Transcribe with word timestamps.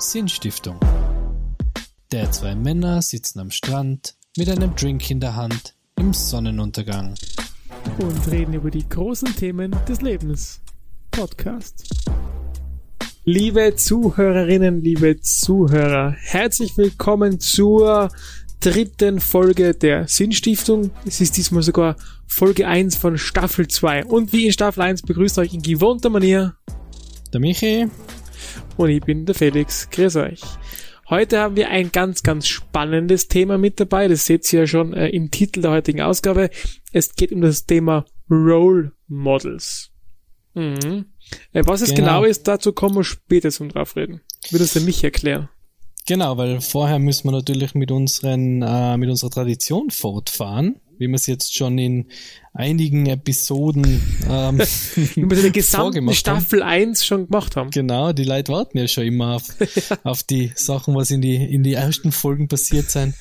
Sinnstiftung. 0.00 0.78
Der 2.12 2.30
zwei 2.30 2.54
Männer 2.54 3.02
sitzen 3.02 3.40
am 3.40 3.50
Strand 3.50 4.14
mit 4.36 4.48
einem 4.48 4.76
Drink 4.76 5.10
in 5.10 5.18
der 5.18 5.34
Hand 5.34 5.74
im 5.98 6.14
Sonnenuntergang. 6.14 7.14
und 7.98 8.30
reden 8.30 8.54
über 8.54 8.70
die 8.70 8.88
großen 8.88 9.34
Themen 9.34 9.74
des 9.88 10.00
Lebens. 10.00 10.60
Podcast. 11.10 11.88
Liebe 13.24 13.74
Zuhörerinnen, 13.74 14.80
liebe 14.82 15.20
Zuhörer, 15.20 16.14
herzlich 16.16 16.76
willkommen 16.76 17.40
zur 17.40 18.10
dritten 18.60 19.18
Folge 19.18 19.74
der 19.74 20.06
Sinnstiftung. 20.06 20.92
Es 21.06 21.20
ist 21.20 21.36
diesmal 21.36 21.64
sogar 21.64 21.96
Folge 22.28 22.68
1 22.68 22.94
von 22.94 23.18
Staffel 23.18 23.66
2. 23.66 24.04
Und 24.04 24.32
wie 24.32 24.46
in 24.46 24.52
Staffel 24.52 24.82
1 24.82 25.02
begrüßt 25.02 25.38
euch 25.38 25.54
in 25.54 25.62
gewohnter 25.62 26.08
Manier 26.08 26.54
Der 27.32 27.40
Michi, 27.40 27.88
und 28.76 28.90
ich 28.90 29.00
bin 29.00 29.26
der 29.26 29.34
Felix. 29.34 29.88
Grüß 29.90 30.16
euch. 30.16 30.40
Heute 31.10 31.38
haben 31.38 31.56
wir 31.56 31.70
ein 31.70 31.90
ganz, 31.90 32.22
ganz 32.22 32.46
spannendes 32.46 33.28
Thema 33.28 33.56
mit 33.56 33.80
dabei. 33.80 34.08
Das 34.08 34.26
seht 34.26 34.52
ihr 34.52 34.60
ja 34.60 34.66
schon 34.66 34.92
äh, 34.92 35.08
im 35.08 35.30
Titel 35.30 35.62
der 35.62 35.70
heutigen 35.70 36.02
Ausgabe. 36.02 36.50
Es 36.92 37.14
geht 37.14 37.32
um 37.32 37.40
das 37.40 37.64
Thema 37.64 38.04
Role 38.30 38.92
Models. 39.06 39.90
Mhm. 40.54 41.06
Äh, 41.52 41.62
was 41.64 41.80
es 41.80 41.94
Genau. 41.94 42.20
genau. 42.20 42.24
ist, 42.24 42.46
dazu 42.46 42.72
kommen 42.72 42.96
wir 42.96 43.04
später 43.04 43.50
zum 43.50 43.70
drauf 43.70 43.96
reden. 43.96 44.20
Wird 44.50 44.62
es 44.62 44.74
der 44.74 44.82
mich 44.82 45.02
erklären. 45.02 45.48
Genau, 46.06 46.36
weil 46.36 46.60
vorher 46.60 46.98
müssen 46.98 47.28
wir 47.28 47.32
natürlich 47.32 47.74
mit 47.74 47.90
unseren, 47.90 48.62
äh, 48.62 48.96
mit 48.96 49.10
unserer 49.10 49.30
Tradition 49.30 49.90
fortfahren, 49.90 50.80
wie 50.98 51.08
wir 51.08 51.14
es 51.14 51.26
jetzt 51.26 51.54
schon 51.54 51.78
in 51.78 52.06
einigen 52.52 53.06
Episoden 53.06 54.02
ähm, 54.28 54.58
Wie 54.94 55.30
wir 55.30 55.42
die 55.42 55.52
gesamte 55.52 55.84
vorgemacht 55.84 56.28
haben. 56.28 56.40
Staffel 56.40 56.62
1 56.62 57.06
schon 57.06 57.26
gemacht 57.26 57.56
haben. 57.56 57.70
Genau, 57.70 58.12
die 58.12 58.24
Leute 58.24 58.52
warten 58.52 58.78
ja 58.78 58.88
schon 58.88 59.04
immer 59.04 59.36
auf, 59.36 59.44
auf 60.02 60.22
die 60.22 60.52
Sachen, 60.54 60.94
was 60.94 61.10
in 61.10 61.20
die, 61.20 61.36
in 61.36 61.62
die 61.62 61.74
ersten 61.74 62.12
Folgen 62.12 62.48
passiert 62.48 62.90
sein. 62.90 63.14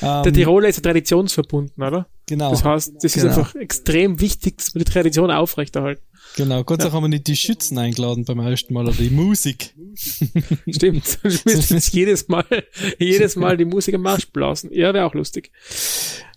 Der 0.00 0.22
Ähm, 0.26 0.32
Tiroler 0.32 0.68
ist 0.68 0.76
ja 0.76 0.82
traditionsverbunden, 0.82 1.82
oder? 1.82 2.06
Genau, 2.26 2.50
Das 2.50 2.64
heißt, 2.64 2.92
das 3.00 3.12
Genau. 3.14 3.26
ist 3.30 3.38
einfach 3.38 3.54
extrem 3.54 4.20
wichtig, 4.20 4.58
dass 4.58 4.74
wir 4.74 4.84
die 4.84 4.90
Tradition 4.90 5.30
aufrechterhalten. 5.30 6.02
genau. 6.36 6.64
Gott 6.64 6.80
sei 6.80 6.84
Dank 6.84 6.94
haben 6.94 7.04
wir 7.04 7.08
nicht 7.08 7.26
die 7.26 7.36
Schützen 7.36 7.78
eingeladen 7.78 8.24
beim 8.24 8.38
ersten 8.40 8.74
Mal 8.74 8.86
oder 8.86 8.96
die 8.96 9.10
Musik. 9.10 9.74
Stimmt. 10.68 11.06
Sonst 11.22 11.44
müssen 11.46 11.70
wir 11.70 11.76
jetzt 11.76 11.94
jedes 11.94 12.28
Mal, 12.28 12.44
jedes 12.98 13.36
Mal 13.36 13.56
die 13.56 13.64
Musik 13.64 13.94
am 13.94 14.02
Marsch 14.02 14.26
blasen. 14.28 14.70
Ja, 14.72 14.92
wäre 14.92 15.06
auch 15.06 15.14
lustig. 15.14 15.50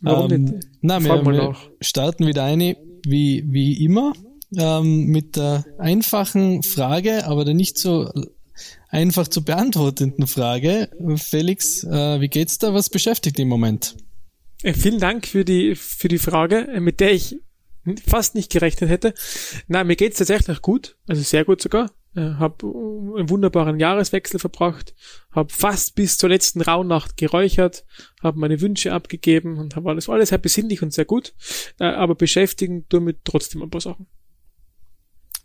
Warum 0.01 0.31
Ähm, 0.31 0.43
nicht? 0.45 0.67
Na, 0.81 1.03
wir, 1.03 1.25
wir 1.25 1.55
starten 1.81 2.25
wieder 2.27 2.43
eine, 2.45 2.77
wie, 3.05 3.43
wie 3.47 3.83
immer, 3.83 4.13
ähm, 4.57 5.05
mit 5.07 5.35
der 5.35 5.65
einfachen 5.77 6.63
Frage, 6.63 7.25
aber 7.25 7.43
der 7.45 7.53
nicht 7.53 7.77
so 7.77 8.09
einfach 8.89 9.27
zu 9.27 9.43
beantwortenden 9.43 10.25
Frage. 10.27 10.89
Felix, 11.17 11.83
äh, 11.83 12.21
wie 12.21 12.27
geht's 12.29 12.57
da? 12.57 12.73
Was 12.73 12.89
beschäftigt 12.89 13.37
dich 13.37 13.43
im 13.43 13.49
Moment? 13.49 13.95
Äh, 14.63 14.73
Vielen 14.73 14.99
Dank 14.99 15.27
für 15.27 15.45
die, 15.45 15.75
für 15.75 16.07
die 16.07 16.17
Frage, 16.17 16.67
äh, 16.67 16.79
mit 16.79 16.99
der 16.99 17.13
ich 17.13 17.39
fast 18.05 18.35
nicht 18.35 18.51
gerechnet 18.51 18.89
hätte. 18.89 19.13
Nein, 19.67 19.87
mir 19.87 19.95
geht's 19.95 20.17
tatsächlich 20.17 20.61
gut, 20.61 20.97
also 21.07 21.21
sehr 21.21 21.45
gut 21.45 21.61
sogar. 21.61 21.91
Äh, 22.15 22.33
hab 22.39 22.63
äh, 22.63 22.67
einen 22.67 23.29
wunderbaren 23.29 23.79
Jahreswechsel 23.79 24.39
verbracht, 24.39 24.95
hab 25.31 25.51
fast 25.51 25.95
bis 25.95 26.17
zur 26.17 26.29
letzten 26.29 26.61
Rauhnacht 26.61 27.17
geräuchert, 27.17 27.85
hab 28.21 28.35
meine 28.35 28.61
Wünsche 28.61 28.93
abgegeben 28.93 29.57
und 29.57 29.75
habe 29.75 29.89
alles, 29.89 30.09
alles 30.09 30.29
sehr 30.29 30.37
besinnlich 30.39 30.81
und 30.81 30.91
sehr 30.93 31.05
gut. 31.05 31.33
Äh, 31.79 31.85
aber 31.85 32.15
beschäftigen 32.15 32.85
mich 33.01 33.15
trotzdem 33.23 33.61
ein 33.61 33.69
paar 33.69 33.81
Sachen. 33.81 34.07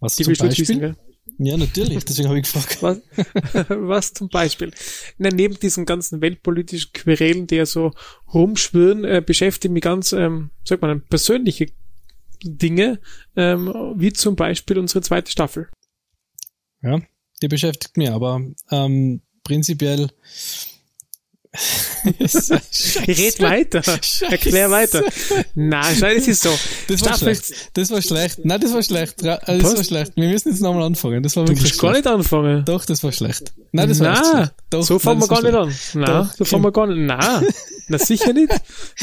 Was 0.00 0.16
Die 0.16 0.24
zum 0.24 0.34
Beispiel? 0.34 0.68
wissen? 0.68 0.96
Ja, 1.38 1.56
natürlich, 1.56 2.04
deswegen 2.04 2.28
habe 2.28 2.38
ich 2.38 2.44
gefragt. 2.44 2.78
Was, 2.82 3.00
was 3.68 4.12
zum 4.12 4.28
Beispiel? 4.28 4.72
Na, 5.18 5.30
neben 5.30 5.58
diesen 5.58 5.84
ganzen 5.84 6.20
weltpolitischen 6.20 6.92
Querelen, 6.92 7.46
die 7.46 7.56
ja 7.56 7.66
so 7.66 7.92
rumschwirren, 8.32 9.04
äh, 9.04 9.22
beschäftigen 9.24 9.74
mich 9.74 9.82
ganz, 9.82 10.12
ähm, 10.12 10.50
sagt 10.64 10.82
man, 10.82 11.02
persönliche 11.02 11.66
Dinge, 12.42 13.00
ähm, 13.36 13.72
wie 13.96 14.12
zum 14.12 14.36
Beispiel 14.36 14.78
unsere 14.78 15.00
zweite 15.00 15.30
Staffel. 15.30 15.68
Ja, 16.82 17.00
die 17.42 17.48
beschäftigt 17.48 17.96
mich, 17.96 18.10
aber 18.10 18.40
ähm, 18.70 19.22
prinzipiell. 19.42 20.10
Red 23.06 23.40
weiter, 23.40 23.82
erklär 24.28 24.70
weiter. 24.70 25.04
Na, 25.54 25.82
schau, 25.94 26.12
das 26.14 26.26
ist 26.28 26.42
so. 26.42 26.50
Das 26.88 27.00
war 27.02 27.08
Staffel, 27.16 27.34
schlecht. 27.36 27.70
Das 27.74 27.90
war 27.90 28.02
schlecht. 28.02 28.44
Nein, 28.44 28.60
das 28.60 28.72
war 28.72 28.82
schlecht. 28.82 29.22
Äh, 29.22 29.38
Das 29.46 29.62
Was? 29.62 29.76
war 29.76 29.84
schlecht. 29.84 30.12
Wir 30.16 30.28
müssen 30.28 30.50
jetzt 30.50 30.60
nochmal 30.60 30.82
anfangen. 30.84 31.22
Das 31.22 31.36
war 31.36 31.44
du 31.44 31.52
musst 31.52 31.78
gar 31.78 31.92
nicht 31.92 32.06
anfangen. 32.06 32.64
Doch, 32.64 32.84
das 32.84 33.02
war 33.04 33.12
schlecht. 33.12 33.52
Nein, 33.72 33.88
das 33.88 34.00
war 34.00 34.14
Na, 34.14 34.30
schlecht. 34.34 34.52
Doch, 34.70 34.82
so 34.82 34.94
nein, 34.94 35.00
fangen 35.00 35.20
wir 35.20 35.28
gar 35.28 35.42
nicht 35.42 35.54
an. 35.54 35.74
Na, 35.94 36.06
Doch, 36.06 36.32
so 36.36 36.44
fangen 36.44 36.64
wir 36.64 36.72
gar 36.72 36.86
nicht. 36.88 36.98
Na, 36.98 37.42
na 37.88 37.98
sicher 37.98 38.32
nicht. 38.32 38.52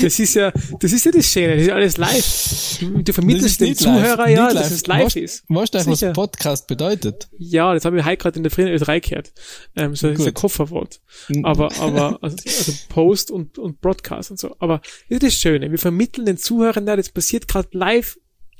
Das 0.01 0.19
ist 0.19 0.33
ja, 0.35 0.51
das 0.79 0.91
ist 0.91 1.05
ja 1.05 1.11
das 1.11 1.25
Schöne. 1.25 1.53
Das 1.53 1.61
ist 1.61 1.67
ja 1.67 1.75
alles 1.75 1.97
live. 1.97 3.03
Du 3.03 3.13
vermittelst 3.13 3.61
den 3.61 3.69
live, 3.69 3.77
Zuhörer 3.77 4.29
ja, 4.29 4.53
dass 4.53 4.71
es 4.71 4.87
live 4.87 5.05
weißt, 5.05 5.17
ist. 5.17 5.43
Weißt 5.47 5.73
du 5.73 5.77
eigentlich, 5.79 6.01
was 6.01 6.13
Podcast 6.13 6.67
bedeutet? 6.67 7.29
Ja, 7.37 7.73
das 7.73 7.85
habe 7.85 7.99
ich 7.99 8.05
heute 8.05 8.17
gerade 8.17 8.37
in 8.37 8.43
der 8.43 8.51
Frühen 8.51 8.67
Ö3 8.67 9.07
gehört. 9.07 9.33
Ähm, 9.75 9.95
so 9.95 10.09
ist 10.09 10.25
ein 10.25 10.33
Kofferwort. 10.33 11.01
Aber, 11.43 11.71
aber, 11.79 12.19
also, 12.21 12.37
also 12.45 12.73
Post 12.89 13.31
und, 13.31 13.57
und 13.57 13.81
Broadcast 13.81 14.31
und 14.31 14.39
so. 14.39 14.55
Aber 14.59 14.81
das 15.09 15.17
ist 15.17 15.23
das 15.23 15.33
Schöne. 15.35 15.71
Wir 15.71 15.79
vermitteln 15.79 16.25
den 16.25 16.37
Zuhörern 16.37 16.85
da, 16.85 16.95
das 16.95 17.09
passiert 17.09 17.47
gerade 17.47 17.69
live 17.71 18.17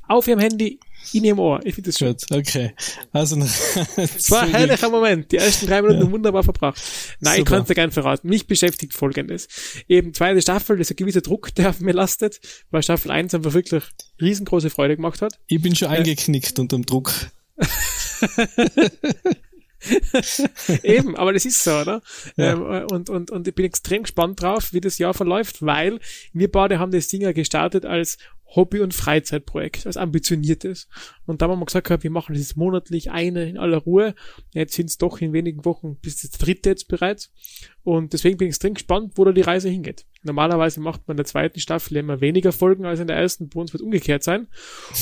auf 0.08 0.28
ihrem 0.28 0.40
Handy, 0.40 0.80
in 1.14 1.24
ihrem 1.24 1.40
Ohr. 1.40 1.60
Ich 1.64 1.76
finde 1.76 1.90
das 1.90 1.98
schön. 1.98 2.16
Okay. 2.32 2.74
Also, 3.12 3.38
Es 3.98 4.32
war 4.32 4.44
ein 4.44 4.52
herrlicher 4.52 4.90
Moment. 4.90 5.32
Die 5.32 5.38
ersten 5.38 5.68
drei 5.68 5.82
Minuten 5.82 6.12
wunderbar 6.12 6.44
verbracht. 6.44 6.82
Nein, 7.20 7.34
ich 7.34 7.40
Super. 7.40 7.52
kann 7.52 7.62
es 7.62 7.68
dir 7.68 7.76
gern 7.76 7.92
verraten. 7.92 8.30
Mich 8.30 8.48
beschäftigt 8.48 8.94
Folgendes. 8.94 9.48
Eben 9.88 10.14
zweite 10.14 10.42
Staffel, 10.42 10.78
das 10.78 10.88
ist 10.88 10.94
ein 10.94 10.98
gewisser 10.98 11.22
Druck, 11.22 11.54
der 11.56 11.70
auf 11.70 11.80
mir 11.80 11.94
lastet, 11.94 12.40
weil 12.70 12.84
Staffel 12.84 13.12
1 13.12 13.34
einfach 13.34 13.54
wirklich 13.54 13.84
riesengroße 14.22 14.70
Freude 14.70 14.96
gemacht 14.96 15.22
hat. 15.22 15.40
Ich 15.48 15.62
bin 15.62 15.76
schon 15.76 15.90
eingeknickt 15.90 16.60
unter 16.60 16.78
dem 16.78 16.86
Druck. 16.86 17.12
Eben, 20.84 21.16
aber 21.16 21.34
das 21.34 21.46
ist 21.46 21.64
so, 21.64 21.72
oder? 21.72 22.02
Ja. 22.38 22.54
Ähm, 22.54 22.88
und, 22.92 23.10
und, 23.10 23.32
und 23.32 23.48
ich 23.48 23.56
bin 23.56 23.66
extrem 23.66 24.04
gespannt 24.04 24.42
drauf, 24.42 24.74
wie 24.74 24.82
das 24.82 25.00
Jahr 25.00 25.14
verläuft, 25.14 25.66
weil 25.66 26.00
wir 26.34 26.52
beide 26.52 26.80
haben 26.80 26.92
das 26.92 27.08
Ding 27.08 27.22
ja 27.22 27.32
gestartet 27.32 27.86
als 27.86 28.18
Hobby- 28.56 28.82
und 28.82 28.94
Freizeitprojekt, 28.94 29.86
als 29.88 29.98
ambitioniertes. 29.98 30.88
Und 31.26 31.42
da 31.42 31.48
haben 31.48 31.60
wir 31.60 31.66
gesagt, 31.66 32.04
wir 32.04 32.12
machen 32.12 32.34
das 32.34 32.42
jetzt 32.42 32.58
monatlich 32.58 33.12
eine 33.12 33.50
in 33.50 33.58
aller 33.58 33.78
Ruhe. 33.78 34.16
Jetzt 34.54 34.74
sind 34.74 34.90
es 34.90 34.98
doch 34.98 35.20
in 35.20 35.34
wenigen 35.34 35.66
Wochen 35.66 35.96
bis 35.96 36.22
das 36.22 36.32
dritte 36.32 36.70
jetzt 36.70 36.88
bereits. 36.88 37.32
Und 37.84 38.14
deswegen 38.14 38.38
bin 38.38 38.47
ich 38.47 38.52
extrem 38.52 38.75
gespannt, 38.75 39.14
wo 39.16 39.25
da 39.25 39.31
die 39.31 39.42
Reise 39.42 39.69
hingeht. 39.69 40.06
Normalerweise 40.24 40.80
macht 40.80 41.08
man 41.08 41.14
in 41.14 41.18
der 41.18 41.25
zweiten 41.25 41.59
Staffel 41.59 41.97
immer 41.97 42.22
weniger 42.22 42.52
Folgen 42.52 42.86
als 42.86 43.00
in 43.00 43.08
der 43.08 43.16
ersten. 43.16 43.50
Bei 43.50 43.59
uns 43.59 43.74
wird 43.74 43.81
umgekehrt 43.81 44.24
sein. 44.24 44.47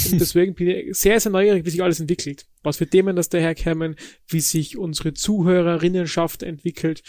Und 0.09 0.21
deswegen 0.21 0.55
bin 0.55 0.69
ich 0.69 0.97
sehr, 0.97 1.19
sehr 1.19 1.31
neugierig, 1.31 1.65
wie 1.65 1.69
sich 1.71 1.83
alles 1.83 1.99
entwickelt. 1.99 2.47
Was 2.63 2.77
für 2.77 2.87
Themen 2.87 3.17
das 3.17 3.27
daherkämen, 3.27 3.95
wie 4.27 4.39
sich 4.39 4.77
unsere 4.77 5.13
Zuhörerinnenschaft 5.13 6.41
entwickelt. 6.41 7.03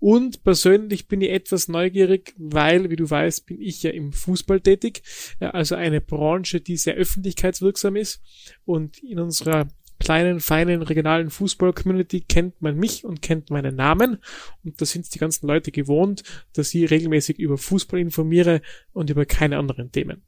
Und 0.00 0.42
persönlich 0.42 1.06
bin 1.06 1.20
ich 1.20 1.30
etwas 1.30 1.68
neugierig, 1.68 2.34
weil, 2.36 2.90
wie 2.90 2.96
du 2.96 3.08
weißt, 3.08 3.46
bin 3.46 3.60
ich 3.60 3.84
ja 3.84 3.90
im 3.90 4.12
Fußball 4.12 4.60
tätig. 4.60 5.02
Ja, 5.40 5.50
Also 5.50 5.76
eine 5.76 6.00
Branche, 6.00 6.60
die 6.60 6.76
sehr 6.76 6.94
öffentlichkeitswirksam 6.94 7.94
ist. 7.94 8.20
Und 8.64 9.00
in 9.04 9.20
unserer 9.20 9.68
kleinen, 10.02 10.40
feinen, 10.40 10.82
regionalen 10.82 11.30
Fußball-Community 11.30 12.22
kennt 12.22 12.60
man 12.60 12.76
mich 12.76 13.04
und 13.04 13.22
kennt 13.22 13.50
meinen 13.50 13.76
Namen. 13.76 14.18
Und 14.64 14.80
da 14.80 14.84
sind 14.84 15.14
die 15.14 15.18
ganzen 15.18 15.46
Leute 15.46 15.70
gewohnt, 15.70 16.24
dass 16.54 16.74
ich 16.74 16.90
regelmäßig 16.90 17.38
über 17.38 17.56
Fußball 17.56 18.00
informiere 18.00 18.62
und 18.92 19.10
über 19.10 19.24
keine 19.26 19.58
anderen 19.58 19.92
Themen. 19.92 20.22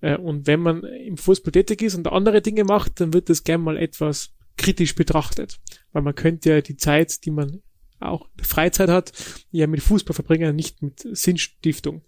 Äh, 0.00 0.16
Und 0.16 0.46
wenn 0.46 0.60
man 0.60 0.82
im 0.82 1.18
Fußball 1.18 1.52
tätig 1.52 1.82
ist 1.82 1.94
und 1.94 2.08
andere 2.08 2.40
Dinge 2.40 2.64
macht, 2.64 3.00
dann 3.00 3.12
wird 3.12 3.28
das 3.28 3.44
gern 3.44 3.60
mal 3.60 3.76
etwas 3.76 4.32
kritisch 4.56 4.94
betrachtet. 4.94 5.60
Weil 5.92 6.02
man 6.02 6.14
könnte 6.14 6.50
ja 6.50 6.60
die 6.62 6.76
Zeit, 6.76 7.24
die 7.26 7.30
man 7.30 7.62
auch 8.00 8.28
Freizeit 8.42 8.88
hat, 8.88 9.12
ja 9.50 9.66
mit 9.66 9.82
Fußball 9.82 10.14
verbringen, 10.14 10.56
nicht 10.56 10.82
mit 10.82 11.06
Sinnstiftung. 11.12 12.02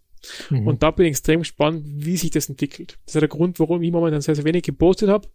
Mhm. 0.49 0.67
Und 0.67 0.83
da 0.83 0.91
bin 0.91 1.07
ich 1.07 1.11
extrem 1.11 1.41
gespannt, 1.41 1.83
wie 1.85 2.17
sich 2.17 2.31
das 2.31 2.49
entwickelt. 2.49 2.99
Das 3.05 3.15
ist 3.15 3.21
der 3.21 3.29
Grund, 3.29 3.59
warum 3.61 3.83
ich 3.83 3.93
momentan 3.93 4.21
sehr, 4.21 4.35
sehr 4.35 4.45
wenig 4.45 4.63
gepostet 4.63 5.11
habe. 5.11 5.29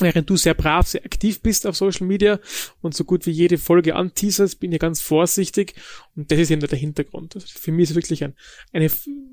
Während 0.00 0.28
du 0.28 0.36
sehr 0.36 0.54
brav, 0.54 0.88
sehr 0.88 1.04
aktiv 1.04 1.40
bist 1.40 1.66
auf 1.68 1.76
Social 1.76 2.06
Media 2.06 2.40
und 2.82 2.94
so 2.96 3.04
gut 3.04 3.26
wie 3.26 3.30
jede 3.30 3.58
Folge 3.58 3.94
anteaserst, 3.94 4.58
bin 4.58 4.72
ich 4.72 4.80
ganz 4.80 5.00
vorsichtig. 5.00 5.74
Und 6.16 6.32
das 6.32 6.38
ist 6.40 6.50
eben 6.50 6.60
der 6.60 6.76
Hintergrund. 6.78 7.36
Also 7.36 7.46
für 7.48 7.70
mich 7.70 7.84
ist 7.84 7.90
es 7.90 7.96
wirklich 7.96 8.24
ein, 8.24 8.34
eine 8.72 8.90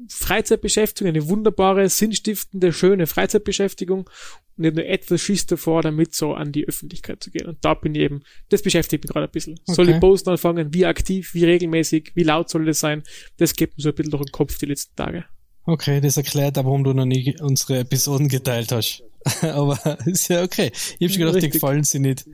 Freizeitbeschäftigung, 0.08 1.10
eine 1.10 1.28
wunderbare, 1.28 1.90
sinnstiftende, 1.90 2.74
schöne 2.74 3.08
Freizeitbeschäftigung. 3.08 4.02
Und 4.58 4.64
ich 4.64 4.68
habe 4.68 4.82
nur 4.82 4.86
etwas 4.86 5.22
Schiss 5.22 5.46
davor, 5.48 5.82
damit 5.82 6.14
so 6.14 6.34
an 6.34 6.52
die 6.52 6.68
Öffentlichkeit 6.68 7.24
zu 7.24 7.32
gehen. 7.32 7.48
Und 7.48 7.64
da 7.66 7.74
bin 7.74 7.96
ich 7.96 8.02
eben, 8.02 8.22
das 8.50 8.62
beschäftigt 8.62 9.04
mich 9.04 9.12
gerade 9.12 9.28
ein 9.28 9.32
bisschen. 9.32 9.60
Soll 9.66 9.86
Okay. 9.86 9.96
ich 9.96 10.00
posten 10.02 10.30
anfangen? 10.30 10.74
Wie 10.74 10.86
aktiv? 10.86 11.34
Wie 11.34 11.46
regelmäßig? 11.46 12.12
Wie 12.14 12.24
laut 12.24 12.50
soll 12.50 12.66
das 12.66 12.80
sein? 12.80 13.04
Das 13.38 13.56
geht 13.56 13.76
mir 13.78 13.82
so 13.82 13.90
ein 13.90 13.96
bisschen 13.96 14.12
durch 14.12 14.26
den 14.26 14.32
Kopf 14.32 14.58
die 14.60 14.68
letzten 14.68 14.96
Tage. 14.96 15.26
Okay, 15.66 16.02
das 16.02 16.18
erklärt 16.18 16.58
aber, 16.58 16.68
warum 16.70 16.84
du 16.84 16.94
noch 16.94 17.06
nie 17.06 17.36
unsere 17.42 17.80
Episoden 17.80 18.28
geteilt 18.28 18.72
hast. 18.72 19.04
aber 19.42 20.00
ist 20.06 20.28
ja 20.30 20.44
okay. 20.44 20.72
Ich 21.00 21.08
hab 21.08 21.12
schon 21.12 21.20
gedacht, 21.20 21.36
Richtig. 21.36 21.52
die 21.52 21.58
gefallen 21.60 21.84
sie 21.84 22.00
nicht. 22.00 22.26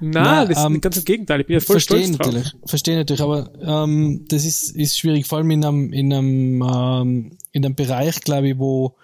Nein, 0.00 0.12
Na, 0.24 0.44
das 0.44 0.64
ähm, 0.64 0.74
ist 0.74 0.82
ganz 0.82 0.96
im 0.98 1.04
Gegenteil. 1.04 1.40
Ich 1.40 1.46
bin 1.46 1.54
ja 1.54 1.60
voll 1.60 1.74
Verstehe 1.74 2.02
stolz 2.04 2.16
drauf. 2.18 2.26
natürlich, 2.26 2.52
verstehe 2.66 2.96
natürlich, 2.96 3.22
aber 3.22 3.50
ähm, 3.62 4.24
das 4.28 4.44
ist, 4.44 4.76
ist 4.76 4.98
schwierig, 4.98 5.26
vor 5.26 5.38
allem 5.38 5.50
in 5.50 5.64
einem, 5.64 5.92
in 5.92 6.12
einem, 6.12 6.62
ähm, 6.62 7.38
in 7.52 7.64
einem 7.64 7.74
Bereich, 7.74 8.20
glaube 8.20 8.48
ich, 8.50 8.58
wo, 8.58 8.96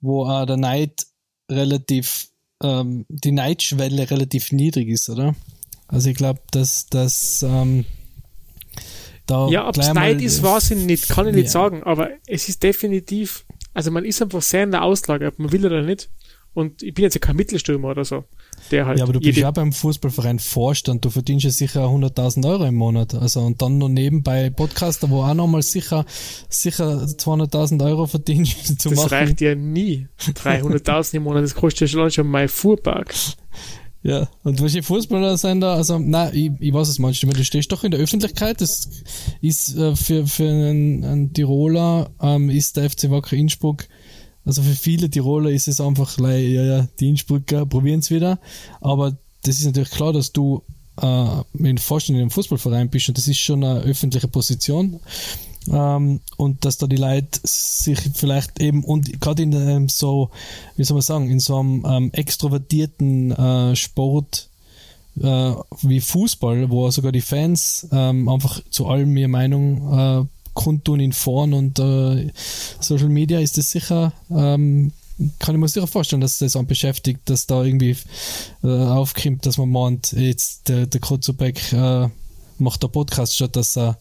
wo 0.00 0.24
auch 0.24 0.46
der 0.46 0.56
Neid 0.56 1.06
relativ, 1.50 2.28
ähm, 2.62 3.04
die 3.08 3.32
Neidschwelle 3.32 4.10
relativ 4.10 4.52
niedrig 4.52 4.88
ist, 4.88 5.08
oder? 5.10 5.34
Also 5.88 6.08
ich 6.10 6.16
glaube, 6.16 6.40
dass, 6.50 6.86
dass 6.86 7.42
ähm, 7.42 7.84
da 9.26 9.48
Ja, 9.48 9.68
ob 9.68 9.76
es 9.76 9.92
Neid 9.92 10.20
ist, 10.22 10.42
weiß 10.42 10.72
ich 10.72 10.84
nicht, 10.84 11.08
kann 11.08 11.26
ich 11.28 11.34
nicht 11.34 11.46
Ja. 11.46 11.50
sagen, 11.50 11.82
aber 11.82 12.10
es 12.26 12.48
ist 12.48 12.62
definitiv, 12.62 13.44
also 13.74 13.90
man 13.90 14.04
ist 14.04 14.22
einfach 14.22 14.42
sehr 14.42 14.64
in 14.64 14.70
der 14.70 14.82
Auslage, 14.82 15.26
ob 15.26 15.38
man 15.38 15.52
will 15.52 15.66
oder 15.66 15.82
nicht. 15.82 16.08
Und 16.56 16.82
ich 16.82 16.94
bin 16.94 17.02
jetzt 17.02 17.12
ja 17.12 17.20
kein 17.20 17.36
Mittelstürmer 17.36 17.88
oder 17.88 18.06
so, 18.06 18.24
der 18.70 18.86
halt 18.86 18.98
Ja, 18.98 19.04
aber 19.04 19.12
du 19.12 19.20
bist 19.20 19.36
ja 19.36 19.50
beim 19.50 19.74
Fußballverein 19.74 20.38
Vorstand, 20.38 21.04
du 21.04 21.10
verdienst 21.10 21.44
ja 21.44 21.50
sicher 21.50 21.84
100.000 21.84 22.48
Euro 22.48 22.64
im 22.64 22.76
Monat. 22.76 23.14
Also, 23.14 23.40
und 23.40 23.60
dann 23.60 23.76
noch 23.76 23.90
nebenbei 23.90 24.48
Podcaster, 24.48 25.10
wo 25.10 25.22
auch 25.22 25.34
nochmal 25.34 25.60
sicher, 25.60 26.06
sicher 26.48 27.04
200.000 27.04 27.84
Euro 27.84 28.06
verdienst 28.06 28.80
zu 28.80 28.88
das 28.88 28.96
machen. 28.96 29.08
reicht 29.10 29.42
ja 29.42 29.54
nie. 29.54 30.08
300.000 30.18 31.16
im 31.16 31.24
Monat, 31.24 31.44
das 31.44 31.54
kostet 31.54 31.82
ja 31.82 31.88
schon 31.88 32.10
schon 32.10 32.26
mein 32.26 32.48
Fuhrpark. 32.48 33.14
Ja, 34.02 34.28
und 34.44 34.62
welche 34.62 34.82
Fußballer 34.82 35.36
sein 35.36 35.60
da? 35.60 35.74
Also, 35.74 35.98
na, 35.98 36.32
ich, 36.32 36.52
ich 36.60 36.72
weiß 36.72 36.88
es 36.88 36.98
manchmal, 36.98 37.34
du 37.34 37.44
stehst 37.44 37.70
doch 37.70 37.84
in 37.84 37.90
der 37.90 38.00
Öffentlichkeit. 38.00 38.62
Das 38.62 38.88
ist 39.42 39.76
äh, 39.76 39.94
für, 39.94 40.26
für 40.26 40.48
einen, 40.48 41.04
einen 41.04 41.32
Tiroler 41.34 42.10
ähm, 42.22 42.48
ist 42.48 42.76
der 42.76 42.88
FC 42.88 43.10
Wacker 43.10 43.36
Innsbruck, 43.36 43.88
also 44.46 44.62
für 44.62 44.76
viele 44.76 45.10
Tiroler 45.10 45.50
ist 45.50 45.66
es 45.66 45.80
einfach, 45.80 46.18
ja, 46.18 46.36
ja, 46.36 46.88
die 47.00 47.08
Innsbrucker 47.08 47.66
probieren's 47.66 48.10
wieder. 48.10 48.38
Aber 48.80 49.16
das 49.42 49.58
ist 49.58 49.66
natürlich 49.66 49.90
klar, 49.90 50.12
dass 50.12 50.32
du 50.32 50.62
äh, 51.02 51.42
in 51.58 51.78
Vorstand 51.78 52.16
in 52.16 52.22
einem 52.22 52.30
Fußballverein 52.30 52.88
bist 52.88 53.08
und 53.08 53.18
das 53.18 53.28
ist 53.28 53.38
schon 53.38 53.64
eine 53.64 53.80
öffentliche 53.80 54.28
Position. 54.28 55.00
Ähm, 55.68 56.20
und 56.36 56.64
dass 56.64 56.78
da 56.78 56.86
die 56.86 56.96
Leute 56.96 57.40
sich 57.42 57.98
vielleicht 58.14 58.60
eben 58.60 58.84
und 58.84 59.20
gerade 59.20 59.42
in 59.42 59.54
einem 59.54 59.88
so, 59.88 60.30
wie 60.76 60.84
soll 60.84 60.94
man 60.94 61.02
sagen, 61.02 61.28
in 61.28 61.40
so 61.40 61.58
einem 61.58 61.84
ähm, 61.84 62.10
extrovertierten 62.12 63.32
äh, 63.32 63.74
Sport 63.74 64.48
äh, 65.20 65.52
wie 65.82 66.00
Fußball, 66.00 66.70
wo 66.70 66.88
sogar 66.92 67.10
die 67.10 67.20
Fans 67.20 67.88
ähm, 67.90 68.28
einfach 68.28 68.60
zu 68.70 68.86
allem 68.86 69.16
ihre 69.16 69.28
Meinung 69.28 69.98
äh, 69.98 70.35
kundtun 70.56 70.98
in 70.98 71.12
Foren 71.12 71.52
und 71.52 71.78
äh, 71.78 72.32
Social 72.80 73.08
Media 73.08 73.38
ist 73.38 73.56
das 73.56 73.70
sicher, 73.70 74.12
ähm, 74.30 74.90
kann 75.38 75.54
ich 75.54 75.60
mir 75.60 75.68
sicher 75.68 75.86
vorstellen, 75.86 76.20
dass 76.20 76.38
das 76.38 76.56
einen 76.56 76.66
beschäftigt, 76.66 77.20
dass 77.26 77.46
da 77.46 77.62
irgendwie 77.62 77.96
äh, 78.64 78.66
aufkommt, 78.66 79.46
dass 79.46 79.58
man 79.58 79.70
meint, 79.70 80.12
jetzt 80.12 80.68
der, 80.68 80.86
der 80.86 81.00
Kurzubek 81.00 81.72
äh, 81.72 82.08
macht 82.58 82.82
der 82.82 82.88
Podcast, 82.88 83.36
statt 83.36 83.54
dass 83.54 83.76
er 83.76 83.98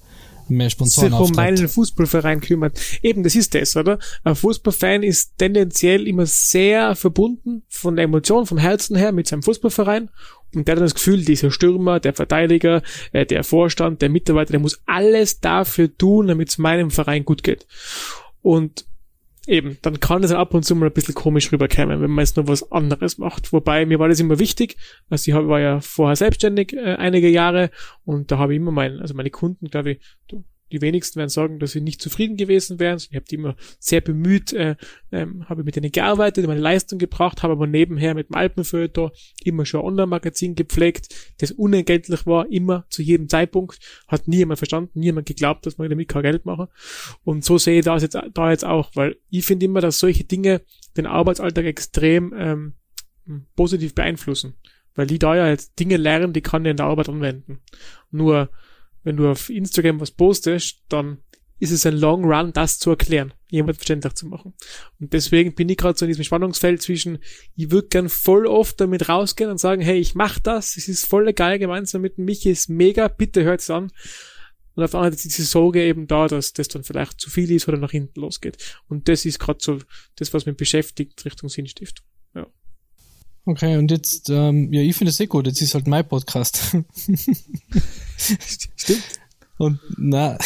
mehr 0.48 0.69
Sponsoren 0.69 1.12
sich 1.12 1.19
um 1.19 1.31
meinen 1.31 1.68
Fußballverein 1.68 2.42
kümmert. 2.42 2.80
Eben, 3.01 3.24
das 3.24 3.36
ist 3.36 3.54
das, 3.56 3.75
oder? 3.75 4.00
Ein 4.24 4.36
Fußballfan 4.36 5.04
ist 5.04 5.38
tendenziell 5.38 6.08
immer 6.08 6.25
sehr 6.25 6.96
verbunden 6.96 7.63
von 7.68 7.96
der 7.96 8.06
Emotion, 8.06 8.46
vom 8.46 8.58
Herzen 8.58 8.96
her 8.96 9.12
mit 9.12 9.28
seinem 9.28 9.44
Fußballverein. 9.44 10.10
Und 10.56 10.68
der 10.68 10.74
hat 10.74 10.78
dann 10.78 10.86
das 10.86 10.96
Gefühl, 10.96 11.24
dieser 11.24 11.52
Stürmer, 11.52 12.00
der 12.00 12.13
Verteidiger, 12.13 12.81
äh, 13.12 13.25
der 13.25 13.44
Vorstand, 13.44 14.02
der 14.02 14.10
Mitarbeiter, 14.10 14.52
der 14.52 14.60
muss 14.60 14.81
alles 14.86 15.40
dafür 15.40 15.96
tun, 15.96 16.28
damit 16.28 16.50
es 16.50 16.57
meinem 16.57 16.92
Verein 16.92 17.25
gut 17.25 17.44
geht. 17.44 17.68
Und 18.42 18.86
eben, 19.48 19.78
dann 19.81 20.00
kann 20.00 20.24
es 20.24 20.31
ab 20.31 20.54
und 20.54 20.63
zu 20.63 20.75
mal 20.75 20.88
ein 20.88 20.94
bisschen 20.94 21.16
komisch 21.16 21.52
rüberkommen, 21.52 22.02
wenn 22.02 22.12
man 22.12 22.24
jetzt 22.24 22.38
nur 22.38 22.48
was 22.48 22.72
anderes 22.72 23.18
macht. 23.18 23.54
Wobei, 23.54 23.86
mir 23.86 24.00
war 24.00 24.10
das 24.10 24.19
immer 24.19 24.40
wichtig. 24.40 24.78
Also 25.10 25.31
ich 25.31 25.38
war 25.38 25.60
ja 25.60 25.81
vorher 25.81 26.16
selbstständig 26.16 26.74
äh, 26.74 26.96
einige 26.96 27.30
Jahre 27.30 27.69
und 28.04 28.31
da 28.31 28.38
habe 28.38 28.54
ich 28.54 28.58
immer 28.58 28.72
meinen, 28.72 29.00
also 29.00 29.13
meine 29.13 29.30
Kunden, 29.30 29.68
glaube 29.68 29.92
ich, 29.92 30.00
die 30.75 30.81
wenigsten 30.81 31.18
werden 31.18 31.30
sagen, 31.30 31.60
dass 31.60 31.72
sie 31.72 31.81
nicht 31.81 32.01
zufrieden 32.01 32.36
gewesen 32.36 32.80
wären. 32.80 32.98
Ich 32.98 33.16
habe 33.16 33.25
die 33.25 33.36
immer 33.36 33.56
sehr 33.80 34.01
bemüht, 34.01 34.51
äh, 34.54 34.75
ähm, 35.12 35.48
habe 35.48 35.63
mit 35.63 35.75
denen 35.75 35.92
gearbeitet, 35.92 36.45
meine 36.48 36.60
Leistung 36.60 37.00
gebracht, 37.00 37.44
habe 37.44 37.54
aber 37.54 37.66
nebenher 37.66 38.13
mit 38.13 38.30
dem 38.30 38.36
Alpenfeuilleton 38.36 39.12
immer 39.44 39.66
schon 39.66 39.81
ein 39.81 39.88
Online-Magazin 39.88 40.56
gepflegt, 40.56 41.33
das 41.39 41.51
unentgeltlich 41.51 42.25
war, 42.25 42.51
immer 42.51 42.86
zu 42.89 43.01
jedem 43.01 43.30
Zeitpunkt. 43.30 43.80
Hat 44.07 44.27
nie 44.27 44.38
jemand 44.38 44.60
verstanden, 44.60 45.00
nie 45.00 45.06
jemand 45.06 45.27
geglaubt, 45.27 45.66
dass 45.66 45.77
man 45.77 45.89
damit 45.89 46.10
kein 46.10 46.24
Geld 46.24 46.45
machen. 46.45 46.68
Und 47.24 47.45
so 47.45 47.57
sehe 47.57 47.80
ich 47.80 47.86
das 47.86 48.01
jetzt, 48.01 48.18
da 48.33 48.51
jetzt 48.51 48.66
auch, 48.66 48.92
weil 48.95 49.16
ich 49.30 49.45
finde 49.45 49.66
immer, 49.66 49.81
dass 49.81 50.00
solche 50.00 50.25
Dinge 50.25 50.62
den 50.98 51.06
Arbeitsalltag 51.06 51.66
extrem 51.66 52.33
ähm, 52.36 52.74
positiv 53.56 53.95
beeinflussen. 53.95 54.56
Weil 54.94 55.07
die 55.07 55.19
da 55.19 55.36
ja 55.36 55.48
jetzt 55.48 55.80
Dinge 55.80 55.98
lernen, 55.98 56.33
die 56.33 56.42
kann 56.42 56.66
ich 56.66 56.72
in 56.72 56.77
der 56.77 56.86
Arbeit 56.86 57.10
anwenden. 57.10 57.60
Nur, 58.12 58.50
wenn 59.06 59.16
du 59.16 59.30
auf 59.30 59.50
Instagram 59.50 60.02
was 60.02 60.12
postest, 60.12 60.84
dann 60.90 61.19
ist 61.60 61.72
es 61.72 61.86
ein 61.86 61.96
Long 61.96 62.25
Run, 62.25 62.52
das 62.52 62.80
zu 62.80 62.90
erklären, 62.90 63.34
jemand 63.50 63.78
verständlich 63.78 64.13
zu 64.16 64.25
machen. 64.25 64.54
Und 65.00 65.13
deswegen 65.13 65.56
bin 65.56 65.69
ich 65.69 65.78
gerade 65.78 65.98
so 65.98 66.06
in 66.06 66.10
diesem 66.10 66.25
Spannungsfeld 66.25 66.81
zwischen, 66.81 67.19
ich 67.56 67.72
würde 67.72 67.88
gern 67.88 68.10
voll 68.10 68.46
oft 68.46 68.81
damit 68.81 69.07
rausgehen 69.07 69.50
und 69.50 69.60
sagen, 69.60 69.81
hey, 69.81 69.98
ich 69.98 70.16
mach 70.16 70.40
das, 70.40 70.75
es 70.75 70.90
ist 70.90 71.06
voll 71.06 71.31
geil 71.31 71.57
gemeinsam 71.60 72.02
mit 72.02 72.18
dem 72.18 72.25
Michi, 72.25 72.50
ist 72.50 72.68
mega, 72.68 73.07
bitte 73.07 73.44
hört's 73.44 73.69
an. 73.69 73.92
Und 74.74 74.84
auf 74.84 74.92
der 74.92 75.00
anderen 75.00 75.18
Seite 75.18 75.28
ist 75.30 75.38
diese 75.38 75.48
Sorge 75.48 75.81
eben 75.84 76.08
da, 76.08 76.28
dass 76.28 76.51
das 76.51 76.68
dann 76.68 76.84
vielleicht 76.84 77.22
zu 77.22 77.30
viel 77.30 77.50
ist 77.51 77.69
oder 77.69 77.78
nach 77.78 77.92
hinten 77.92 78.19
losgeht. 78.19 78.58
Und 78.90 79.08
das 79.08 79.24
ist 79.24 79.40
gerade 79.40 79.60
so 79.62 79.80
das, 80.18 80.34
was 80.34 80.46
mich 80.46 80.58
beschäftigt 80.58 81.24
Richtung 81.24 81.48
Sinnstiftung. 81.48 82.06
Okay, 83.47 83.77
und 83.77 83.92
jetzt, 83.92 84.30
ähm, 84.31 84.74
ja, 84.74 84.81
ich 84.81 84.95
finde 84.95 85.12
es 85.12 85.18
sehr 85.18 85.27
gut, 85.27 85.45
jetzt 85.45 85.62
ist 85.62 85.75
halt 85.75 85.86
mein 85.88 86.07
Podcast. 86.07 86.57
Stimmt. 88.18 89.03
Und 89.57 89.80
na, 89.97 90.38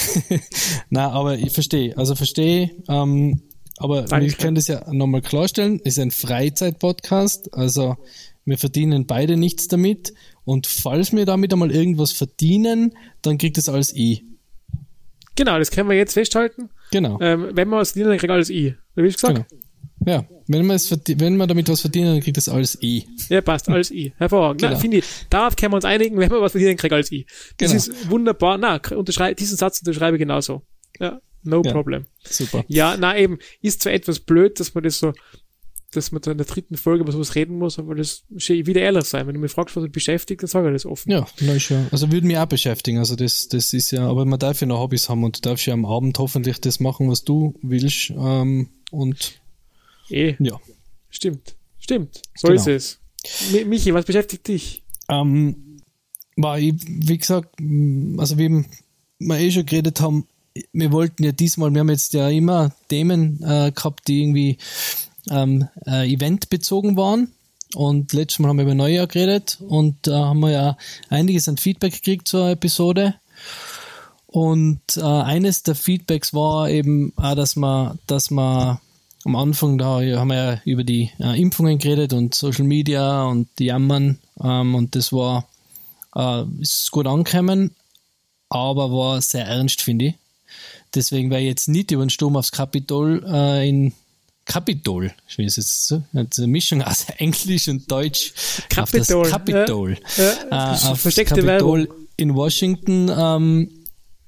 na, 0.90 1.10
aber 1.10 1.38
ich 1.38 1.52
verstehe, 1.52 1.98
also 1.98 2.16
verstehe, 2.16 2.72
ähm, 2.90 3.42
aber 3.78 4.04
Danke. 4.04 4.28
wir 4.28 4.34
können 4.34 4.56
das 4.56 4.68
ja 4.68 4.86
nochmal 4.92 5.22
klarstellen, 5.22 5.80
es 5.86 5.94
ist 5.94 6.00
ein 6.00 6.12
Freizeit-Podcast, 6.12 7.54
also 7.54 7.96
wir 8.44 8.58
verdienen 8.58 9.08
beide 9.08 9.38
nichts 9.38 9.70
damit 9.70 10.14
und 10.44 10.68
falls 10.68 11.14
wir 11.14 11.26
damit 11.26 11.54
einmal 11.54 11.72
irgendwas 11.72 12.12
verdienen, 12.12 12.94
dann 13.22 13.38
kriegt 13.38 13.58
es 13.58 13.70
alles 13.70 13.94
ich. 13.94 14.26
Genau, 15.36 15.58
das 15.58 15.72
können 15.72 15.90
wir 15.90 15.96
jetzt 15.96 16.14
festhalten. 16.14 16.70
Genau. 16.92 17.18
Ähm, 17.22 17.52
wenn 17.54 17.70
wir 17.70 17.78
was 17.78 17.92
verdienen, 17.92 18.10
dann 18.10 18.18
kriegt 18.20 18.32
alles 18.32 18.50
ich. 18.50 18.74
Wie 18.96 19.08
ich 19.08 19.14
gesagt? 19.14 19.36
Genau. 19.36 19.64
Ja, 20.06 20.26
wenn 20.48 20.66
man, 20.66 20.78
es 20.78 20.90
wenn 20.92 21.36
man 21.38 21.48
damit 21.48 21.68
was 21.70 21.82
verdienen, 21.82 22.14
dann 22.14 22.22
kriegt 22.22 22.38
das 22.38 22.48
alles 22.50 22.78
ich. 22.82 23.06
Ja, 23.30 23.42
passt, 23.42 23.68
alles 23.70 23.92
ich. 23.92 24.14
Hervorragend. 24.18 24.62
Genau. 24.62 24.74
Na, 24.74 24.80
finde 24.80 24.98
ich, 24.98 25.06
darauf 25.30 25.56
können 25.56 25.74
wir 25.74 25.76
uns 25.76 25.86
einigen, 25.86 26.18
wenn 26.18 26.32
wir 26.32 26.42
was 26.42 26.54
verdienen, 26.54 26.78
kriegt 26.78 26.94
alles 26.94 27.12
ich. 27.12 27.26
Das 27.58 27.72
Genau. 27.72 27.76
ist 27.76 28.10
wunderbar. 28.10 28.58
Na, 28.58 28.80
unterschrei 28.96 29.34
diesen 29.34 29.58
Satz 29.58 29.80
unterschreibe 29.80 30.16
ich 30.18 30.20
genauso. 30.20 30.62
Ja, 31.00 31.20
no 31.44 31.62
Ja. 31.64 31.72
problem. 31.74 32.06
Super. 32.24 32.64
Ja, 32.68 32.96
na 32.98 33.18
eben, 33.18 33.40
ist 33.62 33.84
zwar 33.84 33.92
etwas 33.94 34.20
blöd, 34.22 34.60
dass 34.60 34.74
man 34.74 34.84
das 34.86 35.00
so, 35.00 35.14
dass 35.92 36.12
man 36.12 36.22
da 36.22 36.32
in 36.32 36.38
der 36.38 36.46
dritten 36.48 36.78
Folge 36.78 37.02
über 37.04 37.12
sowas 37.12 37.36
reden 37.36 37.58
muss, 37.58 37.78
aber 37.80 37.96
das 37.96 38.24
ich 38.30 38.50
wieder 38.68 38.82
ehrlich 38.82 39.06
sein. 39.06 39.28
Wenn 39.28 39.34
du 39.34 39.40
mich 39.42 39.52
fragst, 39.52 39.76
was 39.76 39.84
mich 39.84 39.92
beschäftigt, 39.92 40.42
dann 40.44 40.48
sage 40.48 40.68
ich 40.70 40.74
das 40.74 40.86
offen. 40.86 41.12
Ja, 41.12 41.28
na 41.42 41.54
ist 41.54 41.70
ja. 41.70 41.88
Also 41.92 42.12
würde 42.12 42.26
mich 42.28 42.38
auch 42.38 42.46
beschäftigen. 42.46 43.00
Also 43.00 43.16
das, 43.16 43.48
das 43.50 43.74
ist 43.74 43.92
ja, 43.92 44.08
aber 44.08 44.24
man 44.26 44.40
darf 44.40 44.62
ja 44.62 44.68
noch 44.68 44.80
Hobbys 44.80 45.10
haben 45.10 45.24
und 45.24 45.38
du 45.38 45.42
darfst 45.42 45.66
ja 45.66 45.74
am 45.74 45.86
Abend 45.86 46.18
hoffentlich 46.20 46.62
das 46.62 46.80
machen, 46.80 47.10
was 47.10 47.24
du 47.24 47.56
willst. 47.64 48.12
Ähm, 48.12 48.70
und 48.92 49.42
Eh, 50.10 50.36
ja. 50.40 50.60
stimmt. 51.10 51.56
Stimmt. 51.80 52.22
So 52.36 52.48
Genau. 52.50 52.60
ist 52.62 52.68
es. 52.68 53.00
Mi- 53.52 53.66
Michi, 53.66 53.94
was 53.94 54.06
beschäftigt 54.06 54.48
dich? 54.48 54.84
Ähm, 55.10 55.82
war 56.36 56.60
ich, 56.60 56.74
wie 56.88 57.18
gesagt, 57.18 57.60
m, 57.60 58.20
also 58.20 58.38
wie 58.38 58.64
wir 59.20 59.38
eh 59.38 59.52
schon 59.52 59.66
geredet 59.66 60.00
haben, 60.02 60.28
wir 60.74 60.92
wollten 60.92 61.24
ja 61.24 61.32
diesmal, 61.32 61.72
wir 61.74 61.80
haben 61.82 61.90
jetzt 61.90 62.14
ja 62.14 62.30
immer 62.30 62.74
Themen 62.90 63.42
äh, 63.44 63.72
gehabt, 63.72 64.08
die 64.08 64.22
irgendwie 64.22 64.58
ähm, 65.30 65.68
äh, 65.86 66.12
eventbezogen 66.12 66.96
waren. 66.98 67.32
Und 67.76 68.14
letztes 68.14 68.40
Mal 68.40 68.50
haben 68.50 68.58
wir 68.58 68.64
über 68.64 68.74
Neujahr 68.76 69.06
geredet 69.08 69.60
und 69.68 69.96
da 70.08 70.26
haben 70.26 70.40
wir 70.40 70.50
ja 70.52 70.78
einiges 71.10 71.48
an 71.48 71.58
Feedback 71.58 71.94
gekriegt 71.94 72.28
zur 72.28 72.50
Episode. 72.50 73.16
Und 74.26 74.82
äh, 74.98 75.02
eines 75.02 75.64
der 75.64 75.76
Feedbacks 75.76 76.34
war 76.34 76.70
eben 76.70 77.14
auch, 77.16 77.36
dass 77.36 77.56
man, 77.56 78.00
dass 78.08 78.32
man 78.32 78.80
am 79.30 79.36
Anfang 79.36 79.78
da 79.78 80.02
haben 80.02 80.30
wir 80.30 80.36
ja 80.36 80.62
über 80.66 80.84
die 80.84 81.12
äh, 81.20 81.40
Impfungen 81.40 81.78
geredet 81.78 82.14
und 82.14 82.34
Social 82.34 82.66
Media 82.66 83.24
und 83.26 83.48
die 83.60 83.66
Jammern 83.66 84.18
ähm, 84.44 84.74
und 84.74 84.96
das 84.96 85.14
war 85.14 85.48
äh, 86.16 86.44
ist 86.60 86.90
gut 86.90 87.06
angekommen, 87.06 87.76
aber 88.50 88.92
war 88.92 89.22
sehr 89.22 89.46
ernst, 89.46 89.84
finde 89.84 90.06
ich. 90.06 90.14
Deswegen 90.96 91.30
wäre 91.30 91.42
ich 91.42 91.48
jetzt 91.48 91.68
nicht 91.70 91.92
über 91.92 92.04
den 92.04 92.10
Sturm 92.10 92.36
aufs 92.38 92.52
Kapitol 92.52 93.24
äh, 93.32 93.70
in 93.70 93.94
Kapitol, 94.46 95.14
wie 95.36 95.46
ist 95.46 95.60
es 95.60 95.86
so? 95.86 96.02
Eine 96.12 96.28
Mischung 96.48 96.82
aus 96.82 97.06
Englisch 97.20 97.68
und 97.68 97.90
Deutsch. 97.92 98.34
Kapitol, 98.68 99.18
Auf 99.18 99.30
das 99.30 99.32
Kapitol. 99.32 99.98
Ja, 100.18 100.74
Äh, 100.74 100.88
auf 100.90 101.02
versteckte 101.02 101.44
Kapitol 101.44 101.82
Werbung. 101.82 101.96
in 102.18 102.34
Washington 102.34 103.12
ähm, 103.16 103.70
äh, 103.70 103.79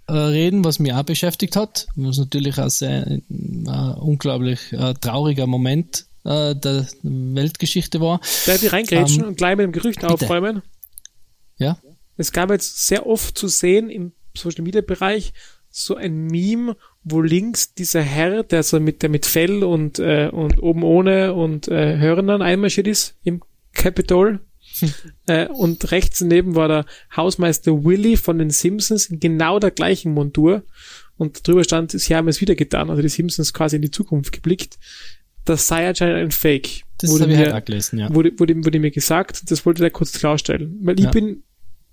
reden, 0.10 0.64
was 0.64 0.80
mich 0.80 0.94
auch 0.94 1.04
beschäftigt 1.04 1.56
hat. 1.56 1.88
Was 1.96 2.18
natürlich 2.18 2.58
auch 2.60 2.70
sehr 2.70 3.08
äh, 3.08 3.20
unglaublich 4.00 4.72
äh, 4.72 4.94
trauriger 4.94 5.48
Moment 5.48 6.06
äh, 6.24 6.56
der 6.56 6.88
Weltgeschichte 7.04 8.02
war. 8.02 8.20
Darf 8.46 8.62
ich 8.64 8.72
reingrätschen 8.72 9.24
um, 9.24 9.30
und 9.30 9.38
gleich 9.38 9.58
mit 9.58 9.66
dem 9.66 9.72
Gerücht 9.72 10.02
bitte. 10.02 10.14
aufräumen? 10.14 10.62
Ja. 11.58 11.78
Es 12.18 12.32
gab 12.32 12.52
jetzt 12.52 12.88
sehr 12.88 13.08
oft 13.08 13.38
zu 13.38 13.48
sehen 13.48 13.90
im 13.90 14.14
Social 14.36 14.64
Media 14.64 14.82
Bereich 14.82 15.34
so 15.70 15.96
ein 15.96 16.28
Meme, 16.28 16.76
wo 17.04 17.22
links 17.22 17.74
dieser 17.74 18.02
Herr, 18.02 18.44
der 18.44 18.64
so 18.64 18.80
mit 18.80 19.02
der 19.02 19.10
mit 19.10 19.26
Fell 19.26 19.64
und 19.64 20.00
äh, 20.00 20.30
und 20.32 20.62
oben 20.62 20.84
ohne 20.84 21.34
und 21.34 21.68
äh, 21.70 21.98
Hörnern 21.98 22.42
einmarschiert 22.42 22.88
ist 22.88 23.16
im 23.24 23.42
Capitol. 23.74 24.42
Äh, 25.28 25.48
und 25.48 25.92
rechts 25.92 26.20
daneben 26.20 26.56
war 26.56 26.68
der 26.68 26.86
Hausmeister 27.16 27.84
Willy 27.84 28.18
von 28.18 28.38
den 28.38 28.50
Simpsons 28.50 29.08
in 29.08 29.20
genau 29.20 29.60
der 29.60 29.72
gleichen 29.72 30.14
Montur. 30.14 30.64
Und 31.18 31.48
drüber 31.48 31.64
stand, 31.64 31.92
sie 31.92 32.16
haben 32.16 32.28
es 32.28 32.42
wieder 32.42 32.56
getan. 32.56 32.90
Also 32.90 33.02
die 33.02 33.10
Simpsons 33.10 33.54
quasi 33.54 33.76
in 33.76 33.82
die 33.82 33.92
Zukunft 33.92 34.32
geblickt. 34.32 34.80
Das 35.46 35.68
sei 35.68 35.88
anscheinend 35.88 36.18
ein 36.18 36.32
Fake. 36.32 36.82
Das 36.98 37.20
habe 37.20 37.32
ich 37.32 37.38
halt 37.38 37.66
gelesen, 37.66 38.00
ja. 38.00 38.14
Wurde, 38.14 38.32
wurde, 38.38 38.56
wurde 38.64 38.80
mir 38.80 38.92
gesagt, 38.92 39.50
das 39.50 39.66
wollte 39.66 39.84
er 39.84 39.90
kurz 39.90 40.14
klarstellen. 40.14 40.80
Weil 40.84 41.00
ich 41.00 41.06
ja. 41.06 41.12
bin 41.12 41.44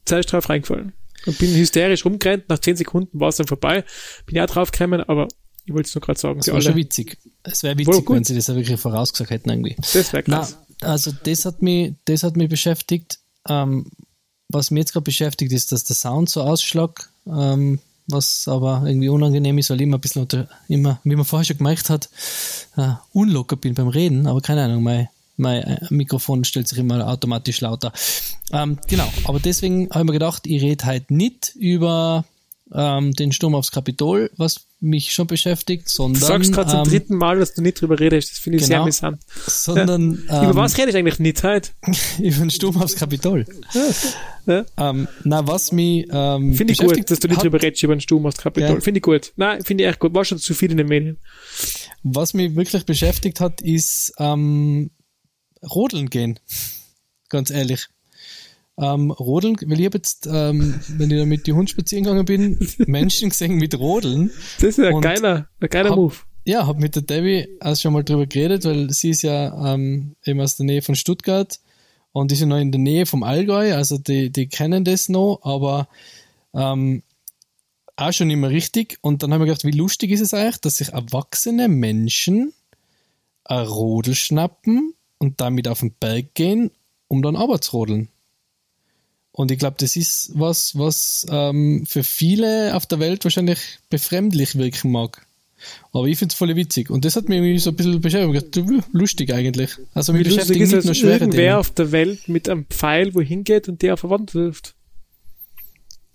zuerst 0.05 0.33
drauf 0.33 0.49
reingefallen. 0.49 0.93
Und 1.27 1.39
bin 1.39 1.55
hysterisch 1.55 2.05
rumgerannt. 2.05 2.49
Nach 2.49 2.59
zehn 2.59 2.77
Sekunden 2.77 3.21
war 3.21 3.29
es 3.29 3.37
dann 3.37 3.47
vorbei. 3.47 3.85
Bin 4.27 4.37
ja 4.37 4.47
drauf 4.47 4.71
gekommen, 4.71 5.03
aber 5.03 5.29
ich 5.65 5.75
wollte 5.75 5.89
es 5.89 5.95
nur 5.95 6.01
gerade 6.01 6.19
sagen. 6.19 6.39
Das 6.39 6.47
wäre 6.47 6.63
schon 6.63 6.77
witzig. 6.77 7.19
Es 7.43 7.63
wäre 7.63 7.77
witzig, 7.77 8.09
wenn 8.09 8.25
sie 8.25 8.35
das 8.35 8.49
wirklich 8.49 8.81
vorausgesagt 8.81 9.31
hätten 9.31 9.51
irgendwie. 9.51 9.77
Das 9.77 10.13
wäre 10.13 10.23
krass. 10.23 10.57
Na, 10.59 10.68
also 10.81 11.13
das 11.25 11.45
hat 11.45 11.63
mich, 11.63 11.95
das 12.05 12.23
hat 12.23 12.37
mich 12.37 12.49
beschäftigt. 12.49 13.19
Ähm, 13.49 13.87
was 14.49 14.71
mich 14.71 14.81
jetzt 14.81 14.93
gerade 14.93 15.05
beschäftigt, 15.05 15.53
ist, 15.53 15.73
dass 15.73 15.85
der 15.85 15.97
Sound 15.97 16.31
so 16.31 16.43
ausschlag, 16.43 17.11
ähm, 17.27 17.81
was 18.07 18.49
aber 18.49 18.83
irgendwie 18.87 19.11
unangenehm 19.11 19.59
ist, 19.59 19.69
weil 19.71 19.77
ich 19.77 19.83
immer 19.83 19.99
ein 19.99 20.01
bisschen 20.01 20.23
unter, 20.23 20.49
immer, 20.69 21.01
wie 21.05 21.17
man 21.17 21.27
vorher 21.27 21.45
schon 21.45 21.59
gemerkt 21.59 21.91
hat, 21.91 22.09
äh, 22.77 22.93
unlocker 23.13 23.57
bin 23.57 23.75
beim 23.75 23.89
Reden, 23.89 24.27
aber 24.27 24.41
keine 24.41 24.65
Ahnung, 24.65 24.83
mein 24.83 25.09
mein 25.39 25.63
äh, 25.63 25.87
Mikrofon 25.91 26.45
stellt 26.45 26.69
sich 26.69 26.79
immer 26.79 27.07
automatisch 27.07 27.61
lauter. 27.61 27.93
Ähm, 28.53 28.79
genau, 28.87 29.09
aber 29.25 29.41
deswegen 29.41 29.89
habe 29.91 30.01
ich 30.01 30.07
mir 30.07 30.13
gedacht, 30.13 30.47
ich 30.47 30.61
rede 30.63 30.85
halt 30.85 31.11
nicht 31.11 31.55
über 31.55 32.25
ähm, 32.75 33.13
den 33.13 33.33
Sturm 33.33 33.55
aufs 33.55 33.71
Kapitol, 33.71 34.31
was 34.37 34.67
mich 34.81 35.13
schon 35.13 35.27
beschäftigt, 35.27 35.89
sondern. 35.89 36.21
Du 36.21 36.27
sagst 36.27 36.53
gerade 36.53 36.71
ähm, 36.71 36.85
zum 36.85 36.93
dritten 36.93 37.17
Mal, 37.17 37.39
dass 37.39 37.55
du 37.55 37.63
nicht 37.63 37.81
drüber 37.81 37.99
redest, 37.99 38.31
das 38.31 38.39
finde 38.39 38.59
ich 38.59 38.65
genau, 38.65 38.69
sehr 38.69 38.81
amüsant. 38.83 39.23
Sondern. 39.47 40.25
Ja. 40.29 40.45
über 40.45 40.57
was 40.57 40.75
ähm, 40.75 40.81
redest 40.81 40.95
du 40.95 40.99
eigentlich 40.99 41.19
nicht 41.19 41.43
heute? 41.43 41.71
über 42.19 42.39
den 42.39 42.51
Sturm 42.51 42.77
aufs 42.77 42.97
Kapitol. 42.97 43.47
Ja. 44.47 44.65
Ähm, 44.77 45.09
na, 45.25 45.47
was 45.47 45.73
mich. 45.73 46.07
Ähm, 46.11 46.55
finde 46.55 46.73
ich 46.73 46.79
gut, 46.79 47.11
dass 47.11 47.21
du 47.21 47.29
nicht 47.29 47.43
drüber 47.43 47.61
redest, 47.61 47.83
über 47.83 47.95
den 47.95 48.01
Sturm 48.01 48.27
aufs 48.27 48.39
Kapitol. 48.39 48.77
Ja. 48.77 48.81
Finde 48.81 48.99
ich 48.99 49.03
gut. 49.03 49.33
Nein, 49.37 49.65
finde 49.65 49.85
ich 49.85 49.91
echt 49.91 49.99
gut. 49.99 50.15
War 50.15 50.25
schon 50.25 50.39
zu 50.39 50.55
viel 50.55 50.71
in 50.71 50.77
den 50.77 50.89
Medien. 50.89 51.19
Was 52.03 52.35
mich 52.35 52.55
wirklich 52.55 52.85
beschäftigt 52.87 53.41
hat, 53.41 53.61
ist 53.61 54.13
ähm, 54.19 54.91
rodeln 55.63 56.11
gehen. 56.11 56.39
Ganz 57.29 57.51
ehrlich. 57.51 57.89
Ähm, 58.81 59.11
rodeln, 59.11 59.57
weil 59.67 59.81
ich 59.81 59.87
habe 59.87 59.99
jetzt, 59.99 60.29
ähm, 60.31 60.79
wenn 60.89 61.11
ich 61.11 61.19
da 61.19 61.25
mit 61.25 61.49
die 61.49 61.53
Hund 61.53 61.69
spazieren 61.69 62.05
gegangen 62.05 62.25
bin, 62.25 62.59
Menschen 62.87 63.31
gesehen 63.31 63.57
mit 63.57 63.77
Rodeln. 63.77 64.31
Das 64.61 64.71
ist 64.71 64.79
ja 64.79 64.89
ein 64.89 65.01
geiler, 65.01 65.49
ein 65.61 65.69
geiler 65.69 65.91
hab, 65.91 65.97
Move. 65.97 66.15
Ja, 66.45 66.67
habe 66.67 66.81
mit 66.81 66.95
der 66.95 67.03
Debbie 67.03 67.49
auch 67.61 67.75
schon 67.75 67.93
mal 67.93 68.05
drüber 68.05 68.27
geredet, 68.27 68.65
weil 68.65 68.89
sie 68.91 69.11
ist 69.11 69.23
ja 69.23 69.75
ähm, 69.75 70.15
eben 70.25 70.41
aus 70.41 70.57
der 70.57 70.67
Nähe 70.67 70.83
von 70.83 70.95
Stuttgart 70.95 71.59
und 72.13 72.31
ist 72.31 72.41
ja 72.41 72.47
noch 72.47 72.59
in 72.59 72.71
der 72.71 72.81
Nähe 72.81 73.05
vom 73.05 73.25
Allgäu, 73.25 73.75
also 73.75 73.99
die, 73.99 74.31
die 74.31 74.49
kennen 74.49 74.85
das 74.85 75.09
noch, 75.09 75.41
aber 75.43 75.89
ähm, 76.55 77.03
auch 77.97 78.13
schon 78.13 78.31
immer 78.31 78.49
richtig. 78.51 78.99
Und 79.01 79.23
dann 79.23 79.33
haben 79.33 79.41
wir 79.41 79.47
gedacht, 79.47 79.65
wie 79.65 79.73
lustig 79.73 80.13
ist 80.13 80.21
es 80.21 80.35
eigentlich, 80.35 80.59
dass 80.59 80.77
sich 80.77 80.91
erwachsene 80.91 81.69
Menschen 81.69 82.53
ein 83.45 83.67
Rodel 83.67 84.15
schnappen 84.15 84.95
und 85.19 85.41
damit 85.41 85.67
auf 85.67 85.81
den 85.81 85.95
Berg 85.99 86.35
gehen, 86.35 86.71
um 87.09 87.23
dann 87.23 87.37
aber 87.37 87.61
zu 87.61 87.77
rodeln. 87.77 88.09
Und 89.39 89.53
ich 89.53 89.59
glaube, 89.61 89.77
das 89.79 89.95
ist 89.95 90.33
was, 90.35 90.77
was 90.77 91.25
ähm, 91.31 91.87
für 91.87 92.03
viele 92.03 92.75
auf 92.75 92.87
der 92.87 92.99
Welt 92.99 93.23
wahrscheinlich 93.23 93.79
befremdlich 93.89 94.59
wirken 94.59 94.91
mag. 94.91 95.29
Aber 95.93 96.09
ich 96.09 96.19
finde 96.19 96.33
es 96.33 96.37
voll 96.37 96.57
witzig. 96.57 96.91
Und 96.91 97.05
das 97.05 97.15
hat 97.15 97.29
mich 97.29 97.63
so 97.63 97.71
ein 97.71 97.77
bisschen 97.77 98.01
beschäftigt. 98.01 98.67
Lustig 98.91 99.33
eigentlich. 99.33 99.77
Also 99.95 100.13
mich 100.13 100.25
beschäftigt 100.25 100.59
nicht 100.59 100.85
nur 100.85 100.93
schwere 100.93 101.13
irgendwer 101.21 101.39
Themen. 101.39 101.55
auf 101.55 101.71
der 101.71 101.93
Welt 101.93 102.29
mit 102.29 102.49
einem 102.49 102.67
Pfeil 102.67 103.15
wohin 103.15 103.45
geht 103.45 103.69
und 103.69 103.81
der 103.81 103.95
auf 103.95 104.01
der 104.01 104.11
Wand 104.11 104.35
wirft. 104.35 104.75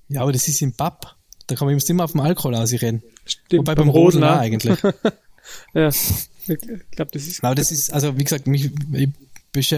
Ja, 0.10 0.24
aber 0.24 0.34
das 0.34 0.50
ist 0.50 0.62
im 0.62 0.74
Pub. 0.74 1.16
Da 1.48 1.56
kann 1.56 1.66
man 1.66 1.80
immer 1.80 2.04
auf 2.04 2.12
dem 2.12 2.20
Alkohol 2.20 2.56
ausreden. 2.56 3.04
Stimmt, 3.24 3.62
Wobei 3.62 3.76
beim, 3.76 3.88
beim 3.88 3.96
Rodeln 3.96 4.26
auch 4.26 4.36
eigentlich. 4.36 4.78
ja. 5.74 5.88
Ich 5.88 6.58
glaube, 6.92 7.12
das 7.14 7.26
ist. 7.26 7.42
Aber 7.42 7.56
das 7.56 7.72
ist, 7.72 7.94
also 7.94 8.18
wie 8.18 8.26
gesagt, 8.26 8.48
mich, 8.48 8.70
ich, 8.92 9.10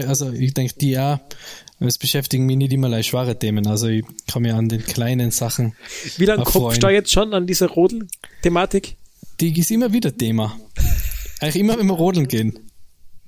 also 0.06 0.32
ich 0.32 0.54
denke, 0.54 0.74
die 0.78 0.98
auch, 0.98 1.18
es 1.80 1.98
beschäftigen 1.98 2.46
mich 2.46 2.56
nicht 2.56 2.72
immer 2.72 2.88
leicht 2.88 3.10
schwere 3.10 3.38
Themen. 3.38 3.66
Also 3.66 3.88
ich 3.88 4.04
kann 4.26 4.42
mir 4.42 4.56
an 4.56 4.68
den 4.68 4.82
kleinen 4.84 5.30
Sachen. 5.30 5.74
Wie 6.16 6.24
lange 6.24 6.44
kopfst 6.44 6.82
du 6.82 6.88
jetzt 6.88 7.12
schon 7.12 7.34
an 7.34 7.46
dieser 7.46 7.68
Rodel-Thematik? 7.68 8.96
Die 9.40 9.58
ist 9.58 9.70
immer 9.70 9.92
wieder 9.92 10.16
Thema. 10.16 10.58
Eigentlich 11.40 11.56
immer, 11.56 11.78
wenn 11.78 11.86
wir 11.86 11.94
rodeln 11.94 12.28
gehen. 12.28 12.58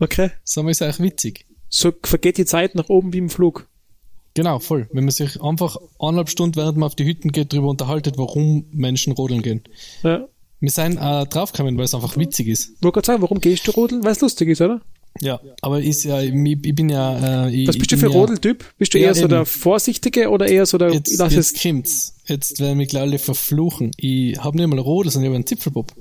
Okay. 0.01 0.31
So 0.45 0.67
ist 0.69 0.81
eigentlich 0.81 1.01
witzig. 1.01 1.47
So 1.69 1.93
vergeht 2.03 2.39
die 2.39 2.47
Zeit 2.47 2.75
nach 2.75 2.89
oben 2.89 3.13
wie 3.13 3.19
im 3.19 3.29
Flug. 3.29 3.69
Genau, 4.35 4.59
voll. 4.61 4.89
Wenn 4.93 5.05
man 5.05 5.11
sich 5.11 5.43
einfach 5.43 5.77
eineinhalb 5.99 6.31
Stunden, 6.31 6.57
während 6.57 6.79
man 6.79 6.87
auf 6.87 6.95
die 6.95 7.05
Hütten 7.05 7.33
geht, 7.33 7.53
darüber 7.53 7.69
unterhaltet, 7.69 8.17
warum 8.17 8.67
Menschen 8.71 9.13
rodeln 9.13 9.43
gehen. 9.43 9.65
Ja. 10.03 10.27
Wir 10.61 10.71
sind 10.71 10.97
äh, 10.97 11.27
draufgekommen, 11.27 11.77
weil 11.77 11.85
es 11.85 11.95
einfach 11.95 12.17
witzig 12.17 12.49
ist. 12.49 12.71
Ich 12.77 12.83
wollte 12.83 12.95
gerade 12.95 13.07
sagen, 13.07 13.23
warum 13.23 13.41
gehst 13.41 13.67
du 13.67 13.73
rodeln? 13.73 14.05
Weil 14.05 14.13
es 14.13 14.21
lustig 14.21 14.49
ist, 14.49 14.61
oder? 14.61 14.81
Ja, 15.21 15.41
aber 15.61 15.81
ist 15.83 16.05
ja, 16.05 16.21
ich, 16.21 16.33
ich 16.33 16.75
bin 16.75 16.89
ja. 16.89 17.47
Äh, 17.47 17.55
ich, 17.55 17.69
Was 17.69 17.77
bist 17.77 17.93
du 17.93 17.97
für 17.97 18.07
ein 18.07 18.13
Rodeltyp? 18.13 18.65
Bist 18.79 18.95
du 18.95 18.99
eher 18.99 19.09
ja, 19.09 19.15
so 19.15 19.29
der 19.29 19.45
Vorsichtige 19.45 20.31
oder 20.31 20.47
eher 20.47 20.67
so 20.67 20.79
der. 20.79 20.93
Jetzt, 20.93 21.19
lass 21.19 21.35
jetzt 21.35 21.61
kommt's. 21.61 22.15
Jetzt 22.27 22.61
werden 22.61 22.77
mich 22.77 22.89
gleich 22.89 23.03
alle 23.03 23.19
verfluchen. 23.19 23.93
Ich 23.97 24.39
habe 24.39 24.57
nicht 24.57 24.67
mal 24.67 24.79
Rodel, 24.79 25.11
sondern 25.11 25.25
ich 25.25 25.29
habe 25.29 25.37
einen 25.37 25.47
Zipfelbob. 25.47 25.93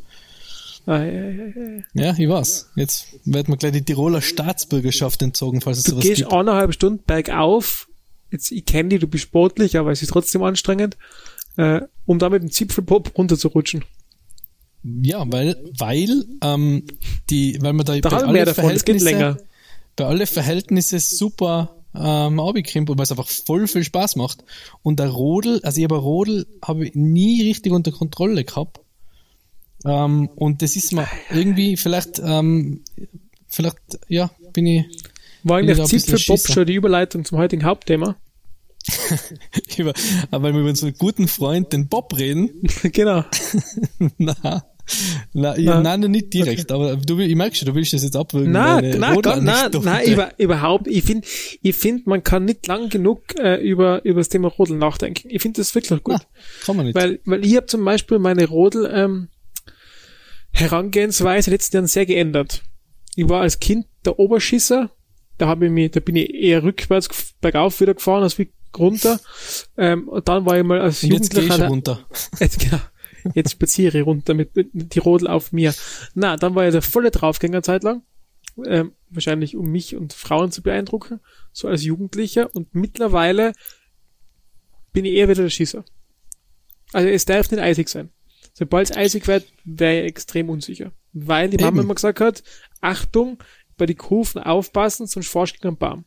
Ah, 0.86 1.04
ja, 1.04 1.30
ja, 1.30 1.46
ja. 1.48 1.84
ja, 1.94 2.16
ich 2.18 2.30
weiß. 2.30 2.70
Jetzt 2.76 3.08
wird 3.26 3.50
mir 3.50 3.58
gleich 3.58 3.74
die 3.74 3.82
Tiroler 3.82 4.22
Staatsbürgerschaft 4.22 5.22
entzogen, 5.22 5.60
falls 5.60 5.80
es 5.80 5.84
du 5.84 5.92
sowas 5.92 6.04
gehst 6.06 6.22
gibt. 6.22 6.32
eineinhalb 6.32 6.74
Stunden 6.74 7.04
bergauf. 7.06 7.90
Jetzt, 8.32 8.52
ich 8.52 8.66
kenne 8.66 8.90
dich, 8.90 9.02
du 9.02 9.08
bist 9.08 9.24
sportlich, 9.24 9.78
aber 9.78 9.92
es 9.92 10.02
ist 10.02 10.10
trotzdem 10.10 10.44
anstrengend, 10.44 10.98
äh, 11.58 11.82
um 12.06 12.20
da 12.20 12.30
mit 12.30 12.42
dem 12.42 12.52
Zipfelbob 12.52 13.18
runterzurutschen. 13.18 13.84
Ja, 15.04 15.24
weil, 15.32 15.58
weil, 15.78 16.26
ähm, 16.42 16.84
die, 17.30 17.58
weil 17.62 17.74
man 17.74 17.86
da, 17.86 18.00
da 18.00 18.10
bei 18.10 18.18
alle 18.18 18.46
davon, 18.46 18.64
Verhältnisse, 18.64 19.38
bei 19.96 20.06
alle 20.06 20.28
Verhältnisse 20.28 21.00
super 21.00 21.76
ähm, 21.96 22.40
abgekrimmt 22.40 22.90
weil 22.90 23.02
es 23.02 23.12
einfach 23.12 23.28
voll 23.28 23.68
viel 23.68 23.84
Spaß 23.84 24.16
macht. 24.16 24.44
Und 24.84 25.00
der 25.00 25.10
Rodel, 25.10 25.60
also 25.64 25.80
ich 25.80 25.84
habe 25.84 25.98
Rodel 25.98 26.46
habe 26.64 26.88
ich 26.88 26.96
nie 26.96 27.42
richtig 27.44 27.72
unter 27.72 27.92
Kontrolle 27.92 28.44
gehabt. 28.44 28.80
Ähm, 29.86 30.30
und 30.36 30.62
das 30.62 30.76
ist 30.76 30.94
mir 30.94 31.08
irgendwie 31.32 31.78
vielleicht, 31.78 32.20
ähm, 32.24 32.82
vielleicht, 33.48 33.78
ja, 34.08 34.30
bin 34.54 34.68
ich. 34.68 34.86
War 35.44 35.58
eigentlich 35.58 35.84
Zipfelpop 35.86 36.40
schon 36.40 36.66
die 36.66 36.76
Überleitung 36.76 37.26
zum 37.26 37.38
heutigen 37.38 37.64
Hauptthema? 37.64 38.16
aber 40.32 40.48
wenn 40.48 40.54
wir 40.54 40.62
über 40.62 40.70
unseren 40.70 40.94
guten 40.94 41.28
Freund, 41.28 41.74
den 41.74 41.88
Bob, 41.88 42.18
reden. 42.18 42.50
genau. 42.92 43.24
na, 44.18 44.66
na, 45.34 45.58
ja, 45.58 45.82
nein, 45.82 46.00
nicht 46.12 46.34
direkt, 46.34 46.72
okay. 46.72 46.74
aber 46.74 46.96
du, 46.96 47.20
ich 47.20 47.36
merke 47.36 47.56
schon, 47.56 47.68
du 47.68 47.76
willst 47.76 47.94
das 47.94 48.04
jetzt 48.04 48.16
abwürgen. 48.16 48.52
Nein, 48.52 49.00
nein, 49.00 49.16
Gott, 49.16 49.42
nein, 49.42 49.72
nein, 49.82 50.08
über, 50.08 50.32
überhaupt. 50.38 50.88
Ich 50.88 51.04
finde, 51.04 51.28
ich 51.62 51.76
finde, 51.76 52.04
man 52.06 52.24
kann 52.24 52.46
nicht 52.46 52.68
lang 52.68 52.90
genug 52.90 53.38
äh, 53.40 53.56
über, 53.56 54.04
über 54.06 54.20
das 54.20 54.30
Thema 54.30 54.48
Rodel 54.48 54.78
nachdenken. 54.78 55.28
Ich 55.30 55.42
finde 55.42 55.62
das 55.62 55.74
wirklich 55.76 56.04
gut. 56.04 56.16
Ah, 56.16 56.26
kann 56.66 56.78
man 56.78 56.86
nicht. 56.86 56.96
Weil, 56.96 57.20
weil 57.26 57.46
ich 57.46 57.56
habe 57.56 57.66
zum 57.66 57.84
Beispiel 57.84 58.20
meine 58.20 58.48
Rodel 58.48 58.90
ähm, 58.94 59.28
Herangehensweise 60.52 61.52
letzten 61.52 61.78
Jahren 61.78 61.88
sehr 61.88 62.06
geändert. 62.06 62.64
Ich 63.16 63.28
war 63.30 63.42
als 63.42 63.60
Kind 63.60 63.86
der 64.06 64.20
Oberschisser, 64.20 64.92
da 65.38 65.48
habe 65.48 65.66
ich 65.66 65.72
mich, 65.72 65.92
da 65.92 66.00
bin 66.00 66.16
ich 66.16 66.34
eher 66.34 66.64
rückwärts 66.64 67.10
bergauf 67.42 67.80
wieder 67.82 67.94
gefahren 67.94 68.24
als 68.24 68.38
wie 68.40 68.52
runter. 68.78 69.20
Ähm, 69.78 70.08
und 70.08 70.28
dann 70.28 70.46
war 70.46 70.58
ich 70.58 70.64
mal 70.64 70.80
als 70.82 71.04
und 71.04 71.10
Jugendlicher. 71.10 71.58
Jetzt 71.58 71.70
runter. 71.70 72.08
Jetzt, 72.40 72.60
genau. 72.60 72.80
Jetzt 73.34 73.52
spaziere 73.52 74.00
ich 74.00 74.06
runter 74.06 74.34
mit, 74.34 74.56
mit 74.56 74.94
die 74.96 75.00
Rodel 75.00 75.28
auf 75.28 75.52
mir. 75.52 75.74
Na, 76.14 76.38
dann 76.38 76.56
war 76.56 76.66
ich 76.66 76.72
der 76.72 76.82
volle 76.82 77.12
Draufgänger 77.12 77.64
Zeit 77.64 77.84
lang. 77.84 78.04
Ähm, 78.66 78.94
wahrscheinlich 79.10 79.56
um 79.56 79.70
mich 79.70 79.96
und 79.96 80.14
Frauen 80.14 80.52
zu 80.52 80.62
beeindrucken. 80.62 81.20
So 81.52 81.68
als 81.68 81.84
Jugendlicher. 81.84 82.54
Und 82.56 82.74
mittlerweile 82.74 83.54
bin 84.94 85.06
ich 85.06 85.14
eher 85.14 85.30
wieder 85.30 85.44
der 85.44 85.50
Schießer. 85.50 85.86
Also 86.94 87.08
es 87.08 87.26
darf 87.26 87.52
nicht 87.52 87.62
eisig 87.62 87.90
sein. 87.90 88.10
Sobald 88.54 88.90
es 88.90 88.98
eisig 88.98 89.28
wird, 89.28 89.46
wäre 89.66 90.02
ich 90.02 90.08
extrem 90.08 90.50
unsicher. 90.50 90.92
Weil 91.14 91.50
die 91.50 91.58
Mama 91.58 91.78
Eben. 91.78 91.86
immer 91.86 91.96
gesagt 91.96 92.20
hat, 92.20 92.44
Achtung, 92.82 93.38
bei 93.78 93.86
den 93.86 93.98
Kufen 93.98 94.42
aufpassen, 94.42 95.06
sonst 95.06 95.28
forschst 95.28 95.64
du 95.64 95.68
am 95.68 95.78
Baum. 95.78 96.06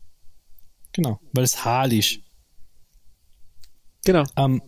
Genau, 0.92 1.20
weil 1.32 1.44
es 1.44 1.56
ist. 1.90 2.20
Genau. 4.04 4.24
Ähm, 4.36 4.60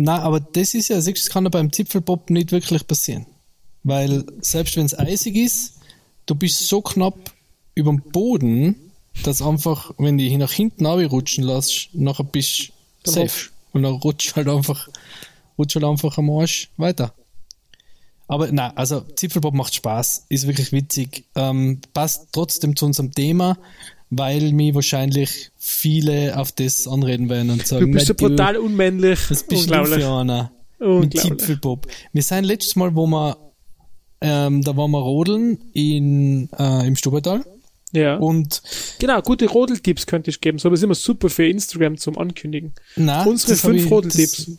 na, 0.00 0.20
aber 0.20 0.38
das 0.38 0.74
ist 0.74 0.88
ja, 0.88 1.00
das 1.00 1.28
kann 1.28 1.42
ja 1.42 1.50
beim 1.50 1.72
Zipfelbob 1.72 2.30
nicht 2.30 2.52
wirklich 2.52 2.86
passieren. 2.86 3.26
Weil 3.82 4.24
selbst 4.40 4.76
wenn 4.76 4.86
es 4.86 4.96
eisig 4.96 5.34
ist, 5.34 5.80
du 6.26 6.36
bist 6.36 6.68
so 6.68 6.80
knapp 6.80 7.32
über 7.74 7.90
den 7.90 8.02
Boden, 8.02 8.76
dass 9.24 9.42
einfach, 9.42 9.90
wenn 9.98 10.16
die 10.16 10.36
nach 10.36 10.52
hinten 10.52 10.86
rutschen 10.86 11.42
lässt, 11.42 11.88
nachher 11.94 12.22
bist 12.22 12.70
du 13.02 13.10
safe. 13.10 13.50
Und 13.72 13.82
dann 13.82 13.94
rutscht 13.94 14.36
halt 14.36 14.48
einfach, 14.48 14.88
rutscht 15.58 15.74
halt 15.74 15.84
einfach 15.84 16.16
am 16.16 16.30
Arsch 16.30 16.70
weiter. 16.76 17.12
Aber 18.28 18.52
na, 18.52 18.72
also 18.76 19.00
Zipfelpop 19.00 19.54
macht 19.54 19.74
Spaß, 19.74 20.26
ist 20.28 20.46
wirklich 20.46 20.70
witzig, 20.70 21.24
ähm, 21.34 21.80
passt 21.92 22.28
trotzdem 22.30 22.76
zu 22.76 22.86
unserem 22.86 23.12
Thema, 23.12 23.58
weil 24.10 24.52
mir 24.52 24.74
wahrscheinlich 24.74 25.50
viele 25.56 26.38
auf 26.38 26.52
das 26.52 26.88
anreden 26.88 27.28
werden 27.28 27.50
und 27.50 27.66
sagen, 27.66 27.86
du 27.86 27.92
bist 27.92 28.06
so 28.06 28.14
brutal 28.14 28.56
unmännlich. 28.56 29.18
Das 29.28 29.42
bist 29.44 29.70
du 29.70 29.84
für 29.84 30.08
einer 30.08 30.50
mit. 30.78 31.14
Wir 32.12 32.22
sind 32.22 32.44
letztes 32.44 32.76
Mal, 32.76 32.94
wo 32.94 33.06
wir, 33.06 33.36
ähm, 34.20 34.62
da 34.62 34.76
waren 34.76 34.90
wir 34.90 35.00
rodeln 35.00 35.58
in, 35.72 36.48
äh, 36.58 36.86
im 36.86 36.96
Stubertal. 36.96 37.44
Ja. 37.92 38.16
Und 38.16 38.62
genau, 38.98 39.22
gute 39.22 39.46
Rodeltipps 39.46 40.06
könnte 40.06 40.30
ich 40.30 40.40
geben. 40.40 40.58
So, 40.58 40.68
das 40.68 40.80
ist 40.80 40.84
immer 40.84 40.94
super 40.94 41.30
für 41.30 41.46
Instagram 41.46 41.96
zum 41.96 42.18
Ankündigen. 42.18 42.74
Nein, 42.96 43.26
Unsere 43.26 43.56
fünf 43.56 43.84
ich, 43.84 43.90
Rodeltipps. 43.90 44.46
Das, 44.46 44.58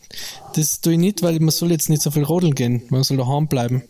das 0.55 0.81
tue 0.81 0.93
ich 0.93 0.99
nicht, 0.99 1.21
weil 1.21 1.39
man 1.39 1.51
soll 1.51 1.71
jetzt 1.71 1.89
nicht 1.89 2.01
so 2.01 2.09
viel 2.09 2.23
rodeln 2.23 2.55
gehen. 2.55 2.83
Man 2.89 3.03
soll 3.03 3.17
daheim 3.17 3.47
bleiben. 3.47 3.83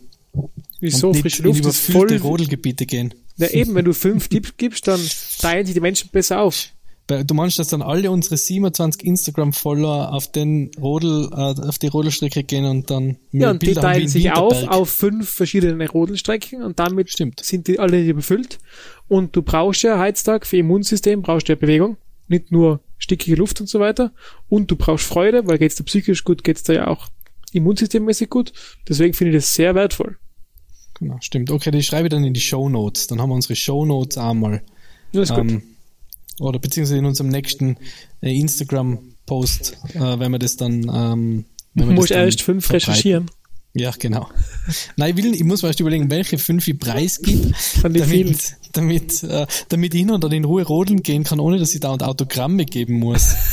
Wieso? 0.80 1.14
Frische 1.14 1.42
Luft 1.42 1.64
in 1.64 1.72
voll. 1.72 2.16
Rodelgebiete 2.16 2.86
gehen. 2.86 3.14
Ja, 3.40 3.48
eben, 3.52 3.74
wenn 3.74 3.84
du 3.84 3.92
fünf 3.92 4.28
Tipps 4.28 4.54
gibst, 4.56 4.86
dann 4.86 5.00
teilen 5.40 5.66
sich 5.66 5.74
die 5.74 5.80
Menschen 5.80 6.10
besser 6.12 6.40
auf. 6.40 6.68
Du 7.26 7.34
meinst, 7.34 7.58
dass 7.58 7.66
dann 7.66 7.82
alle 7.82 8.08
unsere 8.10 8.36
27 8.36 9.04
Instagram-Follower 9.04 10.12
auf 10.12 10.30
den 10.30 10.70
Rodel, 10.80 11.28
äh, 11.32 11.66
auf 11.66 11.78
die 11.78 11.88
Rodelstrecke 11.88 12.44
gehen 12.44 12.64
und 12.64 12.88
dann 12.90 13.16
Ja, 13.32 13.50
und 13.50 13.62
die 13.62 13.74
teilen 13.74 14.06
sich 14.06 14.30
auf 14.30 14.68
auf 14.68 14.90
fünf 14.90 15.28
verschiedene 15.28 15.88
Rodelstrecken 15.90 16.62
und 16.62 16.78
damit 16.78 17.10
Stimmt. 17.10 17.40
sind 17.40 17.66
die 17.66 17.80
alle 17.80 18.14
befüllt. 18.14 18.60
Und 19.08 19.34
du 19.34 19.42
brauchst 19.42 19.82
ja 19.82 19.98
heutzutage 19.98 20.46
für 20.46 20.58
Immunsystem 20.58 21.22
brauchst 21.22 21.48
du 21.48 21.54
ja 21.54 21.58
Bewegung, 21.58 21.96
nicht 22.28 22.52
nur 22.52 22.78
stickige 22.98 23.34
Luft 23.34 23.60
und 23.60 23.68
so 23.68 23.80
weiter. 23.80 24.12
Und 24.48 24.70
du 24.70 24.76
brauchst 24.76 25.06
Freude, 25.06 25.48
weil 25.48 25.58
geht's 25.58 25.74
dir 25.74 25.84
psychisch 25.84 26.22
gut, 26.22 26.44
geht's 26.44 26.62
dir 26.62 26.74
ja 26.74 26.86
auch 26.86 27.08
immunsystemmäßig 27.52 28.30
gut. 28.30 28.52
Deswegen 28.88 29.14
finde 29.14 29.36
ich 29.36 29.42
das 29.42 29.52
sehr 29.52 29.74
wertvoll. 29.74 30.16
Genau, 31.00 31.16
stimmt. 31.20 31.50
Okay, 31.50 31.70
die 31.70 31.82
schreibe 31.82 32.06
ich 32.08 32.10
dann 32.10 32.24
in 32.24 32.34
die 32.34 32.40
Show 32.40 32.68
Notes. 32.68 33.06
Dann 33.06 33.20
haben 33.20 33.30
wir 33.30 33.34
unsere 33.34 33.56
Show 33.56 33.84
Notes 33.86 34.18
einmal. 34.18 34.62
Ja, 35.12 35.22
ist 35.22 35.34
gut. 35.34 35.50
Ähm, 35.50 35.62
oder 36.38 36.58
beziehungsweise 36.58 36.98
in 36.98 37.06
unserem 37.06 37.30
nächsten 37.30 37.76
äh, 38.22 38.38
Instagram-Post, 38.38 39.78
äh, 39.94 40.18
wenn 40.18 40.30
wir 40.32 40.38
das 40.38 40.56
dann. 40.56 40.82
Ähm, 40.92 41.44
wenn 41.74 41.84
Du 41.84 41.90
wir 41.90 41.94
musst 41.94 42.10
das 42.10 42.16
dann 42.16 42.26
erst 42.26 42.42
fünf 42.42 42.66
verbreiten. 42.66 42.90
recherchieren. 42.90 43.30
Ja, 43.72 43.92
genau. 43.96 44.28
Nein, 44.96 45.16
ich 45.16 45.24
will, 45.24 45.34
ich 45.34 45.44
muss 45.44 45.62
mir 45.62 45.68
erst 45.68 45.78
überlegen, 45.78 46.10
welche 46.10 46.38
fünf 46.38 46.66
ich 46.66 46.76
vielen. 46.80 47.54
damit, 47.82 48.56
damit, 48.72 49.22
äh, 49.22 49.46
damit 49.68 49.94
ich 49.94 50.08
und 50.08 50.24
dann 50.24 50.32
in 50.32 50.44
Ruhe 50.44 50.64
rodeln 50.64 51.02
gehen 51.02 51.22
kann, 51.22 51.38
ohne 51.38 51.58
dass 51.58 51.72
ich 51.72 51.80
dauernd 51.80 52.02
Autogramme 52.02 52.64
geben 52.64 52.94
muss. 52.94 53.34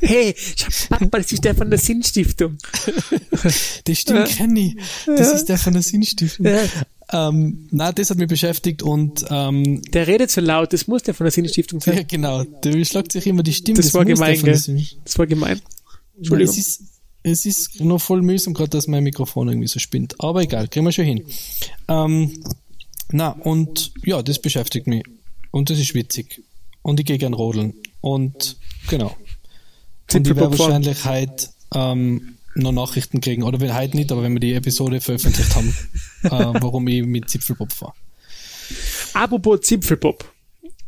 Hey, 0.00 0.34
Papa, 0.88 1.18
das 1.18 1.32
ist 1.32 1.44
der 1.44 1.54
von 1.54 1.70
der 1.70 1.78
Sinnstiftung. 1.78 2.56
Das 3.84 3.98
stimmt, 3.98 4.28
kenn 4.28 4.56
ich. 4.56 4.76
Das 5.06 5.32
ist 5.32 5.46
der 5.46 5.58
von 5.58 5.72
der 5.72 5.82
Sinnstiftung. 5.82 6.46
Ja. 6.46 6.62
Ähm, 7.12 7.68
na, 7.70 7.92
das 7.92 8.10
hat 8.10 8.18
mich 8.18 8.28
beschäftigt 8.28 8.82
und 8.82 9.24
ähm, 9.30 9.82
Der 9.92 10.06
redet 10.06 10.30
so 10.30 10.40
laut, 10.40 10.72
das 10.72 10.86
muss 10.88 11.02
der 11.02 11.14
von 11.14 11.24
der 11.24 11.32
Sinnstiftung 11.32 11.80
ja, 11.86 11.94
sein. 11.94 12.06
genau, 12.08 12.44
der 12.44 12.84
schlagt 12.84 13.12
sich 13.12 13.26
immer 13.26 13.42
die 13.42 13.52
Stimme. 13.52 13.76
Das 13.76 13.94
war 13.94 14.02
muss 14.04 14.18
der 14.18 14.34
gemein, 14.34 14.42
gell? 14.42 14.86
Das 15.04 15.18
war 15.18 15.26
gemein. 15.26 15.60
Entschuldigung. 16.16 16.54
Es 17.26 17.44
ist 17.44 17.80
noch 17.80 17.98
voll 17.98 18.22
mühsam, 18.22 18.54
gerade 18.54 18.70
dass 18.70 18.86
mein 18.86 19.02
Mikrofon 19.02 19.48
irgendwie 19.48 19.66
so 19.66 19.80
spinnt. 19.80 20.14
Aber 20.20 20.42
egal, 20.42 20.68
kriegen 20.68 20.86
wir 20.86 20.92
schon 20.92 21.06
hin. 21.06 21.24
Ähm, 21.88 22.44
na, 23.10 23.30
und 23.30 23.92
ja, 24.04 24.22
das 24.22 24.38
beschäftigt 24.38 24.86
mich. 24.86 25.02
Und 25.50 25.68
das 25.68 25.80
ist 25.80 25.94
witzig. 25.94 26.42
Und 26.82 27.00
ich 27.00 27.06
gehe 27.06 27.18
gern 27.18 27.34
rodeln. 27.34 27.74
Und 28.00 28.56
genau. 28.88 29.16
Und 30.12 30.26
ich 30.26 30.36
werde 30.36 30.56
wahrscheinlich 30.56 31.04
heute 31.04 31.48
ähm, 31.74 32.36
noch 32.54 32.70
Nachrichten 32.70 33.20
kriegen. 33.20 33.42
Oder 33.42 33.58
wenn 33.58 33.74
heute 33.74 33.96
nicht, 33.96 34.12
aber 34.12 34.22
wenn 34.22 34.34
wir 34.34 34.40
die 34.40 34.54
Episode 34.54 35.00
veröffentlicht 35.00 35.52
haben, 35.56 35.76
äh, 36.22 36.30
warum 36.30 36.86
ich 36.86 37.04
mit 37.04 37.28
Zipfelpop 37.28 37.72
fahre. 37.72 37.94
Apropos 39.14 39.62
Zipfelpop. 39.62 40.32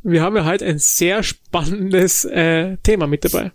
Wir 0.04 0.22
haben 0.22 0.36
ja 0.36 0.44
heute 0.44 0.66
ein 0.66 0.78
sehr 0.78 1.24
spannendes 1.24 2.24
äh, 2.24 2.76
Thema 2.84 3.08
mit 3.08 3.24
dabei. 3.24 3.50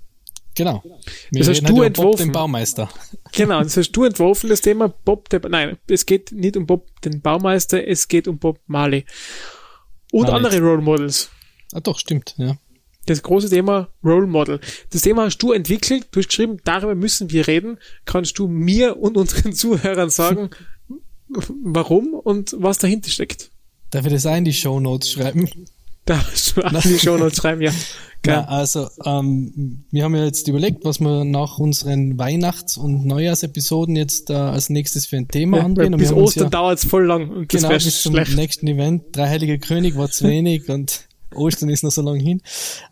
Genau. 0.56 0.84
Wir 1.32 1.39
Das 1.39 1.50
hast 1.50 1.58
reden 1.63 1.66
du 1.68 1.78
heute 1.78 1.78
über 1.78 1.80
Bob, 1.80 1.86
entworfen. 1.88 2.18
den 2.28 2.32
Baumeister. 2.32 2.89
Genau, 3.36 3.63
das 3.63 3.76
hast 3.78 3.92
du 3.94 4.04
entworfen, 4.04 4.50
das 4.50 4.62
Thema 4.62 4.89
Bob 4.89 5.28
der, 5.30 5.42
nein, 5.50 5.78
es 5.88 6.06
geht 6.06 6.32
nicht 6.32 6.56
um 6.56 6.68
Bob 6.68 6.88
den 7.02 7.20
Baumeister, 7.22 7.88
es 7.88 8.08
geht 8.08 8.28
um 8.28 8.38
Bob 8.38 8.60
Marley. 8.68 9.06
Und 10.12 10.28
Marley. 10.28 10.46
andere 10.46 10.62
Role 10.62 10.82
Models. 10.84 11.32
Ah, 11.74 11.80
doch, 11.80 11.98
stimmt, 11.98 12.36
ja. 12.38 12.58
Das 13.08 13.24
große 13.24 13.50
Thema 13.50 13.89
Role 14.04 14.28
Model. 14.28 14.60
Das 14.92 15.02
Thema 15.02 15.24
hast 15.26 15.39
du 15.39 15.52
entwickelt, 15.52 16.08
du 16.12 16.20
hast 16.20 16.28
geschrieben, 16.28 16.60
darüber 16.63 16.94
müssen 16.94 17.32
wir 17.32 17.48
reden. 17.48 17.80
Kannst 18.06 18.38
du 18.38 18.48
mir 18.48 18.98
und 18.98 19.18
unseren 19.18 19.54
Zuhörern 19.56 20.12
sagen, 20.12 20.52
warum 21.63 22.13
und 22.13 22.56
was 22.60 22.78
dahinter 22.78 23.10
steckt? 23.10 23.50
Darf 23.89 24.06
ich 24.06 24.13
das 24.13 24.26
auch 24.28 24.36
in 24.36 24.46
die 24.46 24.54
Show 24.54 24.80
Notes 24.80 25.12
schreiben? 25.12 25.50
Da 26.06 26.20
auch 26.20 26.86
in 26.86 26.92
die 26.92 27.00
Show 27.00 27.18
Notes 27.18 27.38
schreiben, 27.38 27.62
ja. 27.62 27.72
Ja, 28.26 28.46
also 28.46 28.88
ähm, 29.04 29.84
wir 29.92 30.06
haben 30.06 30.16
ja 30.16 30.24
jetzt 30.24 30.48
überlegt, 30.48 30.86
was 30.86 31.02
wir 31.02 31.26
nach 31.26 31.58
unseren 31.60 32.18
Weihnachts- 32.18 32.78
und 32.78 33.06
Neujahrsepisoden 33.06 33.98
jetzt 33.98 34.30
äh, 34.30 34.34
als 34.34 34.70
nächstes 34.70 35.06
für 35.06 35.18
ein 35.18 35.28
Thema 35.28 35.58
Ja, 35.58 35.66
angehen. 35.66 35.94
Und 35.94 36.00
bis 36.00 36.10
wir 36.12 36.18
Ostern 36.18 36.46
ja, 36.46 36.50
dauert's 36.50 36.86
voll 36.86 37.06
lang 37.06 37.30
und 37.30 37.54
das 37.54 37.62
genau 37.62 37.74
bis 37.74 38.02
zum 38.02 38.13
schlecht. 38.13 38.36
nächsten 38.36 38.68
Event. 38.68 39.04
Drei 39.12 39.28
Heilige 39.28 39.60
König 39.60 39.98
war 39.98 40.10
zu 40.10 40.26
wenig 40.26 40.70
und 40.70 41.06
Ostern 41.36 41.68
ist 41.68 41.84
noch 41.84 41.92
so 41.92 42.02
lang 42.02 42.18
hin. 42.20 42.42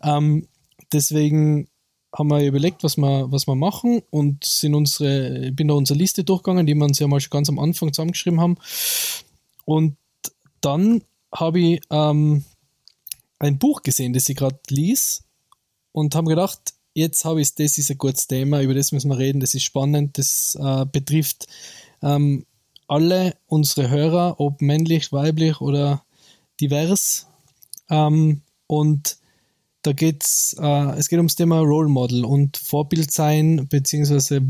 Ähm, 0.02 0.48
deswegen 0.92 1.68
haben 2.14 2.28
wir 2.28 2.44
überlegt, 2.44 2.84
was 2.84 2.98
wir, 2.98 3.32
was 3.32 3.46
wir 3.46 3.54
machen 3.54 4.02
und 4.10 4.44
sind 4.44 4.74
unsere, 4.74 5.46
ich 5.46 5.56
bin 5.56 5.68
da 5.68 5.74
unsere 5.74 5.98
Liste 5.98 6.24
durchgegangen, 6.24 6.66
die 6.66 6.74
wir 6.74 6.84
uns 6.84 6.98
ja 6.98 7.06
mal 7.06 7.20
schon 7.20 7.30
ganz 7.30 7.48
am 7.48 7.58
Anfang 7.58 7.90
zusammengeschrieben 7.90 8.38
haben. 8.38 8.58
Und 9.64 9.96
dann 10.60 11.02
habe 11.34 11.58
ich 11.58 11.80
ähm, 11.90 12.44
ein 13.42 13.58
Buch 13.58 13.82
gesehen, 13.82 14.12
das 14.12 14.28
ich 14.28 14.36
gerade 14.36 14.58
lies 14.68 15.24
und 15.92 16.14
habe 16.14 16.28
gedacht, 16.28 16.74
jetzt 16.94 17.24
habe 17.24 17.40
ich 17.40 17.54
das 17.54 17.78
ist 17.78 17.90
ein 17.90 17.98
gutes 17.98 18.26
Thema, 18.26 18.62
über 18.62 18.74
das 18.74 18.92
müssen 18.92 19.10
wir 19.10 19.18
reden, 19.18 19.40
das 19.40 19.54
ist 19.54 19.64
spannend, 19.64 20.16
das 20.18 20.56
äh, 20.60 20.86
betrifft 20.86 21.46
ähm, 22.02 22.46
alle 22.86 23.36
unsere 23.46 23.90
Hörer, 23.90 24.38
ob 24.38 24.60
männlich, 24.60 25.12
weiblich 25.12 25.60
oder 25.60 26.04
divers. 26.60 27.26
Ähm, 27.90 28.42
und 28.66 29.16
da 29.82 29.92
geht's, 29.92 30.54
äh, 30.60 30.98
es 30.98 31.08
geht 31.08 31.18
ums 31.18 31.34
Thema 31.34 31.60
Role 31.60 31.88
Model 31.88 32.24
und 32.24 32.56
Vorbild 32.56 33.10
sein, 33.10 33.66
beziehungsweise 33.68 34.42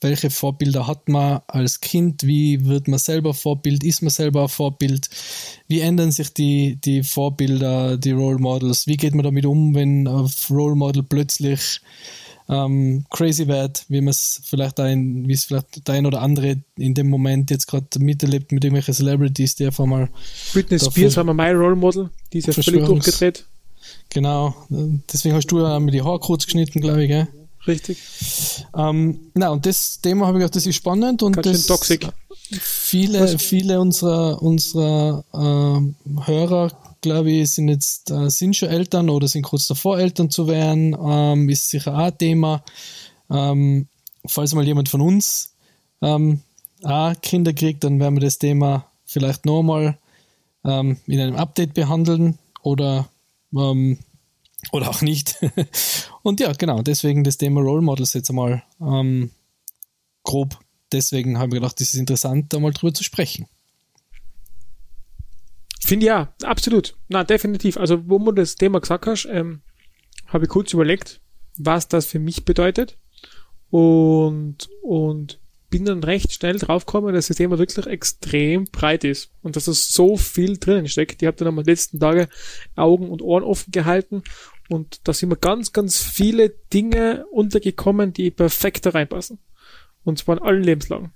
welche 0.00 0.30
Vorbilder 0.30 0.86
hat 0.86 1.08
man 1.08 1.40
als 1.46 1.80
Kind, 1.80 2.22
wie 2.22 2.64
wird 2.64 2.88
man 2.88 2.98
selber 2.98 3.34
Vorbild, 3.34 3.84
ist 3.84 4.02
man 4.02 4.10
selber 4.10 4.42
ein 4.42 4.48
Vorbild, 4.48 5.10
wie 5.68 5.80
ändern 5.80 6.12
sich 6.12 6.32
die, 6.32 6.76
die 6.76 7.02
Vorbilder, 7.02 7.96
die 7.98 8.12
Role 8.12 8.38
Models, 8.38 8.86
wie 8.86 8.96
geht 8.96 9.14
man 9.14 9.24
damit 9.24 9.44
um, 9.44 9.74
wenn 9.74 10.08
ein 10.08 10.30
Role 10.50 10.76
Model 10.76 11.02
plötzlich 11.02 11.80
ähm, 12.48 13.04
crazy 13.10 13.48
wird, 13.48 13.84
wie 13.88 14.00
man 14.00 14.10
es 14.10 14.40
vielleicht 14.44 14.80
ein, 14.80 15.26
wie 15.28 15.32
es 15.32 15.44
vielleicht 15.44 15.86
der 15.86 15.96
ein 15.96 16.06
oder 16.06 16.22
andere 16.22 16.62
in 16.76 16.94
dem 16.94 17.08
Moment 17.08 17.50
jetzt 17.50 17.66
gerade 17.66 17.86
miterlebt 17.98 18.52
mit 18.52 18.64
irgendwelchen 18.64 18.94
Celebrities, 18.94 19.56
die 19.56 19.66
einfach 19.66 19.84
mal 19.84 20.08
Britney 20.52 20.78
Spears 20.78 21.16
war 21.16 21.24
mal 21.24 21.34
mein 21.34 21.56
Role 21.56 21.76
Model, 21.76 22.10
die 22.32 22.38
ist 22.38 22.46
ja 22.46 22.52
völlig 22.52 22.84
durchgedreht. 22.84 23.44
Genau, 24.10 24.54
deswegen 24.70 25.34
hast 25.34 25.46
du 25.48 25.60
ja 25.60 25.78
mit 25.80 25.94
die 25.94 26.02
Haare 26.02 26.20
kurz 26.20 26.44
geschnitten, 26.44 26.80
glaube 26.80 27.02
ich, 27.02 27.08
gell? 27.08 27.28
Richtig. 27.66 27.98
Ähm, 28.76 29.30
na, 29.34 29.50
und 29.50 29.66
das 29.66 30.00
Thema 30.00 30.26
habe 30.26 30.38
ich 30.38 30.42
gedacht, 30.42 30.56
das 30.56 30.66
ist 30.66 30.76
spannend 30.76 31.22
und 31.22 31.32
Ganz 31.32 31.46
das 31.46 31.66
toxic. 31.66 32.08
viele, 32.60 33.38
viele 33.38 33.80
unserer, 33.80 34.40
unserer 34.40 35.24
ähm, 35.34 35.96
Hörer, 36.24 36.70
glaube 37.00 37.32
ich, 37.32 37.50
sind 37.50 37.68
jetzt, 37.68 38.10
äh, 38.10 38.30
sind 38.30 38.56
schon 38.56 38.68
Eltern 38.68 39.10
oder 39.10 39.28
sind 39.28 39.42
kurz 39.42 39.66
davor, 39.66 39.98
Eltern 39.98 40.30
zu 40.30 40.46
werden, 40.46 40.96
ähm, 41.00 41.48
ist 41.48 41.68
sicher 41.70 41.94
auch 41.94 42.06
ein 42.06 42.18
Thema. 42.18 42.62
Ähm, 43.30 43.88
falls 44.26 44.54
mal 44.54 44.66
jemand 44.66 44.88
von 44.88 45.00
uns 45.00 45.54
ähm, 46.02 46.40
auch 46.84 47.14
Kinder 47.20 47.52
kriegt, 47.52 47.84
dann 47.84 47.98
werden 47.98 48.16
wir 48.16 48.20
das 48.20 48.38
Thema 48.38 48.86
vielleicht 49.04 49.44
nochmal 49.46 49.98
ähm, 50.64 50.98
in 51.06 51.20
einem 51.20 51.36
Update 51.36 51.74
behandeln 51.74 52.38
oder 52.62 53.08
ähm, 53.56 53.98
oder 54.72 54.88
auch 54.88 55.02
nicht. 55.02 55.36
Und 56.22 56.40
ja, 56.40 56.52
genau, 56.52 56.82
deswegen 56.82 57.24
das 57.24 57.38
Thema 57.38 57.60
Role 57.60 57.82
Models 57.82 58.14
jetzt 58.14 58.30
einmal 58.30 58.62
ähm, 58.80 59.30
grob. 60.22 60.58
Deswegen 60.92 61.38
habe 61.38 61.48
ich 61.48 61.60
gedacht, 61.60 61.80
das 61.80 61.88
ist 61.88 62.00
interessant, 62.00 62.52
da 62.52 62.60
mal 62.60 62.72
drüber 62.72 62.94
zu 62.94 63.04
sprechen. 63.04 63.46
Finde 65.80 66.06
ja, 66.06 66.34
absolut. 66.42 66.96
Na, 67.08 67.24
definitiv. 67.24 67.76
Also, 67.76 68.08
wo 68.08 68.18
du 68.18 68.32
das 68.32 68.56
Thema 68.56 68.80
gesagt 68.80 69.06
hast, 69.06 69.26
ähm, 69.26 69.62
habe 70.26 70.44
ich 70.44 70.50
kurz 70.50 70.72
überlegt, 70.72 71.20
was 71.58 71.88
das 71.88 72.06
für 72.06 72.18
mich 72.18 72.44
bedeutet 72.44 72.98
und, 73.70 74.68
und 74.82 75.38
bin 75.70 75.84
dann 75.84 76.02
recht 76.02 76.32
schnell 76.32 76.58
draufgekommen, 76.58 77.14
dass 77.14 77.28
das 77.28 77.36
Thema 77.36 77.58
wirklich 77.58 77.86
extrem 77.86 78.64
breit 78.64 79.04
ist 79.04 79.30
und 79.42 79.56
dass 79.56 79.66
es 79.66 79.88
so 79.88 80.16
viel 80.16 80.58
drinnen 80.58 80.88
steckt. 80.88 81.22
Ich 81.22 81.26
habe 81.26 81.36
dann 81.36 81.48
am 81.48 81.58
letzten 81.58 81.98
Tage 81.98 82.28
Augen 82.76 83.10
und 83.10 83.22
Ohren 83.22 83.42
offen 83.42 83.72
gehalten 83.72 84.22
und 84.68 85.06
da 85.06 85.12
sind 85.12 85.28
mir 85.28 85.36
ganz, 85.36 85.72
ganz 85.72 86.02
viele 86.02 86.50
Dinge 86.72 87.26
untergekommen, 87.30 88.12
die 88.12 88.30
perfekt 88.30 88.86
da 88.86 88.90
reinpassen. 88.90 89.38
Und 90.04 90.18
zwar 90.18 90.38
in 90.38 90.42
allen 90.42 90.62
Lebenslagen. 90.62 91.12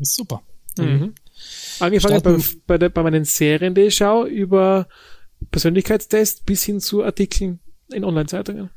Super. 0.00 0.42
Mhm. 0.78 1.14
Angefangen 1.78 2.22
bei, 2.22 2.38
bei, 2.66 2.78
der, 2.78 2.88
bei 2.88 3.02
meinen 3.02 3.24
Serien, 3.24 3.74
die 3.74 3.82
ich 3.82 3.96
schaue, 3.96 4.28
über 4.28 4.88
Persönlichkeitstests 5.50 6.42
bis 6.42 6.64
hin 6.64 6.80
zu 6.80 7.02
Artikeln 7.02 7.60
in 7.92 8.04
Online-Zeitungen. 8.04 8.70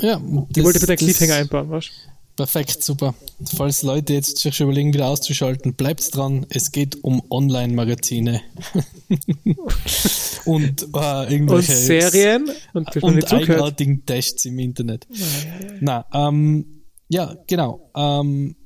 Ja, 0.00 0.18
die 0.18 0.64
wollte 0.64 0.80
bitte 0.80 0.92
einen 0.92 0.98
Cliffhanger 0.98 1.34
einbauen, 1.34 1.70
was? 1.70 1.90
Perfekt, 2.36 2.82
super. 2.82 3.14
Falls 3.54 3.82
Leute 3.82 4.14
jetzt 4.14 4.38
sich 4.38 4.60
überlegen, 4.60 4.94
wieder 4.94 5.08
auszuschalten, 5.08 5.74
bleibt 5.74 6.14
dran. 6.14 6.46
Es 6.48 6.72
geht 6.72 7.04
um 7.04 7.22
Online-Magazine. 7.30 8.40
und 10.46 10.82
äh, 10.94 11.32
irgendwelche 11.32 11.72
und 11.72 11.78
Serien 11.78 12.50
und, 12.72 12.96
und 13.02 13.32
eigenartigen 13.32 14.06
Tests 14.06 14.44
im 14.46 14.58
Internet. 14.58 15.06
Ja, 15.10 15.26
ja, 15.26 15.66
ja. 15.66 15.78
Na, 15.80 16.28
ähm, 16.28 16.82
ja, 17.08 17.36
genau. 17.46 17.90
Ähm, 17.94 18.56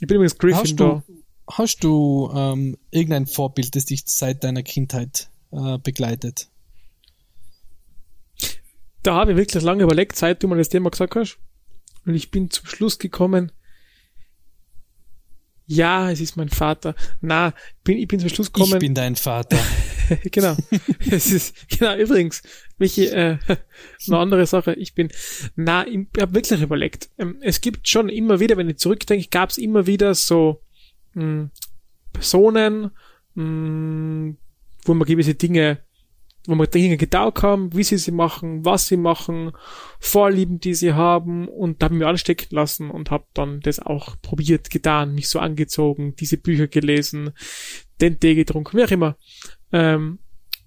ich 0.00 0.08
bin 0.08 0.16
übrigens 0.16 0.38
Gryffindor. 0.38 1.04
Hast 1.06 1.08
du, 1.08 1.14
hast 1.52 1.84
du 1.84 2.32
ähm, 2.34 2.76
irgendein 2.90 3.26
Vorbild, 3.26 3.76
das 3.76 3.84
dich 3.84 4.02
seit 4.06 4.42
deiner 4.42 4.62
Kindheit 4.62 5.30
äh, 5.52 5.78
begleitet? 5.78 6.48
Da 9.02 9.14
habe 9.14 9.32
ich 9.32 9.36
wirklich 9.36 9.62
lange 9.62 9.84
überlegt, 9.84 10.16
seit 10.16 10.42
du 10.42 10.48
mal 10.48 10.58
das 10.58 10.68
Thema 10.68 10.90
gesagt 10.90 11.16
hast. 11.16 11.38
Und 12.06 12.14
ich 12.14 12.30
bin 12.30 12.50
zum 12.50 12.66
Schluss 12.66 12.98
gekommen, 12.98 13.52
ja, 15.72 16.10
es 16.10 16.20
ist 16.20 16.36
mein 16.36 16.48
Vater. 16.48 16.96
Na, 17.20 17.54
bin, 17.84 17.96
ich 17.96 18.08
bin 18.08 18.18
zum 18.18 18.28
Schluss 18.28 18.52
gekommen. 18.52 18.72
Ich 18.72 18.80
bin 18.80 18.92
dein 18.92 19.14
Vater. 19.14 19.56
genau. 20.24 20.56
es 21.10 21.30
ist, 21.30 21.54
genau, 21.68 21.94
übrigens, 21.96 22.42
Michi, 22.78 23.06
äh, 23.06 23.38
eine 24.08 24.18
andere 24.18 24.46
Sache. 24.46 24.72
Ich 24.72 24.96
bin, 24.96 25.10
na, 25.54 25.86
ich 25.86 26.08
habe 26.20 26.34
wirklich 26.34 26.60
überlegt. 26.60 27.08
Ähm, 27.18 27.38
es 27.40 27.60
gibt 27.60 27.86
schon 27.86 28.08
immer 28.08 28.40
wieder, 28.40 28.56
wenn 28.56 28.68
ich 28.68 28.78
zurückdenke, 28.78 29.28
gab 29.28 29.50
es 29.50 29.58
immer 29.58 29.86
wieder 29.86 30.16
so 30.16 30.60
mh, 31.14 31.22
hm, 31.22 31.50
Personen, 32.12 32.90
mh, 33.34 33.44
hm, 33.44 34.36
wo 34.86 34.94
man 34.94 35.06
gewisse 35.06 35.36
Dinge 35.36 35.78
wo 36.46 36.54
wir 36.54 36.66
Dinge 36.66 36.96
getaugt 36.96 37.42
haben, 37.42 37.74
wie 37.74 37.82
sie 37.82 37.98
sie 37.98 38.12
machen, 38.12 38.64
was 38.64 38.88
sie 38.88 38.96
machen, 38.96 39.52
Vorlieben, 39.98 40.58
die 40.58 40.74
sie 40.74 40.94
haben 40.94 41.48
und 41.48 41.82
da 41.82 41.86
habe 41.86 41.94
ich 41.94 41.98
mich 41.98 42.08
anstecken 42.08 42.48
lassen 42.50 42.90
und 42.90 43.10
habe 43.10 43.24
dann 43.34 43.60
das 43.60 43.78
auch 43.78 44.16
probiert, 44.22 44.70
getan, 44.70 45.14
mich 45.14 45.28
so 45.28 45.38
angezogen, 45.38 46.14
diese 46.16 46.38
Bücher 46.38 46.66
gelesen, 46.66 47.32
den 48.00 48.18
Tee 48.18 48.34
getrunken, 48.34 48.78
wie 48.78 48.84
auch 48.84 48.90
immer. 48.90 49.16
Ähm, 49.72 50.18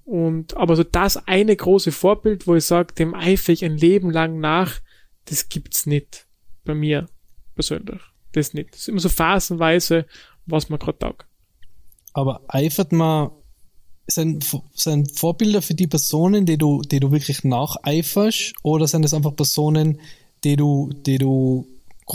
und 0.05 0.55
aber 0.57 0.75
so 0.75 0.83
das 0.83 1.27
eine 1.27 1.55
große 1.55 1.91
Vorbild, 1.91 2.45
wo 2.45 2.55
ich 2.55 2.65
sage, 2.65 2.93
dem 2.93 3.15
eifere 3.15 3.53
ich 3.53 3.65
ein 3.65 3.77
Leben 3.77 4.11
lang 4.11 4.39
nach, 4.39 4.79
das 5.25 5.49
gibt's 5.49 5.85
nicht 5.85 6.27
bei 6.65 6.75
mir 6.75 7.07
persönlich. 7.55 8.01
Das 8.33 8.53
nicht. 8.53 8.73
Das 8.73 8.81
ist 8.81 8.89
immer 8.89 8.99
so 8.99 9.09
phasenweise, 9.09 10.05
was 10.45 10.69
man 10.69 10.79
gerade 10.79 10.97
taugt. 10.99 11.27
Aber 12.13 12.41
eifert 12.47 12.91
man 12.91 13.31
sind, 14.07 14.45
sind 14.73 15.17
Vorbilder 15.17 15.61
für 15.61 15.73
die 15.73 15.87
Personen, 15.87 16.45
die 16.45 16.57
du, 16.57 16.81
die 16.81 16.99
du 16.99 17.11
wirklich 17.11 17.43
nacheiferst, 17.43 18.53
oder 18.63 18.87
sind 18.87 19.05
es 19.05 19.13
einfach 19.13 19.35
Personen, 19.35 19.99
die 20.43 20.55
du, 20.55 20.91
die 21.05 21.17
du 21.17 21.67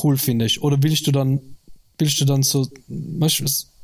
cool 0.02 0.16
findest? 0.16 0.62
Oder 0.62 0.82
willst 0.82 1.06
du 1.06 1.12
dann, 1.12 1.40
willst 1.98 2.20
du 2.20 2.24
dann 2.24 2.42
so, 2.42 2.66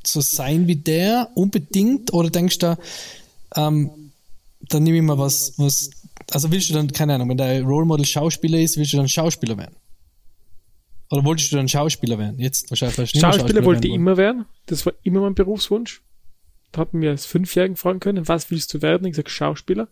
so 0.07 0.21
sein 0.21 0.67
wie 0.67 0.77
der 0.77 1.31
unbedingt? 1.35 2.13
Oder 2.13 2.31
denkst 2.31 2.59
du, 2.59 2.79
ähm, 3.57 3.91
dann 4.69 4.83
nehme 4.83 4.99
ich 4.99 5.03
mal 5.03 5.19
was, 5.19 5.55
was, 5.57 5.91
also 6.31 6.51
willst 6.51 6.71
du 6.71 6.75
dann, 6.75 6.89
keine 6.89 7.15
Ahnung, 7.15 7.31
wenn 7.31 7.37
dein 7.37 7.65
Role 7.65 7.87
Model 7.87 8.07
Schauspieler 8.07 8.59
ist, 8.61 8.77
willst 8.77 8.93
du 8.93 8.99
dann 8.99 9.09
Schauspieler 9.09 9.57
werden? 9.57 9.77
Oder 11.11 11.25
wolltest 11.25 11.53
du 11.53 11.57
dann 11.57 11.69
Schauspieler 11.69 12.19
werden? 12.19 12.39
Jetzt 12.39 12.71
wahrscheinlich. 12.71 12.97
Schauspieler, 12.97 13.33
Schauspieler 13.33 13.65
wollte 13.65 13.89
ich 13.89 13.95
immer 13.95 14.17
werden. 14.17 14.47
Das 14.67 14.85
war 14.85 14.95
immer 15.03 15.21
mein 15.21 15.35
Berufswunsch 15.35 16.03
hat 16.79 16.95
mir 16.95 17.11
als 17.11 17.27
Fünfjährigen 17.27 17.77
fragen 17.77 18.01
können, 18.01 18.29
was 18.29 18.51
willst 18.51 18.73
du 18.75 18.83
werden? 18.83 19.07
Ich 19.07 19.17
sag 19.17 19.31
Schauspieler. 19.31 19.89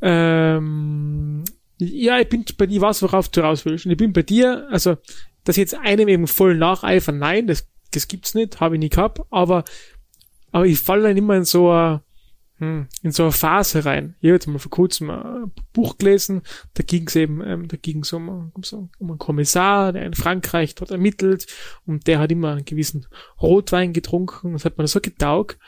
Ähm, 0.00 1.44
ja, 1.78 2.20
ich 2.20 2.28
bin 2.28 2.44
bei 2.56 2.66
dir, 2.66 2.80
was 2.80 3.02
worauf 3.02 3.28
du 3.28 3.40
raus 3.40 3.64
willst. 3.64 3.86
Und 3.86 3.92
ich 3.92 3.98
bin 3.98 4.12
bei 4.12 4.22
dir, 4.22 4.68
also, 4.70 4.96
dass 5.44 5.56
jetzt 5.56 5.74
einem 5.74 6.08
eben 6.08 6.26
voll 6.26 6.56
nacheifern, 6.56 7.18
nein, 7.18 7.46
das, 7.46 7.66
das 7.90 8.08
gibt's 8.08 8.34
nicht, 8.34 8.60
habe 8.60 8.76
ich 8.76 8.80
nie 8.80 8.88
gehabt, 8.88 9.20
aber, 9.30 9.64
aber 10.52 10.66
ich 10.66 10.78
falle 10.78 11.02
dann 11.04 11.16
immer 11.16 11.36
in 11.36 11.44
so 11.44 11.70
ein, 11.70 12.00
in 12.60 13.10
so 13.10 13.24
eine 13.24 13.32
Phase 13.32 13.84
rein. 13.84 14.14
Ich 14.20 14.28
habe 14.28 14.34
jetzt 14.34 14.46
mal 14.46 14.58
vor 14.58 14.70
kurzem 14.70 15.10
ein 15.10 15.50
Buch 15.72 15.98
gelesen, 15.98 16.42
da 16.74 16.84
ging 16.84 17.08
es 17.08 17.16
eben, 17.16 17.42
ähm, 17.44 17.66
da 17.66 17.76
ging 17.76 18.00
es 18.00 18.12
um, 18.12 18.28
um, 18.28 18.90
um 18.98 19.10
einen 19.10 19.18
Kommissar, 19.18 19.92
der 19.92 20.06
in 20.06 20.14
Frankreich 20.14 20.76
dort 20.76 20.92
ermittelt 20.92 21.46
und 21.84 22.06
der 22.06 22.20
hat 22.20 22.30
immer 22.30 22.52
einen 22.52 22.64
gewissen 22.64 23.06
Rotwein 23.42 23.92
getrunken. 23.92 24.52
Das 24.52 24.64
hat 24.64 24.78
man 24.78 24.86
so 24.86 25.00
getaugt, 25.00 25.58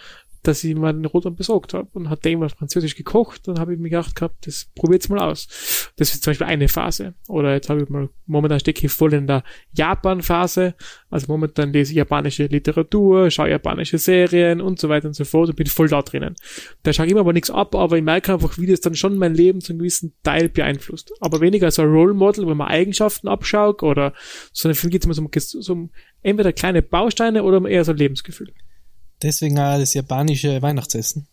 dass 0.47 0.63
ich 0.65 0.75
mal 0.75 0.93
den 0.93 1.05
Rotwein 1.05 1.35
besorgt 1.35 1.75
habe 1.75 1.89
und 1.95 2.09
hat 2.09 2.25
immer 2.27 2.49
französisch 2.49 2.95
gekocht 2.95 3.49
und 3.49 3.59
habe 3.59 3.75
ich 3.75 3.81
mir 3.81 3.91
gedacht 3.91 4.15
gehabt, 4.15 4.47
das 4.47 4.67
probiert's 4.75 5.09
mal 5.09 5.19
aus. 5.19 5.93
Das 5.97 6.15
ist 6.15 6.23
zum 6.23 6.31
Beispiel 6.31 6.47
eine 6.47 6.69
Phase. 6.69 7.15
Oder 7.29 7.55
jetzt 7.55 7.69
habe 7.69 7.83
ich 7.83 7.89
mal, 7.89 8.09
momentan 8.27 8.61
stecke 8.61 8.87
ich 8.87 8.93
voll 8.93 9.15
in 9.15 9.27
der 9.27 9.43
Japan-Phase. 9.73 10.75
Also 11.11 11.27
momentan 11.29 11.73
lese 11.73 11.93
ich 11.93 11.97
japanische 11.97 12.47
Literatur, 12.47 13.31
schaue 13.31 13.51
japanische 13.51 13.99
Serien 13.99 14.61
und 14.61 14.79
so 14.79 14.89
weiter 14.89 15.09
und 15.09 15.15
so 15.15 15.25
fort 15.25 15.49
und 15.49 15.57
bin 15.57 15.67
voll 15.67 15.89
da 15.89 16.03
drinnen. 16.03 16.35
Da 16.83 16.93
schaue 16.93 17.07
ich 17.07 17.13
immer 17.13 17.21
aber 17.21 17.33
nichts 17.33 17.51
ab, 17.51 17.75
aber 17.75 17.97
ich 17.97 18.05
merke 18.05 18.33
einfach, 18.33 18.59
wie 18.59 18.67
das 18.67 18.81
dann 18.81 18.95
schon 18.95 19.19
mein 19.19 19.35
Leben 19.35 19.61
zu 19.61 19.73
einem 19.73 19.81
gewissen 19.81 20.15
Teil 20.23 20.49
beeinflusst. 20.49 21.13
Aber 21.21 21.41
weniger 21.41 21.67
als 21.67 21.79
ein 21.79 21.87
Role 21.87 22.15
Model, 22.15 22.47
wo 22.47 22.55
man 22.55 22.69
Eigenschaften 22.69 23.29
abschaut 23.29 23.83
oder, 23.83 24.13
sondern 24.53 24.77
viel 24.77 24.91
geht 24.91 25.03
es 25.03 25.07
immer 25.07 25.15
so 25.15 25.23
um, 25.23 25.31
so 25.35 25.73
um 25.73 25.91
entweder 26.23 26.53
kleine 26.53 26.83
Bausteine 26.83 27.43
oder 27.43 27.69
eher 27.69 27.85
so 27.85 27.93
ein 27.93 27.99
Lebensgefühl. 27.99 28.53
Deswegen 29.23 29.57
das 29.57 29.95
japanische 29.95 30.61
Weihnachtsessen. 30.63 31.27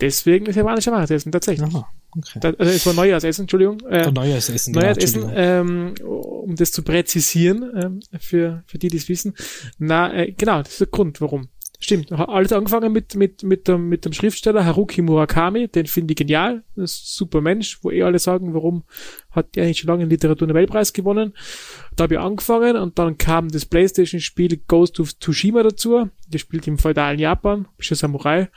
Deswegen 0.00 0.44
das 0.44 0.56
japanische 0.56 0.92
Weihnachtsessen, 0.92 1.32
tatsächlich. 1.32 1.68
Aha, 1.74 1.88
okay. 2.16 2.38
Da, 2.40 2.50
also 2.50 2.72
es 2.72 2.86
war 2.86 2.94
Neujahrsessen, 2.94 3.44
Entschuldigung. 3.44 3.80
Äh, 3.88 4.10
Neujahrsessen, 4.10 4.72
Neujahrsessen, 4.72 5.22
genau, 5.22 5.34
ähm, 5.34 5.94
um 6.02 6.54
das 6.54 6.70
zu 6.70 6.82
präzisieren, 6.82 7.72
ähm, 7.74 8.00
für, 8.20 8.62
für 8.66 8.78
die, 8.78 8.88
die 8.88 8.98
es 8.98 9.08
wissen. 9.08 9.34
Na, 9.78 10.14
äh, 10.14 10.32
genau, 10.32 10.62
das 10.62 10.72
ist 10.72 10.80
der 10.80 10.86
Grund, 10.88 11.20
warum. 11.20 11.48
Stimmt, 11.80 12.10
alles 12.10 12.52
angefangen 12.52 12.92
mit, 12.92 13.14
mit, 13.14 13.44
mit, 13.44 13.68
dem, 13.68 13.88
mit 13.88 14.04
dem 14.04 14.12
Schriftsteller 14.12 14.64
Haruki 14.64 15.00
Murakami, 15.00 15.68
den 15.68 15.86
finde 15.86 16.10
ich 16.12 16.16
genial, 16.16 16.64
ein 16.76 16.86
super 16.86 17.40
Mensch, 17.40 17.78
wo 17.82 17.92
eh 17.92 18.02
alle 18.02 18.18
sagen, 18.18 18.52
warum 18.52 18.82
hat 19.30 19.54
der 19.54 19.64
eigentlich 19.64 19.78
schon 19.78 19.88
lange 19.88 20.04
den 20.04 20.10
Literatur-Nobelpreis 20.10 20.92
gewonnen. 20.92 21.34
Da 21.94 22.04
habe 22.04 22.14
ich 22.14 22.20
angefangen 22.20 22.76
und 22.76 22.98
dann 22.98 23.16
kam 23.16 23.48
das 23.48 23.64
Playstation-Spiel 23.64 24.60
Ghost 24.66 24.98
of 24.98 25.16
Tsushima 25.20 25.62
dazu, 25.62 26.10
das 26.28 26.40
spielt 26.40 26.66
im 26.66 26.78
feudalen 26.78 27.20
Japan, 27.20 27.68
bist 27.76 27.90
ja 27.90 27.96
Samurai. 27.96 28.48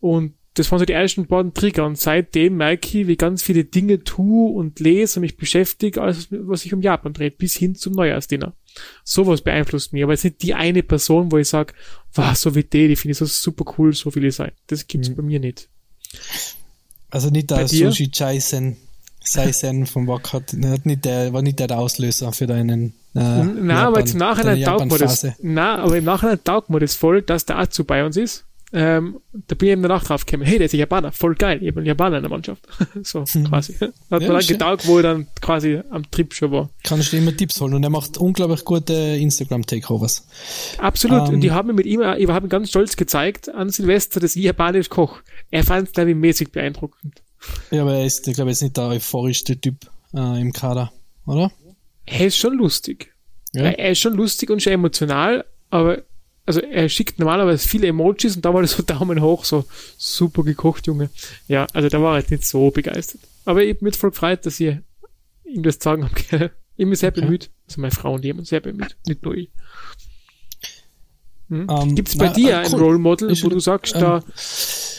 Und 0.00 0.32
das 0.56 0.72
waren 0.72 0.78
so 0.78 0.86
die 0.86 0.94
ersten 0.94 1.26
beiden 1.26 1.52
Trigger 1.52 1.84
und 1.84 1.98
seitdem 1.98 2.56
merke 2.56 3.00
ich, 3.00 3.06
wie 3.06 3.16
ganz 3.16 3.42
viele 3.42 3.64
Dinge 3.64 4.02
tue 4.04 4.50
und 4.54 4.80
lese 4.80 5.18
und 5.18 5.22
mich 5.22 5.36
beschäftige, 5.36 6.00
alles 6.00 6.28
was 6.30 6.62
sich 6.62 6.72
um 6.72 6.80
Japan 6.80 7.12
dreht, 7.12 7.36
bis 7.36 7.54
hin 7.54 7.74
zum 7.74 7.92
Neujahrsdinner. 7.92 8.54
Sowas 9.04 9.42
beeinflusst 9.42 9.92
mich, 9.92 10.02
aber 10.02 10.12
jetzt 10.12 10.24
nicht 10.24 10.42
die 10.42 10.54
eine 10.54 10.82
Person, 10.82 11.30
wo 11.30 11.36
ich 11.36 11.48
sage, 11.48 11.74
wow, 12.14 12.34
so 12.34 12.54
wie 12.54 12.64
die, 12.64 12.88
die 12.88 12.96
finde 12.96 13.12
ich 13.12 13.18
so 13.18 13.26
super 13.26 13.74
cool, 13.76 13.92
so 13.92 14.10
ich 14.14 14.34
sein. 14.34 14.52
Das 14.66 14.86
gibt's 14.86 15.10
mhm. 15.10 15.16
bei 15.16 15.22
mir 15.22 15.40
nicht. 15.40 15.68
Also 17.10 17.28
nicht 17.28 17.50
der 17.50 17.68
Sushi 17.68 18.10
Chaisen, 18.10 18.78
Saisen 19.22 19.84
vom 19.84 20.06
Wok 20.06 20.32
hat, 20.32 20.54
nicht 20.54 21.04
der, 21.04 21.34
war 21.34 21.42
nicht 21.42 21.58
der, 21.58 21.78
Auslöser 21.78 22.32
für 22.32 22.46
deinen 22.46 22.94
äh, 23.14 23.44
Na, 23.44 23.88
aber 23.88 24.00
jetzt 24.00 24.14
im 24.14 24.20
Nachhinein 24.20 24.62
taugt 24.62 24.86
man 24.86 24.98
das. 24.98 25.26
Na, 25.42 25.76
aber 25.80 25.98
im 25.98 26.04
Nachhinein 26.04 26.42
taugt 26.42 26.70
man 26.70 26.80
das 26.80 26.94
voll, 26.94 27.20
dass 27.20 27.44
der 27.44 27.58
Azu 27.58 27.84
bei 27.84 28.02
uns 28.04 28.16
ist 28.16 28.46
ähm, 28.72 29.20
da 29.32 29.54
bin 29.54 29.68
ich 29.68 29.72
eben 29.72 29.82
danach 29.82 30.04
drauf 30.04 30.26
gekommen, 30.26 30.44
hey, 30.44 30.58
der 30.58 30.66
ist 30.66 30.74
ein 30.74 30.80
Japaner, 30.80 31.12
voll 31.12 31.36
geil, 31.36 31.62
ich 31.62 31.68
habe 31.68 31.80
einen 31.80 31.86
Japaner 31.86 32.16
in 32.16 32.22
der 32.22 32.30
Mannschaft. 32.30 32.66
so, 33.02 33.24
hm. 33.24 33.44
quasi. 33.44 33.74
Hat 33.78 33.92
ja, 34.10 34.18
mir 34.18 34.28
dann 34.28 34.46
getaugt, 34.46 34.86
wo 34.86 34.96
er 34.96 35.02
dann 35.04 35.26
quasi 35.40 35.80
am 35.90 36.10
Trip 36.10 36.34
schon 36.34 36.50
war. 36.50 36.70
Kannst 36.82 37.12
du 37.12 37.16
immer 37.16 37.36
Tipps 37.36 37.60
holen 37.60 37.74
und 37.74 37.84
er 37.84 37.90
macht 37.90 38.18
unglaublich 38.18 38.64
gute 38.64 38.92
Instagram-Takeovers. 38.92 40.26
Absolut, 40.78 41.28
ähm, 41.28 41.34
und 41.34 41.40
die 41.42 41.52
haben 41.52 41.68
mir 41.68 41.74
mit 41.74 41.86
ihm, 41.86 42.02
ich 42.16 42.28
habe 42.28 42.48
ganz 42.48 42.70
stolz 42.70 42.96
gezeigt 42.96 43.48
an 43.54 43.70
Silvester, 43.70 44.18
dass 44.18 44.34
ich 44.34 44.42
japanisch 44.42 44.88
koch. 44.88 45.20
Er 45.50 45.62
fand 45.62 45.88
es, 45.88 45.94
glaube 45.94 46.10
ich, 46.10 46.16
mäßig 46.16 46.50
beeindruckend. 46.50 47.22
Ja, 47.70 47.82
aber 47.82 47.94
er 47.94 48.06
ist, 48.06 48.26
ich 48.26 48.34
glaube, 48.34 48.50
jetzt 48.50 48.62
nicht 48.62 48.76
der 48.76 48.88
euphorischste 48.88 49.60
Typ 49.60 49.76
äh, 50.12 50.40
im 50.40 50.52
Kader, 50.52 50.92
oder? 51.26 51.52
Er 52.04 52.26
ist 52.26 52.36
schon 52.36 52.54
lustig. 52.54 53.12
Ja. 53.52 53.62
Er 53.62 53.92
ist 53.92 54.00
schon 54.00 54.14
lustig 54.14 54.50
und 54.50 54.62
schon 54.62 54.72
emotional, 54.72 55.44
aber 55.70 56.02
also 56.46 56.60
er 56.60 56.88
schickt 56.88 57.18
normalerweise 57.18 57.66
viele 57.66 57.88
Emojis 57.88 58.36
und 58.36 58.44
da 58.44 58.54
war 58.54 58.62
das 58.62 58.72
so 58.76 58.82
Daumen 58.82 59.20
hoch, 59.20 59.44
so 59.44 59.64
super 59.98 60.44
gekocht, 60.44 60.86
Junge. 60.86 61.10
Ja, 61.48 61.66
also 61.72 61.88
da 61.88 62.00
war 62.00 62.14
er 62.14 62.20
jetzt 62.20 62.30
nicht 62.30 62.44
so 62.44 62.70
begeistert. 62.70 63.20
Aber 63.44 63.62
ich 63.62 63.78
bin 63.78 63.86
mit 63.86 63.96
voll 63.96 64.10
gefreut, 64.10 64.46
dass 64.46 64.58
ihr 64.60 64.82
ihm 65.44 65.62
das 65.62 65.78
sagen 65.80 66.04
habt. 66.04 66.52
Immer 66.76 66.96
sehr 66.96 67.10
bemüht. 67.10 67.50
Also 67.66 67.80
meine 67.80 67.90
Frau 67.90 68.14
und 68.14 68.24
ich 68.24 68.30
immer 68.30 68.44
sehr 68.44 68.60
bemüht, 68.60 68.98
nicht 69.06 69.24
nur 69.24 69.34
ich. 69.34 69.50
Hm? 71.48 71.66
Ähm, 71.70 71.94
Gibt 71.94 72.08
es 72.08 72.18
bei 72.18 72.26
na, 72.26 72.32
dir 72.32 72.50
äh, 72.50 72.54
ein 72.54 72.74
cool. 72.74 72.80
Role 72.80 72.98
Model, 72.98 73.42
wo 73.42 73.48
du 73.48 73.58
sagst, 73.60 73.94
ähm, 73.94 74.00
da, 74.02 74.22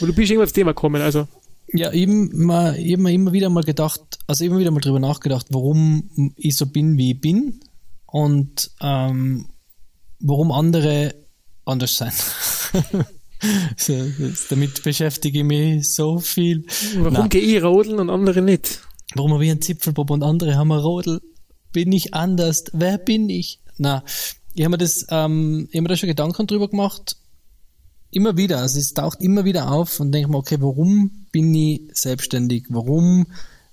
wo 0.00 0.06
du 0.06 0.12
bist 0.12 0.28
irgendwann 0.30 0.46
aufs 0.46 0.52
Thema 0.54 0.72
gekommen, 0.72 1.00
also. 1.00 1.28
Ja, 1.72 1.92
eben 1.92 2.46
mal, 2.46 2.76
eben 2.78 3.04
mal 3.04 3.12
immer 3.12 3.32
wieder 3.32 3.48
mal 3.48 3.62
gedacht, 3.62 4.18
also 4.26 4.44
immer 4.44 4.58
wieder 4.58 4.72
mal 4.72 4.80
drüber 4.80 4.98
nachgedacht, 4.98 5.46
warum 5.50 6.10
ich 6.34 6.56
so 6.56 6.66
bin, 6.66 6.98
wie 6.98 7.12
ich 7.12 7.20
bin 7.20 7.60
und 8.06 8.72
ähm, 8.80 9.46
warum 10.18 10.50
andere 10.50 11.14
anders 11.68 11.96
sein. 11.96 12.12
damit 14.50 14.82
beschäftige 14.82 15.38
ich 15.38 15.44
mich 15.44 15.94
so 15.94 16.18
viel. 16.18 16.64
Warum 16.96 17.12
Na. 17.12 17.26
gehe 17.28 17.40
ich 17.40 17.62
rodeln 17.62 18.00
und 18.00 18.10
andere 18.10 18.42
nicht? 18.42 18.80
Warum 19.14 19.32
habe 19.32 19.44
ich 19.44 19.50
einen 19.50 19.62
Zipfelbob 19.62 20.10
und 20.10 20.22
andere 20.22 20.56
haben 20.56 20.72
einen 20.72 20.82
Rodel? 20.82 21.20
Bin 21.72 21.92
ich 21.92 22.14
anders? 22.14 22.64
Wer 22.72 22.98
bin 22.98 23.30
ich? 23.30 23.60
Na, 23.78 24.02
ich 24.54 24.64
habe 24.64 24.72
mir 24.72 24.78
das, 24.78 25.06
ähm, 25.10 25.68
ich 25.70 25.76
hab 25.76 25.82
mir 25.82 25.88
da 25.88 25.96
schon 25.96 26.08
Gedanken 26.08 26.46
drüber 26.46 26.68
gemacht. 26.68 27.16
Immer 28.10 28.36
wieder, 28.36 28.58
also 28.58 28.78
es 28.78 28.94
taucht 28.94 29.20
immer 29.20 29.44
wieder 29.44 29.70
auf 29.70 30.00
und 30.00 30.12
denke 30.12 30.30
mir, 30.30 30.38
okay, 30.38 30.56
warum 30.60 31.26
bin 31.30 31.54
ich 31.54 31.82
selbstständig? 31.92 32.64
Warum 32.70 33.26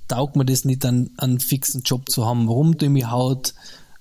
taugt 0.07 0.35
mir 0.35 0.45
das 0.45 0.65
nicht, 0.65 0.85
einen, 0.85 1.13
einen 1.17 1.39
fixen 1.39 1.81
Job 1.83 2.09
zu 2.09 2.25
haben? 2.25 2.47
Warum 2.47 2.77
tue 2.77 2.87
ich 2.87 2.93
mich 2.93 3.09
Haut, 3.09 3.53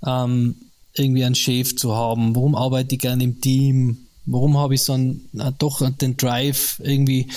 ähm, 0.05 0.64
irgendwie 0.97 1.25
einen 1.25 1.35
Chef 1.35 1.77
zu 1.77 1.95
haben? 1.95 2.35
Warum 2.35 2.55
arbeite 2.55 2.95
ich 2.95 3.01
gerne 3.01 3.25
im 3.25 3.41
Team? 3.41 4.07
Warum 4.27 4.57
habe 4.57 4.75
ich 4.75 4.83
so 4.83 4.95
einen, 4.95 5.29
doch 5.59 5.89
den 5.91 6.17
Drive, 6.17 6.81
irgendwie 6.83 7.29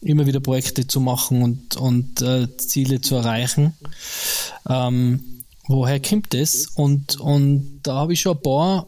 immer 0.00 0.26
wieder 0.26 0.40
Projekte 0.40 0.86
zu 0.86 1.00
machen 1.00 1.42
und, 1.42 1.76
und 1.76 2.20
äh, 2.22 2.48
Ziele 2.56 3.00
zu 3.00 3.14
erreichen? 3.14 3.74
Ähm, 4.68 5.42
woher 5.68 6.00
kommt 6.00 6.34
das? 6.34 6.66
Und, 6.74 7.20
und 7.20 7.80
da 7.82 7.94
habe 7.94 8.14
ich 8.14 8.20
schon 8.20 8.36
ein 8.36 8.42
paar 8.42 8.86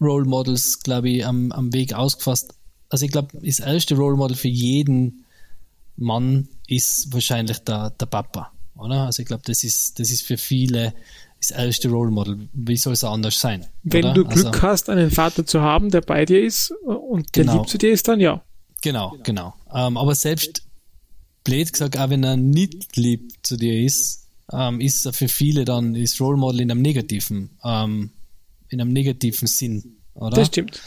Role 0.00 0.26
Models, 0.26 0.80
glaube 0.80 1.10
ich, 1.10 1.26
am, 1.26 1.52
am 1.52 1.72
Weg 1.72 1.94
ausgefasst. 1.94 2.54
Also 2.88 3.04
ich 3.04 3.12
glaube, 3.12 3.38
das 3.42 3.60
erste 3.60 3.96
Role 3.96 4.16
Model 4.16 4.36
für 4.36 4.48
jeden 4.48 5.24
Mann 5.96 6.48
ist 6.66 7.12
wahrscheinlich 7.12 7.58
der, 7.58 7.90
der 7.90 8.06
Papa, 8.06 8.52
oder? 8.76 9.06
Also 9.06 9.22
ich 9.22 9.28
glaube, 9.28 9.42
das 9.46 9.62
ist, 9.62 9.98
das 9.98 10.10
ist 10.10 10.22
für 10.22 10.38
viele 10.38 10.94
das 11.40 11.50
erste 11.50 11.88
Role 11.88 12.10
Model. 12.10 12.48
Wie 12.52 12.76
soll 12.76 12.92
es 12.92 13.02
anders 13.02 13.40
sein? 13.40 13.66
Wenn 13.82 14.04
oder? 14.04 14.14
du 14.14 14.24
Glück 14.24 14.46
also, 14.46 14.62
hast, 14.62 14.90
einen 14.90 15.10
Vater 15.10 15.46
zu 15.46 15.60
haben, 15.60 15.90
der 15.90 16.02
bei 16.02 16.24
dir 16.26 16.42
ist 16.42 16.72
und 16.84 17.34
der 17.34 17.44
Genau. 17.44 17.58
lieb 17.58 17.68
zu 17.68 17.78
dir 17.78 17.92
ist, 17.92 18.06
dann 18.08 18.20
ja. 18.20 18.42
Genau, 18.82 19.16
genau. 19.22 19.54
Ähm, 19.74 19.96
aber 19.96 20.14
selbst 20.14 20.62
blöd 21.44 21.72
gesagt, 21.72 21.98
auch 21.98 22.10
wenn 22.10 22.24
er 22.24 22.36
nicht 22.36 22.96
lieb 22.96 23.32
zu 23.42 23.56
dir 23.56 23.82
ist, 23.84 24.26
ähm, 24.52 24.80
ist 24.80 25.06
er 25.06 25.12
für 25.12 25.28
viele 25.28 25.64
dann 25.64 25.94
ist 25.94 26.20
Role 26.20 26.36
Model 26.36 26.60
in 26.60 26.70
einem 26.70 26.82
negativen, 26.82 27.50
ähm, 27.64 28.10
in 28.68 28.80
einem 28.80 28.92
negativen 28.92 29.48
Sinn, 29.48 29.96
oder? 30.14 30.36
Das 30.36 30.48
stimmt. 30.48 30.80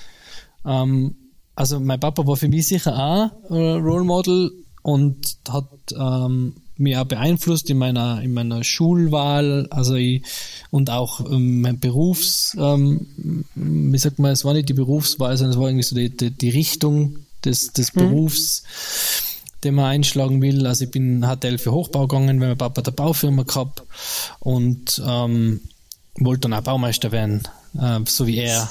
Ähm, 0.66 1.16
also 1.56 1.80
mein 1.80 2.00
Papa 2.00 2.26
war 2.26 2.36
für 2.36 2.48
mich 2.48 2.68
sicher 2.68 2.96
auch 2.96 3.52
äh, 3.52 3.74
Role 3.74 4.04
Model 4.04 4.52
und 4.82 5.38
hat 5.50 5.70
ähm, 5.98 6.56
mich 6.78 6.98
auch 6.98 7.06
beeinflusst 7.06 7.70
in 7.70 7.78
meiner 7.78 8.22
in 8.22 8.34
meiner 8.34 8.64
Schulwahl, 8.64 9.68
also 9.70 9.96
ich, 9.96 10.24
und 10.72 10.90
auch 10.90 11.20
ähm, 11.32 11.62
mein 11.62 11.80
Berufs, 11.80 12.56
ähm, 12.60 13.08
wie 13.56 13.98
sagt 13.98 14.20
man, 14.20 14.32
es 14.32 14.46
war 14.46 14.54
nicht 14.54 14.70
die 14.70 14.74
Berufswahl, 14.74 15.38
sondern 15.38 15.52
es 15.52 15.60
war 15.60 15.68
irgendwie 15.68 15.84
so 15.84 15.96
die, 15.96 16.16
die, 16.16 16.32
die 16.32 16.50
Richtung 16.50 17.18
des, 17.46 17.74
des 17.74 17.92
Berufs, 17.92 18.64
den 19.64 19.76
man 19.76 19.86
einschlagen 19.86 20.42
will. 20.42 20.66
Also 20.66 20.86
ich 20.86 20.92
bin 20.92 21.22
HTL 21.24 21.58
für 21.58 21.72
Hochbau 21.72 22.08
gegangen, 22.08 22.40
weil 22.40 22.50
mein 22.50 22.58
Papa 22.58 22.82
der 22.82 22.92
Baufirma 22.92 23.44
gehabt 23.44 23.84
und 24.40 25.02
ähm, 25.06 25.62
wollte 26.16 26.42
dann 26.42 26.54
auch 26.54 26.64
Baumeister 26.64 27.12
werden, 27.12 27.44
äh, 27.80 28.00
so 28.06 28.28
wie 28.28 28.38
er. 28.38 28.70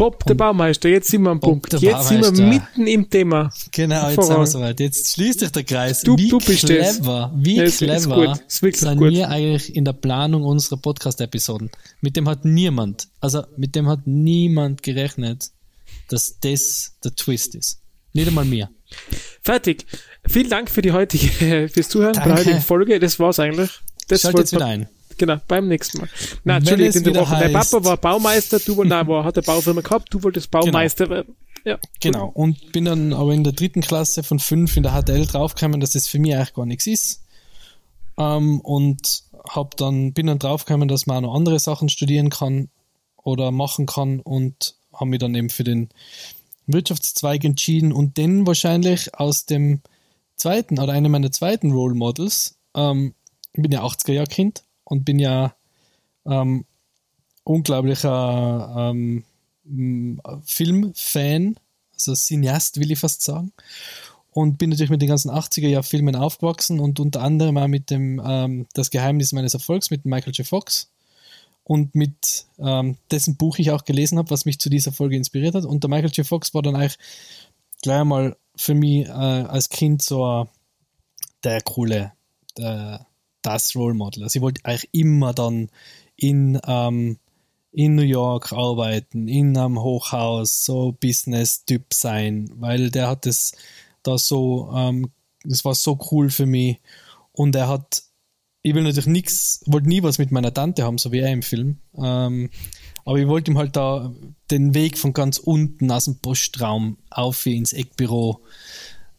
Bob, 0.00 0.24
der 0.24 0.34
Baumeister, 0.34 0.88
jetzt 0.88 1.08
sind 1.10 1.22
wir 1.22 1.30
am 1.30 1.40
Bob, 1.40 1.50
Punkt. 1.68 1.82
Jetzt 1.82 2.08
sind 2.08 2.22
wir 2.22 2.44
mitten 2.46 2.86
im 2.86 3.10
Thema. 3.10 3.50
Genau, 3.70 4.08
jetzt 4.08 4.24
sind 4.26 4.36
wir 4.38 4.46
soweit. 4.46 4.80
Jetzt 4.80 5.12
schließt 5.12 5.40
sich 5.40 5.50
der 5.52 5.64
Kreis. 5.64 6.00
Du- 6.00 6.16
wie 6.16 6.28
du 6.28 6.38
bist 6.38 6.64
es. 6.64 6.96
clever, 6.98 7.32
wie 7.36 7.56
Ja, 7.56 7.64
ist- 7.64 7.82
ist 7.82 7.86
clever 8.06 8.38
ist 8.46 8.60
sind 8.80 8.96
gut. 8.96 9.10
wir 9.10 9.28
eigentlich 9.28 9.76
in 9.76 9.84
der 9.84 9.92
Planung 9.92 10.42
unserer 10.44 10.78
Podcast-Episoden. 10.78 11.70
Mit 12.00 12.16
dem 12.16 12.28
hat 12.28 12.44
niemand, 12.46 13.08
also 13.20 13.42
mit 13.58 13.74
dem 13.74 13.88
hat 13.88 14.06
niemand 14.06 14.82
gerechnet, 14.82 15.50
dass 16.08 16.38
das 16.40 16.92
der 17.04 17.14
Twist 17.14 17.54
ist. 17.54 17.80
Nicht 18.14 18.26
einmal 18.28 18.46
mir. 18.46 18.70
Fertig. 19.42 19.84
Vielen 20.26 20.48
Dank 20.50 20.70
für 20.70 20.82
die 20.82 20.92
heutige, 20.92 21.68
fürs 21.72 21.88
Zuhören 21.90 22.14
bei 22.14 22.20
der 22.24 22.34
Danke. 22.34 22.40
heutigen 22.46 22.62
Folge. 22.62 22.98
Das 23.00 23.18
war's 23.20 23.38
eigentlich. 23.38 23.70
Das 24.08 24.22
Schalt 24.22 24.38
jetzt 24.38 24.52
wieder 24.52 24.66
ein. 24.66 24.88
Genau, 25.20 25.36
beim 25.48 25.68
nächsten 25.68 25.98
Mal. 25.98 26.08
Wenn 26.44 26.56
Entschuldigung, 26.56 27.04
unterbrochen. 27.08 27.40
Dein 27.40 27.54
heißt- 27.54 27.72
Papa 27.72 27.84
war 27.84 27.96
Baumeister, 27.98 28.58
du 28.58 28.74
wolltest, 28.74 28.88
nein, 28.90 29.06
war, 29.06 29.22
hat 29.22 29.36
eine 29.36 29.42
Baufirma 29.42 29.82
gehabt, 29.82 30.08
du 30.14 30.22
wolltest 30.22 30.50
Baumeister 30.50 31.10
werden. 31.10 31.36
Ja. 31.66 31.78
Genau. 32.00 32.30
Und 32.32 32.72
bin 32.72 32.86
dann 32.86 33.12
aber 33.12 33.34
in 33.34 33.44
der 33.44 33.52
dritten 33.52 33.82
Klasse 33.82 34.22
von 34.22 34.38
fünf 34.38 34.78
in 34.78 34.82
der 34.82 34.92
HTL 34.92 35.26
draufgekommen, 35.26 35.78
dass 35.78 35.90
das 35.90 36.06
für 36.06 36.18
mich 36.18 36.34
eigentlich 36.34 36.54
gar 36.54 36.64
nichts 36.64 36.86
ist. 36.86 37.22
Ähm, 38.16 38.62
und 38.62 39.24
hab 39.46 39.76
dann, 39.76 40.14
bin 40.14 40.26
dann 40.26 40.38
draufgekommen, 40.38 40.88
dass 40.88 41.06
man 41.06 41.18
auch 41.18 41.28
noch 41.28 41.34
andere 41.34 41.58
Sachen 41.58 41.90
studieren 41.90 42.30
kann 42.30 42.70
oder 43.22 43.50
machen 43.50 43.84
kann 43.84 44.20
und 44.20 44.74
habe 44.94 45.10
mich 45.10 45.18
dann 45.18 45.34
eben 45.34 45.50
für 45.50 45.64
den 45.64 45.90
Wirtschaftszweig 46.66 47.44
entschieden 47.44 47.92
und 47.92 48.16
den 48.16 48.46
wahrscheinlich 48.46 49.14
aus 49.16 49.44
dem 49.44 49.82
zweiten 50.36 50.78
oder 50.78 50.94
einem 50.94 51.12
meiner 51.12 51.30
zweiten 51.30 51.72
Role 51.72 51.94
Models. 51.94 52.56
Ähm, 52.74 53.12
ich 53.52 53.60
bin 53.60 53.70
ja 53.70 53.82
80er-Jahr-Kind 53.84 54.62
und 54.90 55.04
bin 55.04 55.18
ja 55.18 55.54
ähm, 56.26 56.66
unglaublicher 57.44 58.92
ähm, 58.92 59.24
Filmfan, 60.44 61.56
also 61.94 62.14
Cineast 62.14 62.80
will 62.80 62.90
ich 62.90 62.98
fast 62.98 63.22
sagen. 63.22 63.52
Und 64.32 64.58
bin 64.58 64.70
natürlich 64.70 64.90
mit 64.90 65.02
den 65.02 65.08
ganzen 65.08 65.30
80er-Jahr-Filmen 65.30 66.14
aufgewachsen 66.14 66.78
und 66.78 67.00
unter 67.00 67.22
anderem 67.22 67.56
auch 67.56 67.66
mit 67.66 67.90
dem 67.90 68.22
ähm, 68.24 68.66
Das 68.74 68.90
Geheimnis 68.90 69.32
meines 69.32 69.54
Erfolgs 69.54 69.90
mit 69.90 70.04
Michael 70.04 70.32
J. 70.32 70.46
Fox 70.46 70.90
und 71.64 71.94
mit 71.94 72.46
ähm, 72.58 72.96
dessen 73.10 73.36
Buch 73.36 73.58
ich 73.58 73.70
auch 73.72 73.84
gelesen 73.84 74.18
habe, 74.18 74.30
was 74.30 74.44
mich 74.44 74.60
zu 74.60 74.70
dieser 74.70 74.92
Folge 74.92 75.16
inspiriert 75.16 75.54
hat. 75.54 75.64
Und 75.64 75.82
der 75.82 75.90
Michael 75.90 76.12
J. 76.12 76.26
Fox 76.26 76.54
war 76.54 76.62
dann 76.62 76.76
eigentlich 76.76 76.98
gleich 77.82 78.00
einmal 78.00 78.36
für 78.56 78.74
mich 78.74 79.06
äh, 79.06 79.10
als 79.10 79.68
Kind 79.68 80.02
so 80.02 80.48
der 81.42 81.60
coole, 81.62 82.12
der, 82.56 83.06
das 83.42 83.74
Role 83.74 83.94
Model. 83.94 84.22
Also 84.22 84.38
ich 84.38 84.42
wollte 84.42 84.64
eigentlich 84.64 84.88
immer 84.92 85.32
dann 85.32 85.70
in, 86.16 86.60
ähm, 86.66 87.18
in 87.72 87.94
New 87.94 88.02
York 88.02 88.52
arbeiten, 88.52 89.28
in 89.28 89.56
einem 89.56 89.80
Hochhaus, 89.80 90.64
so 90.64 90.92
Business-Typ 91.00 91.94
sein, 91.94 92.50
weil 92.54 92.90
der 92.90 93.08
hat 93.08 93.26
das 93.26 93.52
da 94.02 94.18
so, 94.18 94.70
ähm, 94.74 95.10
das 95.44 95.64
war 95.64 95.74
so 95.74 95.98
cool 96.10 96.30
für 96.30 96.46
mich. 96.46 96.80
Und 97.32 97.54
er 97.54 97.68
hat, 97.68 98.02
ich 98.62 98.74
will 98.74 98.82
natürlich 98.82 99.06
nichts, 99.06 99.62
wollte 99.66 99.88
nie 99.88 100.02
was 100.02 100.18
mit 100.18 100.30
meiner 100.32 100.52
Tante 100.52 100.84
haben, 100.84 100.98
so 100.98 101.12
wie 101.12 101.20
er 101.20 101.32
im 101.32 101.42
Film. 101.42 101.78
Ähm, 101.96 102.50
aber 103.04 103.18
ich 103.18 103.28
wollte 103.28 103.50
ihm 103.50 103.58
halt 103.58 103.76
da 103.76 104.12
den 104.50 104.74
Weg 104.74 104.98
von 104.98 105.12
ganz 105.12 105.38
unten 105.38 105.90
aus 105.90 106.04
dem 106.04 106.18
Postraum 106.18 106.98
auf 107.08 107.46
ins 107.46 107.72
Eckbüro. 107.72 108.42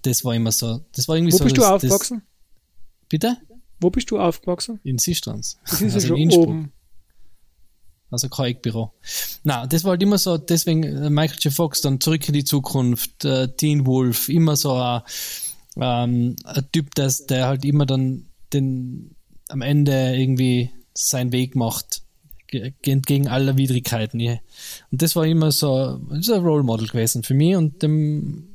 Das 0.03 0.23
war 0.23 0.35
immer 0.35 0.51
so. 0.51 0.81
Das 0.93 1.07
war 1.07 1.15
irgendwie 1.15 1.33
Wo 1.33 1.37
so. 1.37 1.43
bist 1.45 1.57
du 1.57 1.61
das, 1.61 1.71
aufgewachsen? 1.71 2.21
Das, 2.21 3.09
bitte? 3.09 3.37
Wo 3.81 3.89
bist 3.89 4.09
du 4.11 4.19
aufgewachsen? 4.19 4.79
In 4.83 4.97
Sistrans. 4.99 5.57
Das 5.69 5.81
ist 5.81 5.93
Also 5.95 6.15
in 6.15 6.23
Innsbruck. 6.23 6.47
oben. 6.47 6.71
Also 8.09 8.27
kein 8.29 8.51
Eckbüro. 8.51 8.91
Na, 9.43 9.65
das 9.67 9.83
war 9.83 9.91
halt 9.91 10.03
immer 10.03 10.17
so, 10.17 10.37
deswegen 10.37 10.83
äh, 10.83 11.09
Michael 11.09 11.39
J. 11.39 11.53
Fox, 11.53 11.81
dann 11.81 11.99
Zurück 12.01 12.27
in 12.27 12.33
die 12.33 12.43
Zukunft, 12.43 13.23
äh, 13.25 13.47
Teen 13.55 13.85
Wolf, 13.85 14.27
immer 14.29 14.55
so 14.57 14.73
ein, 14.73 15.01
ähm, 15.77 16.35
ein 16.43 16.65
Typ, 16.73 16.93
das, 16.95 17.25
der 17.25 17.47
halt 17.47 17.63
immer 17.65 17.85
dann 17.85 18.25
den 18.53 19.15
am 19.47 19.61
Ende 19.61 20.15
irgendwie 20.15 20.71
seinen 20.93 21.31
Weg 21.31 21.55
macht, 21.55 22.01
ge- 22.47 22.73
entgegen 22.85 23.29
aller 23.29 23.57
Widrigkeiten. 23.57 24.19
Und 24.21 25.01
das 25.01 25.15
war 25.15 25.25
immer 25.25 25.51
so, 25.53 26.01
das 26.09 26.19
ist 26.19 26.29
ein 26.31 26.43
Role 26.43 26.63
Model 26.63 26.87
gewesen 26.87 27.23
für 27.23 27.33
mich 27.33 27.55
und 27.55 27.81
dem, 27.81 28.50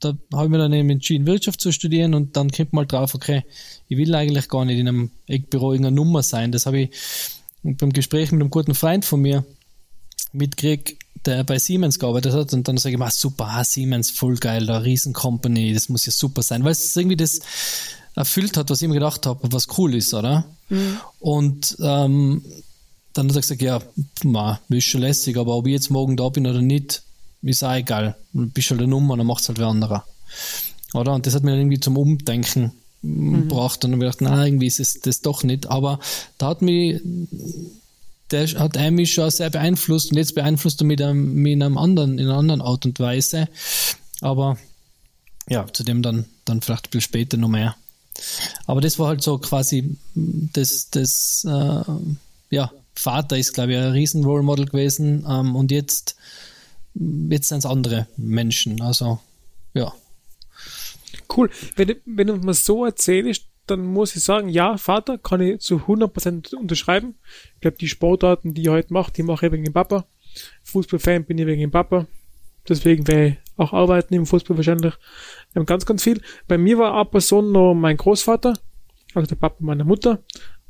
da 0.00 0.16
habe 0.32 0.44
ich 0.44 0.50
mir 0.50 0.58
dann 0.58 0.72
eben 0.72 0.90
entschieden, 0.90 1.26
Wirtschaft 1.26 1.60
zu 1.60 1.72
studieren 1.72 2.14
und 2.14 2.36
dann 2.36 2.50
kommt 2.50 2.72
mal 2.72 2.86
drauf, 2.86 3.14
okay, 3.14 3.44
ich 3.88 3.96
will 3.96 4.14
eigentlich 4.14 4.48
gar 4.48 4.64
nicht 4.64 4.78
in 4.78 4.88
einem 4.88 5.10
Eckbüro 5.26 5.72
irgendeine 5.72 5.96
Nummer 5.96 6.22
sein. 6.22 6.52
Das 6.52 6.66
habe 6.66 6.80
ich 6.80 6.90
beim 7.62 7.92
Gespräch 7.92 8.32
mit 8.32 8.40
einem 8.40 8.50
guten 8.50 8.74
Freund 8.74 9.04
von 9.04 9.20
mir 9.20 9.44
mitkrieg, 10.32 10.98
der 11.24 11.44
bei 11.44 11.58
Siemens 11.58 11.98
gearbeitet 11.98 12.32
hat 12.32 12.52
und 12.52 12.66
dann 12.66 12.78
sage 12.78 12.94
ich 12.94 12.98
mal, 12.98 13.10
super, 13.10 13.46
ah, 13.48 13.64
Siemens, 13.64 14.10
voll 14.10 14.36
geil, 14.36 14.66
da 14.66 14.78
riesen 14.78 15.12
Company, 15.12 15.72
das 15.72 15.88
muss 15.88 16.06
ja 16.06 16.12
super 16.12 16.42
sein, 16.42 16.64
weil 16.64 16.72
es 16.72 16.96
irgendwie 16.96 17.16
das 17.16 17.40
erfüllt 18.16 18.56
hat, 18.56 18.70
was 18.70 18.82
ich 18.82 18.88
mir 18.88 18.94
gedacht 18.94 19.26
habe, 19.26 19.40
was 19.52 19.78
cool 19.78 19.94
ist, 19.94 20.12
oder? 20.14 20.44
Und 21.20 21.76
ähm, 21.80 22.44
dann 23.12 23.28
hat 23.28 23.36
er 23.36 23.40
gesagt, 23.40 23.62
ja, 23.62 23.80
ma, 24.24 24.60
ist 24.68 24.84
schon 24.84 25.02
lässig, 25.02 25.36
aber 25.36 25.54
ob 25.54 25.66
ich 25.66 25.72
jetzt 25.72 25.90
morgen 25.90 26.16
da 26.16 26.28
bin 26.28 26.46
oder 26.46 26.62
nicht, 26.62 27.02
ist 27.42 27.64
auch 27.64 27.74
egal. 27.74 28.16
Du 28.32 28.46
bist 28.46 28.70
halt 28.70 28.80
eine 28.80 28.88
Nummer, 28.88 29.16
dann 29.16 29.26
macht's 29.26 29.48
halt 29.48 29.58
wer 29.58 29.66
anderer. 29.66 30.04
Oder? 30.94 31.14
Und 31.14 31.26
das 31.26 31.34
hat 31.34 31.42
mir 31.42 31.52
dann 31.52 31.60
irgendwie 31.60 31.80
zum 31.80 31.96
Umdenken 31.96 32.72
mhm. 33.02 33.48
braucht 33.48 33.84
und 33.84 33.92
dann 33.92 34.00
gedacht, 34.00 34.20
na, 34.20 34.44
irgendwie 34.44 34.66
ist 34.66 34.80
es 34.80 35.00
das 35.00 35.20
doch 35.20 35.42
nicht. 35.42 35.66
Aber 35.66 35.98
da 36.38 36.48
hat 36.48 36.62
mich, 36.62 37.00
der 38.30 38.46
hat 38.48 38.76
mich 38.92 39.12
schon 39.12 39.30
sehr 39.30 39.50
beeinflusst 39.50 40.10
und 40.10 40.18
jetzt 40.18 40.34
beeinflusst 40.34 40.80
er 40.80 40.86
mich, 40.86 41.00
mich 41.00 41.52
in 41.52 41.62
einem 41.62 41.78
anderen, 41.78 42.18
in 42.18 42.26
einer 42.26 42.38
anderen 42.38 42.60
Art 42.60 42.86
und 42.86 43.00
Weise. 43.00 43.48
Aber 44.20 44.56
ja, 45.48 45.66
zu 45.72 45.82
dem 45.82 46.02
dann, 46.02 46.26
dann 46.44 46.60
vielleicht 46.60 46.86
ein 46.86 46.90
bisschen 46.90 47.00
später 47.00 47.36
noch 47.36 47.48
mehr. 47.48 47.74
Aber 48.66 48.80
das 48.80 48.98
war 48.98 49.08
halt 49.08 49.22
so 49.22 49.38
quasi 49.38 49.96
das, 50.14 50.90
das 50.90 51.46
äh, 51.48 51.82
ja, 52.50 52.70
Vater 52.94 53.38
ist, 53.38 53.54
glaube 53.54 53.72
ich, 53.72 53.78
ein 53.78 53.92
riesen 53.92 54.24
Role 54.24 54.42
Model 54.42 54.66
gewesen 54.66 55.24
ähm, 55.28 55.56
und 55.56 55.70
jetzt, 55.70 56.16
jetzt 56.94 57.48
sind 57.48 57.58
es 57.58 57.66
andere 57.66 58.06
Menschen. 58.16 58.80
Also, 58.80 59.20
ja. 59.74 59.92
Cool. 61.34 61.50
Wenn, 61.76 61.96
wenn 62.04 62.26
du 62.26 62.36
mir 62.36 62.54
so 62.54 62.84
erzählst, 62.84 63.46
dann 63.66 63.86
muss 63.86 64.16
ich 64.16 64.24
sagen, 64.24 64.48
ja, 64.48 64.76
Vater, 64.76 65.18
kann 65.18 65.40
ich 65.40 65.60
zu 65.60 65.76
100% 65.76 66.54
unterschreiben. 66.54 67.14
Ich 67.54 67.60
glaube, 67.60 67.78
die 67.78 67.88
Sportarten, 67.88 68.54
die 68.54 68.62
ich 68.62 68.68
heute 68.68 68.92
mache, 68.92 69.12
die 69.12 69.22
mache 69.22 69.46
ich 69.46 69.52
wegen 69.52 69.64
dem 69.64 69.72
Papa. 69.72 70.06
Fußballfan 70.64 71.24
bin 71.24 71.38
ich 71.38 71.46
wegen 71.46 71.60
dem 71.60 71.70
Papa. 71.70 72.06
Deswegen 72.68 73.06
werde 73.08 73.28
ich 73.28 73.36
auch 73.56 73.72
arbeiten 73.72 74.14
im 74.14 74.26
Fußball 74.26 74.56
wahrscheinlich. 74.56 74.94
Ganz, 75.66 75.86
ganz 75.86 76.02
viel. 76.02 76.20
Bei 76.48 76.58
mir 76.58 76.78
war 76.78 76.94
eine 76.94 77.04
Person 77.04 77.52
noch 77.52 77.74
mein 77.74 77.96
Großvater, 77.96 78.54
also 79.14 79.26
der 79.26 79.36
Papa 79.36 79.56
meiner 79.60 79.84
Mutter. 79.84 80.22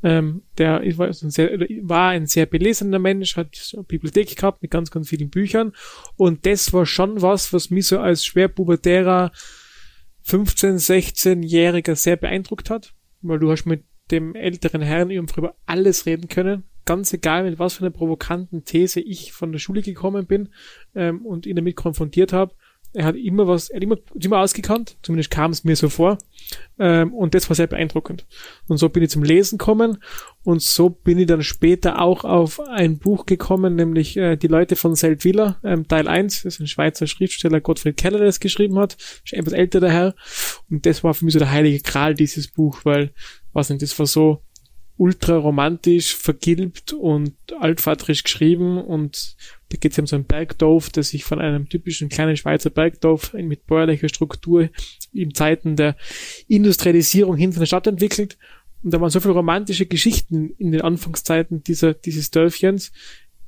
Ähm, 0.03 0.43
der 0.57 0.81
war 0.97 1.07
ein, 1.07 1.31
sehr, 1.31 1.59
war 1.81 2.09
ein 2.09 2.27
sehr 2.27 2.45
belesener 2.45 2.99
Mensch, 2.99 3.37
hat 3.37 3.71
eine 3.73 3.83
Bibliothek 3.83 4.35
gehabt 4.35 4.61
mit 4.61 4.69
ganz, 4.69 4.91
ganz 4.91 5.09
vielen 5.09 5.29
Büchern. 5.29 5.71
Und 6.17 6.45
das 6.45 6.73
war 6.73 6.85
schon 6.85 7.21
was, 7.21 7.53
was 7.53 7.69
mich 7.69 7.87
so 7.87 7.99
als 7.99 8.25
schwerpubertärer 8.25 9.31
15-, 10.27 10.85
16-Jähriger 10.85 11.95
sehr 11.95 12.17
beeindruckt 12.17 12.69
hat. 12.69 12.93
Weil 13.21 13.39
du 13.39 13.49
hast 13.49 13.65
mit 13.65 13.85
dem 14.11 14.35
älteren 14.35 14.81
Herrn 14.81 15.09
über 15.09 15.55
alles 15.65 16.05
reden 16.05 16.27
können. 16.27 16.63
Ganz 16.85 17.13
egal, 17.13 17.43
mit 17.43 17.59
was 17.59 17.75
für 17.75 17.85
einer 17.85 17.91
provokanten 17.91 18.65
These 18.65 18.99
ich 18.99 19.31
von 19.31 19.53
der 19.53 19.59
Schule 19.59 19.81
gekommen 19.81 20.25
bin 20.25 20.49
ähm, 20.95 21.25
und 21.25 21.45
ihn 21.45 21.55
damit 21.55 21.77
konfrontiert 21.77 22.33
habe 22.33 22.53
er 22.93 23.05
hat 23.05 23.15
immer 23.15 23.47
was, 23.47 23.69
er 23.69 23.77
hat 23.77 23.83
immer, 23.83 23.97
immer 24.13 24.39
ausgekannt, 24.39 24.97
zumindest 25.01 25.31
kam 25.31 25.51
es 25.51 25.63
mir 25.63 25.75
so 25.75 25.89
vor. 25.89 26.17
Ähm, 26.77 27.13
und 27.13 27.33
das 27.33 27.49
war 27.49 27.55
sehr 27.55 27.67
beeindruckend. 27.67 28.25
Und 28.67 28.77
so 28.77 28.89
bin 28.89 29.03
ich 29.03 29.09
zum 29.09 29.23
Lesen 29.23 29.57
gekommen 29.57 29.97
und 30.43 30.61
so 30.61 30.89
bin 30.89 31.17
ich 31.17 31.27
dann 31.27 31.41
später 31.41 31.99
auch 31.99 32.23
auf 32.23 32.59
ein 32.59 32.99
Buch 32.99 33.25
gekommen, 33.25 33.75
nämlich 33.75 34.15
äh, 34.17 34.35
Die 34.35 34.47
Leute 34.47 34.75
von 34.75 34.95
Seldwyla, 34.95 35.59
ähm, 35.63 35.87
Teil 35.87 36.07
1. 36.07 36.43
Das 36.43 36.55
ist 36.55 36.59
ein 36.59 36.67
Schweizer 36.67 37.07
Schriftsteller, 37.07 37.61
Gottfried 37.61 37.97
Keller, 37.97 38.19
der 38.19 38.27
das 38.27 38.39
geschrieben 38.39 38.77
hat. 38.77 38.97
Ist 39.25 39.33
etwas 39.33 39.53
älter 39.53 39.79
der 39.79 39.91
Herr. 39.91 40.15
Und 40.69 40.85
das 40.85 41.03
war 41.03 41.13
für 41.13 41.25
mich 41.25 41.33
so 41.33 41.39
der 41.39 41.51
heilige 41.51 41.81
Kral, 41.81 42.13
dieses 42.13 42.47
Buch, 42.47 42.81
weil, 42.83 43.11
was 43.53 43.69
nicht, 43.69 43.81
das 43.81 43.97
war 43.97 44.05
so 44.05 44.41
ultra 44.97 45.37
romantisch, 45.37 46.15
vergilbt 46.15 46.93
und 46.93 47.35
altvaterisch 47.59 48.23
geschrieben 48.23 48.77
und 48.77 49.35
da 49.73 49.79
geht 49.79 49.93
es 49.93 49.99
um 49.99 50.05
so 50.05 50.15
ein 50.15 50.25
Bergdorf, 50.25 50.91
das 50.91 51.09
sich 51.09 51.23
von 51.23 51.39
einem 51.39 51.67
typischen 51.67 52.07
kleinen 52.07 52.37
Schweizer 52.37 52.69
Bergdorf 52.69 53.33
mit 53.33 53.65
bäuerlicher 53.65 54.07
Struktur 54.07 54.69
in 55.11 55.33
Zeiten 55.33 55.75
der 55.75 55.95
Industrialisierung 56.47 57.35
hinter 57.35 57.57
der 57.57 57.65
Stadt 57.65 57.87
entwickelt. 57.87 58.37
Und 58.83 58.93
da 58.93 59.01
waren 59.01 59.09
so 59.09 59.19
viele 59.19 59.33
romantische 59.33 59.87
Geschichten 59.87 60.51
in 60.59 60.71
den 60.71 60.81
Anfangszeiten 60.81 61.63
dieser, 61.63 61.95
dieses 61.95 62.29
Dörfchens. 62.29 62.91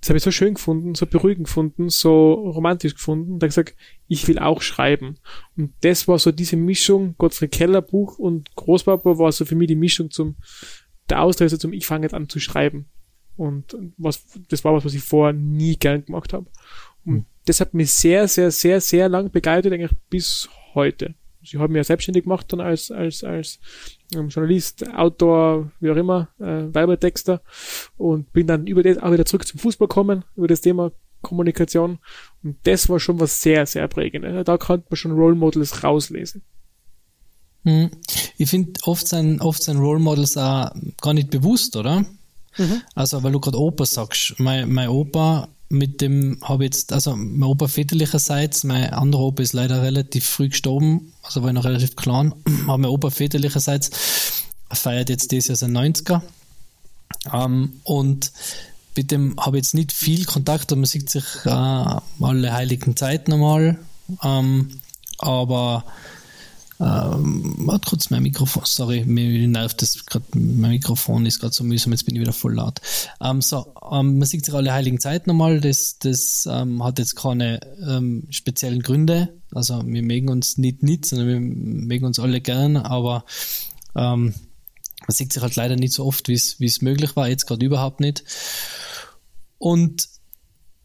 Das 0.02 0.10
habe 0.10 0.18
ich 0.18 0.24
so 0.24 0.32
schön 0.32 0.56
gefunden, 0.56 0.96
so 0.96 1.06
beruhigend 1.06 1.46
gefunden, 1.46 1.90
so 1.90 2.34
romantisch 2.34 2.96
gefunden. 2.96 3.38
Da 3.38 3.46
gesagt, 3.46 3.76
ich 4.08 4.28
will 4.28 4.40
auch 4.40 4.64
schreiben. 4.64 5.20
Und 5.56 5.74
das 5.82 6.08
war 6.08 6.18
so 6.18 6.32
diese 6.32 6.58
Mischung, 6.58 7.14
Gottfried 7.20 7.52
Keller 7.52 7.84
Buch 7.84 8.18
und 8.18 8.56
Großpapa 8.56 9.20
war 9.20 9.32
so 9.32 9.46
für 9.46 9.56
mich 9.56 9.68
die 9.68 9.76
Mischung 9.76 10.10
zum 10.10 10.38
der 11.12 11.22
Auslöser 11.22 11.60
zum 11.60 11.72
Ich 11.72 11.86
fange 11.86 12.06
jetzt 12.06 12.16
an 12.16 12.30
zu 12.30 12.40
schreiben. 12.40 12.88
Und 13.38 13.78
was, 13.98 14.26
das 14.50 14.64
war 14.64 14.74
was, 14.74 14.86
was 14.86 14.94
ich 14.94 15.04
vorher 15.04 15.34
nie 15.34 15.76
gern 15.76 16.06
gemacht 16.06 16.34
habe. 16.34 16.46
Und 17.06 17.14
mhm. 17.14 17.26
das 17.46 17.60
hat 17.60 17.74
mich 17.74 17.92
sehr, 17.92 18.28
sehr, 18.28 18.52
sehr, 18.52 18.82
sehr 18.82 19.10
lang 19.10 19.32
begleitet, 19.32 19.74
eigentlich 19.74 19.92
bis 20.10 20.50
heute. 20.74 21.16
Also 21.42 21.58
ich 21.58 21.62
habe 21.62 21.72
mich 21.72 21.78
ja 21.78 21.84
selbstständig 21.84 22.24
gemacht 22.24 22.52
dann 22.52 22.60
als, 22.60 22.90
als, 22.92 23.24
als 23.24 23.60
ähm, 24.16 24.30
Journalist, 24.30 24.88
Autor, 24.96 25.72
wie 25.80 25.92
auch 25.92 25.96
immer, 25.96 26.30
äh, 26.40 26.74
Werbetexter 26.74 27.42
und 27.98 28.32
bin 28.34 28.48
dann 28.48 28.66
über 28.66 28.82
das 28.82 28.98
auch 28.98 29.12
wieder 29.12 29.26
zurück 29.26 29.46
zum 29.46 29.60
Fußball 29.60 29.88
gekommen, 29.88 30.24
über 30.36 30.48
das 30.48 30.62
Thema 30.62 30.92
Kommunikation. 31.22 32.00
Und 32.44 32.58
das 32.64 32.90
war 32.90 33.00
schon 33.00 33.20
was 33.20 33.42
sehr, 33.42 33.66
sehr 33.66 33.88
prägendes. 33.88 34.46
Da 34.46 34.58
konnte 34.58 34.88
man 34.90 34.98
schon 34.98 35.12
Role 35.12 35.36
Models 35.36 35.84
rauslesen. 35.84 36.42
Hm. 37.64 37.92
Ich 38.38 38.50
finde, 38.50 38.80
oft 38.84 39.08
sind, 39.08 39.42
oft 39.42 39.62
sind 39.62 39.78
Role 39.78 40.00
Models 40.00 40.38
auch 40.38 40.72
gar 41.02 41.14
nicht 41.14 41.32
bewusst, 41.32 41.76
oder? 41.76 42.06
Mhm. 42.58 42.82
Also, 42.94 43.24
weil 43.24 43.32
du 43.32 43.40
gerade 43.40 43.60
Opa 43.60 43.86
sagst. 43.86 44.36
Mein, 44.38 44.72
mein 44.72 44.90
Opa, 44.90 45.48
mit 45.70 46.02
dem 46.02 46.38
habe 46.42 46.64
jetzt, 46.64 46.94
also 46.94 47.16
mein 47.16 47.50
Opa 47.50 47.68
väterlicherseits, 47.68 48.64
mein 48.64 48.92
anderer 48.94 49.24
Opa 49.24 49.44
ist 49.44 49.54
leider 49.54 49.82
relativ 49.82 50.26
früh 50.26 50.50
gestorben, 50.50 51.14
also 51.24 51.42
war 51.42 51.50
ich 51.50 51.56
noch 51.56 51.66
relativ 51.66 51.96
klein, 51.96 52.34
aber 52.68 52.78
mein 52.78 52.92
Opa 52.92 53.10
väterlicherseits 53.10 53.90
feiert 54.72 55.10
jetzt 55.10 55.32
dieses 55.32 55.48
Jahr 55.48 55.56
sein 55.56 55.78
90er. 55.78 56.22
Ähm, 57.34 57.74
und 57.84 58.32
mit 58.96 59.12
dem 59.12 59.36
habe 59.40 59.58
ich 59.58 59.64
jetzt 59.64 59.74
nicht 59.74 59.92
viel 59.92 60.26
Kontakt, 60.26 60.72
man 60.72 60.86
sieht 60.86 61.10
sich 61.10 61.26
äh, 61.46 61.50
alle 61.50 62.54
heiligen 62.54 62.96
Zeiten 62.96 63.34
einmal. 63.34 63.78
Ähm, 64.24 64.82
aber 65.18 65.84
ähm, 66.80 67.56
warte 67.60 67.90
kurz, 67.90 68.10
mein 68.10 68.24
Mikrofon, 68.24 68.64
sorry, 68.66 69.06
mir 69.06 69.48
nervt 69.48 69.82
das 69.82 70.06
gerade, 70.06 70.26
mein 70.34 70.72
Mikrofon 70.72 71.26
ist 71.26 71.40
gerade 71.40 71.54
so 71.54 71.64
mühsam, 71.64 71.94
jetzt 71.94 72.06
bin 72.06 72.16
ich 72.16 72.22
wieder 72.22 72.34
voll 72.34 72.56
laut. 72.56 72.82
Ähm, 73.22 73.42
so, 73.42 73.74
ähm, 73.92 74.18
man 74.18 74.28
sieht 74.28 74.46
sich 74.46 74.54
alle 74.54 74.74
heiligen 74.74 75.00
Zeit 75.00 75.28
nochmal, 75.28 75.62
das, 75.62 76.00
das 76.00 76.48
ähm, 76.52 76.84
hat 76.84 77.00
jetzt 77.00 77.16
keine 77.16 77.62
ähm, 77.88 78.28
speziellen 78.30 78.82
Gründe, 78.82 79.34
also 79.54 79.82
wir 79.86 80.04
mögen 80.04 80.30
uns 80.30 80.58
nicht 80.58 80.84
nicht, 80.84 81.06
sondern 81.06 81.28
wir 81.28 81.40
mögen 81.40 82.06
uns 82.06 82.20
alle 82.20 82.42
gern, 82.42 82.76
aber 82.76 83.24
ähm, 83.96 84.34
man 85.08 85.16
sieht 85.16 85.32
sich 85.32 85.42
halt 85.42 85.56
leider 85.56 85.76
nicht 85.76 85.94
so 85.94 86.06
oft, 86.06 86.28
wie 86.28 86.34
es 86.34 86.82
möglich 86.82 87.16
war, 87.16 87.30
jetzt 87.30 87.46
gerade 87.46 87.66
überhaupt 87.66 88.00
nicht. 88.00 88.24
Und 89.58 90.10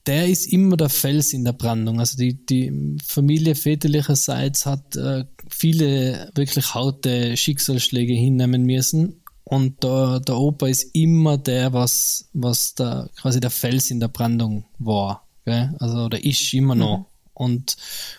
der 0.07 0.29
ist 0.29 0.46
immer 0.46 0.76
der 0.76 0.88
Fels 0.88 1.33
in 1.33 1.44
der 1.44 1.53
Brandung. 1.53 2.00
Also 2.00 2.16
die, 2.16 2.35
die 2.46 2.96
Familie 3.05 3.55
väterlicherseits 3.55 4.66
hat 4.66 4.96
äh, 4.96 5.24
viele 5.51 6.31
wirklich 6.35 6.75
harte 6.75 7.37
Schicksalsschläge 7.37 8.15
hinnehmen 8.15 8.65
müssen. 8.65 9.23
Und 9.45 9.83
der, 9.83 10.21
der 10.21 10.37
Opa 10.37 10.69
ist 10.69 10.95
immer 10.95 11.37
der, 11.37 11.73
was, 11.73 12.29
was 12.33 12.75
da 12.75 13.09
quasi 13.17 13.41
der 13.41 13.51
Fels 13.51 13.91
in 13.91 14.01
der 14.01 14.09
Brandung 14.09 14.65
war. 14.79 15.27
Gell? 15.45 15.75
Also 15.79 16.05
oder 16.05 16.25
ist 16.25 16.53
immer 16.55 16.75
noch. 16.75 16.99
Mhm. 16.99 17.05
Und, 17.35 17.77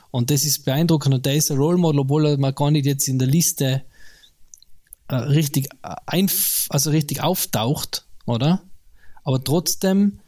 und 0.10 0.32
das 0.32 0.44
ist 0.44 0.66
beeindruckend. 0.66 1.14
Und 1.16 1.26
der 1.26 1.36
ist 1.36 1.52
ein 1.52 1.58
Role 1.58 1.78
Model, 1.78 2.02
obwohl 2.02 2.26
er 2.26 2.38
mal 2.38 2.54
gar 2.54 2.72
nicht 2.72 2.86
jetzt 2.86 3.08
in 3.08 3.20
der 3.20 3.28
Liste 3.28 3.84
äh, 5.08 5.16
richtig, 5.16 5.68
äh, 5.84 5.96
einf 6.06 6.68
also 6.70 6.90
richtig 6.90 7.22
auftaucht, 7.22 8.06
oder? 8.26 8.64
Aber 9.24 9.44
trotzdem 9.44 10.20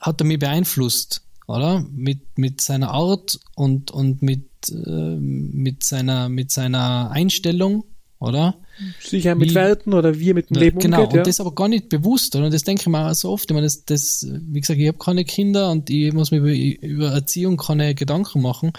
hat 0.00 0.20
er 0.20 0.26
mich 0.26 0.38
beeinflusst, 0.38 1.22
oder? 1.50 1.84
Mit, 1.92 2.38
mit 2.38 2.60
seiner 2.60 2.90
Art 2.90 3.38
und, 3.54 3.90
und 3.90 4.22
mit, 4.22 4.48
äh, 4.70 5.16
mit, 5.16 5.82
seiner, 5.84 6.28
mit 6.28 6.50
seiner 6.50 7.10
Einstellung, 7.10 7.84
oder? 8.18 8.56
Sicher 9.00 9.34
mit 9.34 9.50
wie, 9.50 9.54
Werten 9.54 9.94
oder 9.94 10.18
wie 10.18 10.30
er 10.30 10.34
mit 10.34 10.50
dem 10.50 10.56
Leben 10.56 10.78
genau, 10.78 10.98
umgeht. 10.98 11.10
Genau, 11.10 11.20
und 11.20 11.26
das 11.26 11.40
aber 11.40 11.54
gar 11.54 11.68
nicht 11.68 11.88
bewusst, 11.88 12.36
oder? 12.36 12.50
Das 12.50 12.64
denke 12.64 12.82
ich 12.82 12.86
mir 12.86 13.10
auch 13.10 13.14
so 13.14 13.30
oft. 13.30 13.50
Ich 13.50 13.54
meine, 13.54 13.66
das, 13.66 13.84
das, 13.84 14.26
wie 14.30 14.60
gesagt, 14.60 14.78
ich 14.78 14.88
habe 14.88 14.98
keine 14.98 15.24
Kinder 15.24 15.70
und 15.70 15.90
ich 15.90 16.12
muss 16.12 16.30
mir 16.30 16.38
über, 16.38 16.52
über 16.52 17.12
Erziehung 17.12 17.56
keine 17.56 17.94
Gedanken 17.94 18.42
machen. 18.42 18.72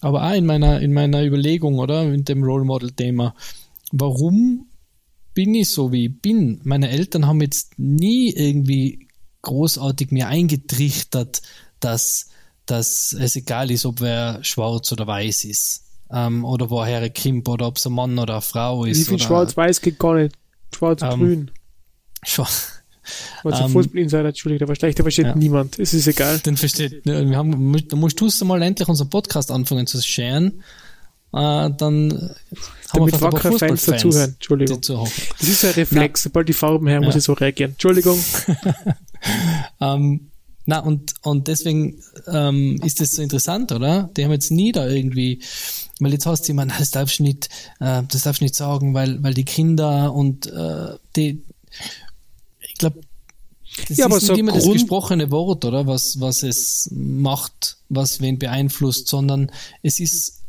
Aber 0.00 0.28
auch 0.28 0.34
in 0.34 0.44
meiner, 0.44 0.80
in 0.80 0.92
meiner 0.92 1.24
Überlegung, 1.24 1.78
oder? 1.78 2.04
Mit 2.04 2.28
dem 2.28 2.42
Role 2.42 2.64
Model 2.64 2.90
Thema. 2.90 3.34
Warum 3.92 4.66
bin 5.34 5.54
ich 5.54 5.70
so, 5.70 5.92
wie 5.92 6.06
ich 6.06 6.20
bin? 6.20 6.60
Meine 6.64 6.90
Eltern 6.90 7.26
haben 7.26 7.40
jetzt 7.40 7.78
nie 7.78 8.30
irgendwie 8.30 9.08
großartig 9.42 10.10
mir 10.10 10.28
eingetrichtert, 10.28 11.42
dass, 11.84 12.28
dass 12.66 13.14
es 13.18 13.36
egal 13.36 13.70
ist, 13.70 13.86
ob 13.86 14.00
wer 14.00 14.42
schwarz 14.42 14.90
oder 14.92 15.06
weiß 15.06 15.44
ist. 15.44 15.82
Ähm, 16.10 16.44
oder 16.44 16.70
woher 16.70 17.00
er 17.00 17.10
kommt, 17.10 17.48
oder 17.48 17.66
ob 17.66 17.76
es 17.76 17.86
ein 17.86 17.92
Mann 17.92 18.18
oder 18.18 18.34
eine 18.34 18.42
Frau 18.42 18.84
ist. 18.84 19.00
Wie 19.00 19.04
viel 19.04 19.20
schwarz-weiß 19.20 19.80
geht 19.80 19.98
gar 19.98 20.14
nicht. 20.14 20.34
Schwarz-grün. 20.74 21.50
Ähm. 22.36 22.46
Also 23.42 23.64
um, 23.64 23.72
Fußball-Insider, 23.72 24.26
Entschuldigung, 24.26 24.58
der 24.60 24.66
versteht, 24.68 24.98
der 24.98 25.04
versteht 25.04 25.26
ja. 25.26 25.34
niemand. 25.34 25.78
Es 25.78 25.92
ist 25.92 26.06
egal. 26.06 26.38
Den 26.38 26.56
versteht, 26.56 27.04
ne, 27.04 27.28
wir 27.28 27.36
haben, 27.36 27.88
da 27.88 27.96
musst 27.96 28.20
du 28.20 28.44
mal 28.44 28.62
endlich 28.62 28.88
unseren 28.88 29.10
Podcast 29.10 29.50
anfangen 29.50 29.86
zu 29.86 30.00
scheren. 30.00 30.62
Äh, 31.32 31.70
dann 31.76 32.34
damit 32.92 33.20
wackere 33.20 33.58
Fans 33.58 33.84
dazuhören. 33.86 34.34
Entschuldigung. 34.34 34.80
Das 34.80 35.48
ist 35.48 35.64
ein 35.64 35.72
Reflex. 35.72 36.22
Sobald 36.22 36.48
die 36.48 36.52
Farben 36.52 36.86
her, 36.86 37.00
ja. 37.00 37.06
muss 37.06 37.16
ich 37.16 37.24
so 37.24 37.32
reagieren. 37.32 37.72
Entschuldigung. 37.72 38.18
ähm, 39.80 40.30
Na, 40.66 40.78
und, 40.78 41.14
und 41.22 41.48
deswegen 41.48 42.02
ähm, 42.26 42.80
ist 42.82 43.00
das 43.00 43.10
so 43.12 43.22
interessant, 43.22 43.70
oder? 43.72 44.10
Die 44.16 44.24
haben 44.24 44.32
jetzt 44.32 44.50
nie 44.50 44.72
da 44.72 44.88
irgendwie, 44.88 45.40
weil 46.00 46.12
jetzt 46.12 46.24
hast 46.26 46.48
du 46.48 46.52
immer, 46.52 46.66
das 46.78 46.90
darfst 46.90 47.18
du 47.18 47.22
nicht, 47.22 47.48
äh, 47.80 48.02
das 48.08 48.22
darfst 48.22 48.40
du 48.40 48.44
nicht 48.44 48.54
sagen, 48.54 48.94
weil, 48.94 49.22
weil 49.22 49.34
die 49.34 49.44
Kinder 49.44 50.12
und 50.14 50.46
äh, 50.46 50.96
die, 51.16 51.42
ich 52.60 52.74
glaube, 52.74 53.00
das 53.88 53.98
Ja, 53.98 54.06
ist 54.06 54.12
aber 54.12 54.14
nicht 54.16 54.26
so 54.26 54.34
immer 54.34 54.52
das 54.52 54.62
Grund- 54.64 54.74
gesprochene 54.74 55.30
Wort, 55.30 55.64
oder? 55.64 55.86
Was, 55.86 56.20
was 56.20 56.42
es 56.44 56.88
macht, 56.92 57.76
was 57.88 58.20
wen 58.20 58.38
beeinflusst, 58.38 59.08
sondern 59.08 59.50
es 59.82 59.98
ist 60.00 60.40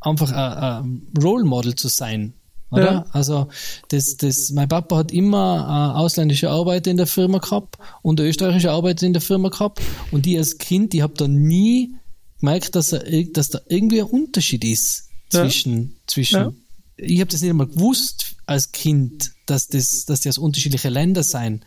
einfach 0.00 0.32
ein, 0.32 1.04
ein 1.14 1.22
Role 1.22 1.44
Model 1.44 1.74
zu 1.74 1.88
sein. 1.88 2.32
Oder? 2.70 2.92
Ja. 2.92 3.06
Also 3.12 3.48
das, 3.88 4.16
das, 4.16 4.50
mein 4.50 4.68
Papa 4.68 4.98
hat 4.98 5.12
immer 5.12 5.92
äh, 5.96 5.98
ausländische 5.98 6.50
Arbeiter 6.50 6.90
in 6.90 6.96
der 6.96 7.06
Firma 7.06 7.38
gehabt 7.38 7.76
und 8.02 8.20
österreichische 8.20 8.70
Arbeiter 8.70 9.06
in 9.06 9.12
der 9.12 9.22
Firma 9.22 9.48
gehabt 9.48 9.80
und 10.12 10.24
die 10.26 10.38
als 10.38 10.58
Kind, 10.58 10.94
ich 10.94 11.02
habe 11.02 11.14
da 11.16 11.26
nie 11.26 11.94
gemerkt, 12.38 12.74
dass, 12.76 12.92
er, 12.92 13.24
dass 13.32 13.50
da 13.50 13.60
irgendwie 13.68 14.00
ein 14.00 14.06
Unterschied 14.06 14.64
ist 14.64 15.08
Ja. 15.32 15.42
zwischen, 15.42 15.96
zwischen 16.06 16.36
Ja. 16.38 16.52
ich 16.96 17.20
habe 17.20 17.30
das 17.30 17.40
nicht 17.40 17.50
einmal 17.50 17.66
gewusst 17.66 18.36
als 18.46 18.72
Kind, 18.72 19.32
dass 19.46 19.68
das, 19.68 20.04
dass 20.06 20.20
die 20.20 20.28
aus 20.28 20.38
unterschiedliche 20.38 20.88
Länder 20.88 21.22
sein, 21.22 21.64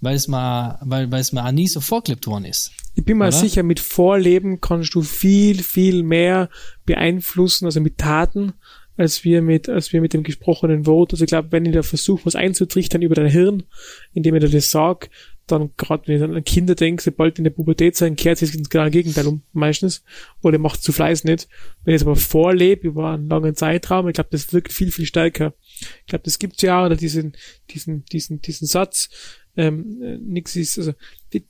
weil 0.00 0.16
es 0.16 0.26
mir, 0.28 0.78
weil, 0.82 1.10
weil 1.10 1.20
es 1.20 1.32
mir 1.32 1.44
auch 1.44 1.52
nie 1.52 1.68
so 1.68 1.80
vorgelebt 1.80 2.26
worden 2.26 2.44
ist. 2.46 2.72
Ich 2.94 3.04
bin 3.04 3.18
mal 3.18 3.28
Oder? 3.28 3.36
sicher, 3.36 3.62
mit 3.62 3.78
Vorleben 3.78 4.60
kannst 4.62 4.94
du 4.94 5.02
viel, 5.02 5.62
viel 5.62 6.02
mehr 6.02 6.48
beeinflussen, 6.86 7.66
also 7.66 7.80
mit 7.80 7.98
Taten, 7.98 8.54
als 8.96 9.24
wir 9.24 9.42
mit, 9.42 9.68
als 9.68 9.92
wir 9.92 10.00
mit 10.00 10.12
dem 10.12 10.22
gesprochenen 10.22 10.86
Wort. 10.86 11.12
Also 11.12 11.24
ich 11.24 11.28
glaube, 11.28 11.52
wenn 11.52 11.66
ich 11.66 11.72
da 11.72 11.82
versuche, 11.82 12.26
was 12.26 12.34
einzutrichtern 12.34 13.02
über 13.02 13.14
dein 13.14 13.30
Hirn, 13.30 13.64
indem 14.12 14.34
ich 14.36 14.44
dir 14.44 14.50
das 14.50 14.70
sag, 14.70 15.10
dann 15.46 15.70
gerade 15.76 16.08
wenn 16.08 16.16
ich 16.16 16.20
dann 16.20 16.34
an 16.34 16.44
Kinder 16.44 16.74
denke, 16.74 17.02
sobald 17.02 17.38
in 17.38 17.44
der 17.44 17.52
Pubertät 17.52 17.94
sein, 17.94 18.16
kehrt 18.16 18.38
sich 18.38 18.54
ins 18.54 18.68
genaue 18.68 18.90
Gegenteil 18.90 19.26
um, 19.26 19.42
meistens. 19.52 20.02
Oder 20.42 20.58
macht 20.58 20.82
zu 20.82 20.92
Fleiß 20.92 21.24
nicht. 21.24 21.48
Wenn 21.84 21.94
ich 21.94 22.00
es 22.00 22.06
aber 22.06 22.16
vorlebe 22.16 22.88
über 22.88 23.12
einen 23.12 23.28
langen 23.28 23.54
Zeitraum, 23.54 24.08
ich 24.08 24.14
glaube, 24.14 24.30
das 24.32 24.52
wirkt 24.52 24.72
viel, 24.72 24.90
viel 24.90 25.06
stärker. 25.06 25.54
Ich 26.00 26.06
glaube, 26.06 26.24
das 26.24 26.38
gibt's 26.38 26.62
ja, 26.62 26.84
oder 26.84 26.96
diesen, 26.96 27.36
diesen, 27.70 28.04
diesen, 28.06 28.40
diesen 28.40 28.66
Satz, 28.66 29.08
ähm, 29.56 30.02
äh, 30.02 30.18
nix 30.18 30.56
ist, 30.56 30.78
also, 30.78 30.94
die, 31.32 31.46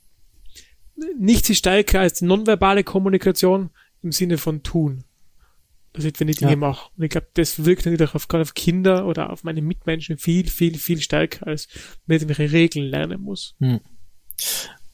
nichts 1.19 1.49
ist 1.49 1.59
stärker 1.59 2.01
als 2.01 2.19
die 2.19 2.25
nonverbale 2.25 2.83
Kommunikation 2.83 3.71
im 4.03 4.11
Sinne 4.11 4.37
von 4.37 4.61
tun. 4.61 5.03
Also 5.97 6.09
wenn 6.19 6.27
ich 6.27 6.37
Dinge 6.37 6.51
Ja. 6.51 6.57
mache. 6.57 6.89
Und 6.95 7.03
ich 7.03 7.09
glaube, 7.09 7.27
das 7.33 7.65
wirkt 7.65 7.85
natürlich 7.85 8.13
auf, 8.13 8.27
gerade 8.27 8.43
auf 8.43 8.53
Kinder 8.53 9.07
oder 9.07 9.31
auf 9.31 9.43
meine 9.43 9.61
Mitmenschen 9.61 10.17
viel, 10.17 10.47
viel, 10.47 10.77
viel 10.77 11.01
stärker, 11.01 11.47
als 11.47 11.67
wenn 12.05 12.29
ich 12.29 12.39
Regeln 12.39 12.85
lernen 12.85 13.21
muss. 13.21 13.55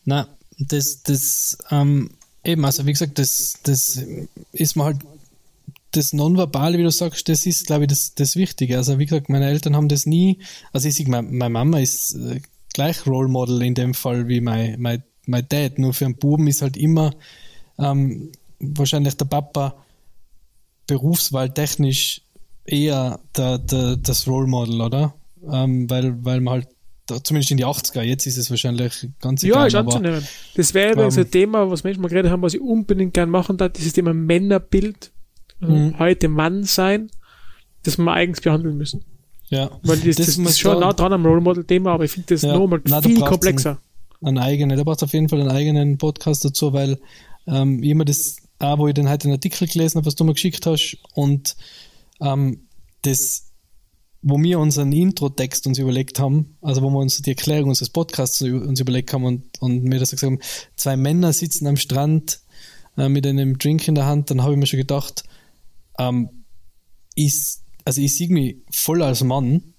Na, 0.05 0.27
das, 0.59 1.03
das, 1.03 1.57
ähm, 1.71 2.11
eben, 2.43 2.63
also 2.63 2.85
wie 2.85 2.93
gesagt, 2.93 3.19
das, 3.19 3.59
das 3.63 4.01
ist 4.53 4.75
mir 4.75 4.85
halt 4.85 4.97
das 5.91 6.13
Nonverbale, 6.13 6.77
wie 6.77 6.83
du 6.83 6.91
sagst, 6.91 7.29
das 7.29 7.45
ist, 7.45 7.67
glaube 7.67 7.83
ich, 7.83 7.89
das, 7.89 8.15
das 8.15 8.35
Wichtige. 8.35 8.77
Also 8.77 8.97
wie 8.97 9.05
gesagt, 9.05 9.29
meine 9.29 9.47
Eltern 9.47 9.75
haben 9.75 9.89
das 9.89 10.05
nie, 10.05 10.39
also 10.71 10.87
ich 10.87 10.95
sehe, 10.95 11.07
meine, 11.07 11.27
meine 11.29 11.51
Mama 11.51 11.79
ist 11.79 12.15
äh, 12.15 12.41
gleich 12.73 13.05
Role 13.05 13.27
Model 13.27 13.61
in 13.61 13.75
dem 13.75 13.93
Fall 13.93 14.27
wie 14.27 14.41
mein, 14.41 14.79
mein, 14.81 15.03
mein 15.25 15.47
Dad. 15.47 15.79
Nur 15.79 15.93
für 15.93 16.05
einen 16.05 16.15
Buben 16.15 16.47
ist 16.47 16.61
halt 16.61 16.77
immer 16.77 17.13
ähm, 17.77 18.31
wahrscheinlich 18.59 19.15
der 19.17 19.25
Papa 19.25 19.75
berufswahltechnisch 20.87 22.21
eher 22.65 23.19
der, 23.35 23.57
der, 23.57 23.97
das 23.97 24.27
Role 24.27 24.47
Model, 24.47 24.81
oder? 24.81 25.13
Ähm, 25.51 25.89
weil, 25.89 26.23
weil 26.23 26.39
man 26.41 26.53
halt, 26.53 26.67
zumindest 27.25 27.51
in 27.51 27.57
die 27.57 27.65
80er, 27.65 28.01
jetzt 28.01 28.25
ist 28.25 28.37
es 28.37 28.49
wahrscheinlich 28.49 29.07
ganz 29.19 29.41
Ja, 29.41 29.49
egal, 29.49 29.67
ist 29.67 29.75
aber- 29.75 29.91
anzunehmen. 29.95 30.27
Das 30.55 30.73
wäre 30.73 30.93
übrigens 30.93 31.17
ähm, 31.17 31.23
ein 31.23 31.31
Thema, 31.31 31.69
was 31.69 31.83
Menschen 31.83 32.01
mal 32.01 32.07
geredet 32.07 32.31
haben, 32.31 32.41
was 32.41 32.53
ich 32.53 32.61
unbedingt 32.61 33.13
gern 33.13 33.29
machen 33.29 33.57
darf, 33.57 33.73
dieses 33.73 33.93
Thema 33.93 34.13
Männerbild. 34.13 35.11
Also. 35.61 35.93
Heute 35.99 36.27
Mann 36.27 36.63
sein, 36.63 37.09
das 37.83 37.97
wir 37.97 38.11
eigentlich 38.11 38.43
behandeln 38.43 38.77
müssen. 38.77 39.03
Ja. 39.49 39.69
Weil 39.83 39.97
das, 39.99 40.15
das, 40.15 40.37
muss 40.37 40.51
ist 40.51 40.59
schon 40.59 40.79
nah 40.79 40.93
dran 40.93 41.13
am 41.13 41.25
Role 41.25 41.41
Model 41.41 41.63
Thema, 41.63 41.91
aber 41.93 42.05
ich 42.05 42.11
finde 42.11 42.33
das 42.33 42.41
Ja. 42.41 42.57
nochmal 42.57 42.81
viel 43.01 43.19
komplexer. 43.19 43.77
einen 44.21 44.37
eigenen, 44.37 44.77
da 44.77 44.83
braucht 44.83 44.97
es 44.97 45.03
auf 45.03 45.13
jeden 45.13 45.29
Fall 45.29 45.41
einen 45.41 45.51
eigenen 45.51 45.97
Podcast 45.97 46.43
dazu, 46.43 46.73
weil 46.73 46.97
ähm, 47.47 47.83
immer 47.83 48.03
das, 48.05 48.37
auch 48.63 48.79
wo 48.79 48.87
ich 48.87 48.93
dann 48.93 49.09
heute 49.09 49.25
einen 49.25 49.33
Artikel 49.33 49.67
gelesen 49.67 49.97
habe, 49.97 50.05
was 50.05 50.15
du 50.15 50.23
mir 50.23 50.33
geschickt 50.33 50.65
hast, 50.65 50.97
und 51.13 51.55
ähm, 52.21 52.67
das, 53.01 53.51
wo 54.21 54.41
wir 54.41 54.59
unseren 54.59 54.91
Intro-Text 54.91 55.67
uns 55.67 55.77
überlegt 55.77 56.19
haben, 56.19 56.57
also 56.61 56.81
wo 56.81 56.89
wir 56.89 56.99
uns 56.99 57.21
die 57.21 57.31
Erklärung 57.31 57.69
unseres 57.69 57.89
Podcasts 57.89 58.41
uns 58.41 58.79
überlegt 58.79 59.11
haben 59.13 59.25
und, 59.25 59.61
und 59.61 59.83
mir 59.83 59.99
das 59.99 60.11
gesagt 60.11 60.31
haben, 60.31 60.39
zwei 60.75 60.95
Männer 60.95 61.33
sitzen 61.33 61.67
am 61.67 61.77
Strand 61.77 62.39
äh, 62.97 63.09
mit 63.09 63.27
einem 63.27 63.57
Drink 63.57 63.87
in 63.87 63.95
der 63.95 64.05
Hand, 64.05 64.29
dann 64.29 64.41
habe 64.41 64.53
ich 64.53 64.59
mir 64.59 64.65
schon 64.65 64.79
gedacht, 64.79 65.23
ähm, 65.99 66.29
ich, 67.15 67.57
also 67.85 68.01
ich 68.01 68.15
sehe 68.15 68.29
mich 68.29 68.57
voll 68.71 69.03
als 69.03 69.23
Mann, 69.23 69.73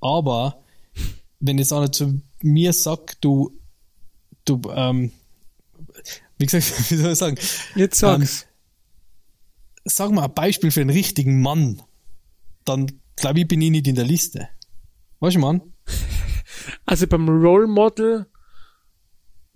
aber 0.00 0.62
wenn 1.40 1.58
jetzt 1.58 1.72
einer 1.72 1.92
zu 1.92 2.20
mir 2.40 2.72
sagt, 2.72 3.18
du, 3.22 3.50
du, 4.44 4.60
ähm, 4.72 5.10
wie 6.38 6.46
gesagt, 6.46 6.90
wie 6.90 6.96
soll 6.96 7.12
ich 7.12 7.18
sagen, 7.18 7.38
Jetzt 7.74 7.98
sag's. 7.98 8.46
sag 9.84 10.10
mal 10.12 10.24
ein 10.24 10.34
Beispiel 10.34 10.70
für 10.70 10.80
einen 10.80 10.90
richtigen 10.90 11.40
Mann, 11.40 11.82
dann 12.64 12.90
glaube 13.16 13.40
ich, 13.40 13.48
bin 13.48 13.60
ich 13.62 13.70
nicht 13.70 13.86
in 13.86 13.94
der 13.94 14.04
Liste. 14.04 14.48
Weißt 15.20 15.36
du, 15.36 15.40
Mann? 15.40 15.62
Also 16.84 17.06
beim 17.06 17.28
Role 17.28 17.66
Model, 17.66 18.26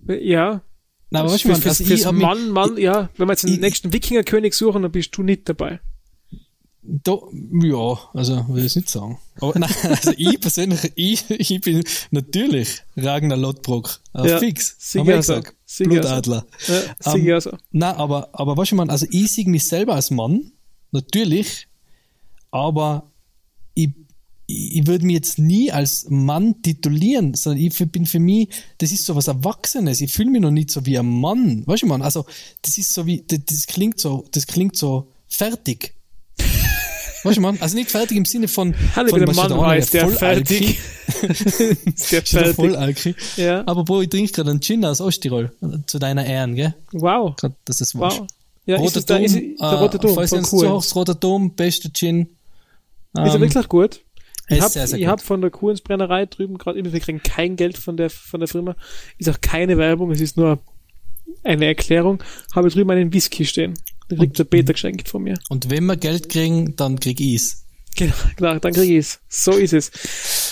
ja. 0.06 0.62
Nein, 1.10 1.22
aber 1.22 1.32
weißt 1.32 1.44
du, 1.44 1.48
Mann, 1.48 1.62
also 1.62 1.84
fürs 1.84 2.00
ich 2.00 2.12
Mann, 2.12 2.50
Mann, 2.50 2.76
ja. 2.78 3.10
Wenn 3.16 3.28
wir 3.28 3.32
jetzt 3.32 3.42
den 3.44 3.54
ich- 3.54 3.60
nächsten 3.60 3.92
Wikingerkönig 3.92 4.54
suchen, 4.54 4.82
dann 4.82 4.92
bist 4.92 5.16
du 5.16 5.22
nicht 5.22 5.48
dabei. 5.48 5.80
Da, 6.82 7.18
ja, 7.62 7.98
also, 8.14 8.44
will 8.48 8.64
ich 8.64 8.74
nicht 8.76 8.88
sagen. 8.88 9.18
Aber 9.40 9.58
nein, 9.58 9.70
also 9.82 10.12
ich 10.16 10.40
persönlich, 10.40 10.92
ich, 10.94 11.28
ich 11.30 11.60
bin 11.60 11.84
natürlich 12.10 12.82
Ragnar 12.96 13.36
Lodbrok. 13.36 14.00
Äh, 14.14 14.28
Ja, 14.30 14.38
fix. 14.38 14.76
sicher 14.78 15.00
Haben 15.00 15.08
wir 15.08 15.22
so. 15.22 15.34
gesagt. 15.34 15.56
Sicher 15.66 15.90
Blutadler. 15.90 16.46
Ja, 16.68 17.12
Ähm, 17.14 17.20
sicher 17.20 17.40
so. 17.40 17.50
Na, 17.70 17.96
aber, 17.96 18.30
aber 18.32 18.56
weißt 18.56 18.72
du, 18.72 18.76
man, 18.76 18.90
also 18.90 19.06
ich 19.10 19.32
sehe 19.32 19.48
mich 19.48 19.66
selber 19.68 19.94
als 19.94 20.10
Mann, 20.10 20.52
natürlich, 20.90 21.68
aber 22.50 23.10
ich, 23.74 23.90
ich 24.46 24.76
ich 24.76 24.86
würde 24.88 25.06
mich 25.06 25.14
jetzt 25.14 25.38
nie 25.38 25.70
als 25.70 26.06
Mann 26.08 26.60
titulieren, 26.62 27.34
sondern 27.34 27.62
ich 27.64 27.78
bin 27.92 28.04
für 28.04 28.18
mich, 28.18 28.48
das 28.78 28.90
ist 28.90 29.04
so 29.06 29.14
was 29.14 29.28
Erwachsenes. 29.28 30.00
Ich 30.00 30.12
fühle 30.12 30.30
mich 30.30 30.40
noch 30.40 30.50
nicht 30.50 30.72
so 30.72 30.84
wie 30.86 30.98
ein 30.98 31.06
Mann. 31.06 31.64
Weißt 31.68 31.82
du, 31.84 31.86
man, 31.86 32.02
also 32.02 32.26
das 32.62 32.76
ist 32.76 32.92
so 32.92 33.06
wie, 33.06 33.22
das, 33.24 33.38
das 33.46 33.66
klingt 33.68 34.00
so, 34.00 34.26
das 34.32 34.48
klingt 34.48 34.76
so 34.76 35.12
fertig. 35.28 35.94
Weißt 37.22 37.36
du, 37.36 37.40
man, 37.40 37.58
also 37.60 37.76
nicht 37.76 37.90
fertig 37.90 38.16
im 38.16 38.24
Sinne 38.24 38.48
von, 38.48 38.74
Hallo, 38.96 39.08
von 39.10 39.18
der 39.20 39.34
Mann 39.34 39.48
da, 39.50 39.66
heißt, 39.66 39.92
der 39.92 40.08
fertig. 40.08 40.78
Ist 41.22 42.12
der 42.12 42.22
da 42.22 42.54
voll 42.54 42.72
fertig. 42.72 42.76
Alki. 42.76 43.14
Ja. 43.36 43.62
Aber 43.66 43.84
Bro, 43.84 44.02
ich 44.02 44.08
trinke 44.08 44.32
gerade 44.32 44.50
einen 44.50 44.60
Gin 44.60 44.84
aus 44.84 45.00
Osttirol, 45.00 45.52
zu 45.86 45.98
deiner 45.98 46.24
Ehren, 46.24 46.54
gell? 46.54 46.74
Wow. 46.92 47.36
Grad, 47.36 47.52
es 47.68 47.94
wurscht. 47.94 48.20
Wow. 48.20 48.26
Ja, 48.66 48.76
ist 48.76 48.82
Roter 48.82 48.98
es 49.00 49.06
da, 49.06 49.16
Dom, 49.16 49.24
ist, 49.24 49.34
der 49.34 49.68
äh, 49.68 49.74
rote 49.74 49.98
Dom 49.98 50.14
falls 50.14 50.32
ihr 50.32 50.42
Kuhn. 50.42 50.60
zuhört, 50.60 50.94
Roter 50.94 51.14
Dom, 51.14 51.54
bester 51.54 51.90
Gin. 51.92 52.20
Ist 52.22 52.28
er 53.14 53.34
Ähm, 53.34 53.40
wirklich 53.40 53.68
gut? 53.68 54.00
Ich 54.48 54.58
ist 54.58 54.76
habe 54.76 55.06
hab 55.06 55.22
von 55.22 55.40
der 55.40 55.50
Kuhensbrennerei 55.50 56.26
drüben 56.26 56.58
gerade 56.58 56.82
wir 56.82 57.00
kriegen 57.00 57.22
kein 57.22 57.56
Geld 57.56 57.78
von 57.78 57.96
der, 57.96 58.10
von 58.10 58.40
der 58.40 58.48
Firma. 58.48 58.74
Ist 59.18 59.28
auch 59.28 59.40
keine 59.40 59.78
Werbung, 59.78 60.10
es 60.10 60.20
ist 60.20 60.36
nur 60.36 60.58
eine 61.44 61.66
Erklärung. 61.66 62.22
Habe 62.54 62.68
drüben 62.68 62.90
einen 62.90 63.12
Whisky 63.12 63.44
stehen. 63.44 63.74
Den 64.10 64.18
kriegt 64.18 64.38
der 64.38 64.44
Peter 64.44 64.72
geschenkt 64.72 65.08
von 65.08 65.22
mir. 65.22 65.38
Und 65.48 65.70
wenn 65.70 65.84
wir 65.86 65.96
Geld 65.96 66.28
kriegen, 66.28 66.74
dann 66.76 66.98
krieg 67.00 67.20
ich's. 67.20 67.64
Genau, 67.96 68.14
klar, 68.36 68.60
dann 68.60 68.72
kriege 68.72 68.98
ich 68.98 69.06
es. 69.06 69.20
So 69.28 69.52
ist 69.52 69.72
es. 69.72 69.90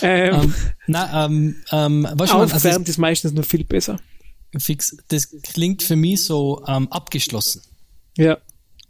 Ähm, 0.03 0.35
Ähm, 0.35 0.55
na, 0.87 1.25
ähm, 1.27 1.57
ähm, 1.71 2.03
du, 2.03 2.17
man, 2.17 2.21
also 2.21 2.39
aufwärmt 2.39 2.89
ist 2.89 2.99
meistens 2.99 3.33
noch 3.33 3.45
viel 3.45 3.65
besser. 3.65 4.01
das, 4.53 4.65
fix, 4.65 4.97
das 5.09 5.29
klingt 5.43 5.83
für 5.83 5.97
mich 5.97 6.25
so 6.25 6.65
ähm, 6.67 6.89
abgeschlossen, 6.89 7.63
Ja. 8.17 8.39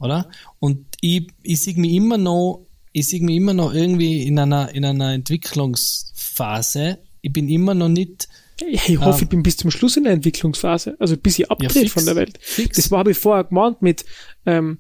oder? 0.01 0.31
Und 0.61 0.87
ich, 1.01 1.29
ich 1.43 1.63
sehe 1.63 1.75
mich 1.79 1.93
immer 1.93 2.17
noch, 2.19 2.67
ich 2.93 3.09
sehe 3.09 3.23
mich 3.23 3.37
immer 3.37 3.53
noch 3.55 3.75
irgendwie 3.75 4.23
in 4.23 4.39
einer, 4.39 4.75
in 4.75 4.85
einer 4.85 5.13
Entwicklungsphase. 5.13 6.99
Ich 7.21 7.33
bin 7.33 7.49
immer 7.49 7.75
noch 7.75 7.89
nicht, 7.89 8.29
Ich 8.67 8.99
hoffe, 8.99 9.19
Ähm. 9.19 9.25
ich 9.25 9.29
bin 9.29 9.43
bis 9.43 9.57
zum 9.57 9.71
Schluss 9.71 9.97
in 9.97 10.05
der 10.05 10.13
Entwicklungsphase, 10.13 10.97
also 10.99 11.17
bis 11.17 11.39
ich 11.39 11.51
abdrehe 11.51 11.83
fix. 11.83 11.93
von 11.93 12.05
der 12.05 12.17
Welt. 12.17 12.39
Fix. 12.41 12.77
Das 12.77 12.91
war, 12.91 13.01
habe 13.01 13.13
ich 13.13 13.19
vorher 13.19 13.45
gemeint 13.45 13.83
mit, 13.83 14.05
ähm, 14.47 14.79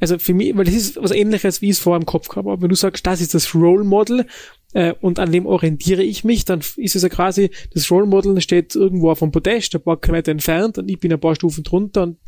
also 0.00 0.18
für 0.18 0.34
mich, 0.34 0.56
weil 0.56 0.64
das 0.64 0.74
ist 0.74 0.96
was 1.02 1.10
ähnliches, 1.10 1.60
wie 1.62 1.66
ich 1.66 1.72
es 1.72 1.78
vorher 1.78 2.00
im 2.00 2.06
Kopf 2.06 2.28
gehabt 2.28 2.46
habe. 2.46 2.62
Wenn 2.62 2.68
du 2.68 2.76
sagst, 2.76 3.06
das 3.06 3.20
ist 3.20 3.34
das 3.34 3.54
Role 3.54 3.84
Model 3.84 4.26
äh, 4.74 4.94
und 5.00 5.18
an 5.18 5.32
dem 5.32 5.46
orientiere 5.46 6.02
ich 6.02 6.24
mich, 6.24 6.44
dann 6.44 6.60
ist 6.76 6.94
es 6.94 7.02
ja 7.02 7.08
quasi, 7.08 7.50
das 7.72 7.90
Role 7.90 8.06
Model 8.06 8.40
steht 8.40 8.74
irgendwo 8.76 9.10
auf 9.10 9.20
dem 9.20 9.32
Podest, 9.32 9.74
ein 9.74 9.82
paar 9.82 10.00
Kilometer 10.00 10.30
entfernt 10.30 10.78
und 10.78 10.88
ich 10.88 11.00
bin 11.00 11.12
ein 11.12 11.20
paar 11.20 11.34
Stufen 11.34 11.64
drunter 11.64 12.02
und 12.04 12.18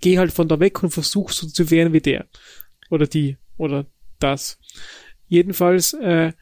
gehe 0.00 0.18
halt 0.18 0.32
von 0.32 0.48
da 0.48 0.58
weg 0.60 0.82
und 0.82 0.90
versuche 0.90 1.32
so 1.32 1.46
zu 1.46 1.70
werden 1.70 1.92
wie 1.92 2.00
der. 2.00 2.26
Oder 2.90 3.06
die. 3.06 3.36
Oder 3.58 3.86
das. 4.18 4.58
Jedenfalls, 5.28 5.92
äh, 5.94 6.32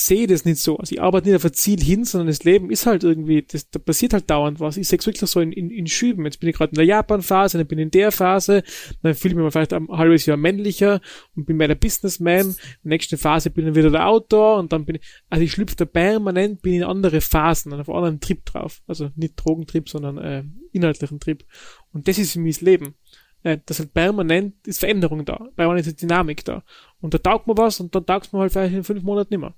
sehe 0.00 0.26
das 0.26 0.44
nicht 0.44 0.60
so. 0.60 0.76
Also 0.76 0.94
ich 0.94 1.00
arbeite 1.00 1.28
nicht 1.28 1.36
auf 1.36 1.44
ein 1.44 1.52
Ziel 1.52 1.80
hin, 1.80 2.04
sondern 2.04 2.28
das 2.28 2.44
Leben 2.44 2.70
ist 2.70 2.86
halt 2.86 3.04
irgendwie, 3.04 3.42
das, 3.42 3.70
da 3.70 3.78
passiert 3.78 4.12
halt 4.12 4.28
dauernd 4.30 4.60
was. 4.60 4.76
Ich 4.76 4.88
sehe 4.88 4.98
es 4.98 5.06
wirklich 5.06 5.28
so 5.28 5.40
in, 5.40 5.52
in, 5.52 5.70
in 5.70 5.86
Schüben. 5.86 6.24
Jetzt 6.24 6.40
bin 6.40 6.48
ich 6.48 6.56
gerade 6.56 6.70
in 6.70 6.76
der 6.76 6.84
Japan-Phase, 6.84 7.58
dann 7.58 7.66
bin 7.66 7.78
ich 7.78 7.84
in 7.84 7.90
der 7.90 8.12
Phase, 8.12 8.62
dann 9.02 9.14
fühle 9.14 9.34
ich 9.34 9.40
mich 9.40 9.52
vielleicht 9.52 9.72
ein 9.72 9.88
halbes 9.88 10.26
Jahr 10.26 10.36
männlicher 10.36 11.00
und 11.36 11.46
bin 11.46 11.56
mehr 11.56 11.68
der 11.68 11.74
Businessman. 11.74 12.48
In 12.48 12.56
der 12.84 12.90
nächsten 12.90 13.18
Phase 13.18 13.50
bin 13.50 13.68
ich 13.68 13.74
wieder 13.74 13.90
der 13.90 14.06
Autor 14.06 14.58
und 14.58 14.72
dann 14.72 14.84
bin 14.84 14.96
ich, 14.96 15.02
also 15.28 15.44
ich 15.44 15.52
schlüpfe 15.52 15.76
da 15.76 15.84
permanent, 15.84 16.62
bin 16.62 16.74
in 16.74 16.84
andere 16.84 17.20
Phasen, 17.20 17.72
auf 17.72 17.88
anderen 17.88 18.20
Trip 18.20 18.44
drauf. 18.44 18.82
Also 18.86 19.10
nicht 19.16 19.34
Drogentrip, 19.36 19.88
sondern 19.88 20.18
äh, 20.18 20.44
inhaltlichen 20.72 21.20
Trip. 21.20 21.44
Und 21.92 22.08
das 22.08 22.18
ist 22.18 22.32
für 22.32 22.40
mich 22.40 22.56
das 22.56 22.62
Leben. 22.62 22.94
Äh, 23.42 23.58
das 23.66 23.78
halt 23.78 23.94
permanent 23.94 24.54
ist 24.66 24.80
Veränderung 24.80 25.24
da, 25.24 25.48
permanent 25.56 25.86
ist 25.86 26.02
Dynamik 26.02 26.44
da. 26.44 26.64
Und 27.00 27.14
da 27.14 27.18
taugt 27.18 27.46
man 27.46 27.56
was 27.56 27.80
und 27.80 27.94
dann 27.94 28.04
taugt 28.04 28.32
man 28.32 28.42
halt 28.42 28.52
vielleicht 28.52 28.74
in 28.74 28.84
fünf 28.84 29.02
Monaten 29.02 29.32
nicht 29.32 29.40
mehr. 29.40 29.54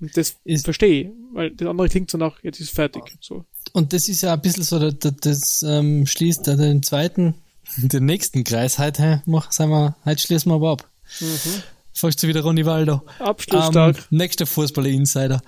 Und 0.00 0.16
das 0.16 0.36
ist, 0.44 0.64
verstehe 0.64 1.02
ich, 1.02 1.08
weil 1.32 1.50
das 1.50 1.68
andere 1.68 1.88
klingt 1.88 2.10
so 2.10 2.18
nach, 2.18 2.42
jetzt 2.42 2.60
ist 2.60 2.70
fertig. 2.70 3.02
So. 3.20 3.44
Und 3.72 3.92
das 3.92 4.08
ist 4.08 4.22
ja 4.22 4.32
ein 4.32 4.40
bisschen 4.40 4.64
so, 4.64 4.90
das, 4.90 5.14
das 5.20 5.62
ähm, 5.62 6.06
schließt 6.06 6.46
ja 6.46 6.56
den 6.56 6.82
zweiten, 6.82 7.34
den 7.76 8.06
nächsten 8.06 8.44
Kreis. 8.44 8.78
Heute, 8.78 9.22
mach, 9.26 9.52
sagen 9.52 9.70
wir, 9.70 9.96
heute 10.04 10.22
schließen 10.22 10.50
wir 10.50 10.56
aber 10.56 10.72
ab. 10.72 10.88
Mhm. 11.20 11.62
Fast 11.92 12.26
wieder 12.26 12.40
Ronny 12.40 12.64
Waldo. 12.64 13.02
Abschlusstag. 13.18 13.96
Ähm, 13.96 14.04
nächster 14.10 14.46
Fußballer-Insider. 14.46 15.42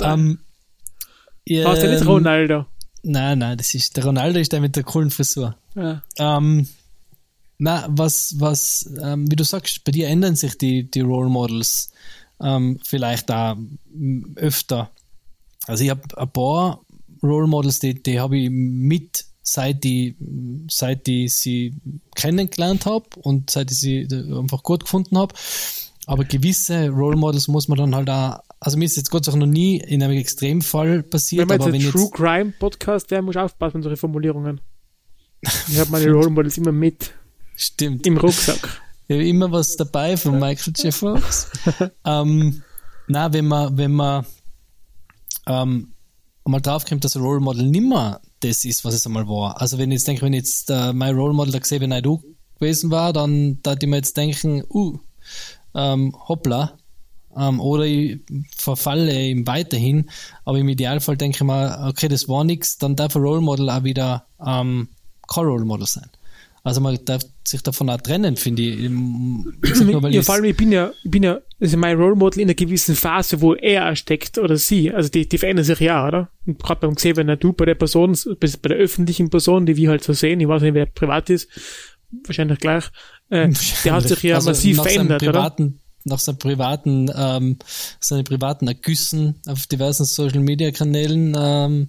Ähm, 0.00 0.38
ja, 1.44 1.68
Hast 1.68 1.82
du 1.82 1.90
nicht 1.90 2.06
Ronaldo? 2.06 2.66
Nein, 3.02 3.38
nein, 3.38 3.58
das 3.58 3.74
ist, 3.74 3.96
der 3.96 4.04
Ronaldo 4.04 4.38
ist 4.38 4.52
der 4.52 4.60
mit 4.60 4.76
der 4.76 4.84
coolen 4.84 5.10
Frisur. 5.10 5.56
Ja. 5.74 6.02
Ähm, 6.18 6.68
na, 7.58 7.86
was, 7.90 8.36
was, 8.38 8.88
ähm, 9.02 9.30
wie 9.30 9.36
du 9.36 9.44
sagst, 9.44 9.84
bei 9.84 9.92
dir 9.92 10.08
ändern 10.08 10.36
sich 10.36 10.56
die, 10.56 10.88
die 10.88 11.00
Role 11.00 11.28
Models 11.28 11.90
ähm, 12.40 12.78
vielleicht 12.82 13.30
auch 13.30 13.56
öfter. 14.36 14.90
Also 15.66 15.84
ich 15.84 15.90
habe 15.90 16.02
ein 16.16 16.30
paar 16.30 16.80
Role 17.22 17.46
Models, 17.46 17.78
die, 17.80 18.02
die 18.02 18.20
habe 18.20 18.38
ich 18.38 18.50
mit, 18.50 19.24
seit 19.42 19.84
ich, 19.84 20.14
seit 20.70 21.08
ich 21.08 21.36
sie 21.36 21.74
kennengelernt 22.14 22.86
habe 22.86 23.06
und 23.20 23.50
seit 23.50 23.70
ich 23.70 23.78
sie 23.78 24.08
einfach 24.10 24.62
gut 24.62 24.84
gefunden 24.84 25.18
habe. 25.18 25.34
Aber 26.06 26.24
gewisse 26.24 26.88
Role 26.88 27.16
Models 27.16 27.48
muss 27.48 27.68
man 27.68 27.78
dann 27.78 27.94
halt 27.94 28.08
auch, 28.08 28.40
also 28.60 28.78
mir 28.78 28.86
ist 28.86 28.96
jetzt 28.96 29.10
Gott 29.10 29.24
sei 29.24 29.32
Dank 29.32 29.44
noch 29.44 29.52
nie 29.52 29.76
in 29.78 30.02
einem 30.02 30.16
Extremfall 30.16 31.02
passiert. 31.02 31.48
Wenn 31.48 31.58
man 31.58 31.74
jetzt 31.74 31.86
ein 31.86 31.92
True 31.92 32.02
jetzt, 32.04 32.14
Crime 32.14 32.52
Podcast 32.58 33.10
wäre, 33.10 33.22
muss 33.22 33.34
ich 33.34 33.40
aufpassen 33.40 33.78
mit 33.78 33.84
solchen 33.84 33.98
Formulierungen. 33.98 34.60
Ich 35.42 35.78
habe 35.78 35.90
meine 35.90 36.10
Role 36.10 36.30
Models 36.30 36.56
immer 36.56 36.72
mit. 36.72 37.12
Stimmt. 37.56 38.06
Im 38.06 38.16
Rucksack. 38.16 38.80
Ich 39.08 39.14
habe 39.14 39.26
immer 39.26 39.50
was 39.50 39.74
dabei 39.76 40.18
von 40.18 40.38
Michael 40.38 40.74
J. 40.76 40.92
Fox. 40.92 41.50
ähm, 42.04 42.62
na, 43.06 43.32
wenn 43.32 43.46
man, 43.46 43.76
wenn 43.78 43.92
man 43.92 44.26
ähm, 45.46 45.94
mal 46.44 46.60
draufkommt, 46.60 47.04
dass 47.04 47.16
ein 47.16 47.22
Role 47.22 47.40
Model 47.40 47.66
nimmer 47.66 48.20
das 48.40 48.66
ist, 48.66 48.84
was 48.84 48.94
es 48.94 49.06
einmal 49.06 49.26
war. 49.26 49.60
Also 49.60 49.78
wenn 49.78 49.90
ich 49.90 49.96
jetzt 49.96 50.08
denke, 50.08 50.22
wenn 50.22 50.34
jetzt 50.34 50.70
äh, 50.70 50.92
mein 50.92 51.14
Role 51.14 51.32
Model 51.32 51.58
gesehen, 51.58 51.80
wenn 51.80 52.02
du 52.02 52.22
gewesen 52.56 52.90
war, 52.90 53.14
dann 53.14 53.58
da 53.62 53.74
ich 53.80 53.88
mir 53.88 53.96
jetzt 53.96 54.16
denken, 54.16 54.62
uh, 54.68 54.98
ähm, 55.74 56.14
hoppla, 56.28 56.76
ähm, 57.34 57.60
oder 57.60 57.84
ich 57.84 58.20
verfalle 58.56 59.26
ihm 59.26 59.46
weiterhin, 59.46 60.10
aber 60.44 60.58
im 60.58 60.68
Idealfall 60.68 61.16
denke 61.16 61.36
ich 61.36 61.42
mal, 61.44 61.88
okay, 61.88 62.08
das 62.08 62.28
war 62.28 62.44
nichts, 62.44 62.76
dann 62.76 62.94
darf 62.94 63.16
ein 63.16 63.22
Role 63.22 63.40
Model 63.40 63.70
auch 63.70 63.84
wieder 63.84 64.26
ähm, 64.44 64.88
kein 65.26 65.44
Role 65.44 65.64
Model 65.64 65.86
sein. 65.86 66.10
Also 66.68 66.82
man 66.82 66.98
darf 67.04 67.22
sich 67.44 67.62
davon 67.62 67.88
auch 67.88 68.00
trennen, 68.00 68.36
finde 68.36 68.62
ich. 68.62 68.84
ich 68.84 68.90
nur, 68.90 70.10
ja, 70.10 70.20
vor 70.20 70.34
allem, 70.34 70.44
ich 70.44 70.56
bin 70.56 70.70
ja, 70.70 70.90
ich 71.02 71.10
bin 71.10 71.22
ja, 71.22 71.38
also 71.58 71.78
mein 71.78 71.96
Role 71.96 72.14
Model 72.14 72.42
in 72.42 72.48
einer 72.48 72.54
gewissen 72.54 72.94
Phase, 72.94 73.40
wo 73.40 73.54
er 73.54 73.96
steckt 73.96 74.36
oder 74.36 74.58
sie. 74.58 74.92
Also 74.92 75.08
die, 75.08 75.26
die 75.26 75.38
verändern 75.38 75.64
sich 75.64 75.80
ja, 75.80 76.06
oder? 76.06 76.28
Und 76.46 76.62
gerade 76.62 76.82
beim 76.82 76.94
gesehen, 76.94 77.16
wenn 77.16 77.38
du 77.38 77.52
bei 77.54 77.64
der 77.64 77.74
Person, 77.74 78.16
bei 78.38 78.68
der 78.68 78.76
öffentlichen 78.76 79.30
Person, 79.30 79.64
die 79.64 79.76
wir 79.76 79.88
halt 79.88 80.04
so 80.04 80.12
sehen, 80.12 80.40
ich 80.40 80.48
weiß 80.48 80.60
nicht, 80.60 80.74
wer 80.74 80.84
privat 80.84 81.30
ist, 81.30 81.48
wahrscheinlich 82.26 82.58
gleich, 82.58 82.84
äh, 83.30 83.48
der 83.84 83.92
hat 83.94 84.06
sich 84.06 84.22
ja 84.22 84.34
also 84.34 84.50
massiv 84.50 84.82
verändert, 84.82 85.22
privaten, 85.22 85.64
oder? 85.64 85.74
Nach 86.04 86.18
seinen 86.18 86.38
privaten, 86.38 87.10
ähm, 87.16 87.56
seine 87.98 88.24
privaten 88.24 88.68
Ergüssen 88.68 89.36
auf 89.46 89.66
diversen 89.66 90.04
Social 90.04 90.40
Media 90.40 90.70
Kanälen, 90.70 91.34
ähm, 91.34 91.88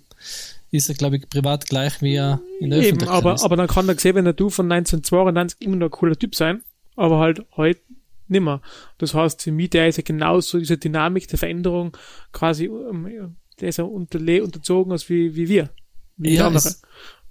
ist 0.72 0.90
er, 0.90 0.96
glaube 0.96 1.18
ich, 1.18 1.30
privat 1.30 1.68
gleich 1.68 2.02
wie 2.02 2.16
er 2.16 2.42
in 2.60 2.70
der 2.70 2.80
Eben, 2.80 2.88
Öffentlichkeit 2.88 3.18
aber, 3.18 3.34
ist. 3.34 3.44
aber 3.44 3.56
dann 3.56 3.68
kann 3.68 3.88
er 3.88 3.96
gesehen, 3.96 4.16
wenn 4.16 4.26
er 4.26 4.34
du 4.34 4.50
von 4.50 4.72
1992 4.72 5.62
immer 5.62 5.78
noch 5.78 5.88
ein 5.88 5.92
cooler 5.92 6.16
Typ 6.16 6.36
sein, 6.36 6.62
aber 6.96 7.20
halt 7.20 7.46
heute 7.56 7.82
nimmer. 8.28 8.62
Das 9.00 9.14
heißt, 9.14 9.42
für 9.42 9.52
mich, 9.52 9.72
der 9.72 9.88
ist 9.88 9.98
ja 9.98 10.04
genauso 10.04 10.60
diese 10.60 10.78
Dynamik 10.78 11.28
der 11.28 11.40
Veränderung 11.40 11.98
quasi, 12.32 12.66
ähm, 12.66 13.36
der 13.60 13.70
ist 13.70 13.78
ja 13.78 13.84
unterle 13.84 14.44
unterzogen 14.44 14.92
als 14.92 15.10
wie, 15.10 15.36
wie 15.36 15.50
wir. 15.50 15.70
Wie 16.18 16.36
ja. 16.36 16.50
Es, 16.52 16.82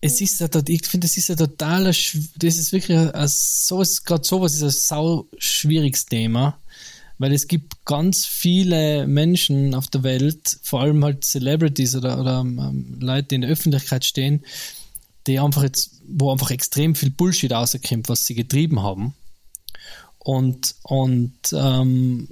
es 0.00 0.20
ist 0.20 0.40
ja 0.40 0.48
dort, 0.48 0.68
ich 0.68 0.86
finde, 0.86 1.06
das 1.06 1.16
ist 1.16 1.28
ja 1.28 1.36
total, 1.36 1.84
das 1.84 2.14
ist 2.42 2.72
wirklich, 2.72 2.98
sowas, 3.26 4.04
gerade 4.04 4.24
sowas 4.24 4.54
ist 4.54 4.62
ein 4.62 4.70
sau 4.70 5.28
schwieriges 5.38 6.06
Thema 6.06 6.58
weil 7.18 7.32
es 7.32 7.48
gibt 7.48 7.84
ganz 7.84 8.26
viele 8.26 9.06
Menschen 9.06 9.74
auf 9.74 9.88
der 9.88 10.02
Welt, 10.02 10.58
vor 10.62 10.80
allem 10.80 11.04
halt 11.04 11.24
Celebrities 11.24 11.96
oder, 11.96 12.20
oder 12.20 12.40
ähm, 12.40 12.98
Leute, 13.00 13.28
die 13.28 13.34
in 13.36 13.40
der 13.42 13.50
Öffentlichkeit 13.50 14.04
stehen, 14.04 14.44
die 15.26 15.38
einfach 15.38 15.62
jetzt, 15.62 16.00
wo 16.06 16.30
einfach 16.30 16.50
extrem 16.50 16.94
viel 16.94 17.10
Bullshit 17.10 17.52
rauskommt, 17.52 18.08
was 18.08 18.24
sie 18.24 18.34
getrieben 18.34 18.82
haben. 18.82 19.14
Und, 20.18 20.74
und 20.82 21.34
ähm, 21.52 22.28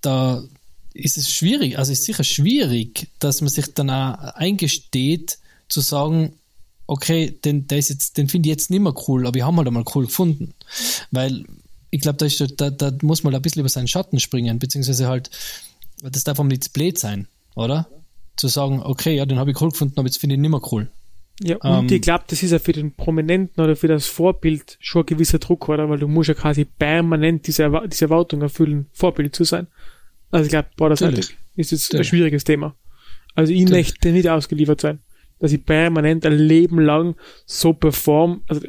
da 0.00 0.42
ist 0.92 1.16
es 1.16 1.32
schwierig, 1.32 1.78
also 1.78 1.92
ist 1.92 2.04
sicher 2.04 2.24
schwierig, 2.24 3.08
dass 3.20 3.40
man 3.40 3.50
sich 3.50 3.72
dann 3.74 3.90
auch 3.90 4.18
eingesteht, 4.34 5.38
zu 5.68 5.80
sagen, 5.80 6.32
okay, 6.86 7.30
den, 7.44 7.68
den 7.68 8.28
finde 8.28 8.48
ich 8.48 8.52
jetzt 8.52 8.70
nicht 8.70 8.80
mehr 8.80 8.94
cool, 9.06 9.26
aber 9.26 9.36
ich 9.36 9.44
habe 9.44 9.56
halt 9.58 9.68
einmal 9.68 9.84
cool 9.94 10.06
gefunden. 10.06 10.54
Weil 11.12 11.44
ich 11.90 12.00
glaube, 12.00 12.18
da, 12.18 12.26
da, 12.48 12.70
da 12.70 12.92
muss 13.02 13.24
man 13.24 13.34
ein 13.34 13.42
bisschen 13.42 13.60
über 13.60 13.68
seinen 13.68 13.88
Schatten 13.88 14.20
springen, 14.20 14.58
beziehungsweise 14.58 15.08
halt, 15.08 15.30
das 16.02 16.24
darf 16.24 16.38
auch 16.38 16.44
nicht 16.44 16.72
blöd 16.72 16.98
sein, 16.98 17.26
oder? 17.56 17.88
Zu 18.36 18.48
sagen, 18.48 18.80
okay, 18.82 19.16
ja, 19.16 19.26
den 19.26 19.38
habe 19.38 19.50
ich 19.50 19.60
cool 19.60 19.70
gefunden, 19.70 19.98
aber 19.98 20.06
jetzt 20.06 20.18
finde 20.18 20.34
ich 20.34 20.38
ihn 20.38 20.42
nicht 20.42 20.50
mehr 20.50 20.72
cool. 20.72 20.90
Ja, 21.42 21.56
und 21.56 21.90
ähm, 21.90 21.96
ich 21.96 22.02
glaube, 22.02 22.24
das 22.26 22.42
ist 22.42 22.50
ja 22.50 22.58
für 22.58 22.72
den 22.72 22.92
Prominenten 22.92 23.62
oder 23.62 23.74
für 23.74 23.88
das 23.88 24.06
Vorbild 24.06 24.76
schon 24.78 25.02
ein 25.02 25.06
gewisser 25.06 25.38
Druck, 25.38 25.68
oder? 25.68 25.88
Weil 25.88 25.98
du 25.98 26.06
musst 26.06 26.28
ja 26.28 26.34
quasi 26.34 26.64
permanent 26.66 27.46
diese, 27.46 27.70
diese 27.86 28.04
Erwartung 28.04 28.42
erfüllen, 28.42 28.86
Vorbild 28.92 29.34
zu 29.34 29.44
sein. 29.44 29.66
Also 30.30 30.44
ich 30.44 30.50
glaube, 30.50 30.68
borderseitig 30.76 31.36
ist 31.56 31.72
jetzt 31.72 31.94
ein 31.94 32.04
schwieriges 32.04 32.44
Thema. 32.44 32.76
Also 33.34 33.52
ich 33.52 33.60
natürlich. 33.62 33.86
möchte 33.86 34.12
nicht 34.12 34.28
ausgeliefert 34.28 34.82
sein, 34.82 35.00
dass 35.38 35.52
ich 35.52 35.64
permanent 35.64 36.26
ein 36.26 36.36
Leben 36.36 36.78
lang 36.78 37.16
so 37.46 37.72
perform. 37.72 38.42
Also 38.46 38.66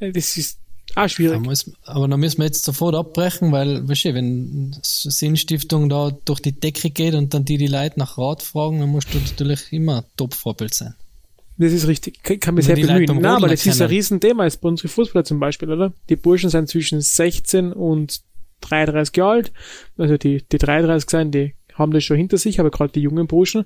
das 0.00 0.36
ist 0.36 0.58
Ah, 0.94 1.08
schwierig. 1.08 1.40
Muss, 1.40 1.70
aber 1.84 2.08
dann 2.08 2.18
müssen 2.18 2.38
wir 2.38 2.46
jetzt 2.46 2.64
sofort 2.64 2.94
abbrechen, 2.94 3.52
weil, 3.52 3.86
weißt 3.88 4.06
du, 4.06 4.14
wenn 4.14 4.76
Sinnstiftung 4.82 5.88
da 5.88 6.10
durch 6.24 6.40
die 6.40 6.52
Decke 6.52 6.90
geht 6.90 7.14
und 7.14 7.34
dann 7.34 7.44
die 7.44 7.58
die 7.58 7.66
Leute 7.66 7.98
nach 7.98 8.18
Rat 8.18 8.42
fragen, 8.42 8.80
dann 8.80 8.88
musst 8.88 9.12
du 9.12 9.18
natürlich 9.18 9.72
immer 9.72 10.04
Top-Vorbild 10.16 10.74
sein. 10.74 10.94
Das 11.58 11.72
ist 11.72 11.88
richtig. 11.88 12.18
Ich 12.28 12.40
kann 12.40 12.54
mich 12.54 12.66
sehr 12.66 12.76
bemühen. 12.76 13.20
Nein, 13.20 13.26
aber 13.26 13.48
das 13.48 13.66
ist 13.66 13.82
ein 13.82 13.88
Riesenthema 13.88 14.44
jetzt 14.44 14.60
bei 14.60 14.68
unseren 14.68 14.88
Fußballer 14.88 15.24
zum 15.24 15.40
Beispiel, 15.40 15.70
oder? 15.70 15.92
Die 16.08 16.16
Burschen 16.16 16.50
sind 16.50 16.68
zwischen 16.68 17.00
16 17.00 17.72
und 17.72 18.20
33 18.60 19.16
Jahre 19.16 19.30
alt. 19.32 19.52
Also 19.96 20.16
die, 20.16 20.42
die 20.50 20.58
33 20.58 21.10
sind, 21.10 21.34
die 21.34 21.54
haben 21.74 21.92
das 21.92 22.04
schon 22.04 22.16
hinter 22.16 22.38
sich, 22.38 22.60
aber 22.60 22.70
gerade 22.70 22.92
die 22.92 23.00
jungen 23.00 23.26
Burschen, 23.26 23.64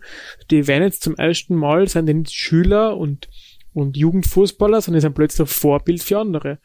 die 0.51 0.67
werden 0.67 0.85
jetzt 0.85 1.03
zum 1.03 1.17
ersten 1.17 1.55
Mal, 1.55 1.87
sind 1.89 2.07
die 2.07 2.15
nicht 2.15 2.33
Schüler 2.33 2.97
und, 2.97 3.29
und 3.75 3.97
Jugendfußballer, 3.97 4.81
sondern 4.81 5.01
sind 5.03 5.15
plötzlich 5.15 5.49
Vorbild 5.49 6.03
für 6.03 6.19
andere. 6.19 6.59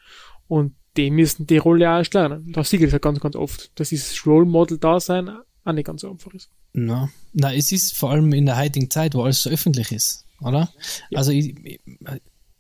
Und 0.47 0.75
die 0.95 1.11
müssen 1.11 1.45
die 1.47 1.57
Rolle 1.57 1.89
auch 1.89 1.97
erst 1.97 2.13
lernen. 2.13 2.51
Das 2.51 2.69
sehe 2.69 2.83
ich 2.83 2.91
halt 2.91 3.01
ganz, 3.01 3.19
ganz 3.19 3.35
oft, 3.35 3.71
dass 3.79 3.89
dieses 3.89 4.25
Role 4.25 4.45
Model 4.45 4.77
da 4.77 4.99
sein 4.99 5.29
auch 5.63 5.73
nicht 5.73 5.85
ganz 5.85 6.01
so 6.01 6.09
einfach 6.09 6.33
ist. 6.33 6.49
Na, 6.73 7.09
na, 7.33 7.53
es 7.53 7.71
ist 7.71 7.95
vor 7.95 8.11
allem 8.11 8.31
in 8.33 8.45
der 8.45 8.57
heutigen 8.57 8.89
Zeit, 8.89 9.13
wo 9.13 9.23
alles 9.23 9.43
so 9.43 9.49
öffentlich 9.49 9.91
ist, 9.91 10.25
oder? 10.41 10.71
Ja. 11.09 11.19
Also 11.19 11.31
ich, 11.31 11.55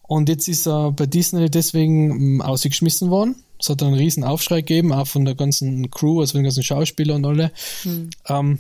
Und 0.01 0.27
jetzt 0.27 0.47
ist 0.47 0.67
er 0.67 0.91
bei 0.91 1.05
Disney 1.05 1.49
deswegen 1.49 2.11
ähm, 2.11 2.41
ausgeschmissen 2.41 3.09
worden. 3.09 3.43
Es 3.59 3.69
hat 3.69 3.81
einen 3.83 3.93
riesen 3.93 4.23
Aufschrei 4.23 4.61
gegeben, 4.61 4.91
auch 4.91 5.07
von 5.07 5.23
der 5.23 5.35
ganzen 5.35 5.89
Crew, 5.91 6.19
also 6.19 6.31
von 6.31 6.39
den 6.39 6.45
ganzen 6.45 6.63
Schauspielern 6.63 7.23
und 7.23 7.31
alle. 7.31 7.51
Mhm. 7.83 8.09
Ähm, 8.27 8.59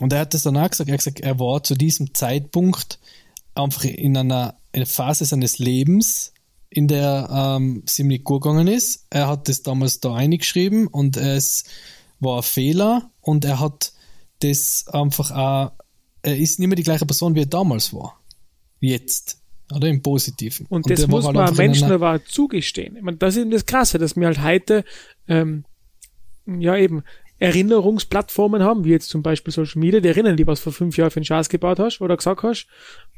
und 0.00 0.12
er 0.12 0.20
hat 0.20 0.34
das 0.34 0.44
danach 0.44 0.70
gesagt, 0.70 0.88
er 0.88 0.94
hat 0.94 1.00
gesagt, 1.00 1.20
er 1.20 1.38
war 1.38 1.62
zu 1.62 1.74
diesem 1.74 2.14
Zeitpunkt 2.14 2.98
einfach 3.54 3.84
in 3.84 4.16
einer, 4.16 4.54
in 4.72 4.78
einer 4.78 4.86
Phase 4.86 5.24
seines 5.24 5.58
Lebens, 5.58 6.32
in 6.70 6.86
der 6.86 7.28
ähm, 7.30 7.82
ziemlich 7.86 8.24
gut 8.24 8.42
gegangen 8.42 8.68
ist. 8.68 9.06
Er 9.10 9.26
hat 9.26 9.48
das 9.48 9.62
damals 9.62 10.00
da 10.00 10.14
eingeschrieben 10.14 10.86
und 10.86 11.16
es 11.16 11.64
war 12.20 12.38
ein 12.38 12.42
Fehler 12.42 13.10
und 13.20 13.44
er 13.44 13.60
hat 13.60 13.92
das 14.38 14.86
einfach 14.88 15.30
auch, 15.32 15.72
er 16.22 16.36
ist 16.36 16.58
nicht 16.58 16.68
mehr 16.68 16.76
die 16.76 16.82
gleiche 16.82 17.06
Person, 17.06 17.34
wie 17.34 17.40
er 17.40 17.46
damals 17.46 17.92
war. 17.92 18.20
Jetzt. 18.80 19.38
Oder 19.72 19.88
im 19.88 20.02
Positiven. 20.02 20.66
Und, 20.66 20.84
und 20.84 20.90
das 20.90 21.06
muss 21.06 21.24
halt 21.24 21.36
man 21.36 21.54
Menschen 21.54 21.92
aber 21.92 22.24
zugestehen. 22.24 22.96
Ich 22.96 23.02
meine, 23.02 23.18
das 23.18 23.36
ist 23.36 23.42
eben 23.42 23.50
das 23.50 23.66
Krasse, 23.66 23.98
dass 23.98 24.16
wir 24.16 24.26
halt 24.26 24.42
heute, 24.42 24.84
ähm, 25.28 25.64
ja 26.46 26.76
eben, 26.76 27.04
Erinnerungsplattformen 27.38 28.62
haben, 28.62 28.84
wie 28.84 28.90
jetzt 28.90 29.08
zum 29.08 29.22
Beispiel 29.22 29.52
Social 29.52 29.80
Media, 29.80 30.00
die 30.00 30.08
erinnern 30.08 30.36
die, 30.36 30.46
was 30.46 30.60
vor 30.60 30.74
fünf 30.74 30.98
Jahren 30.98 31.10
für 31.10 31.16
einen 31.16 31.24
Schatz 31.24 31.48
gebaut 31.48 31.78
hast 31.78 32.00
oder 32.02 32.16
gesagt 32.16 32.42
hast, 32.42 32.66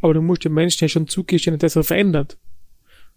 aber 0.01 0.15
du 0.15 0.23
musst 0.23 0.45
dem 0.45 0.55
Menschen 0.55 0.85
ja 0.85 0.89
schon 0.89 1.09
zugestehen, 1.09 1.59
dass 1.59 1.75
er 1.75 1.83
verändert. 1.83 2.39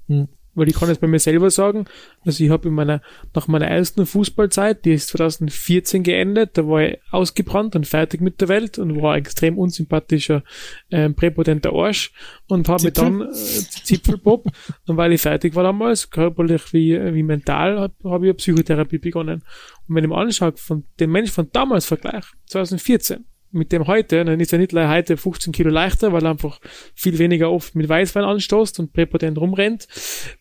Hm. 0.07 0.27
Weil 0.55 0.69
ich 0.69 0.75
kann 0.75 0.89
jetzt 0.89 1.01
bei 1.01 1.07
mir 1.07 1.19
selber 1.19 1.49
sagen, 1.49 1.85
also 2.25 2.43
ich 2.43 2.49
habe 2.49 2.69
in 2.69 2.73
meiner, 2.73 3.01
nach 3.33 3.47
meiner 3.47 3.67
ersten 3.67 4.05
Fußballzeit, 4.05 4.85
die 4.85 4.93
ist 4.93 5.09
2014 5.09 6.03
geendet, 6.03 6.57
da 6.57 6.67
war 6.67 6.81
ich 6.81 6.99
ausgebrannt 7.11 7.75
und 7.75 7.85
fertig 7.85 8.21
mit 8.21 8.39
der 8.41 8.47
Welt 8.47 8.79
und 8.79 9.01
war 9.01 9.13
ein 9.13 9.19
extrem 9.19 9.57
unsympathischer, 9.57 10.43
äh, 10.89 11.09
präpotenter 11.09 11.73
Arsch 11.73 12.13
und 12.47 12.69
habe 12.69 12.91
dann 12.91 13.21
äh, 13.21 13.33
Zipfelpop 13.33 14.45
und 14.87 14.97
weil 14.97 15.11
ich 15.11 15.21
fertig 15.21 15.55
war 15.55 15.63
damals, 15.63 16.09
körperlich 16.09 16.73
wie, 16.73 16.97
wie 17.13 17.23
mental, 17.23 17.79
habe 17.79 17.93
hab 18.05 18.21
ich 18.21 18.29
eine 18.29 18.33
Psychotherapie 18.35 18.97
begonnen. 18.97 19.43
Und 19.87 19.95
wenn 19.95 20.03
ich 20.03 20.09
mir 20.09 20.17
anschaue, 20.17 20.53
von 20.55 20.85
dem 20.99 21.11
Mensch 21.11 21.31
von 21.31 21.49
damals 21.51 21.85
vergleich, 21.85 22.23
2014, 22.47 23.25
mit 23.55 23.71
dem 23.71 23.87
heute, 23.87 24.23
dann 24.23 24.39
ist 24.39 24.53
er 24.53 24.59
nicht 24.59 24.71
leider 24.71 24.89
heute 24.89 25.17
15 25.17 25.53
Kilo 25.53 25.69
leichter, 25.69 26.11
weil 26.13 26.23
er 26.23 26.31
einfach 26.31 26.59
viel 26.93 27.17
weniger 27.17 27.51
oft 27.51 27.75
mit 27.75 27.87
Weißwein 27.87 28.23
anstoßt 28.23 28.79
und 28.79 28.93
präpotent 28.93 29.37
rumrennt, 29.37 29.87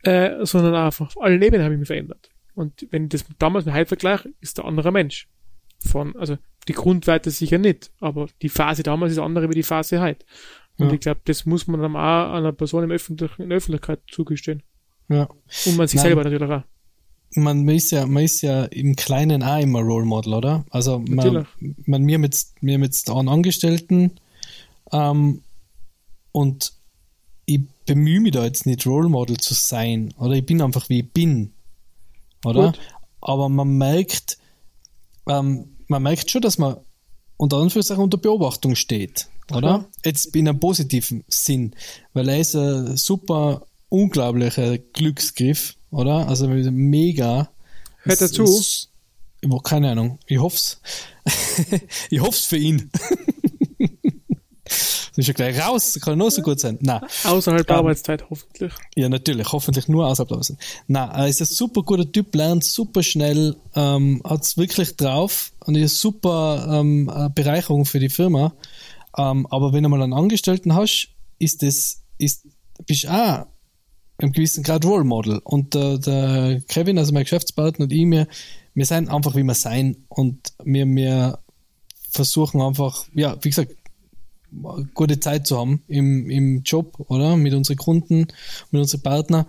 äh, 0.02 0.44
sondern 0.44 0.74
einfach 0.74 1.14
alle 1.20 1.36
Leben 1.36 1.62
haben 1.62 1.78
mich 1.78 1.86
verändert. 1.86 2.30
Und 2.54 2.86
wenn 2.90 3.04
ich 3.04 3.10
das 3.10 3.24
damals 3.38 3.64
mit 3.64 3.74
heute 3.74 3.86
vergleiche, 3.86 4.32
ist 4.40 4.58
der 4.58 4.64
andere 4.64 4.92
Mensch. 4.92 5.28
Von, 5.78 6.16
also 6.16 6.38
die 6.68 6.72
Grundwerte 6.72 7.30
sicher 7.30 7.58
nicht, 7.58 7.92
aber 8.00 8.28
die 8.42 8.48
Phase 8.48 8.82
damals 8.82 9.12
ist 9.12 9.18
andere 9.18 9.48
wie 9.48 9.54
die 9.54 9.62
Phase 9.62 10.00
heute. 10.00 10.24
Und 10.78 10.88
ja. 10.88 10.94
ich 10.94 11.00
glaube, 11.00 11.20
das 11.24 11.46
muss 11.46 11.66
man 11.66 11.80
dann 11.80 11.94
auch 11.94 12.32
einer 12.32 12.52
Person 12.52 12.84
im 12.84 12.90
Öffentlich 12.90 13.30
in 13.38 13.48
der 13.48 13.58
Öffentlichkeit 13.58 14.00
zugestehen. 14.10 14.62
Ja. 15.08 15.28
Und 15.66 15.76
man 15.76 15.86
sich 15.86 15.98
Nein. 15.98 16.06
selber 16.06 16.24
natürlich 16.24 16.50
auch 16.50 16.62
man 17.34 17.68
ist 17.68 17.90
ja, 17.90 18.06
man 18.06 18.22
ist 18.22 18.42
ja 18.42 18.64
im 18.64 18.96
Kleinen 18.96 19.42
auch 19.42 19.58
immer 19.58 19.80
Role 19.80 20.04
Model, 20.04 20.34
oder? 20.34 20.64
Also 20.70 20.98
man, 21.00 21.46
man 21.86 22.02
mir 22.02 22.18
mit 22.18 22.36
mir 22.60 22.78
mit 22.78 22.96
einen 23.08 23.28
Angestellten 23.28 24.12
ähm, 24.92 25.42
und 26.32 26.72
ich 27.46 27.60
bemühe 27.86 28.20
mich 28.20 28.32
da 28.32 28.44
jetzt 28.44 28.66
nicht 28.66 28.86
Role 28.86 29.08
Model 29.08 29.36
zu 29.36 29.54
sein, 29.54 30.14
oder 30.18 30.34
ich 30.34 30.46
bin 30.46 30.62
einfach 30.62 30.88
wie 30.88 31.00
ich 31.00 31.12
bin, 31.12 31.52
oder? 32.44 32.66
Gut. 32.66 32.80
Aber 33.20 33.48
man 33.48 33.76
merkt, 33.76 34.38
ähm, 35.28 35.76
man 35.88 36.02
merkt 36.02 36.30
schon, 36.30 36.42
dass 36.42 36.58
man 36.58 36.76
unter 37.36 37.58
Anführungszeichen 37.58 38.02
unter 38.02 38.18
Beobachtung 38.18 38.74
steht, 38.74 39.28
oder? 39.50 39.76
Okay. 39.76 39.86
Jetzt 40.06 40.34
in 40.36 40.48
einem 40.48 40.60
positiven 40.60 41.24
Sinn, 41.28 41.74
weil 42.12 42.28
er 42.28 42.38
ist 42.38 42.54
ein 42.54 42.96
super 42.96 43.66
unglaublicher 43.94 44.78
Glücksgriff, 44.78 45.76
oder? 45.90 46.28
Also 46.28 46.48
mega. 46.48 47.48
Hört 48.02 48.20
er 48.20 48.30
zu? 48.30 48.42
Ist, 48.42 48.90
keine 49.62 49.92
Ahnung. 49.92 50.18
Ich 50.26 50.38
hoff's. 50.38 50.80
ich 52.10 52.20
hoff's 52.20 52.44
für 52.44 52.56
ihn. 52.56 52.90
Das 54.68 55.12
ist 55.16 55.28
ja 55.28 55.32
gleich 55.32 55.60
raus, 55.60 55.96
kann 56.02 56.18
nur 56.18 56.30
so 56.32 56.42
gut 56.42 56.58
sein. 56.58 56.76
Nein. 56.80 57.02
Außerhalb 57.22 57.64
der 57.66 57.76
um, 57.76 57.86
Arbeitszeit, 57.86 58.28
hoffentlich. 58.28 58.72
Ja, 58.96 59.08
natürlich, 59.08 59.52
hoffentlich 59.52 59.86
nur 59.86 60.06
außerhalb 60.08 60.28
der 60.28 60.36
Arbeitszeit. 60.36 60.58
Nein, 60.88 61.10
er 61.10 61.28
ist 61.28 61.40
ein 61.40 61.46
super 61.46 61.82
guter 61.82 62.10
Typ, 62.10 62.34
lernt 62.34 62.64
super 62.64 63.04
schnell, 63.04 63.56
ähm, 63.76 64.20
hat's 64.24 64.56
wirklich 64.56 64.96
drauf 64.96 65.52
und 65.60 65.76
ist 65.76 66.00
super 66.00 66.66
ähm, 66.68 67.10
Bereicherung 67.34 67.84
für 67.84 68.00
die 68.00 68.08
Firma. 68.08 68.54
Ähm, 69.16 69.46
aber 69.50 69.72
wenn 69.72 69.84
du 69.84 69.88
mal 69.88 70.02
einen 70.02 70.14
Angestellten 70.14 70.74
hast, 70.74 71.10
ist 71.38 71.62
das, 71.62 72.02
ist, 72.18 72.44
bist 72.86 73.08
auch 73.08 73.46
einem 74.18 74.32
gewissen 74.32 74.62
Grad 74.62 74.84
Role 74.84 75.04
Model. 75.04 75.40
Und 75.44 75.74
der, 75.74 75.98
der 75.98 76.62
Kevin, 76.68 76.98
also 76.98 77.12
mein 77.12 77.24
Geschäftspartner 77.24 77.84
und 77.84 77.92
ich, 77.92 78.08
wir, 78.08 78.26
wir 78.74 78.86
sind 78.86 79.08
einfach, 79.08 79.34
wie 79.34 79.42
wir 79.42 79.54
sein. 79.54 79.96
Und 80.08 80.52
wir, 80.64 80.86
wir 80.86 81.38
versuchen 82.10 82.60
einfach, 82.60 83.06
ja, 83.14 83.36
wie 83.42 83.50
gesagt, 83.50 83.72
gute 84.94 85.18
Zeit 85.18 85.46
zu 85.46 85.58
haben 85.58 85.82
im, 85.88 86.30
im 86.30 86.62
Job, 86.62 86.94
oder? 87.08 87.36
Mit 87.36 87.54
unseren 87.54 87.76
Kunden, 87.76 88.28
mit 88.70 88.80
unseren 88.80 89.02
Partnern. 89.02 89.46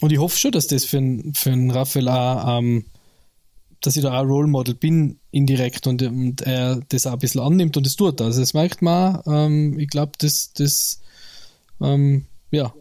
Und 0.00 0.12
ich 0.12 0.18
hoffe 0.18 0.38
schon, 0.38 0.52
dass 0.52 0.68
das 0.68 0.84
für 0.84 0.98
für 1.34 1.50
einen 1.50 1.70
Raphael 1.70 2.08
auch, 2.08 2.58
ähm, 2.58 2.84
dass 3.80 3.96
ich 3.96 4.02
da 4.02 4.18
auch 4.18 4.24
Role 4.24 4.48
Model 4.48 4.74
bin, 4.74 5.18
indirekt, 5.30 5.86
und, 5.86 6.02
und 6.02 6.42
er 6.42 6.80
das 6.88 7.06
auch 7.06 7.12
ein 7.12 7.18
bisschen 7.18 7.40
annimmt 7.40 7.76
und 7.76 7.86
das 7.86 7.96
tut. 7.96 8.20
Also 8.20 8.40
das 8.40 8.54
merkt 8.54 8.80
man, 8.80 9.22
ähm, 9.26 9.78
ich 9.78 9.88
glaube, 9.88 10.12
das, 10.18 10.52
das, 10.54 11.00
ähm, 11.80 12.26
ja, 12.50 12.72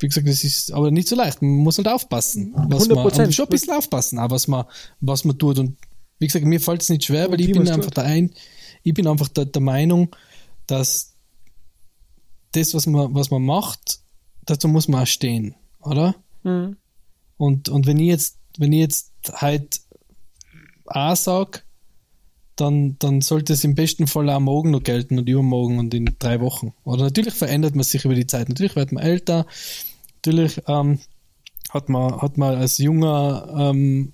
wie 0.00 0.08
gesagt, 0.08 0.28
das 0.28 0.44
ist 0.44 0.72
aber 0.72 0.90
nicht 0.90 1.08
so 1.08 1.16
leicht. 1.16 1.40
Man 1.40 1.50
muss 1.50 1.78
halt 1.78 1.88
aufpassen. 1.88 2.52
Was 2.68 2.88
100%. 2.88 3.16
Man, 3.16 3.32
schon 3.32 3.46
ein 3.46 3.50
bisschen 3.50 3.74
aufpassen, 3.74 4.18
auch 4.18 4.30
was 4.30 4.48
man, 4.48 4.64
was 5.00 5.24
man 5.24 5.38
tut. 5.38 5.58
Und 5.58 5.76
wie 6.18 6.26
gesagt, 6.26 6.44
mir 6.44 6.60
fällt 6.60 6.82
es 6.82 6.88
nicht 6.88 7.04
schwer, 7.04 7.30
weil 7.30 7.40
ich 7.40 7.52
bin 7.52 7.68
einfach 7.68 7.90
der 7.90 8.04
ein, 8.04 8.32
ich 8.82 8.94
bin 8.94 9.06
einfach 9.06 9.28
der, 9.28 9.46
der 9.46 9.62
Meinung, 9.62 10.14
dass 10.66 11.14
das, 12.52 12.74
was 12.74 12.86
man, 12.86 13.14
was 13.14 13.30
man 13.30 13.44
macht, 13.44 14.00
dazu 14.44 14.68
muss 14.68 14.88
man 14.88 15.02
auch 15.02 15.06
stehen, 15.06 15.54
oder? 15.80 16.14
Mhm. 16.42 16.76
Und, 17.36 17.68
und 17.68 17.86
wenn 17.86 17.98
ich 17.98 18.08
jetzt, 18.08 18.38
wenn 18.58 18.72
ich 18.72 18.80
jetzt 18.80 19.12
halt 19.32 19.80
A 20.86 21.16
sag, 21.16 21.63
dann, 22.56 22.96
dann 22.98 23.20
sollte 23.20 23.52
es 23.52 23.64
im 23.64 23.74
besten 23.74 24.06
Fall 24.06 24.30
auch 24.30 24.40
morgen 24.40 24.70
noch 24.70 24.82
gelten 24.82 25.18
und 25.18 25.28
übermorgen 25.28 25.78
und 25.78 25.92
in 25.94 26.14
drei 26.18 26.40
Wochen. 26.40 26.72
Oder 26.84 27.04
natürlich 27.04 27.34
verändert 27.34 27.74
man 27.74 27.84
sich 27.84 28.04
über 28.04 28.14
die 28.14 28.26
Zeit. 28.26 28.48
Natürlich 28.48 28.76
wird 28.76 28.92
man 28.92 29.02
älter. 29.02 29.46
Natürlich 30.16 30.60
ähm, 30.68 31.00
hat, 31.70 31.88
man, 31.88 32.20
hat 32.20 32.38
man 32.38 32.56
als 32.56 32.78
junger 32.78 33.54
ähm, 33.58 34.12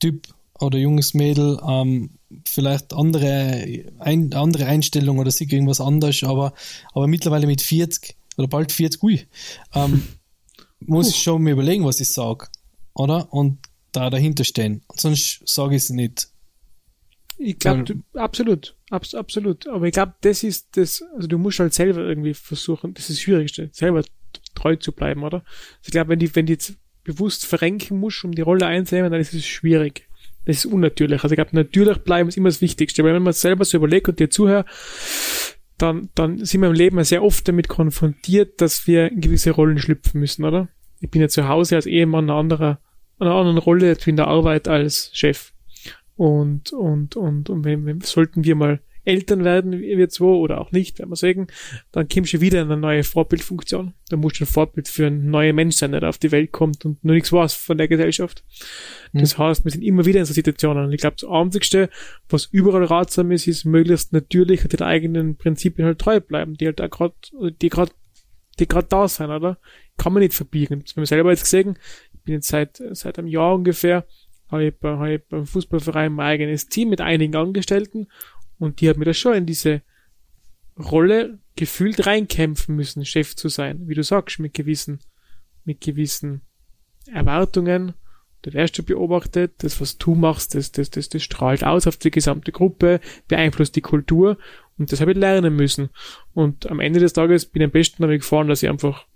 Typ 0.00 0.26
oder 0.58 0.78
junges 0.78 1.14
Mädel 1.14 1.60
ähm, 1.66 2.10
vielleicht 2.44 2.92
andere, 2.92 3.84
ein, 3.98 4.32
andere 4.32 4.66
Einstellung 4.66 5.18
oder 5.18 5.30
sieht 5.30 5.52
irgendwas 5.52 5.80
anders, 5.80 6.22
aber, 6.24 6.52
aber 6.92 7.06
mittlerweile 7.06 7.46
mit 7.46 7.62
40 7.62 8.16
oder 8.36 8.48
bald 8.48 8.72
40, 8.72 9.02
ui, 9.02 9.26
ähm, 9.74 10.02
muss 10.80 11.10
ich 11.10 11.22
schon 11.22 11.42
mir 11.42 11.52
überlegen, 11.52 11.84
was 11.84 12.00
ich 12.00 12.12
sage. 12.12 12.48
Oder? 12.94 13.32
Und 13.32 13.58
da 13.92 14.10
dahinter 14.10 14.44
stehen. 14.44 14.82
sonst 14.96 15.40
sage 15.46 15.76
ich 15.76 15.84
es 15.84 15.90
nicht. 15.90 16.28
Ich 17.46 17.58
glaube, 17.58 17.84
absolut, 18.14 18.74
abs 18.88 19.14
absolut. 19.14 19.66
Aber 19.68 19.86
ich 19.86 19.92
glaube, 19.92 20.14
das 20.22 20.42
ist 20.42 20.76
das, 20.78 21.02
also 21.14 21.28
du 21.28 21.36
musst 21.36 21.60
halt 21.60 21.74
selber 21.74 22.00
irgendwie 22.00 22.32
versuchen, 22.32 22.94
das 22.94 23.10
ist 23.10 23.18
das 23.18 23.22
Schwierigste, 23.22 23.68
selber 23.72 24.02
treu 24.54 24.76
zu 24.76 24.92
bleiben, 24.92 25.22
oder? 25.22 25.38
Also 25.38 25.86
ich 25.86 25.90
glaube, 25.90 26.08
wenn 26.08 26.18
die, 26.18 26.34
wenn 26.34 26.46
die 26.46 26.54
jetzt 26.54 26.76
bewusst 27.04 27.44
verrenken 27.44 28.00
musst, 28.00 28.24
um 28.24 28.32
die 28.32 28.40
Rolle 28.40 28.66
einzunehmen, 28.66 29.12
dann 29.12 29.20
ist 29.20 29.34
es 29.34 29.44
schwierig. 29.44 30.08
Das 30.46 30.56
ist 30.56 30.66
unnatürlich. 30.66 31.22
Also 31.22 31.34
ich 31.34 31.36
glaube, 31.36 31.54
natürlich 31.54 31.98
bleiben 31.98 32.28
ist 32.28 32.36
immer 32.38 32.48
das 32.48 32.62
Wichtigste. 32.62 33.04
Weil 33.04 33.14
wenn 33.14 33.22
man 33.22 33.32
selber 33.34 33.64
so 33.64 33.76
überlegt 33.76 34.08
und 34.08 34.18
dir 34.18 34.30
zuhört, 34.30 34.66
dann, 35.76 36.08
dann 36.14 36.44
sind 36.44 36.62
wir 36.62 36.68
im 36.68 36.74
Leben 36.74 37.02
sehr 37.04 37.22
oft 37.22 37.46
damit 37.46 37.68
konfrontiert, 37.68 38.60
dass 38.60 38.86
wir 38.86 39.10
in 39.10 39.20
gewisse 39.20 39.50
Rollen 39.50 39.78
schlüpfen 39.78 40.20
müssen, 40.20 40.44
oder? 40.44 40.68
Ich 41.00 41.10
bin 41.10 41.20
ja 41.20 41.28
zu 41.28 41.48
Hause 41.48 41.76
als 41.76 41.86
Ehemann 41.86 42.24
einer 42.24 42.38
anderen, 42.38 42.78
einer 43.18 43.34
anderen 43.34 43.58
Rolle 43.58 43.96
in 44.06 44.16
der 44.16 44.28
Arbeit 44.28 44.68
als 44.68 45.10
Chef. 45.12 45.52
Und, 46.16 46.72
und, 46.72 47.16
und, 47.16 47.50
und 47.50 47.64
wenn, 47.64 47.86
wenn, 47.86 48.00
sollten 48.00 48.44
wir 48.44 48.54
mal 48.54 48.80
Eltern 49.04 49.44
werden, 49.44 49.78
wir 49.78 50.08
zwei, 50.08 50.24
oder 50.24 50.60
auch 50.60 50.72
nicht, 50.72 50.98
wenn 50.98 51.10
wir 51.10 51.16
sagen, 51.16 51.48
dann 51.92 52.08
kommst 52.08 52.32
du 52.32 52.40
wieder 52.40 52.62
in 52.62 52.70
eine 52.70 52.80
neue 52.80 53.04
Vorbildfunktion. 53.04 53.92
Da 54.08 54.16
musst 54.16 54.40
du 54.40 54.44
ein 54.44 54.46
Vorbild 54.46 54.88
für 54.88 55.06
einen 55.06 55.30
neuen 55.30 55.54
Mensch 55.54 55.76
sein, 55.76 55.92
der 55.92 56.08
auf 56.08 56.18
die 56.18 56.32
Welt 56.32 56.52
kommt 56.52 56.84
und 56.84 57.04
nur 57.04 57.14
nichts 57.14 57.32
weiß 57.32 57.52
von 57.52 57.76
der 57.76 57.88
Gesellschaft. 57.88 58.44
Mhm. 59.12 59.20
Das 59.20 59.36
heißt, 59.36 59.64
wir 59.64 59.70
sind 59.70 59.82
immer 59.82 60.06
wieder 60.06 60.20
in 60.20 60.26
so 60.26 60.32
Situationen. 60.32 60.86
Und 60.86 60.92
ich 60.92 61.00
glaube, 61.00 61.16
das 61.20 61.28
Einzigste, 61.28 61.90
was 62.28 62.46
überall 62.46 62.84
ratsam 62.84 63.30
ist, 63.30 63.46
ist 63.46 63.66
möglichst 63.66 64.12
natürlich 64.12 64.66
den 64.66 64.82
eigenen 64.82 65.36
Prinzipien 65.36 65.86
halt 65.86 65.98
treu 65.98 66.20
bleiben, 66.20 66.54
die 66.54 66.66
halt 66.66 66.80
da 66.80 66.86
gerade, 66.86 67.14
die 67.60 67.68
gerade, 67.68 67.92
die 68.58 68.66
gerade 68.66 68.86
da 68.88 69.06
sind, 69.06 69.30
oder? 69.30 69.58
Kann 69.98 70.14
man 70.14 70.22
nicht 70.22 70.34
verbiegen. 70.34 70.80
Das 70.80 70.96
haben 70.96 71.02
wir 71.02 71.06
selber 71.06 71.30
jetzt 71.30 71.44
gesehen. 71.44 71.78
Ich 72.14 72.20
bin 72.22 72.34
jetzt 72.34 72.48
seit, 72.48 72.82
seit 72.92 73.18
einem 73.18 73.28
Jahr 73.28 73.54
ungefähr 73.54 74.06
habe 74.50 74.74
hab 74.82 75.28
beim 75.28 75.46
Fußballverein 75.46 76.12
mein 76.12 76.26
eigenes 76.26 76.68
Team 76.68 76.90
mit 76.90 77.00
einigen 77.00 77.36
Angestellten 77.36 78.08
und 78.58 78.80
die 78.80 78.88
haben 78.88 78.98
mir 78.98 79.06
das 79.06 79.18
schon 79.18 79.34
in 79.34 79.46
diese 79.46 79.82
Rolle 80.78 81.38
gefühlt 81.56 82.06
reinkämpfen 82.06 82.74
müssen, 82.74 83.04
Chef 83.04 83.36
zu 83.36 83.48
sein, 83.48 83.88
wie 83.88 83.94
du 83.94 84.02
sagst, 84.02 84.38
mit 84.38 84.54
gewissen, 84.54 85.00
mit 85.64 85.80
gewissen 85.80 86.42
Erwartungen. 87.06 87.94
Du 88.42 88.52
wirst 88.52 88.76
schon 88.76 88.84
beobachtet, 88.84 89.62
das, 89.62 89.80
was 89.80 89.96
du 89.96 90.14
machst, 90.14 90.54
das, 90.54 90.72
das, 90.72 90.90
das, 90.90 91.08
das 91.08 91.22
strahlt 91.22 91.64
aus 91.64 91.86
auf 91.86 91.96
die 91.96 92.10
gesamte 92.10 92.52
Gruppe, 92.52 93.00
beeinflusst 93.28 93.76
die 93.76 93.80
Kultur 93.80 94.36
und 94.76 94.92
das 94.92 95.00
habe 95.00 95.12
ich 95.12 95.16
lernen 95.16 95.54
müssen. 95.54 95.90
Und 96.34 96.70
am 96.70 96.80
Ende 96.80 97.00
des 97.00 97.12
Tages 97.12 97.46
bin 97.46 97.62
ich 97.62 97.66
am 97.66 97.72
besten 97.72 98.02
damit 98.02 98.20
gefahren, 98.20 98.48
dass 98.48 98.62
ich 98.62 98.68
einfach 98.68 99.06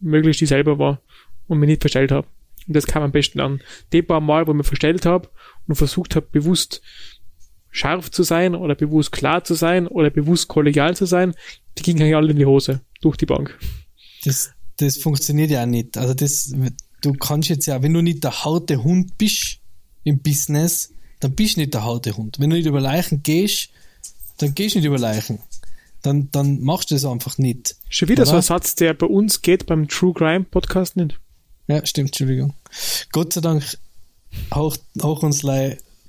möglichst 0.00 0.42
ich 0.42 0.48
selber 0.48 0.78
war 0.78 1.00
und 1.46 1.58
mich 1.58 1.68
nicht 1.68 1.82
verstellt 1.82 2.12
habe. 2.12 2.26
Und 2.66 2.74
das 2.74 2.86
kam 2.86 3.02
am 3.02 3.12
besten 3.12 3.40
an. 3.40 3.60
Die 3.92 4.02
paar 4.02 4.20
Mal, 4.20 4.46
wo 4.46 4.52
ich 4.52 4.56
mich 4.56 4.66
verstellt 4.66 5.06
habe 5.06 5.28
und 5.66 5.76
versucht 5.76 6.16
habe, 6.16 6.26
bewusst 6.30 6.82
scharf 7.70 8.10
zu 8.10 8.22
sein 8.22 8.54
oder 8.54 8.74
bewusst 8.74 9.12
klar 9.12 9.44
zu 9.44 9.54
sein 9.54 9.86
oder 9.86 10.10
bewusst 10.10 10.48
kollegial 10.48 10.96
zu 10.96 11.04
sein, 11.04 11.34
die 11.76 11.82
gingen 11.82 12.02
eigentlich 12.02 12.16
alle 12.16 12.30
in 12.30 12.38
die 12.38 12.46
Hose 12.46 12.80
durch 13.02 13.16
die 13.16 13.26
Bank. 13.26 13.58
Das, 14.24 14.52
das 14.78 14.96
funktioniert 14.96 15.50
ja 15.50 15.66
nicht. 15.66 15.98
Also 15.98 16.14
das, 16.14 16.54
du 17.02 17.12
kannst 17.12 17.48
jetzt 17.50 17.66
ja, 17.66 17.82
wenn 17.82 17.92
du 17.92 18.00
nicht 18.00 18.24
der 18.24 18.44
harte 18.44 18.82
Hund 18.82 19.18
bist 19.18 19.58
im 20.04 20.20
Business, 20.20 20.92
dann 21.20 21.34
bist 21.34 21.56
du 21.56 21.60
nicht 21.60 21.74
der 21.74 21.84
harte 21.84 22.16
Hund. 22.16 22.38
Wenn 22.40 22.50
du 22.50 22.56
nicht 22.56 22.66
über 22.66 22.80
Leichen 22.80 23.22
gehst, 23.22 23.70
dann 24.38 24.54
gehst 24.54 24.74
du 24.74 24.78
nicht 24.78 24.86
über 24.86 24.98
Leichen. 24.98 25.38
Dann, 26.02 26.30
dann 26.30 26.60
machst 26.60 26.90
du 26.90 26.94
das 26.94 27.04
einfach 27.04 27.36
nicht. 27.36 27.76
Schon 27.88 28.08
wieder 28.08 28.22
oder? 28.22 28.30
so 28.30 28.36
ein 28.36 28.42
Satz, 28.42 28.74
der 28.74 28.94
bei 28.94 29.06
uns 29.06 29.42
geht 29.42 29.66
beim 29.66 29.88
True 29.88 30.14
Crime 30.14 30.44
Podcast 30.44 30.96
nicht. 30.96 31.18
Ja, 31.68 31.84
stimmt, 31.84 32.08
Entschuldigung. 32.08 32.54
Gott 33.12 33.32
sei 33.32 33.40
Dank 33.40 33.78
auch, 34.50 34.76
auch 35.00 35.22
uns 35.22 35.38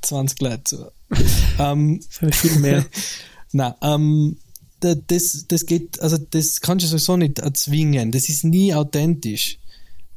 20 0.01 0.41
Leute 0.41 0.63
zu. 0.63 0.91
ähm, 1.59 2.01
viel 2.31 2.59
mehr. 2.59 2.85
Nein, 3.53 3.73
ähm, 3.81 4.37
das, 4.79 5.45
das 5.47 5.65
geht, 5.65 5.99
also 6.01 6.17
das 6.17 6.61
kannst 6.61 6.85
du 6.85 6.89
sowieso 6.89 7.17
nicht 7.17 7.39
erzwingen. 7.39 8.11
Das 8.11 8.29
ist 8.29 8.43
nie 8.43 8.73
authentisch. 8.73 9.57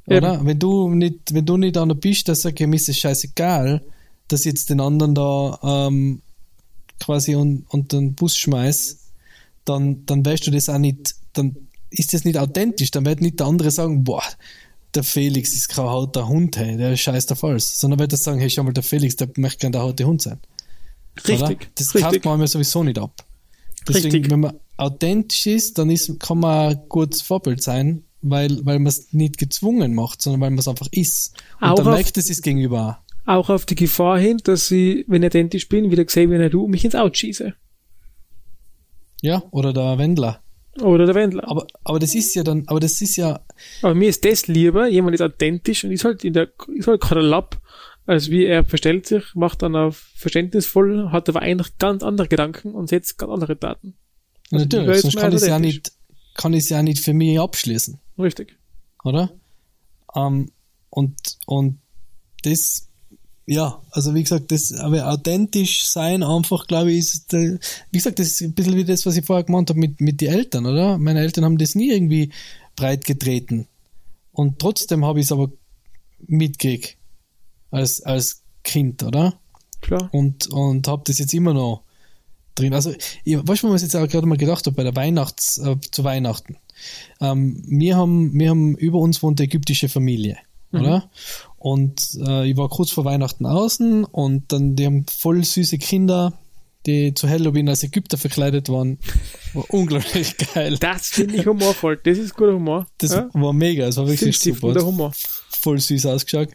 Oder? 0.07 0.35
Eben. 0.35 0.47
Wenn 0.47 0.59
du 0.59 0.89
nicht, 0.91 1.33
wenn 1.33 1.47
du 1.47 1.57
nicht 1.57 1.77
einer 1.79 1.95
bist, 1.95 2.29
der 2.29 2.35
sagt, 2.35 2.61
mir 2.61 2.77
ist 2.77 2.89
es 2.89 2.99
scheißegal, 2.99 3.83
dass 4.29 4.41
ich 4.41 4.47
jetzt 4.47 4.71
den 4.71 4.81
anderen 4.81 5.15
da 5.15 5.59
ähm, 5.63 6.21
quasi 6.99 7.35
un, 7.35 7.65
unter 7.69 7.99
den 7.99 8.15
Bus 8.15 8.37
schmeiß, 8.37 8.99
dann, 9.65 10.05
dann 10.07 10.25
weißt 10.25 10.47
du 10.47 10.51
das 10.51 10.69
auch 10.69 10.79
nicht, 10.79 11.15
dann 11.33 11.57
ist 11.91 12.13
das 12.13 12.25
nicht 12.25 12.39
authentisch, 12.39 12.91
dann 12.91 13.07
wird 13.07 13.21
nicht 13.21 13.41
der 13.41 13.47
andere 13.47 13.71
sagen, 13.71 14.05
boah, 14.05 14.23
der 14.95 15.03
Felix 15.03 15.53
ist 15.53 15.69
kein 15.69 15.85
hauter 15.85 16.29
Hund, 16.29 16.57
hey, 16.57 16.77
der 16.77 16.93
ist 16.93 17.01
scheiß 17.01 17.27
der 17.27 17.37
Falls. 17.37 17.81
Sondern 17.81 17.99
wird 18.01 18.13
er 18.13 18.19
sagen, 18.19 18.41
hey, 18.41 18.51
schau 18.51 18.63
mal, 18.63 18.73
der 18.73 18.83
Felix, 18.83 19.17
der 19.17 19.29
möchte 19.37 19.59
gerne 19.59 19.73
der 19.73 19.83
haute 19.83 20.05
Hund 20.05 20.23
sein. 20.23 20.41
Richtig. 21.17 21.43
Oder? 21.43 21.57
Das 21.75 21.95
richtig. 21.95 22.03
kauft 22.03 22.25
man 22.25 22.39
mir 22.41 22.49
sowieso 22.49 22.83
nicht 22.83 22.99
ab. 22.99 23.25
Deswegen, 23.89 24.13
richtig. 24.13 24.31
wenn 24.31 24.41
man 24.41 24.59
authentisch 24.77 25.47
ist, 25.47 25.79
dann 25.79 25.91
ist, 25.91 26.19
kann 26.21 26.39
man 26.39 26.71
ein 26.71 26.81
gutes 26.89 27.23
Vorbild 27.23 27.63
sein, 27.63 28.05
weil, 28.23 28.65
weil 28.65 28.79
man 28.79 28.89
es 28.89 29.13
nicht 29.13 29.39
gezwungen 29.39 29.95
macht, 29.95 30.23
sondern 30.23 30.41
weil 30.41 30.51
man 30.51 30.59
es 30.59 30.69
einfach 30.69 30.89
ist. 30.91 31.35
Und 31.61 31.69
auch 31.69 31.75
dann 31.77 31.95
merkt 31.95 32.17
es 32.17 32.27
sich 32.27 32.43
gegenüber 32.43 33.03
auch. 33.31 33.49
Auf 33.49 33.67
die 33.67 33.75
Gefahr 33.75 34.19
hin, 34.19 34.41
dass 34.45 34.71
ich, 34.71 35.05
wenn 35.07 35.23
ich 35.23 35.29
authentisch 35.29 35.69
bin, 35.69 35.91
wieder 35.91 36.05
gesehen, 36.05 36.31
wenn 36.31 36.51
du 36.51 36.67
mich 36.67 36.85
ins 36.85 36.95
Out 36.95 37.17
schieße. 37.17 37.55
Ja, 39.23 39.43
oder 39.51 39.73
der 39.73 39.99
Wendler. 39.99 40.43
Oder 40.79 41.07
der 41.07 41.15
Wendler. 41.15 41.49
Aber, 41.49 41.67
aber 41.83 41.99
das 41.99 42.15
ist 42.15 42.35
ja 42.35 42.45
dann, 42.45 42.65
aber 42.67 42.81
das 42.81 43.01
ist 43.01 43.17
ja. 43.17 43.41
Aber 43.83 43.95
mir 43.95 44.09
ist 44.09 44.25
das 44.25 44.47
lieber, 44.47 44.87
jemand 44.89 45.15
ist 45.15 45.21
authentisch 45.21 45.85
und 45.85 45.91
ist 45.91 46.05
halt 46.05 46.25
in 46.25 46.33
der, 46.33 46.51
ist 46.75 46.87
halt 46.87 47.01
gerade 47.01 47.21
Lapp, 47.21 47.61
als 48.07 48.31
wie 48.31 48.45
er 48.45 48.65
verstellt 48.65 49.07
sich, 49.07 49.35
macht 49.35 49.63
dann 49.63 49.75
auf 49.75 49.97
verständnisvoll, 50.15 51.11
hat 51.11 51.29
aber 51.29 51.43
eigentlich 51.43 51.77
ganz 51.79 52.03
andere 52.03 52.29
Gedanken 52.29 52.75
und 52.75 52.89
setzt 52.89 53.19
ganz 53.19 53.33
andere 53.33 53.57
Daten. 53.57 53.95
Also 54.53 54.65
Natürlich, 54.65 55.01
sonst 55.01 55.17
kann 55.17 55.33
ich 55.33 55.43
es 55.43 55.47
ja 55.47 55.59
nicht, 55.59 55.93
kann 56.35 56.53
ich 56.53 56.65
es 56.65 56.69
ja 56.69 56.83
nicht 56.83 57.01
für 57.01 57.15
mich 57.15 57.39
abschließen. 57.39 57.99
Richtig. 58.19 58.57
Oder? 59.05 59.31
Um, 60.13 60.51
und, 60.89 61.17
und 61.47 61.79
das 62.43 62.90
ja, 63.51 63.83
also 63.91 64.15
wie 64.15 64.23
gesagt, 64.23 64.53
das, 64.53 64.73
aber 64.73 65.11
authentisch 65.11 65.85
sein 65.85 66.23
einfach, 66.23 66.69
glaube 66.69 66.93
ich, 66.93 66.99
ist, 66.99 67.33
wie 67.33 67.59
gesagt, 67.91 68.21
das 68.21 68.29
ist 68.29 68.43
ein 68.43 68.53
bisschen 68.53 68.77
wie 68.77 68.85
das, 68.85 69.05
was 69.07 69.17
ich 69.17 69.25
vorher 69.25 69.43
gemeint 69.43 69.71
habe 69.71 69.81
mit, 69.81 70.01
mit 70.01 70.21
den 70.21 70.33
Eltern, 70.33 70.67
oder? 70.67 70.99
Meine 70.99 71.19
Eltern 71.19 71.45
haben 71.45 71.59
das 71.59 71.75
nie 71.75 71.91
irgendwie 71.91 72.31
breit 72.77 73.05
getreten. 73.05 73.67
Und 74.31 74.61
trotzdem 74.61 75.05
habe 75.05 75.19
ich 75.19 75.27
es 75.27 75.33
aber 75.33 75.51
mitgekriegt. 76.29 76.97
Als, 77.73 78.01
als 78.03 78.43
Kind, 78.63 79.03
oder? 79.03 79.35
Klar. 79.81 80.09
Und, 80.13 80.47
und 80.47 80.87
habe 80.87 81.03
das 81.07 81.19
jetzt 81.19 81.35
immer 81.35 81.53
noch 81.53 81.83
drin. 82.55 82.73
Also, 82.73 82.95
ich, 83.25 83.37
weißt 83.37 83.65
du, 83.65 83.71
was 83.71 83.83
ich 83.83 83.93
jetzt 83.93 83.97
auch 83.97 84.07
gerade 84.07 84.29
mal 84.29 84.39
gedacht 84.39 84.65
habe 84.67 84.77
bei 84.77 84.85
der 84.85 84.95
Weihnachts, 84.95 85.59
äh, 85.59 85.77
zu 85.91 86.05
Weihnachten? 86.05 86.57
Ähm, 87.21 87.65
wir 87.67 87.97
haben, 87.97 88.33
wir 88.33 88.51
haben 88.51 88.77
über 88.77 89.01
uns 89.01 89.25
wohnt 89.25 89.41
eine 89.41 89.47
ägyptische 89.47 89.89
Familie, 89.89 90.39
mhm. 90.71 90.81
oder? 90.81 91.11
Und 91.61 92.19
äh, 92.27 92.49
ich 92.51 92.57
war 92.57 92.71
kurz 92.71 92.91
vor 92.91 93.05
Weihnachten 93.05 93.45
außen 93.45 94.05
und 94.07 94.51
dann, 94.51 94.77
die 94.77 94.87
haben 94.87 95.05
voll 95.07 95.45
süße 95.45 95.77
Kinder, 95.77 96.33
die 96.87 97.13
zu 97.13 97.29
Halloween 97.29 97.69
als 97.69 97.83
Ägypter 97.83 98.17
verkleidet 98.17 98.71
waren. 98.71 98.99
War 99.53 99.67
unglaublich 99.69 100.39
geil. 100.39 100.79
Das 100.81 101.09
finde 101.09 101.37
ich 101.37 101.45
humorvoll. 101.45 102.01
Das 102.03 102.17
ist 102.17 102.35
guter 102.35 102.55
Humor. 102.55 102.87
Das 102.97 103.13
ja? 103.13 103.29
war 103.35 103.53
mega. 103.53 103.85
Das 103.85 103.99
war 103.99 104.09
wirklich 104.09 104.39
super. 104.39 104.73
Der 104.73 104.87
Humor. 104.87 105.13
Voll 105.51 105.79
süß 105.79 106.07
ausgeschaut. 106.07 106.49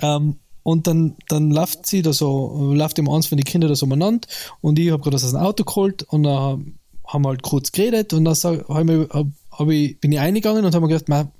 Ähm, 0.00 0.36
und 0.62 0.86
dann, 0.86 1.16
dann 1.28 1.50
läuft 1.50 1.84
sie 1.86 2.02
da 2.02 2.12
so, 2.12 2.72
läuft 2.72 2.98
ihm 2.98 3.10
eins 3.10 3.26
von 3.26 3.38
den 3.38 3.44
Kindern 3.44 3.70
da 3.70 3.74
so 3.74 3.86
umeinander 3.86 4.28
und 4.60 4.78
ich 4.78 4.92
habe 4.92 5.02
gerade 5.02 5.16
aus 5.16 5.28
dem 5.28 5.40
Auto 5.40 5.64
geholt 5.64 6.04
und 6.04 6.22
dann 6.22 6.76
haben 7.04 7.22
wir 7.24 7.30
halt 7.30 7.42
kurz 7.42 7.72
geredet 7.72 8.12
und 8.12 8.24
dann 8.24 8.34
sag, 8.36 8.68
hab 8.68 8.88
ich, 8.88 9.08
hab, 9.10 9.26
hab 9.50 9.68
ich, 9.70 9.98
bin 10.00 10.12
ich 10.12 10.20
eingegangen 10.20 10.64
und 10.64 10.74
habe 10.74 10.86
mir 10.86 10.98
gedacht, 10.98 11.30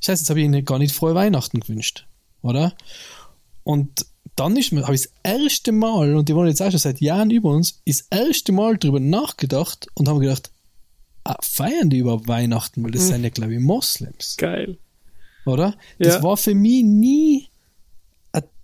scheiße, 0.00 0.22
jetzt 0.22 0.30
habe 0.30 0.40
ich 0.40 0.46
ihnen 0.46 0.64
gar 0.66 0.78
nicht 0.78 0.94
frohe 0.94 1.14
Weihnachten 1.14 1.60
gewünscht 1.60 2.06
oder? 2.42 2.74
Und 3.64 4.06
dann 4.36 4.56
ist 4.56 4.72
mir, 4.72 4.82
habe 4.82 4.94
ich 4.94 5.02
das 5.02 5.12
erste 5.22 5.72
Mal, 5.72 6.14
und 6.16 6.28
die 6.28 6.34
wollen 6.34 6.48
jetzt 6.48 6.62
auch 6.62 6.70
schon 6.70 6.80
seit 6.80 7.00
Jahren 7.00 7.30
über 7.30 7.50
uns, 7.50 7.82
das 7.86 8.06
erste 8.10 8.52
Mal 8.52 8.78
drüber 8.78 9.00
nachgedacht 9.00 9.86
und 9.94 10.08
haben 10.08 10.20
gedacht, 10.20 10.50
ah, 11.24 11.36
feiern 11.42 11.90
die 11.90 11.98
überhaupt 11.98 12.28
Weihnachten? 12.28 12.82
Weil 12.82 12.92
das 12.92 13.02
hm. 13.02 13.08
sind 13.08 13.24
ja, 13.24 13.30
glaube 13.30 13.54
ich, 13.54 13.60
Moslems. 13.60 14.36
Geil. 14.38 14.78
Oder? 15.44 15.76
Das 15.98 16.14
ja. 16.14 16.22
war 16.22 16.36
für 16.36 16.54
mich 16.54 16.82
nie, 16.82 17.48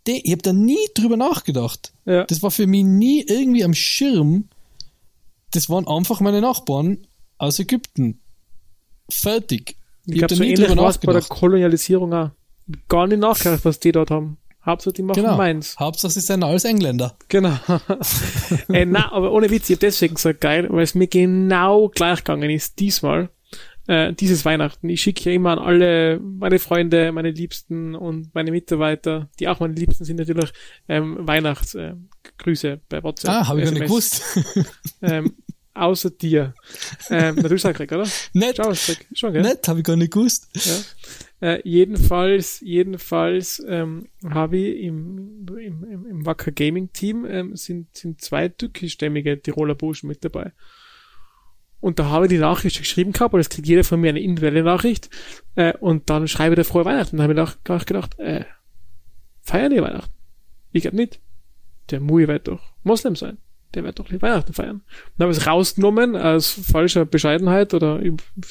ich 0.07 0.33
habe 0.33 0.43
da 0.43 0.53
nie 0.53 0.79
drüber 0.95 1.17
nachgedacht. 1.17 1.93
Ja. 2.07 2.25
Das 2.25 2.43
war 2.43 2.51
für 2.51 2.67
mich 2.67 2.85
nie 2.85 3.23
irgendwie 3.23 3.65
am 3.65 3.75
Schirm. 3.75 4.49
Das 5.51 5.69
waren 5.69 5.87
einfach 5.87 6.21
meine 6.21 6.41
Nachbarn 6.41 7.07
aus 7.37 7.59
Ägypten. 7.59 8.21
Fertig. 9.11 9.77
Ich, 10.07 10.17
ich 10.17 10.23
habe 10.23 10.35
so 10.35 10.43
nie 10.43 10.55
drüber 10.55 10.75
nachgedacht. 10.75 11.07
bei 11.07 11.13
der 11.13 11.23
Kolonialisierung 11.23 12.15
auch 12.15 12.31
gar 12.89 13.07
nicht 13.07 13.21
nachgedacht, 13.21 13.65
was 13.65 13.81
die 13.81 13.93
dort 13.93 14.11
haben. 14.11 14.39
Hauptsache, 14.65 14.93
die 14.93 15.03
machen 15.03 15.23
genau. 15.23 15.37
meins. 15.37 15.77
Hauptsache, 15.79 16.13
sie 16.13 16.21
sind 16.21 16.43
alles 16.43 16.65
Engländer. 16.65 17.17
Genau. 17.29 17.59
äh, 18.69 18.85
na, 18.85 19.13
aber 19.13 19.33
ohne 19.33 19.51
Witz, 19.51 19.71
ich 19.71 19.77
habe 19.77 19.87
deswegen 19.87 20.15
gesagt 20.15 20.41
geil, 20.41 20.67
weil 20.71 20.83
es 20.83 20.95
mir 20.95 21.07
genau 21.07 21.89
gleich 21.89 22.19
gegangen 22.19 22.51
ist, 22.51 22.79
diesmal, 22.79 23.31
äh, 23.87 24.13
dieses 24.13 24.45
Weihnachten. 24.45 24.89
Ich 24.91 25.01
schicke 25.01 25.31
ja 25.31 25.37
immer 25.37 25.53
an 25.53 25.59
alle 25.59 26.21
meine 26.21 26.59
Freunde, 26.59 27.13
meine 27.13 27.31
Liebsten 27.31 27.95
und 27.95 28.35
meine 28.35 28.51
Mitarbeiter, 28.51 29.29
die 29.41 29.49
auch 29.49 29.61
meine 29.61 29.75
Liebsten 29.75 30.05
sind 30.05 30.17
natürlich, 30.17 30.53
ähm, 30.89 31.17
Weihnachtsgrüße 31.21 32.69
äh, 32.69 32.79
bei 32.89 33.03
WhatsApp. 33.03 33.31
Ah, 33.31 33.49
habe 33.49 33.61
ich 33.61 33.65
gar 33.65 33.73
nicht 33.73 33.85
gewusst. 33.85 34.23
ähm, 35.03 35.35
außer 35.73 36.11
dir. 36.11 36.53
Ähm, 37.09 37.37
na, 37.41 37.49
du 37.49 37.55
hast 37.55 37.65
auch 37.65 37.71
gekriegt, 37.71 37.93
oder? 37.93 38.07
Nett. 38.35 38.57
Schau, 38.57 38.75
schon, 38.75 39.33
gell? 39.33 39.43
Nett, 39.43 39.67
habe 39.67 39.81
ich 39.81 39.85
gar 39.85 39.97
nicht 39.97 40.13
gewusst. 40.13 40.49
Ja. 40.53 40.75
Äh, 41.41 41.61
jedenfalls, 41.63 42.61
jedenfalls 42.61 43.65
ähm, 43.69 44.09
habe 44.29 44.59
ich 44.59 44.85
im, 44.85 45.47
im, 45.49 45.85
im, 45.85 46.07
im 46.07 46.27
Wacker 46.27 46.51
Gaming 46.51 46.93
Team 46.93 47.25
ähm, 47.25 47.55
sind, 47.57 47.97
sind 47.97 48.21
zwei 48.21 48.49
türkischstämmige 48.49 49.41
Tiroler 49.41 49.75
Burschen 49.75 50.09
mit 50.09 50.25
dabei. 50.25 50.53
Und 51.81 52.01
da 52.01 52.07
habe 52.07 52.27
ich 52.27 52.31
die 52.31 52.39
Nachricht 52.39 52.79
geschrieben 52.79 53.13
gehabt, 53.13 53.35
und 53.35 53.41
es 53.41 53.51
kriegt 53.51 53.69
jeder 53.69 53.85
von 53.85 54.01
mir 54.01 54.09
eine 54.09 54.21
individuelle 54.21 54.65
Nachricht. 54.65 55.11
Äh, 55.55 55.77
und 55.79 56.11
dann 56.11 56.27
schreibe 56.27 56.55
ich 56.55 56.57
der 56.57 56.65
frohe 56.65 56.85
Weihnachten. 56.85 57.15
Und 57.15 57.19
dann 57.19 57.31
habe 57.31 57.41
ich 57.41 57.65
gedacht, 57.65 57.87
gedacht 57.87 58.19
äh, 58.19 58.45
feiern 59.43 59.73
die 59.73 59.81
Weihnachten? 59.81 60.13
Ich 60.73 60.83
glaube 60.83 60.97
nicht. 60.97 61.21
Der 61.91 62.01
Mui 62.01 62.27
wird 62.27 62.49
doch 62.49 62.75
Moslem 62.83 63.15
sein 63.15 63.39
der 63.75 63.85
wird 63.85 63.99
doch 63.99 64.11
nicht 64.11 64.23
Weihnachten 64.23 64.53
feiern. 64.53 64.83
Und 65.17 65.23
habe 65.23 65.31
es 65.31 65.47
rausgenommen 65.47 66.17
aus 66.17 66.51
falscher 66.51 67.05
Bescheidenheit 67.05 67.75
oder 67.75 68.01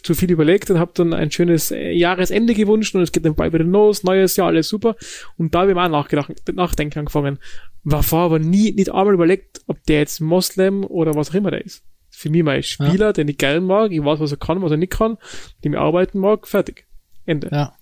zu 0.04 0.14
viel 0.14 0.32
überlegt 0.32 0.70
und 0.70 0.80
habe 0.80 0.92
dann 0.94 1.14
ein 1.14 1.32
schönes 1.32 1.72
äh, 1.72 1.92
Jahresende 1.92 2.54
gewünscht 2.54 2.94
und 2.96 3.02
es 3.02 3.12
geht 3.12 3.26
dann 3.26 3.36
bald 3.36 3.54
wieder 3.54 3.64
los, 3.64 4.04
neues 4.04 4.36
Jahr, 4.36 4.48
alles 4.48 4.70
super. 4.70 4.96
Und 5.38 5.56
da 5.56 5.62
habe 5.62 5.72
ich 5.72 5.78
auch 5.78 5.88
nachgedacht, 5.90 6.32
nachdenken 6.54 7.00
angefangen. 7.00 7.40
War 7.84 8.04
vorher 8.04 8.26
aber 8.26 8.40
nie, 8.40 8.72
nicht 8.72 8.92
einmal 8.92 9.14
überlegt, 9.14 9.62
ob 9.68 9.84
der 9.86 10.00
jetzt 10.00 10.22
Moslem 10.22 10.84
oder 10.84 11.16
was 11.16 11.32
auch 11.32 11.36
immer 11.36 11.52
der 11.52 11.66
ist. 11.66 11.84
Für 12.10 12.30
mich 12.30 12.44
mein 12.44 12.64
Spieler, 12.64 13.08
ja. 13.08 13.14
den 13.14 13.28
ich 13.28 13.38
geil 13.38 13.62
mag, 13.62 13.92
ich 13.92 14.04
weiß, 14.04 14.20
was 14.20 14.32
er 14.32 14.38
kann, 14.38 14.62
was 14.62 14.72
er 14.72 14.78
nicht 14.78 14.92
kann, 14.92 15.18
dem 15.64 15.74
ich 15.74 15.80
arbeiten 15.80 16.20
mag, 16.20 16.48
fertig. 16.48 16.86
Ende. 17.26 17.50
Ja. 17.52 17.76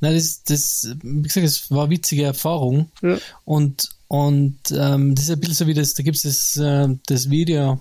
Nein, 0.00 0.14
das, 0.14 0.42
das, 0.42 0.96
wie 1.02 1.22
gesagt, 1.22 1.46
es 1.46 1.70
war 1.70 1.84
eine 1.84 1.90
witzige 1.90 2.24
Erfahrung. 2.24 2.90
Ja. 3.02 3.18
Und, 3.44 3.90
und 4.10 4.58
ähm, 4.72 5.14
das 5.14 5.24
ist 5.26 5.30
ein 5.30 5.38
bisschen 5.38 5.54
so 5.54 5.66
wie 5.68 5.74
das, 5.74 5.94
da 5.94 6.02
gibt 6.02 6.16
es 6.16 6.22
das, 6.22 6.56
äh, 6.56 6.88
das 7.06 7.30
Video 7.30 7.80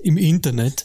im 0.00 0.16
Internet, 0.16 0.84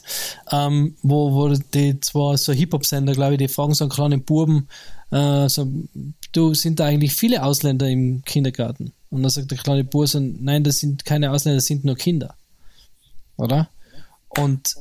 ähm, 0.52 0.94
wo, 1.02 1.32
wo 1.32 1.48
die 1.48 1.98
zwar 2.00 2.38
so 2.38 2.52
Hip-Hop-Sender, 2.52 3.12
glaube 3.12 3.32
ich, 3.34 3.38
die 3.38 3.48
fragen 3.48 3.74
so 3.74 3.84
einen 3.84 3.90
kleinen 3.90 4.22
Buben, 4.22 4.68
äh, 5.10 5.48
so, 5.48 5.66
du, 6.30 6.54
sind 6.54 6.78
da 6.78 6.84
eigentlich 6.84 7.12
viele 7.12 7.42
Ausländer 7.42 7.88
im 7.88 8.22
Kindergarten? 8.24 8.92
Und 9.10 9.22
dann 9.22 9.30
sagt 9.30 9.50
der 9.50 9.58
kleine 9.58 9.82
Bub 9.82 10.06
so, 10.06 10.20
nein, 10.20 10.62
das 10.62 10.76
sind 10.76 11.04
keine 11.04 11.32
Ausländer, 11.32 11.56
das 11.56 11.66
sind 11.66 11.84
nur 11.84 11.96
Kinder. 11.96 12.36
Oder? 13.36 13.68
Und 14.28 14.74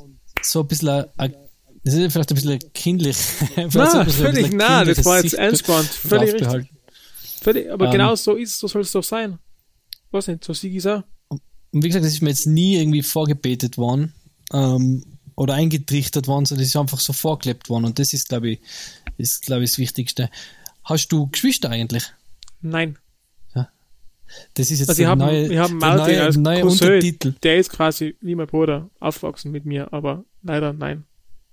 so 0.43 0.59
ein 0.61 0.67
bisschen, 0.67 0.89
ein, 0.89 1.05
ein- 1.17 1.35
das 1.83 1.95
ist 1.95 2.11
vielleicht 2.13 2.31
ein 2.31 2.35
bisschen 2.35 2.59
kindlich. 2.73 3.17
Na, 3.73 3.89
so 3.89 4.03
völlig 4.11 4.53
nah, 4.53 4.85
das 4.85 5.03
war 5.05 5.21
jetzt 5.23 5.33
ernst 5.33 5.65
gemeint. 5.65 5.85
Völlig 5.87 6.33
richtig. 6.35 6.71
Völlig, 7.41 7.71
aber 7.71 7.85
Ähm. 7.87 7.91
genau 7.91 8.15
so 8.15 8.33
ist 8.35 8.51
es, 8.51 8.59
so 8.59 8.67
soll 8.67 8.83
es 8.83 8.91
doch 8.91 9.03
sein. 9.03 9.37
Was 10.13 10.27
nicht, 10.27 10.43
so 10.43 10.53
sieg 10.53 10.75
ich 10.75 10.87
auch. 10.87 11.03
Und 11.29 11.83
wie 11.83 11.87
gesagt, 11.87 12.05
das 12.05 12.13
ist 12.13 12.21
mir 12.21 12.29
jetzt 12.29 12.45
nie 12.45 12.77
irgendwie 12.77 13.01
vorgebetet 13.01 13.77
worden 13.77 14.13
ähm, 14.53 15.03
oder 15.35 15.55
eingetrichtert 15.55 16.27
worden, 16.27 16.45
sondern 16.45 16.61
das 16.63 16.69
ist 16.69 16.75
einfach 16.75 16.99
so 16.99 17.13
vorgelebt 17.13 17.67
worden. 17.67 17.85
Und 17.85 17.97
das 17.99 18.13
ist, 18.13 18.29
glaube 18.29 18.51
ich, 18.51 18.59
ist, 19.17 19.41
glaube 19.41 19.63
ich, 19.63 19.71
das 19.71 19.79
Wichtigste. 19.79 20.29
Hast 20.83 21.07
du 21.09 21.27
Geschwister 21.27 21.69
eigentlich? 21.71 22.03
Nein. 22.61 22.97
Das 24.55 24.71
ist 24.71 24.79
jetzt 24.79 24.89
Also 24.89 25.03
der 25.03 25.15
neue, 25.15 25.51
ich 25.51 25.57
hab 25.57 25.69
einen 25.69 25.79
der 25.79 25.89
Martin 25.89 26.15
neue, 26.15 26.23
als 26.23 26.37
neue 26.37 26.61
Cousin, 26.61 26.87
Untertitel. 26.87 27.35
der 27.43 27.57
ist 27.57 27.69
quasi 27.69 28.15
wie 28.21 28.35
mein 28.35 28.47
Bruder 28.47 28.89
aufgewachsen 28.99 29.51
mit 29.51 29.65
mir, 29.65 29.93
aber 29.93 30.25
leider 30.41 30.73
nein. 30.73 31.03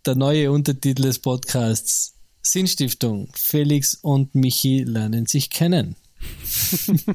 Der 0.07 0.15
neue 0.15 0.51
Untertitel 0.51 1.03
des 1.03 1.19
Podcasts. 1.19 2.15
Sinnstiftung. 2.43 3.31
Felix 3.35 3.95
und 4.01 4.35
Michi 4.35 4.83
lernen 4.83 5.27
sich 5.27 5.51
kennen. 5.51 5.95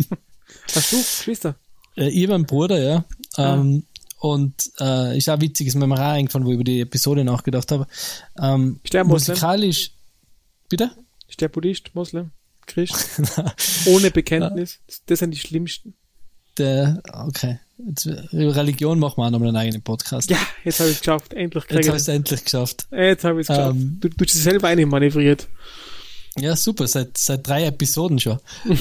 Hast 0.73 0.91
du 0.91 0.97
Geschwister? 0.97 1.55
Äh, 1.95 2.09
ich 2.09 2.23
habe 2.23 2.35
einen 2.35 2.45
Bruder, 2.45 2.81
ja. 2.81 3.05
Ah. 3.35 3.55
Ähm, 3.55 3.83
und 4.19 4.71
äh, 4.79 5.17
ist 5.17 5.29
auch 5.29 5.39
witzig, 5.39 5.67
ist 5.67 5.75
mir 5.75 5.87
mal 5.87 5.99
auch 5.99 6.13
eingefallen, 6.13 6.45
wo 6.45 6.51
ich 6.51 6.55
über 6.55 6.63
die 6.63 6.81
Episode 6.81 7.23
nachgedacht 7.23 7.71
habe. 7.71 7.85
Ähm, 8.41 8.79
Ist 8.83 8.93
der 8.93 9.03
musikalisch. 9.03 9.91
Bitte? 10.67 10.91
Ist 11.29 11.41
der 11.41 11.49
Buddhist, 11.49 11.93
Moslem, 11.93 12.31
Christ? 12.65 13.21
Ohne 13.85 14.09
Bekenntnis? 14.09 14.79
Das 15.05 15.19
sind 15.19 15.31
die 15.31 15.37
schlimmsten. 15.37 15.93
Der, 16.57 17.03
okay. 17.13 17.59
Jetzt, 17.77 18.05
über 18.05 18.55
Religion 18.55 18.99
machen 18.99 19.17
wir 19.17 19.25
auch 19.25 19.31
nochmal 19.31 19.49
einen 19.49 19.57
eigenen 19.57 19.81
Podcast. 19.81 20.29
Ja, 20.29 20.37
jetzt 20.63 20.79
habe 20.79 20.89
ich 20.89 20.95
es 20.95 21.01
geschafft. 21.01 21.33
Endlich 21.33 21.63
Jetzt 21.65 21.69
kriege 21.69 21.87
habe 21.89 21.97
ich 21.97 22.01
es 22.01 22.07
endlich 22.07 22.45
geschafft. 22.45 22.87
Jetzt 22.91 23.23
habe 23.25 23.41
ich 23.41 23.49
es 23.49 23.55
geschafft. 23.55 23.75
Ähm, 23.75 23.97
du, 23.99 24.09
du 24.09 24.25
hast 24.25 24.33
dich 24.33 24.41
selber 24.41 24.69
eine 24.69 24.85
manövriert. 24.85 25.47
Ja, 26.39 26.55
super, 26.55 26.87
seit, 26.87 27.17
seit 27.17 27.47
drei 27.47 27.65
Episoden 27.65 28.19
schon. 28.19 28.39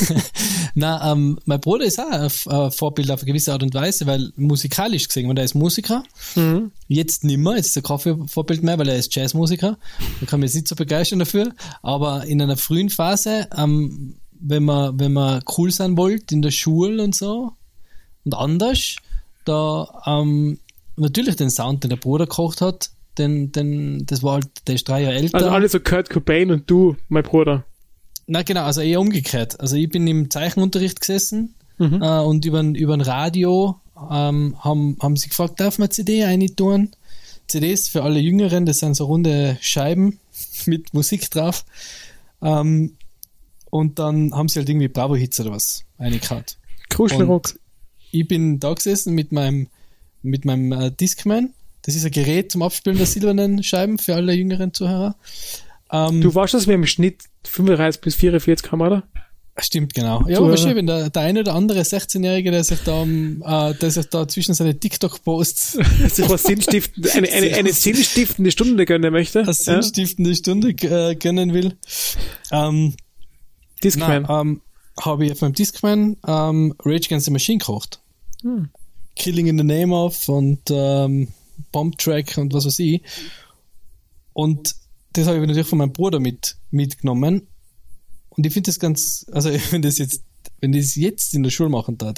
Na, 0.74 1.12
ähm, 1.12 1.38
mein 1.44 1.60
Bruder 1.60 1.84
ist 1.84 2.00
auch 2.00 2.10
ein 2.10 2.30
ein 2.52 2.70
Vorbild 2.72 3.10
auf 3.10 3.20
eine 3.20 3.26
gewisse 3.28 3.52
Art 3.52 3.62
und 3.62 3.74
Weise, 3.74 4.06
weil 4.06 4.32
musikalisch 4.36 5.06
gesehen, 5.06 5.28
weil 5.28 5.38
er 5.38 5.44
ist 5.44 5.54
Musiker, 5.54 6.02
Mhm. 6.34 6.72
jetzt 6.88 7.22
nimmer, 7.24 7.56
jetzt 7.56 7.68
ist 7.68 7.76
er 7.76 7.82
kein 7.82 7.98
Vor- 7.98 8.26
Vorbild 8.28 8.62
mehr, 8.62 8.78
weil 8.78 8.88
er 8.88 8.96
ist 8.96 9.14
Jazzmusiker. 9.14 9.78
Da 10.20 10.26
kann 10.26 10.40
man 10.40 10.46
jetzt 10.48 10.54
nicht 10.54 10.68
so 10.68 10.74
begeistern 10.74 11.20
dafür. 11.20 11.52
Aber 11.82 12.24
in 12.26 12.42
einer 12.42 12.56
frühen 12.56 12.90
Phase, 12.90 13.48
ähm, 13.56 14.16
wenn 14.32 14.64
man, 14.64 14.98
wenn 14.98 15.12
man 15.12 15.42
cool 15.56 15.70
sein 15.70 15.96
wollte 15.96 16.34
in 16.34 16.42
der 16.42 16.50
Schule 16.50 17.02
und 17.02 17.14
so 17.14 17.52
und 18.24 18.34
anders, 18.34 18.96
da 19.44 20.02
ähm, 20.06 20.58
natürlich 20.96 21.36
den 21.36 21.50
Sound, 21.50 21.84
den 21.84 21.90
der 21.90 21.96
Bruder 21.96 22.24
gekocht 22.26 22.60
hat, 22.60 22.90
den, 23.16 23.52
den, 23.52 24.06
das 24.06 24.22
war 24.24 24.34
halt, 24.34 24.48
der 24.66 24.74
ist 24.74 24.88
drei 24.88 25.02
Jahre 25.02 25.14
älter. 25.14 25.36
Also 25.36 25.50
alle 25.50 25.68
so 25.68 25.78
Kurt 25.78 26.10
Cobain 26.10 26.50
und 26.50 26.68
du, 26.68 26.96
mein 27.08 27.22
Bruder. 27.22 27.64
Na 28.26 28.42
genau, 28.42 28.64
also 28.64 28.80
eher 28.80 29.00
umgekehrt. 29.00 29.60
Also 29.60 29.76
ich 29.76 29.88
bin 29.88 30.06
im 30.06 30.30
Zeichenunterricht 30.30 31.00
gesessen 31.00 31.54
Mhm. 31.78 32.02
äh, 32.02 32.20
und 32.20 32.44
über 32.44 32.60
ein 32.60 33.00
Radio 33.00 33.80
ähm, 34.10 34.56
haben, 34.60 34.96
haben 35.00 35.16
sie 35.16 35.28
gefragt, 35.28 35.60
darf 35.60 35.78
man 35.78 35.90
CD 35.90 36.24
reintun? 36.24 36.90
CDs 37.46 37.88
für 37.88 38.02
alle 38.02 38.20
Jüngeren, 38.20 38.64
das 38.64 38.78
sind 38.78 38.94
so 38.94 39.06
runde 39.06 39.58
Scheiben 39.60 40.18
mit 40.66 40.94
Musik 40.94 41.30
drauf. 41.30 41.64
Ähm, 42.42 42.96
und 43.70 43.98
dann 43.98 44.32
haben 44.32 44.48
sie 44.48 44.60
halt 44.60 44.68
irgendwie 44.68 44.88
Bravo-Hits 44.88 45.40
oder 45.40 45.50
was 45.52 45.84
reingehauen. 45.98 46.44
Kruschelrock. 46.90 47.58
Ich 48.12 48.28
bin 48.28 48.60
da 48.60 48.72
gesessen 48.72 49.14
mit 49.14 49.32
meinem, 49.32 49.68
mit 50.22 50.44
meinem 50.44 50.70
äh, 50.72 50.90
Discman. 50.92 51.52
Das 51.82 51.96
ist 51.96 52.04
ein 52.04 52.12
Gerät 52.12 52.52
zum 52.52 52.62
Abspielen 52.62 52.96
der 52.96 53.06
silbernen 53.06 53.62
Scheiben 53.62 53.98
für 53.98 54.14
alle 54.14 54.32
jüngeren 54.32 54.72
Zuhörer. 54.72 55.16
Ähm, 55.94 56.20
Du 56.20 56.34
weißt, 56.34 56.54
dass 56.54 56.66
wir 56.66 56.74
im 56.74 56.86
Schnitt 56.86 57.22
35 57.44 58.00
bis 58.00 58.14
44 58.16 58.72
haben, 58.72 58.80
oder? 58.80 59.04
Stimmt, 59.56 59.94
genau. 59.94 60.24
Ja, 60.26 60.38
aber 60.40 60.56
schön, 60.56 60.74
wenn 60.74 60.88
der, 60.88 61.10
der 61.10 61.22
eine 61.22 61.40
oder 61.40 61.54
andere 61.54 61.80
16-Jährige, 61.82 62.50
der 62.50 62.64
sich 62.64 62.80
da, 62.80 63.02
ähm, 63.02 63.40
äh, 63.46 63.72
der 63.74 63.88
sich 63.92 64.06
da 64.06 64.26
zwischen 64.26 64.52
seine 64.52 64.76
TikTok-Posts 64.80 65.78
sich 66.08 66.28
was 66.28 66.42
sinnstiftend, 66.42 67.08
eine, 67.14 67.28
eine, 67.30 67.54
eine 67.54 67.72
sinnstiftende 67.72 68.50
Stunde 68.50 68.84
gönnen 68.84 69.12
möchte. 69.12 69.38
eine 69.40 69.48
Ja? 69.48 69.52
sinnstiftende 69.54 70.34
Stunde 70.34 70.70
äh, 70.70 71.14
gönnen 71.14 71.54
will. 71.54 71.76
Ähm, 72.50 72.94
Discman. 73.84 74.26
ähm, 74.28 74.60
habe 75.00 75.26
ich 75.26 75.32
auf 75.32 75.40
meinem 75.40 75.52
Discman 75.52 76.16
ähm, 76.26 76.74
Rage 76.84 77.06
Against 77.06 77.26
the 77.26 77.30
Machine 77.32 77.58
gekocht. 77.58 78.00
Hm. 78.42 78.70
Killing 79.14 79.46
in 79.46 79.56
the 79.58 79.64
Name 79.64 79.94
of 79.94 80.28
und 80.28 80.62
ähm, 80.70 81.28
Bomb 81.70 81.96
Track 81.98 82.36
und 82.38 82.52
was 82.52 82.66
weiß 82.66 82.80
ich. 82.80 83.02
Und 84.32 84.74
das 85.14 85.26
habe 85.26 85.38
ich 85.38 85.46
natürlich 85.46 85.66
von 85.66 85.78
meinem 85.78 85.92
Bruder 85.92 86.20
mit, 86.20 86.56
mitgenommen. 86.70 87.46
Und 88.28 88.46
ich 88.46 88.52
finde 88.52 88.68
das 88.68 88.78
ganz, 88.78 89.24
also 89.32 89.50
wenn 89.70 89.82
das 89.82 89.98
jetzt, 89.98 90.22
wenn 90.60 90.72
das 90.72 90.94
jetzt 90.96 91.34
in 91.34 91.42
der 91.42 91.50
Schule 91.50 91.70
machen 91.70 91.96
darf 91.98 92.14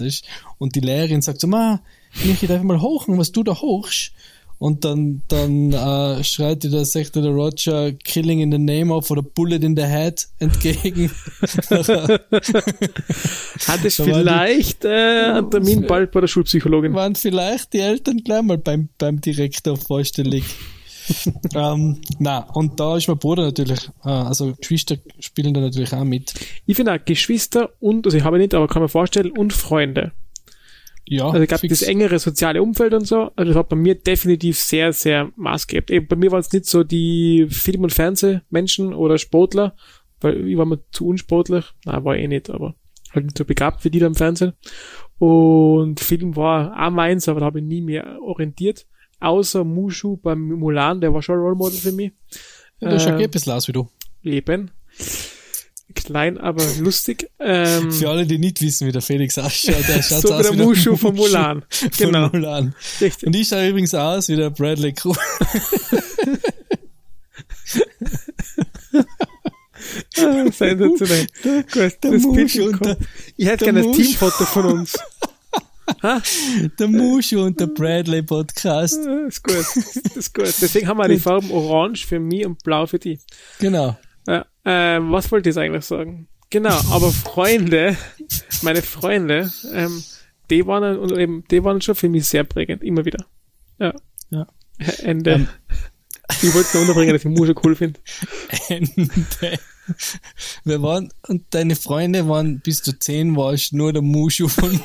und 0.58 0.74
die 0.74 0.80
Lehrerin 0.80 1.22
sagt 1.22 1.40
so, 1.40 1.46
ma, 1.46 1.80
Michi, 2.24 2.46
darf 2.46 2.58
ich 2.58 2.64
mal 2.64 2.80
hochen, 2.80 3.18
was 3.18 3.32
du 3.32 3.42
da 3.42 3.54
hochst? 3.54 4.12
Und 4.58 4.86
dann, 4.86 5.20
dann 5.28 5.72
äh, 5.74 6.24
schreit 6.24 6.62
dir 6.62 6.70
der, 6.70 6.86
sagt 6.86 7.14
der 7.14 7.26
Roger 7.26 7.92
Killing 7.92 8.40
in 8.40 8.50
the 8.50 8.56
Name 8.58 8.90
of 8.94 9.10
oder 9.10 9.20
Bullet 9.20 9.56
in 9.56 9.76
the 9.76 9.82
Head 9.84 10.26
entgegen. 10.38 11.10
Hat 13.66 13.84
es 13.84 13.98
war 13.98 14.06
die- 14.06 14.12
vielleicht 14.12 14.84
äh, 14.86 15.32
einen 15.34 15.50
Termin 15.50 15.86
bald 15.86 16.10
bei 16.10 16.20
der 16.20 16.28
Schulpsychologin? 16.28 16.94
waren 16.94 17.14
vielleicht 17.14 17.74
die 17.74 17.80
Eltern 17.80 18.18
gleich 18.24 18.42
mal 18.42 18.56
beim, 18.56 18.88
beim 18.96 19.20
Direktor 19.20 19.76
vorstellig. 19.76 20.44
ähm, 21.54 22.00
na, 22.18 22.38
und 22.52 22.80
da 22.80 22.96
ist 22.96 23.08
mein 23.08 23.18
Bruder 23.18 23.44
natürlich, 23.44 23.88
äh, 24.04 24.08
also 24.08 24.54
Geschwister 24.54 24.96
spielen 25.18 25.54
da 25.54 25.60
natürlich 25.60 25.92
auch 25.92 26.04
mit. 26.04 26.34
Ich 26.66 26.76
finde 26.76 26.92
auch 26.92 27.04
Geschwister 27.04 27.70
und, 27.80 28.06
also 28.06 28.16
ich 28.16 28.24
habe 28.24 28.38
nicht, 28.38 28.54
aber 28.54 28.66
kann 28.68 28.82
mir 28.82 28.88
vorstellen, 28.88 29.30
und 29.32 29.52
Freunde. 29.52 30.12
Ja, 31.08 31.26
Also 31.26 31.40
ich 31.40 31.48
glaube, 31.48 31.68
das 31.68 31.82
engere 31.82 32.18
soziale 32.18 32.60
Umfeld 32.60 32.92
und 32.92 33.06
so, 33.06 33.30
also 33.36 33.52
das 33.52 33.56
hat 33.56 33.68
bei 33.68 33.76
mir 33.76 33.94
definitiv 33.94 34.58
sehr, 34.58 34.92
sehr 34.92 35.30
maßgebend. 35.36 35.90
Eben, 35.90 36.08
bei 36.08 36.16
mir 36.16 36.32
waren 36.32 36.40
es 36.40 36.52
nicht 36.52 36.66
so 36.66 36.82
die 36.82 37.46
Film- 37.48 37.84
und 37.84 37.92
Fernsehmenschen 37.92 38.92
oder 38.92 39.16
Sportler, 39.18 39.76
weil 40.20 40.48
ich 40.48 40.56
war 40.56 40.66
mir 40.66 40.80
zu 40.90 41.06
unsportlich. 41.06 41.64
Nein, 41.84 42.04
war 42.04 42.16
ich 42.16 42.24
eh 42.24 42.28
nicht, 42.28 42.50
aber 42.50 42.74
halt 43.12 43.26
nicht 43.26 43.38
so 43.38 43.44
begabt 43.44 43.84
wie 43.84 43.90
die 43.90 44.00
da 44.00 44.06
im 44.06 44.16
Fernsehen. 44.16 44.54
Und 45.18 46.00
Film 46.00 46.34
war 46.34 46.72
auch 46.76 46.90
meins, 46.90 47.28
aber 47.28 47.40
da 47.40 47.46
habe 47.46 47.60
ich 47.60 47.64
nie 47.64 47.82
mehr 47.82 48.18
orientiert. 48.20 48.86
Außer 49.20 49.64
Mushu 49.64 50.16
beim 50.16 50.40
Mulan, 50.40 51.00
der 51.00 51.12
war 51.14 51.22
schon 51.22 51.36
Role 51.36 51.56
Model 51.56 51.78
für 51.78 51.92
mich. 51.92 52.12
ja, 52.80 52.90
der 52.90 52.98
schaut 53.00 53.12
ähm, 53.14 53.20
eh 53.20 53.24
ein 53.24 53.30
bisschen 53.30 53.52
aus 53.52 53.66
wie 53.68 53.72
du. 53.72 53.88
Eben. 54.22 54.70
Klein, 55.94 56.36
aber 56.36 56.62
lustig. 56.80 57.30
Ähm, 57.38 57.90
Für 57.90 58.10
alle, 58.10 58.26
die 58.26 58.38
nicht 58.38 58.60
wissen, 58.60 58.86
wie 58.86 58.92
der 58.92 59.00
Felix 59.00 59.38
ausschaut, 59.38 59.88
der 59.88 60.02
schaut 60.02 60.22
so 60.22 60.34
aus 60.34 60.52
wie 60.52 60.56
der 60.56 60.66
Mushu 60.66 60.96
von 60.96 61.14
Mulan. 61.14 61.64
Von 61.70 61.90
Genau. 61.96 62.28
Mulan. 62.28 62.74
Richtig. 63.00 63.26
Und 63.26 63.34
ich 63.36 63.48
schaue 63.48 63.68
übrigens 63.68 63.94
aus 63.94 64.28
wie 64.28 64.36
der 64.36 64.50
Bradley 64.50 64.92
Cooper. 64.92 65.20
Ah, 70.18 70.44
Sensationell. 70.52 71.26
Gut, 71.72 71.96
das 72.00 72.22
Mushu 72.22 72.64
und 72.66 72.84
der-. 72.84 72.98
Ich 73.36 73.46
hätte 73.46 73.64
gerne 73.64 73.80
ein 73.80 73.86
Mushu. 73.86 74.02
Teamfoto 74.02 74.44
von 74.44 74.64
uns. 74.66 74.98
Der 76.78 76.88
Mushu 76.88 77.42
und 77.42 77.60
der 77.60 77.66
Bradley 77.68 78.22
Podcast. 78.22 78.98
Ah, 79.06 79.26
Ist 79.26 79.42
gut. 79.42 79.66
Ist 80.16 80.34
gut. 80.34 80.46
Deswegen 80.60 80.88
haben 80.88 80.98
wir 80.98 81.08
die 81.08 81.18
Farben 81.18 81.50
Orange 81.50 82.06
für 82.06 82.18
mich 82.18 82.44
und 82.44 82.62
Blau 82.62 82.86
für 82.86 82.98
die. 82.98 83.18
Genau. 83.58 83.96
Ja, 84.26 84.46
ähm, 84.64 85.12
was 85.12 85.30
wollte 85.30 85.48
ich 85.48 85.54
jetzt 85.54 85.62
eigentlich 85.62 85.84
sagen? 85.84 86.28
Genau, 86.50 86.76
aber 86.90 87.10
Freunde, 87.10 87.96
meine 88.62 88.82
Freunde, 88.82 89.50
ähm, 89.72 90.02
die 90.50 90.66
waren 90.66 90.98
und 90.98 91.12
eben, 91.12 91.44
die 91.50 91.62
waren 91.64 91.80
schon 91.80 91.94
für 91.94 92.08
mich 92.08 92.26
sehr 92.26 92.44
prägend, 92.44 92.82
immer 92.82 93.04
wieder. 93.04 93.24
Ja. 93.78 93.94
Ja. 94.30 94.46
Ende. 95.02 95.32
Ähm. 95.32 95.48
Ich 96.48 96.54
wollte 96.54 96.68
nur 96.74 96.82
unterbringen, 96.82 97.12
dass 97.12 97.24
ich 97.24 97.30
Musche 97.30 97.54
cool 97.64 97.74
finde. 97.76 98.00
Ende. 98.68 99.58
Wir 100.64 100.82
waren, 100.82 101.12
und 101.28 101.44
deine 101.50 101.76
Freunde 101.76 102.28
waren, 102.28 102.60
bis 102.60 102.82
du 102.82 102.98
zehn 102.98 103.36
warst, 103.36 103.72
nur 103.72 103.92
der 103.92 104.02
Mushu 104.02 104.48
von, 104.48 104.80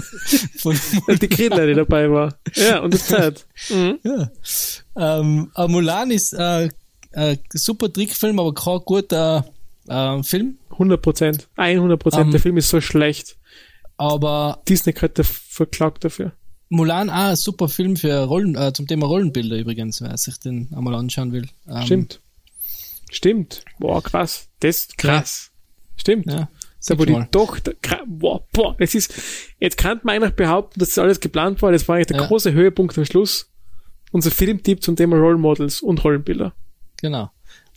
von 0.58 0.78
Und 1.06 1.22
die 1.22 1.28
Griller, 1.28 1.66
die 1.66 1.74
dabei 1.74 2.10
war. 2.10 2.34
Ja, 2.54 2.80
und 2.80 2.94
die 2.94 2.98
Zeit. 2.98 3.46
Mhm. 3.68 3.98
ja. 4.02 4.30
Ähm, 4.96 5.52
Mulan 5.68 6.10
ist 6.10 6.32
äh, 6.32 6.68
ein 7.12 7.38
super 7.52 7.92
Trickfilm, 7.92 8.38
aber 8.38 8.54
kein 8.54 8.80
guter 8.84 9.46
äh, 9.88 10.22
Film. 10.22 10.58
100 10.72 11.00
Prozent. 11.00 11.48
100 11.56 12.00
Prozent. 12.00 12.26
Ähm, 12.26 12.30
der 12.32 12.40
Film 12.40 12.56
ist 12.56 12.70
so 12.70 12.80
schlecht. 12.80 13.36
Aber 13.96 14.62
Disney 14.68 14.94
könnte 14.94 15.24
verklagt 15.24 16.04
dafür. 16.04 16.32
Mulan 16.70 17.10
auch 17.10 17.14
ein 17.30 17.36
super 17.36 17.68
Film 17.68 17.96
für 17.96 18.14
Rollen, 18.24 18.54
äh, 18.54 18.72
zum 18.72 18.86
Thema 18.86 19.06
Rollenbilder 19.06 19.56
übrigens, 19.58 20.00
wer 20.00 20.16
sich 20.16 20.38
den 20.38 20.68
einmal 20.74 20.94
anschauen 20.94 21.32
will. 21.32 21.46
Ähm, 21.68 21.82
Stimmt. 21.84 22.20
Stimmt. 23.10 23.64
Boah, 23.78 24.02
krass. 24.02 24.48
Das 24.60 24.78
ist 24.78 24.98
krass. 24.98 25.50
Stimmt. 25.96 26.26
Ja, 26.26 26.48
Da 26.86 26.98
wo 26.98 27.04
die. 27.04 27.14
Tochter, 27.30 27.72
boah, 28.06 28.46
boah, 28.52 28.76
das 28.78 28.94
ist, 28.94 29.12
jetzt 29.58 29.76
kann 29.76 30.00
man 30.04 30.16
eigentlich 30.16 30.34
behaupten, 30.34 30.78
dass 30.80 30.90
das 30.90 30.98
alles 30.98 31.20
geplant 31.20 31.60
war. 31.60 31.72
Das 31.72 31.86
war 31.88 31.96
eigentlich 31.96 32.06
der 32.06 32.18
Ja. 32.18 32.26
große 32.26 32.52
Höhepunkt 32.52 32.96
am 32.96 33.04
Schluss. 33.04 33.50
Unser 34.12 34.30
Filmtipp 34.30 34.82
zum 34.82 34.96
Thema 34.96 35.16
Role 35.16 35.38
Models 35.38 35.82
und 35.82 36.02
Rollenbilder. 36.02 36.52
Genau. 37.00 37.30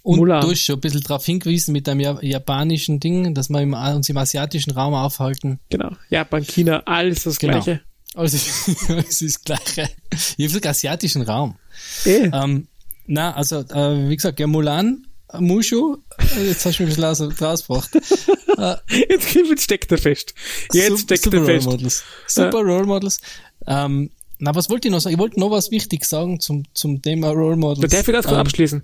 Und 0.03 0.17
Mulan. 0.19 0.41
du 0.41 0.51
hast 0.51 0.61
schon 0.63 0.75
ein 0.75 0.81
bisschen 0.81 1.01
darauf 1.01 1.25
hingewiesen 1.25 1.71
mit 1.71 1.87
dem 1.87 1.99
ja- 1.99 2.21
japanischen 2.21 2.99
Ding, 2.99 3.33
dass 3.33 3.49
wir 3.49 3.61
uns 3.95 4.09
im 4.09 4.17
asiatischen 4.17 4.71
Raum 4.71 4.93
aufhalten. 4.93 5.59
Genau. 5.69 5.91
Japan, 6.09 6.43
China, 6.43 6.83
alles 6.85 7.23
das 7.23 7.39
Genau. 7.39 7.53
Gleiche. 7.61 7.81
Also, 8.15 8.37
es 8.37 9.21
ist 9.21 9.49
das 9.49 9.63
Gleiche. 9.75 9.89
Ich 10.37 10.53
habe 10.53 10.69
asiatischen 10.69 11.21
Raum. 11.23 11.55
Eh. 12.05 12.29
Ähm, 12.31 12.67
na, 13.07 13.33
also, 13.35 13.59
äh, 13.59 14.09
wie 14.09 14.15
gesagt, 14.15 14.39
ja, 14.39 14.47
Mulan, 14.47 15.07
äh, 15.31 15.39
Mushu, 15.39 15.97
äh, 16.37 16.47
jetzt 16.47 16.65
hast 16.65 16.79
du 16.79 16.83
mich 16.83 16.97
ein 16.97 17.01
bisschen 17.01 17.31
aus, 17.31 17.41
rausgebracht. 17.41 17.89
Jetzt, 19.09 19.33
jetzt 19.33 19.63
steckt 19.63 19.91
er 19.91 19.97
fest. 19.97 20.35
Jetzt 20.73 20.89
Sup- 20.89 20.99
steckt 20.99 21.23
super 21.23 21.37
er 21.37 21.41
Role 21.41 21.53
fest. 21.55 21.65
Models. 21.67 22.03
Super 22.27 22.59
Role 22.59 22.85
Models. 22.85 23.19
Ähm, 23.65 24.11
na, 24.37 24.53
was 24.53 24.69
wollte 24.69 24.87
ich 24.87 24.91
noch 24.91 25.01
sagen? 25.01 25.15
Ich 25.15 25.19
wollte 25.19 25.39
noch 25.39 25.49
was 25.49 25.71
wichtig 25.71 26.05
sagen 26.05 26.39
zum, 26.39 26.63
zum 26.75 27.01
Thema 27.01 27.29
Role 27.31 27.55
Models. 27.55 27.89
Da 27.89 27.97
darf 27.97 28.07
ich 28.07 28.13
ganz 28.13 28.25
kurz 28.27 28.35
Ähm, 28.35 28.41
abschließen. 28.41 28.83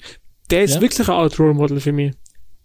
Der 0.49 0.63
ist 0.63 0.73
ja? 0.75 0.81
wirklich 0.81 1.07
ein 1.07 1.13
Art 1.13 1.37
Role 1.39 1.53
Model 1.53 1.79
für 1.79 1.91
mich. 1.91 2.13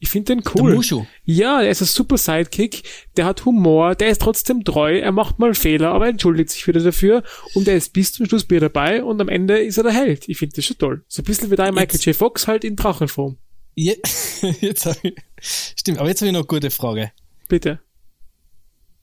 Ich 0.01 0.11
finde 0.11 0.35
den 0.35 0.43
Der 0.45 0.63
cool. 0.63 0.75
Mushu. 0.75 1.07
Ja, 1.25 1.63
der 1.63 1.71
ist 1.71 1.81
ein 1.81 1.87
super 1.87 2.19
Sidekick, 2.19 2.83
der 3.17 3.25
hat 3.25 3.45
Humor, 3.47 3.95
der 3.95 4.09
ist 4.11 4.21
trotzdem 4.21 4.63
treu, 4.65 4.99
er 4.99 5.13
macht 5.13 5.39
mal 5.39 5.55
Fehler, 5.55 5.93
aber 5.93 6.05
er 6.07 6.11
entschuldigt 6.11 6.51
sich 6.51 6.67
wieder 6.67 6.81
dafür 6.83 7.23
und 7.55 7.67
er 7.69 7.77
ist 7.77 7.93
bis 7.95 8.13
zum 8.13 8.27
Schluss 8.27 8.51
wieder 8.51 8.69
dabei 8.69 9.03
und 9.03 9.21
am 9.21 9.29
Ende 9.29 9.59
ist 9.59 9.79
er 9.79 9.85
der 9.85 9.93
Held. 9.93 10.29
Ich 10.29 10.37
finde 10.39 10.57
das 10.57 10.65
schon 10.67 10.77
toll. 10.79 11.05
So 11.09 11.23
ein 11.23 11.25
bisschen 11.25 11.51
wie 11.51 11.57
dein 11.57 11.73
Michael 11.73 11.93
Jetzt- 11.95 12.05
J. 12.05 12.15
Fox 12.17 12.47
halt 12.47 12.65
in 12.65 12.77
Drachenform. 12.77 13.39
Je, 13.77 13.97
jetzt 14.61 14.85
hab 14.87 15.03
ich, 15.03 15.15
stimmt, 15.41 15.99
aber 15.99 16.09
jetzt 16.09 16.21
habe 16.21 16.27
ich 16.29 16.33
noch 16.33 16.41
eine 16.41 16.47
gute 16.49 16.71
Frage. 16.71 17.11
Bitte. 17.49 17.81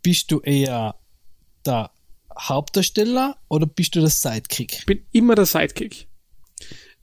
Bist 0.04 0.32
du 0.32 0.40
eher 0.42 0.96
der 1.66 1.92
Hauptdarsteller 2.40 3.38
oder 3.50 3.66
bist 3.66 3.96
du 3.96 4.00
der 4.02 4.10
Sidekick? 4.10 4.74
Ich 4.80 4.86
bin 4.86 5.06
immer 5.12 5.36
der 5.36 5.46
Sidekick. 5.46 6.08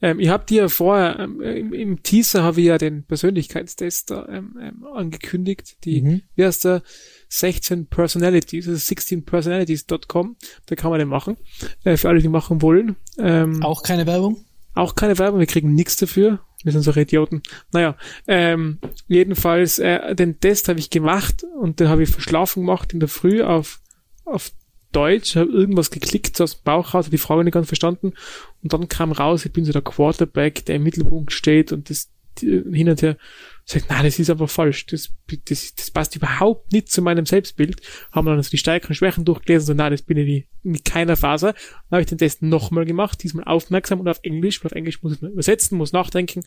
Ähm, 0.01 0.21
ich 0.21 0.29
habe 0.29 0.45
dir 0.47 0.69
vorher, 0.69 1.19
ähm, 1.19 1.41
im, 1.41 1.73
im 1.73 2.03
Teaser 2.03 2.43
habe 2.43 2.61
ich 2.61 2.67
ja 2.67 2.79
den 2.79 3.05
Persönlichkeitstest 3.05 4.11
da, 4.11 4.27
ähm, 4.29 4.57
ähm, 4.61 4.85
angekündigt, 4.95 5.79
die, 5.85 6.03
Mhm. 6.03 6.23
wie 6.37 6.45
heißt 6.45 6.65
der, 6.65 6.83
16 7.29 7.87
Personalities, 7.87 8.69
also 8.69 8.79
16personalities.com, 8.79 10.37
da 10.67 10.75
kann 10.77 10.91
man 10.91 10.99
den 10.99 11.09
machen, 11.09 11.37
äh, 11.85 11.97
für 11.97 12.09
alle, 12.09 12.21
die 12.21 12.29
machen 12.29 12.63
wollen. 12.63 12.97
Ähm, 13.19 13.63
Auch 13.63 13.83
keine 13.83 14.07
Werbung? 14.07 14.45
Auch 14.75 14.95
keine 14.95 15.19
Werbung, 15.19 15.41
wir 15.41 15.47
kriegen 15.47 15.75
nichts 15.75 15.97
dafür. 15.97 16.41
Wir 16.65 16.73
sind 16.73 16.83
so 16.83 16.93
Idioten. 16.93 17.43
Naja, 17.73 17.97
ähm, 18.27 18.79
jedenfalls, 19.07 19.79
äh, 19.79 20.15
den 20.17 20.41
Test 20.41 20.69
habe 20.69 20.81
ich 20.81 20.91
gemacht 20.91 21.45
und 21.61 21.79
den 21.81 21.89
habe 21.89 22.03
ich 22.03 22.11
verschlafen 22.11 22.63
gemacht 22.63 22.93
in 22.93 23.01
der 23.01 23.09
Früh 23.09 23.43
auf, 23.43 23.81
auf 24.25 24.51
Deutsch, 24.99 25.37
habe 25.37 25.51
irgendwas 25.51 25.91
geklickt 25.91 26.41
aus 26.41 26.57
dem 26.57 26.65
Bauch 26.65 26.95
raus, 26.95 27.09
die 27.09 27.19
Frage 27.19 27.45
nicht 27.45 27.55
ganz 27.55 27.69
verstanden 27.69 28.15
und 28.63 28.73
dann 28.73 28.89
kam 28.89 29.13
raus, 29.13 29.47
ich 29.47 29.53
bin 29.53 29.65
so 29.65 29.73
der 29.73 29.83
Quarterback, 29.83 30.65
der 30.65 30.77
im 30.77 30.83
Mittelpunkt 30.83 31.33
steht 31.33 31.73
und 31.73 31.89
das 31.89 32.11
hin 32.41 32.89
und 32.89 33.03
her 33.03 33.17
sagt, 33.65 33.87
na, 33.89 34.03
das 34.03 34.19
ist 34.19 34.31
aber 34.31 34.49
falsch, 34.49 34.87
das, 34.87 35.11
das, 35.49 35.75
das 35.75 35.91
passt 35.91 36.17
überhaupt 36.17 36.73
nicht 36.73 36.91
zu 36.91 37.03
meinem 37.03 37.27
Selbstbild. 37.27 37.81
Haben 38.13 38.27
wir 38.27 38.35
dann 38.35 38.43
so 38.43 38.51
die 38.51 38.59
Stärken 38.59 38.89
und 38.89 38.95
Schwächen 38.95 39.25
durchgelesen, 39.25 39.67
so, 39.67 39.75
na, 39.75 39.91
das 39.91 40.03
bin 40.03 40.17
ich 40.17 40.27
nie, 40.27 40.47
mit 40.63 40.85
keiner 40.85 41.17
Faser. 41.17 41.53
Dann 41.53 41.97
habe 41.97 42.03
ich 42.03 42.09
den 42.09 42.19
Test 42.19 42.43
nochmal 42.43 42.87
gemacht, 42.87 43.23
diesmal 43.23 43.45
aufmerksam 43.45 44.01
und 44.01 44.09
auf 44.09 44.21
Englisch, 44.23 44.63
weil 44.63 44.69
auf 44.69 44.77
Englisch 44.77 45.03
muss 45.03 45.15
ich 45.15 45.23
übersetzen, 45.23 45.77
muss 45.77 45.93
nachdenken 45.93 46.45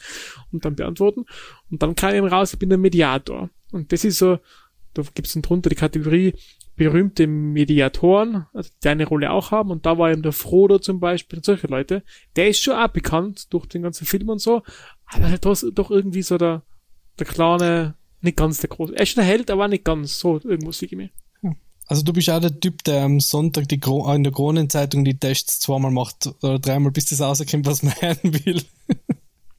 und 0.52 0.66
dann 0.66 0.76
beantworten. 0.76 1.26
Und 1.70 1.82
dann 1.82 1.96
kam 1.96 2.16
eben 2.16 2.28
raus, 2.28 2.54
ich 2.54 2.60
bin 2.60 2.70
der 2.70 2.78
Mediator. 2.78 3.50
Und 3.72 3.92
das 3.92 4.04
ist 4.04 4.18
so, 4.18 4.40
da 4.94 5.04
gibt's 5.14 5.34
dann 5.34 5.42
drunter 5.42 5.70
die 5.70 5.76
Kategorie 5.76 6.34
berühmte 6.76 7.28
Mediatoren, 7.28 8.48
also 8.54 8.72
die 8.84 8.90
eine 8.90 9.06
Rolle 9.06 9.32
auch 9.32 9.52
haben. 9.52 9.72
Und 9.72 9.86
da 9.86 9.98
war 9.98 10.12
eben 10.12 10.24
der 10.24 10.32
Frodo 10.32 10.80
zum 10.80 11.00
Beispiel 11.00 11.40
und 11.40 11.46
solche 11.46 11.68
Leute. 11.68 12.04
Der 12.36 12.50
ist 12.50 12.64
schon 12.64 12.76
auch 12.76 12.88
bekannt 12.88 13.54
durch 13.54 13.68
den 13.68 13.84
ganzen 13.84 14.06
Film 14.06 14.30
und 14.30 14.40
so, 14.40 14.64
aber 15.06 15.30
halt 15.30 15.46
doch, 15.46 15.62
doch 15.74 15.92
irgendwie 15.92 16.24
so 16.24 16.38
der, 16.38 16.64
der 17.20 17.28
kleine, 17.28 17.96
nicht 18.22 18.38
ganz 18.38 18.60
der 18.60 18.70
große. 18.70 18.96
Er 18.96 19.04
ist 19.04 19.10
schon 19.10 19.22
der 19.22 19.30
Held, 19.30 19.52
aber 19.52 19.68
nicht 19.68 19.84
ganz 19.84 20.18
so, 20.18 20.40
irgendwo 20.44 20.72
sehe 20.72 20.88
ich 20.88 20.96
mir. 20.96 21.10
Also 21.88 22.04
du 22.04 22.14
bist 22.14 22.30
auch 22.30 22.40
der 22.40 22.58
Typ, 22.58 22.86
der 22.86 23.04
am 23.04 23.20
Sonntag 23.20 23.68
die 23.68 23.80
Kro 23.80 24.10
in 24.14 24.24
der 24.24 24.32
Kronenzeitung 24.32 25.04
die 25.04 25.20
Tests 25.20 25.60
zweimal 25.60 25.92
macht 25.92 26.30
oder 26.42 26.58
dreimal, 26.58 26.92
bis 26.92 27.06
das 27.06 27.20
rauskommt, 27.20 27.66
was 27.66 27.84
man 27.84 27.94
hören 28.00 28.18
will. 28.24 28.64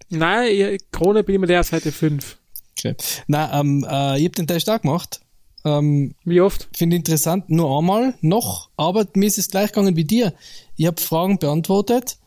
Nein, 0.09 0.79
Krone 0.91 1.25
bin 1.25 1.35
ich 1.35 1.37
immer 1.37 1.47
der 1.47 1.63
Seite 1.63 1.93
5. 1.93 2.39
Okay. 2.79 2.95
Na, 3.27 3.61
ähm, 3.61 3.87
äh, 3.89 4.19
ich 4.19 4.27
hab 4.27 4.37
den 4.37 4.47
Test 4.47 4.69
auch 4.71 4.81
gemacht. 4.81 5.21
Ähm, 5.65 6.15
Wie 6.25 6.41
oft? 6.41 6.69
Finde 6.77 6.97
interessant, 6.97 7.49
nur 7.49 7.79
einmal 7.79 8.15
noch, 8.21 8.71
aber 8.77 9.07
mir 9.15 9.27
ist 9.27 9.39
es 9.39 9.51
gleich 9.51 9.71
gegangen 9.71 9.97
wie 9.97 10.05
dir. 10.05 10.35
Ich 10.77 10.87
habe 10.87 11.01
Fragen 11.01 11.39
beantwortet 11.39 12.19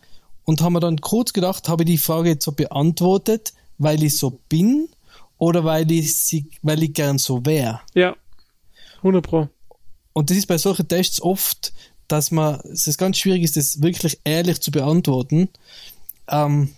und 0.45 0.61
habe 0.61 0.73
mir 0.73 0.79
dann 0.79 1.01
kurz 1.01 1.33
gedacht, 1.33 1.67
habe 1.67 1.83
ich 1.83 1.89
die 1.89 1.97
Frage 1.97 2.29
jetzt 2.29 2.45
so 2.45 2.53
beantwortet, 2.53 3.53
weil 3.77 4.03
ich 4.03 4.17
so 4.17 4.39
bin 4.47 4.87
oder 5.37 5.65
weil 5.65 5.91
ich 5.91 6.17
sie, 6.17 6.49
weil 6.61 6.81
ich 6.83 6.93
gern 6.93 7.17
so 7.17 7.45
wäre. 7.45 7.81
Ja. 7.93 8.15
100 8.97 9.25
Pro. 9.25 9.49
Und 10.13 10.29
das 10.29 10.37
ist 10.37 10.47
bei 10.47 10.57
solchen 10.57 10.87
Tests 10.87 11.21
oft, 11.21 11.73
dass 12.07 12.31
man, 12.31 12.61
es 12.71 12.87
ist 12.87 12.97
ganz 12.97 13.17
schwierig 13.17 13.43
ist, 13.43 13.57
das 13.57 13.81
wirklich 13.81 14.19
ehrlich 14.23 14.61
zu 14.61 14.71
beantworten. 14.71 15.49
Ähm, 16.29 16.69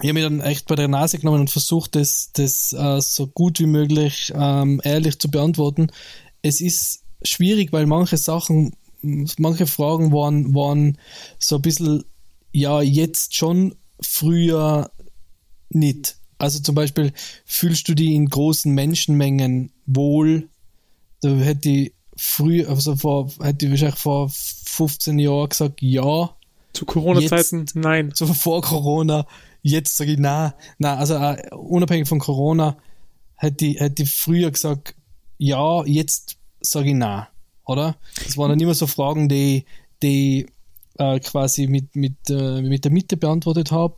ich 0.00 0.08
habe 0.08 0.20
mir 0.20 0.28
dann 0.28 0.40
echt 0.40 0.66
bei 0.66 0.76
der 0.76 0.88
Nase 0.88 1.18
genommen 1.18 1.40
und 1.40 1.50
versucht, 1.50 1.96
das, 1.96 2.30
das 2.32 2.72
äh, 2.72 3.00
so 3.00 3.26
gut 3.26 3.58
wie 3.58 3.66
möglich 3.66 4.32
ähm, 4.34 4.80
ehrlich 4.84 5.18
zu 5.18 5.30
beantworten. 5.30 5.88
Es 6.42 6.60
ist 6.60 7.02
schwierig, 7.22 7.72
weil 7.72 7.86
manche 7.86 8.16
Sachen, 8.16 8.76
manche 9.02 9.66
Fragen 9.66 10.12
waren, 10.12 10.54
waren 10.54 10.98
so 11.38 11.56
ein 11.56 11.62
bisschen, 11.62 12.04
ja, 12.52 12.80
jetzt 12.80 13.34
schon, 13.34 13.74
früher 14.00 14.90
nicht. 15.70 16.16
Also 16.38 16.60
zum 16.60 16.76
Beispiel, 16.76 17.12
fühlst 17.44 17.88
du 17.88 17.94
dich 17.94 18.10
in 18.10 18.28
großen 18.28 18.72
Menschenmengen 18.72 19.72
wohl? 19.86 20.48
Da 21.20 21.30
hätte 21.30 21.68
ich 21.68 21.92
früh, 22.16 22.64
also 22.64 22.94
vor, 22.94 23.30
hätte 23.40 23.66
ich 23.66 23.72
wahrscheinlich 23.72 23.98
vor 23.98 24.30
15 24.30 25.18
Jahren 25.18 25.48
gesagt, 25.48 25.82
ja, 25.82 26.30
Zu 26.72 26.84
Corona-Zeiten, 26.86 27.66
nein. 27.74 28.12
so 28.14 28.26
vor 28.26 28.62
Corona. 28.62 29.26
Jetzt 29.68 29.96
sage 29.96 30.12
ich 30.12 30.18
na, 30.18 30.54
na, 30.78 30.96
also 30.96 31.14
äh, 31.14 31.54
unabhängig 31.54 32.08
von 32.08 32.18
Corona 32.18 32.76
hätte 33.36 33.66
ich, 33.66 33.80
hätte 33.80 34.02
ich 34.02 34.10
früher 34.10 34.50
gesagt, 34.50 34.94
ja, 35.36 35.84
jetzt 35.84 36.38
sage 36.60 36.88
ich 36.88 36.94
na, 36.94 37.28
oder? 37.66 37.96
Das 38.24 38.38
waren 38.38 38.48
dann 38.50 38.60
immer 38.60 38.74
so 38.74 38.86
Fragen, 38.86 39.28
die, 39.28 39.66
die 40.02 40.46
äh, 40.96 41.20
quasi 41.20 41.66
mit, 41.66 41.94
mit, 41.94 42.16
äh, 42.30 42.62
mit 42.62 42.84
der 42.84 42.92
Mitte 42.92 43.18
beantwortet 43.18 43.70
habe, 43.70 43.96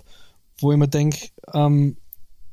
wo 0.58 0.72
ich 0.72 0.78
mir 0.78 0.88
denke, 0.88 1.28
ähm, 1.54 1.96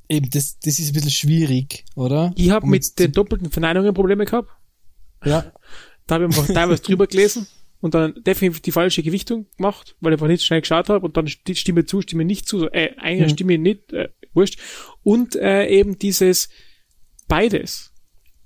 eben, 0.08 0.30
das, 0.30 0.60
das 0.60 0.78
ist 0.78 0.90
ein 0.90 0.94
bisschen 0.94 1.12
schwierig, 1.12 1.86
oder? 1.96 2.34
Ich 2.36 2.52
habe 2.52 2.66
Um 2.66 2.70
mit 2.70 3.00
den 3.00 3.12
doppelten 3.12 3.50
Verneinungen 3.50 3.96
Probleme 3.96 4.26
gehabt. 4.26 4.50
ja, 5.26 5.52
Da 6.06 6.16
habe 6.16 6.28
ich 6.28 6.38
einfach 6.38 6.54
teilweise 6.54 6.84
drüber 6.84 7.08
gelesen 7.08 7.48
und 7.80 7.94
dann 7.94 8.16
definitiv 8.24 8.62
die 8.62 8.72
falsche 8.72 9.04
Gewichtung 9.04 9.46
gemacht, 9.58 9.96
weil 10.00 10.12
ich 10.12 10.16
einfach 10.16 10.28
nicht 10.28 10.44
schnell 10.44 10.62
geschaut 10.62 10.90
habe 10.90 11.06
und 11.06 11.16
dann 11.18 11.28
sti- 11.28 11.56
Stimme 11.56 11.86
zu, 11.86 12.02
Stimme 12.02 12.26
nicht 12.26 12.48
zu, 12.48 12.60
so, 12.60 12.70
äh, 12.70 12.96
eine 12.98 13.24
Mhm. 13.26 13.30
Stimme 13.30 13.58
nicht, 13.58 13.94
äh, 13.94 14.10
wurscht. 14.34 14.60
Und 15.04 15.36
äh, 15.36 15.68
eben 15.68 15.98
dieses 16.00 16.50
beides. 17.28 17.94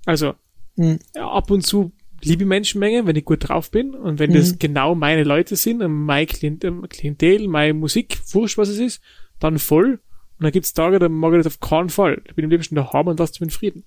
Also 0.06 0.34
Mhm. 0.76 1.00
ab 1.16 1.52
und 1.52 1.62
zu 1.66 1.92
liebe 2.24 2.46
Menschenmenge, 2.46 3.06
wenn 3.06 3.16
ich 3.16 3.26
gut 3.26 3.48
drauf 3.50 3.72
bin 3.72 3.96
und 3.96 4.20
wenn 4.20 4.30
Mhm. 4.32 4.36
das 4.36 4.60
genau 4.60 4.96
meine 4.96 5.24
Leute 5.24 5.56
sind, 5.56 5.80
mein 5.88 6.28
Klient, 6.28 6.64
ähm, 6.64 6.86
Klientel, 6.88 7.48
meine 7.48 7.74
Musik, 7.74 8.20
wurscht 8.32 8.58
was 8.58 8.70
es 8.70 8.78
ist, 8.80 9.02
dann 9.40 9.58
voll. 9.60 10.00
Und 10.38 10.44
dann 10.46 10.52
gibt's 10.52 10.74
Tage, 10.74 11.00
da 11.00 11.10
mag 11.10 11.34
ich 11.34 11.44
das 11.44 11.48
auf 11.54 11.60
keinen 11.60 11.90
Fall. 11.90 12.22
Da 12.28 12.34
bin 12.34 12.44
ich 12.44 12.46
am 12.46 12.52
liebsten 12.52 12.76
daheim 12.76 13.08
und 13.08 13.20
lasse 13.20 13.34
mich 13.34 13.42
in 13.42 13.50
Frieden. 13.50 13.84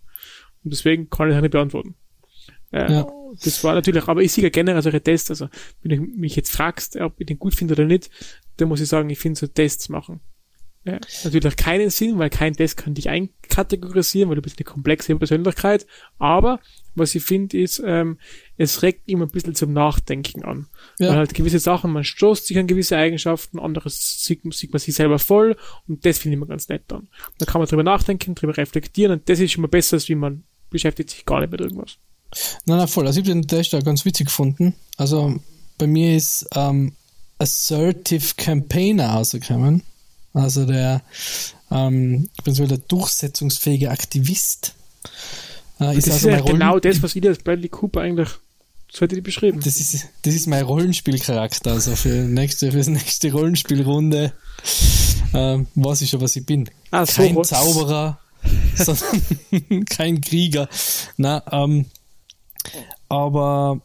Und 0.64 0.72
deswegen 0.72 1.10
kann 1.10 1.28
ich 1.28 1.34
das 1.34 1.42
nicht 1.42 1.50
beantworten. 1.52 1.94
Äh, 2.72 2.92
Ja. 2.92 3.06
Das 3.42 3.64
war 3.64 3.74
natürlich, 3.74 4.06
aber 4.06 4.22
ich 4.22 4.32
sehe 4.32 4.44
ja 4.44 4.50
generell 4.50 4.82
solche 4.82 5.02
Tests, 5.02 5.30
also 5.30 5.48
wenn 5.82 5.96
du 5.96 6.18
mich 6.18 6.36
jetzt 6.36 6.52
fragst, 6.52 6.96
ob 6.96 7.20
ich 7.20 7.26
den 7.26 7.38
gut 7.38 7.54
finde 7.54 7.74
oder 7.74 7.84
nicht, 7.84 8.10
dann 8.56 8.68
muss 8.68 8.80
ich 8.80 8.88
sagen, 8.88 9.10
ich 9.10 9.18
finde 9.18 9.38
so 9.38 9.46
Tests 9.46 9.88
machen 9.88 10.20
Ja, 10.84 11.00
natürlich 11.24 11.56
keinen 11.56 11.90
Sinn, 11.90 12.18
weil 12.18 12.30
kein 12.30 12.54
Test 12.54 12.76
kann 12.76 12.94
dich 12.94 13.08
einkategorisieren, 13.08 14.28
weil 14.28 14.36
du 14.36 14.42
bist 14.42 14.58
eine 14.58 14.64
komplexe 14.64 15.16
Persönlichkeit. 15.16 15.86
Aber 16.18 16.60
was 16.94 17.14
ich 17.14 17.24
finde, 17.24 17.58
ist, 17.58 17.82
ähm, 17.84 18.18
es 18.56 18.82
regt 18.82 19.08
immer 19.08 19.24
ein 19.24 19.30
bisschen 19.30 19.54
zum 19.54 19.72
Nachdenken 19.72 20.44
an. 20.44 20.68
Ja. 20.98 21.08
Weil 21.08 21.16
halt 21.16 21.34
gewisse 21.34 21.58
Sachen, 21.58 21.90
man 21.90 22.04
stoßt 22.04 22.46
sich 22.46 22.58
an 22.58 22.66
gewisse 22.66 22.96
Eigenschaften, 22.96 23.58
anderes 23.58 24.22
sieht, 24.22 24.42
sieht 24.54 24.72
man 24.72 24.78
sich 24.78 24.94
selber 24.94 25.18
voll 25.18 25.56
und 25.88 26.04
das 26.04 26.18
finde 26.18 26.34
ich 26.34 26.38
immer 26.38 26.46
ganz 26.46 26.68
nett 26.68 26.84
dann. 26.88 27.08
Da 27.38 27.46
kann 27.46 27.60
man 27.60 27.68
drüber 27.68 27.82
nachdenken, 27.82 28.34
drüber 28.34 28.56
reflektieren 28.56 29.12
und 29.12 29.28
das 29.28 29.40
ist 29.40 29.52
schon 29.52 29.62
mal 29.62 29.68
besser, 29.68 29.94
als 29.96 30.08
wie 30.08 30.14
man 30.14 30.44
beschäftigt 30.70 31.10
sich 31.10 31.24
gar 31.24 31.40
nicht 31.40 31.50
mit 31.50 31.60
irgendwas. 31.60 31.98
Nein, 32.66 32.78
nein, 32.78 32.88
voll. 32.88 33.06
Also 33.06 33.20
ich 33.20 33.26
habe 33.26 33.34
den 33.40 33.46
Test 33.48 33.74
auch 33.74 33.82
ganz 33.84 34.04
witzig 34.04 34.26
gefunden. 34.26 34.74
Also 34.96 35.36
bei 35.78 35.86
mir 35.86 36.16
ist 36.16 36.46
ähm, 36.54 36.92
Assertive 37.38 38.34
Campaigner 38.36 39.10
rausgekommen. 39.10 39.82
Also 40.32 40.64
der, 40.66 41.02
ähm, 41.70 42.28
ich 42.36 42.44
bin 42.44 42.54
so 42.54 42.66
der 42.66 42.78
durchsetzungsfähige 42.78 43.90
Aktivist. 43.90 44.74
Äh, 45.78 45.94
Das 45.94 46.06
ist 46.06 46.12
also 46.12 46.28
ja 46.28 46.34
mein 46.36 46.42
Rollen- 46.42 46.58
genau 46.58 46.78
das, 46.78 47.02
was 47.02 47.14
ich 47.16 47.26
als 47.26 47.38
Bradley 47.38 47.68
Cooper 47.68 48.00
eigentlich, 48.00 48.28
so 48.92 49.00
hätte 49.02 49.14
die 49.16 49.20
beschrieben. 49.20 49.60
Das 49.64 49.78
ist, 49.80 50.06
das 50.22 50.34
ist 50.34 50.46
mein 50.46 50.64
Rollenspielcharakter. 50.64 51.72
Also 51.72 51.94
für 51.96 52.08
nächste, 52.24 52.72
für 52.72 52.80
die 52.82 52.90
nächste 52.90 53.32
Rollenspielrunde 53.32 54.32
ähm, 55.34 55.66
weiß 55.74 56.00
ich 56.02 56.10
schon, 56.10 56.20
was 56.20 56.36
ich 56.36 56.46
bin. 56.46 56.68
Ah, 56.90 57.04
so 57.06 57.22
Kein. 57.22 57.42
Zauberer, 57.44 58.18
sondern 58.76 59.84
kein 59.88 60.20
Krieger. 60.20 60.68
Na, 61.16 61.42
ähm, 61.50 61.86
aber 63.08 63.80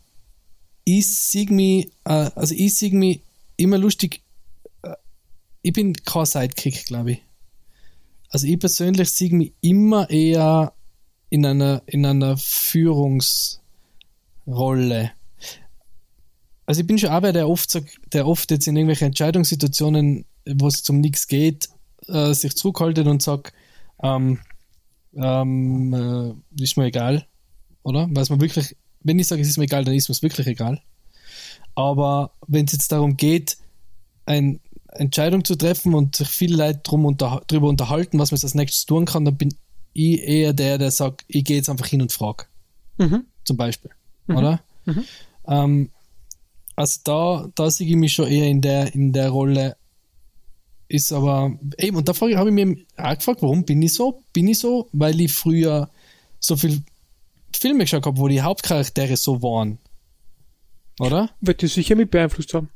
ich 0.86 1.18
sehe 1.18 1.52
mich, 1.52 1.92
also 2.04 2.56
ich 2.56 2.78
sehe 2.78 2.94
mich 2.94 3.22
immer 3.58 3.78
lustig, 3.78 4.22
äh, 4.82 4.96
ich 5.62 5.74
bin 5.74 5.94
kein 5.94 6.26
Sidekick, 6.26 6.86
glaube 6.86 7.12
ich. 7.12 7.22
Also 8.30 8.48
ich 8.48 8.60
persönlich 8.60 9.10
sehe 9.10 9.34
mich 9.34 9.54
immer 9.62 10.10
eher 10.10 10.74
in 11.30 11.46
einer, 11.46 11.82
in 11.86 12.06
einer 12.06 12.38
Führungsrolle. 12.38 15.12
Also 16.66 16.82
ich 16.82 16.88
bin 16.88 17.00
schon 17.00 17.10
aber 17.10 17.34
der 17.34 17.50
oft 17.50 17.82
der 18.14 18.28
oft 18.28 18.52
jetzt 18.52 18.68
in 18.68 18.76
irgendwelchen 18.76 19.08
Entscheidungssituationen, 19.08 20.26
wo 20.46 20.68
es 20.68 20.88
um 20.88 21.00
nichts 21.00 21.28
geht, 21.28 21.70
äh, 22.08 22.34
sich 22.34 22.56
zurückhaltet 22.56 23.08
und 23.08 23.24
sagt, 23.24 23.54
ähm, 24.04 24.40
ähm, 25.16 26.36
äh, 26.58 26.64
ist 26.64 26.78
mir 26.78 26.86
egal, 26.86 27.26
oder? 27.84 28.08
Weil 28.12 28.24
es 28.24 28.30
mir 28.30 28.42
wirklich, 28.42 28.76
wenn 29.02 29.20
ich 29.20 29.28
sage, 29.28 29.42
es 29.42 29.48
ist 29.48 29.58
mir 29.58 29.66
egal, 29.66 29.86
dann 29.86 29.96
ist 29.96 30.10
mir 30.10 30.14
es 30.14 30.24
wirklich 30.24 30.48
egal. 30.48 30.82
Aber 31.76 32.32
wenn 32.48 32.66
es 32.66 32.74
jetzt 32.74 32.92
darum 32.92 33.18
geht, 33.18 33.58
eine 34.26 34.60
Entscheidung 34.92 35.44
zu 35.44 35.56
treffen 35.56 35.94
und 35.94 36.16
sich 36.16 36.28
viele 36.28 36.58
Leute 36.58 36.80
drum 36.84 37.06
unter, 37.06 37.42
drüber 37.48 37.68
unterhalten, 37.70 38.20
was 38.20 38.32
man 38.32 38.38
jetzt 38.38 38.44
als 38.44 38.56
nächstes 38.56 38.86
tun 38.86 39.06
kann, 39.06 39.26
dann 39.26 39.38
bin 39.38 39.54
ich 39.94 40.22
eher 40.22 40.54
der, 40.54 40.78
der 40.78 40.92
sagt, 40.92 41.24
ich 41.28 41.44
gehe 41.44 41.58
jetzt 41.58 41.70
einfach 41.70 41.88
hin 41.88 42.02
und 42.02 42.12
frage. 42.12 42.46
Mhm. 42.98 43.26
Zum 43.44 43.58
Beispiel. 43.58 43.92
Oder? 44.28 44.62
Mhm. 44.86 45.04
Ähm, 45.48 45.90
also 46.76 47.00
da, 47.04 47.50
da 47.56 47.72
sehe 47.72 47.88
ich 47.88 47.96
mich 47.96 48.14
schon 48.14 48.28
eher 48.28 48.48
in 48.48 48.62
der, 48.62 48.94
in 48.94 49.12
der 49.12 49.30
Rolle. 49.30 49.76
Ist 50.88 51.12
aber, 51.12 51.58
eben, 51.78 51.98
und 51.98 52.08
da 52.08 52.14
habe 52.14 52.50
ich 52.50 52.54
mir 52.54 52.78
auch 52.98 53.16
gefragt, 53.16 53.42
warum 53.42 53.64
bin 53.64 53.82
ich 53.82 53.94
so? 53.94 54.24
Bin 54.34 54.48
ich 54.48 54.60
so, 54.60 54.90
weil 54.92 55.20
ich 55.22 55.32
früher 55.32 55.90
so 56.40 56.56
viel 56.56 56.82
Filme 57.58 57.84
geschaut 57.84 58.06
habe, 58.06 58.18
wo 58.18 58.28
die 58.28 58.42
Hauptcharaktere 58.42 59.18
so 59.18 59.42
waren. 59.42 59.80
Oder? 61.00 61.30
Wird 61.42 61.62
dich 61.62 61.74
sicher 61.74 61.96
mit 61.96 62.12
beeinflusst 62.12 62.54
haben. 62.54 62.70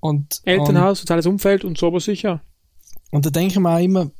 Und, 0.00 0.40
Elternhaus, 0.44 1.00
soziales 1.00 1.26
Umfeld 1.26 1.64
und 1.64 1.76
so 1.76 1.88
aber 1.88 2.00
sicher. 2.00 2.42
Und, 3.10 3.16
und 3.16 3.26
da 3.26 3.30
denke 3.30 3.54
ich 3.54 3.60
mir 3.60 3.70
auch 3.74 3.82
immer, 3.82 4.10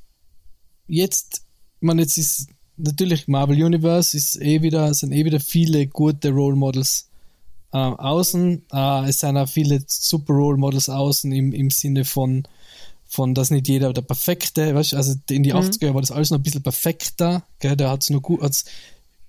jetzt, 0.86 1.42
ich 1.80 1.86
meine, 1.86 2.02
jetzt 2.02 2.18
ist 2.18 2.48
natürlich 2.76 3.28
Marvel 3.28 3.62
Universe 3.62 4.16
ist 4.16 4.40
eh 4.40 4.62
wieder, 4.62 4.92
sind 4.94 5.12
eh 5.12 5.24
wieder 5.24 5.40
viele 5.40 5.86
gute 5.86 6.30
Role 6.30 6.56
Models 6.56 7.08
ähm, 7.72 7.94
außen. 7.94 8.66
Äh, 8.72 9.08
es 9.08 9.20
sind 9.20 9.36
auch 9.36 9.48
viele 9.48 9.82
super 9.86 10.34
Role 10.34 10.58
Models 10.58 10.88
außen 10.88 11.30
im, 11.32 11.52
im 11.52 11.70
Sinne 11.70 12.04
von, 12.04 12.42
von, 13.06 13.34
dass 13.34 13.50
nicht 13.50 13.68
jeder 13.68 13.92
der 13.92 14.02
Perfekte, 14.02 14.74
weißt 14.74 14.92
du, 14.92 14.96
also 14.96 15.14
in 15.30 15.42
die 15.42 15.52
Mhm. 15.52 15.58
80er 15.58 15.94
war 15.94 16.00
das 16.00 16.10
alles 16.10 16.30
noch 16.30 16.38
ein 16.38 16.42
bisschen 16.42 16.62
perfekter, 16.62 17.44
gell, 17.58 17.76
da 17.76 17.90
hat 17.90 18.02
es 18.02 18.10
nur 18.10 18.22
gut, 18.22 18.42
hat's 18.42 18.64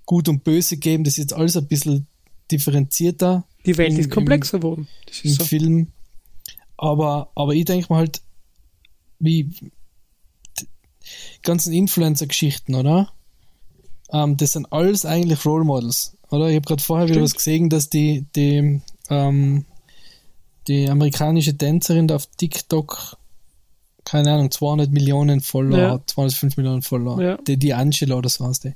gut 0.06 0.28
und 0.30 0.44
böse 0.44 0.76
gegeben, 0.76 1.04
das 1.04 1.14
ist 1.14 1.18
jetzt 1.20 1.34
alles 1.34 1.56
ein 1.58 1.68
bisschen 1.68 2.08
differenzierter 2.52 3.46
Die 3.66 3.78
Welt 3.78 3.98
ist 3.98 4.12
komplexer 4.12 4.60
geworden. 4.60 4.88
Das 5.08 5.20
im 5.22 5.32
ist 5.32 5.38
so. 5.40 5.46
Film. 5.46 5.88
Aber, 6.78 7.32
aber 7.36 7.54
ich 7.54 7.66
denke 7.66 7.88
mal 7.94 8.00
halt, 8.00 8.22
wie 9.20 9.44
die 9.46 10.68
ganzen 11.44 11.74
Influencer-Geschichten, 11.74 12.76
oder? 12.76 13.12
Ähm, 14.12 14.36
das 14.38 14.54
sind 14.54 14.72
alles 14.74 15.06
eigentlich 15.06 15.46
Role 15.46 15.64
Models, 15.64 16.18
oder? 16.30 16.50
Ich 16.50 16.56
habe 16.56 16.66
gerade 16.66 16.84
vorher 16.84 17.06
wieder 17.08 17.16
Stimmt. 17.16 17.26
was 17.26 17.36
gesehen, 17.36 17.70
dass 17.70 17.90
die, 17.90 18.26
die, 18.36 18.82
ähm, 19.10 19.66
die 20.68 20.90
amerikanische 20.90 21.56
Tänzerin 21.58 22.08
da 22.08 22.16
auf 22.16 22.26
TikTok, 22.26 23.18
keine 24.04 24.34
Ahnung, 24.34 24.52
200 24.52 24.92
Millionen 24.92 25.40
Follower 25.42 25.78
Ja. 25.80 25.92
hat, 25.92 26.10
205 26.10 26.58
Millionen 26.58 26.82
Follower. 26.82 27.22
Ja. 27.22 27.38
Die, 27.38 27.58
die 27.58 27.74
Angela 27.74 28.16
oder 28.16 28.30
so 28.30 28.46
heißt 28.48 28.64
die. 28.66 28.74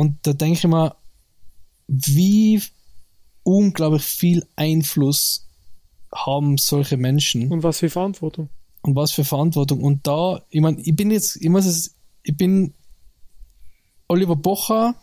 Und 0.00 0.18
da 0.22 0.32
denke 0.32 0.58
ich 0.58 0.66
mir, 0.66 0.94
wie 1.88 2.62
unglaublich 3.42 4.02
viel 4.02 4.46
Einfluss 4.56 5.46
haben 6.14 6.56
solche 6.58 6.96
Menschen 6.96 7.50
Und 7.52 7.62
was 7.62 7.78
für 7.80 7.90
Verantwortung. 7.90 8.48
und 8.82 8.96
was 8.96 9.12
für 9.12 9.24
Verantwortung. 9.24 9.80
Und 9.82 10.06
da, 10.06 10.42
ich 10.50 10.60
meine, 10.60 10.80
ich 10.80 10.94
bin 10.96 11.10
jetzt, 11.10 11.36
ich 11.36 11.48
muss 11.48 11.66
es, 11.66 11.94
ich 12.22 12.36
bin 12.36 12.72
Oliver 14.08 14.36
Bocher, 14.36 14.94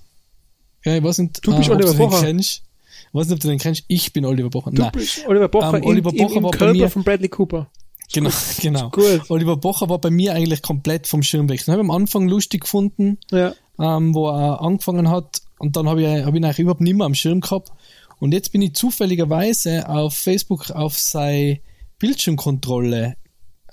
ja, 0.83 0.95
ich 0.97 1.03
weiß 1.03 1.19
nicht, 1.19 1.45
Du 1.45 1.55
bist 1.55 1.69
ob 1.69 1.75
Oliver 1.77 1.93
Pocher. 1.93 2.21
kennst. 2.25 2.63
Ich 3.09 3.13
weiß 3.13 3.27
nicht, 3.27 3.35
ob 3.35 3.39
du 3.41 3.47
den 3.49 3.59
kennst. 3.59 3.83
Ich 3.87 4.11
bin 4.13 4.25
Oliver 4.25 4.49
Bocher. 4.49 4.71
Du 4.71 4.81
Nein, 4.81 4.91
bist 4.93 5.25
Oliver 5.27 5.47
Bocher, 5.47 5.77
Ähm, 5.77 5.83
Oliver 5.83 6.11
im, 6.11 6.17
Pocher 6.17 6.31
im, 6.31 6.37
im 6.37 6.43
war 6.43 6.51
bei 6.51 6.57
Körper 6.57 6.73
mir- 6.73 6.89
von 6.89 7.03
Bradley 7.03 7.29
Cooper. 7.29 7.69
genau, 8.13 8.29
genau. 8.61 8.89
Gut. 8.89 9.29
Oliver 9.29 9.57
Bocher 9.57 9.89
war 9.89 9.99
bei 9.99 10.09
mir 10.09 10.33
eigentlich 10.33 10.61
komplett 10.61 11.07
vom 11.07 11.23
Schirm 11.23 11.47
weg. 11.49 11.63
Den 11.63 11.73
habe 11.73 11.83
ich 11.83 11.89
am 11.89 11.91
Anfang 11.91 12.27
lustig 12.27 12.61
gefunden, 12.61 13.17
Ja. 13.31 13.53
Ähm, 13.79 14.13
wo 14.13 14.29
er 14.29 14.61
angefangen 14.61 15.09
hat. 15.09 15.41
Und 15.59 15.75
dann 15.75 15.87
habe 15.87 16.01
ich, 16.01 16.07
hab 16.07 16.33
ich 16.33 16.35
ihn 16.35 16.45
eigentlich 16.45 16.59
überhaupt 16.59 16.81
nicht 16.81 16.95
mehr 16.95 17.05
am 17.05 17.15
Schirm 17.15 17.41
gehabt. 17.41 17.71
Und 18.19 18.33
jetzt 18.33 18.51
bin 18.51 18.61
ich 18.61 18.73
zufälligerweise 18.73 19.87
auf 19.89 20.13
Facebook 20.15 20.71
auf 20.71 20.97
seine 20.97 21.59
Bildschirmkontrolle 21.99 23.15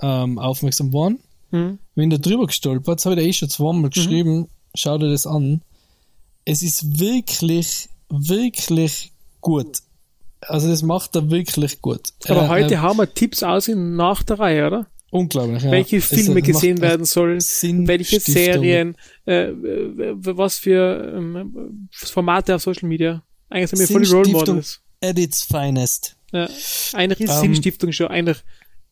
ähm, 0.00 0.38
aufmerksam 0.38 0.88
geworden. 0.88 1.20
Hm. 1.50 1.78
Bin 1.94 2.10
da 2.10 2.18
drüber 2.18 2.46
gestolpert, 2.46 2.98
das 2.98 3.06
habe 3.06 3.14
ich 3.16 3.22
dir 3.22 3.28
eh 3.28 3.32
schon 3.32 3.48
zweimal 3.48 3.90
geschrieben. 3.90 4.48
Schau 4.74 4.98
dir 4.98 5.10
das 5.10 5.26
an. 5.26 5.62
Es 6.44 6.62
ist 6.62 6.98
wirklich, 6.98 7.88
wirklich 8.08 9.12
gut. 9.40 9.78
Also 10.40 10.68
das 10.68 10.82
macht 10.82 11.14
er 11.16 11.30
wirklich 11.30 11.80
gut. 11.80 12.12
Aber 12.28 12.44
Äh, 12.44 12.48
heute 12.48 12.74
äh, 12.74 12.78
haben 12.78 12.98
wir 12.98 13.12
Tipps 13.12 13.42
aus 13.42 13.68
in 13.68 13.96
nach 13.96 14.22
der 14.22 14.38
Reihe, 14.38 14.66
oder? 14.66 14.86
Unglaublich. 15.14 15.62
Ja. 15.62 15.70
welche 15.70 16.00
Filme 16.00 16.40
es 16.40 16.46
gesehen 16.46 16.80
werden 16.80 17.04
sollen, 17.06 17.40
Sinnstiftung. 17.40 17.88
welche 17.88 18.20
Serien, 18.20 18.96
äh, 19.26 19.48
w- 19.48 20.36
was 20.36 20.58
für 20.58 21.14
ähm, 21.16 21.88
Formate 21.90 22.54
auf 22.56 22.62
Social 22.62 22.88
Media. 22.88 23.22
Eigentlich 23.48 23.70
sind 23.70 23.78
wir 23.80 23.86
voll 23.88 24.02
die 24.02 24.10
Role 24.12 24.28
Models. 24.30 24.80
at 25.02 25.18
its 25.18 25.42
finest. 25.42 26.16
Ja. 26.32 26.48
Eine 26.94 27.18
riesen 27.18 27.34
Ähm, 27.36 27.40
Sinnstiftung 27.42 27.92
schon, 27.92 28.08
eine 28.08 28.36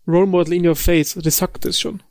Role 0.06 0.26
Model 0.26 0.52
in 0.54 0.66
your 0.66 0.76
face. 0.76 1.18
Das 1.22 1.36
sagt 1.36 1.64
es 1.66 1.80
schon. 1.80 2.02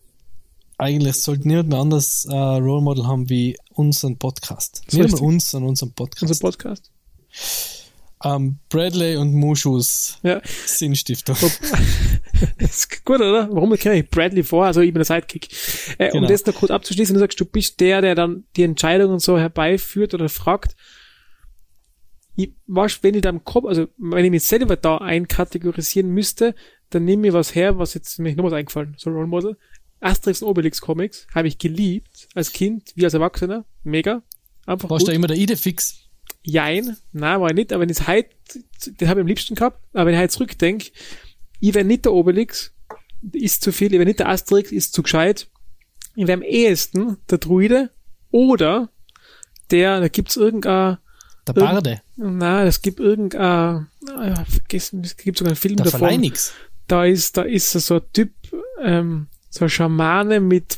Eigentlich 0.77 1.21
sollte 1.21 1.47
niemand 1.47 1.69
mehr 1.69 1.79
anders 1.79 2.25
äh, 2.29 2.33
Role 2.35 2.81
Model 2.81 3.05
haben 3.07 3.29
wie 3.29 3.55
unseren 3.73 4.17
Podcast. 4.17 4.81
So 4.87 4.99
Nicht 5.01 5.19
uns, 5.21 5.51
sondern 5.51 5.69
unseren 5.69 5.91
Podcast. 5.93 6.23
Unser 6.23 6.39
Podcast. 6.41 6.91
Ähm, 8.23 8.59
Bradley 8.69 9.17
und 9.17 9.33
Mushus 9.33 10.19
Ja. 10.23 10.41
Sinnstiftung. 10.65 11.35
ist 12.57 13.05
gut, 13.05 13.17
oder? 13.19 13.47
Warum 13.51 13.75
kenne 13.77 13.99
ich 13.99 14.09
Bradley 14.09 14.43
vor? 14.43 14.65
Also 14.65 14.81
ich 14.81 14.93
bin 14.93 14.99
der 14.99 15.05
Sidekick. 15.05 15.49
Äh, 15.97 16.07
Um 16.11 16.21
Genau. 16.21 16.27
das 16.27 16.45
noch 16.45 16.55
kurz 16.55 16.71
abzuschließen, 16.71 17.13
du 17.13 17.19
sagst, 17.19 17.39
du 17.39 17.45
bist 17.45 17.79
der, 17.79 18.01
der 18.01 18.15
dann 18.15 18.43
die 18.55 18.63
Entscheidungen 18.63 19.19
so 19.19 19.37
herbeiführt 19.37 20.13
oder 20.13 20.29
fragt. 20.29 20.75
Ich, 22.35 22.51
was, 22.65 23.03
wenn 23.03 23.15
ich 23.15 23.21
da 23.21 23.29
im 23.29 23.43
Kopf, 23.43 23.65
also 23.65 23.87
wenn 23.97 24.23
ich 24.25 24.31
mich 24.31 24.43
selber 24.43 24.75
da 24.77 24.97
einkategorisieren 24.97 26.09
müsste, 26.11 26.55
dann 26.89 27.05
nehme 27.05 27.27
ich 27.27 27.33
was 27.33 27.55
her, 27.55 27.77
was 27.77 27.93
jetzt 27.93 28.19
mir 28.19 28.35
noch 28.35 28.45
was 28.45 28.53
eingefallen, 28.53 28.95
so 28.97 29.09
Role 29.09 29.27
Model. 29.27 29.57
Asterix 29.99 30.41
und 30.41 30.47
Obelix 30.49 30.81
Comics 30.81 31.27
habe 31.35 31.47
ich 31.47 31.57
geliebt, 31.59 32.27
als 32.33 32.51
Kind, 32.53 32.91
wie 32.95 33.03
als 33.05 33.13
Erwachsener. 33.13 33.65
Mega. 33.83 34.23
Einfach 34.65 34.89
Warst 34.89 35.05
gut. 35.05 35.09
du 35.11 35.15
immer 35.15 35.27
der 35.27 35.37
Idefix? 35.37 36.07
Jein, 36.43 36.97
nein, 37.11 37.39
war 37.41 37.49
ich 37.49 37.55
nicht, 37.55 37.71
aber 37.73 37.81
wenn 37.83 37.89
ich 37.89 38.07
heute, 38.07 38.29
den 38.87 39.07
habe 39.07 39.19
ich 39.19 39.23
am 39.23 39.27
liebsten 39.27 39.55
gehabt, 39.55 39.79
aber 39.93 40.07
wenn 40.07 40.15
ich 40.15 40.19
heute 40.21 40.33
zurückdenke, 40.33 40.91
ich 41.59 41.73
wäre 41.73 41.85
nicht 41.85 42.05
der 42.05 42.13
Obelix, 42.13 42.73
ist 43.31 43.63
zu 43.63 43.71
viel, 43.71 43.87
ich 43.93 43.99
wäre 43.99 44.05
nicht 44.05 44.19
der 44.19 44.29
Asterix, 44.29 44.71
ist 44.71 44.93
zu 44.93 45.03
gescheit. 45.03 45.47
Ich 46.15 46.25
wäre 46.25 46.37
am 46.39 46.41
ehesten 46.41 47.17
der 47.29 47.37
Druide 47.37 47.91
oder 48.31 48.89
der, 49.69 49.99
da 50.01 50.07
gibt's 50.07 50.35
irgendein, 50.35 50.97
Der 51.47 51.55
Irgend- 51.55 51.71
Barde? 51.71 52.01
na, 52.17 52.63
es 52.65 52.81
gibt 52.81 52.99
irgendein, 52.99 53.41
ah, 53.41 53.87
ja, 54.27 54.43
vergessen, 54.45 55.01
es 55.03 55.15
gibt 55.15 55.37
sogar 55.37 55.51
einen 55.51 55.55
Film 55.57 55.75
Der 55.77 55.85
davon. 55.85 55.99
Verleinix? 55.99 56.53
Da 56.87 57.05
ist, 57.05 57.37
da 57.37 57.43
ist 57.43 57.71
so 57.71 57.95
ein 57.95 58.01
Typ, 58.13 58.31
ähm, 58.81 59.27
so 59.49 59.65
ein 59.65 59.69
Schamane 59.69 60.39
mit 60.39 60.73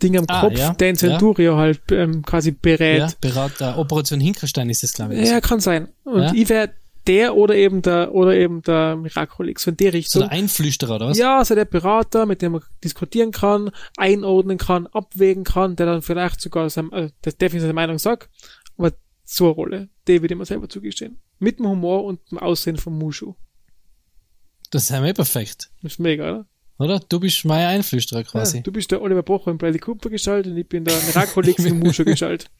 Wolfsding 0.00 0.18
am 0.18 0.24
Ah, 0.28 0.40
Kopf, 0.42 0.58
ja, 0.58 0.72
der 0.74 0.90
in 0.90 0.96
Centurio 0.96 1.56
halt 1.56 1.80
ähm, 1.90 2.22
quasi 2.22 2.52
berät. 2.52 2.98
Ja, 2.98 3.10
Berater, 3.20 3.78
Operation 3.78 4.20
Hinkelstein 4.20 4.70
ist 4.70 4.82
das, 4.82 4.92
glaube 4.92 5.14
ich. 5.14 5.28
Ja, 5.28 5.40
kann 5.40 5.60
sein. 5.60 5.88
Und 6.04 6.22
Ja. 6.22 6.32
ich 6.34 6.48
wäre 6.48 6.70
der 7.06 7.34
oder 7.36 7.54
eben 7.54 7.80
der 7.82 8.14
oder 8.14 8.34
eben 8.36 8.62
der 8.62 8.96
Miraculix, 8.96 9.62
so 9.62 9.70
in 9.70 9.76
die 9.76 9.84
so 9.86 9.90
Richtung. 9.90 10.20
der 10.22 10.30
Einflüsterer, 10.30 10.96
oder 10.96 11.08
was? 11.08 11.18
ja, 11.18 11.44
so 11.44 11.54
der 11.54 11.64
Berater, 11.64 12.26
mit 12.26 12.42
dem 12.42 12.52
man 12.52 12.62
diskutieren 12.84 13.32
kann, 13.32 13.70
einordnen 13.96 14.58
kann, 14.58 14.86
abwägen 14.88 15.44
kann, 15.44 15.74
der 15.76 15.86
dann 15.86 16.02
vielleicht 16.02 16.40
sogar 16.40 16.68
sein, 16.70 16.92
äh, 16.92 17.10
der 17.24 17.32
definitiv 17.32 17.62
seine 17.62 17.72
Meinung 17.72 17.98
sagt, 17.98 18.28
aber 18.76 18.92
so 19.24 19.46
eine 19.46 19.54
Rolle, 19.54 19.88
die 20.06 20.20
würde 20.22 20.34
ich 20.34 20.38
mir 20.38 20.44
selber 20.44 20.68
zugestehen. 20.68 21.18
Mit 21.38 21.58
dem 21.58 21.68
Humor 21.68 22.04
und 22.04 22.20
dem 22.30 22.38
Aussehen 22.38 22.76
von 22.76 22.92
Mushu. 22.98 23.34
Das 24.70 24.82
ist 24.84 24.90
ja 24.90 25.00
perfekt. 25.14 25.70
Das 25.82 25.92
ist 25.92 25.98
mega, 25.98 26.24
oder? 26.30 26.46
Oder? 26.78 27.00
Du 27.00 27.18
bist 27.18 27.44
mein 27.44 27.66
Einflüsterer 27.66 28.24
quasi. 28.24 28.58
Ja, 28.58 28.62
du 28.62 28.72
bist 28.72 28.90
der 28.90 29.02
Oliver 29.02 29.22
Bocher 29.22 29.50
und 29.50 29.58
Bradley 29.58 29.80
Cooper 29.80 30.10
geschaltet 30.10 30.52
und 30.52 30.58
ich 30.58 30.68
bin 30.68 30.84
der 30.84 30.96
Miraculix 31.06 31.64
und 31.64 31.80
Mushu 31.80 32.04
geschaltet. 32.04 32.50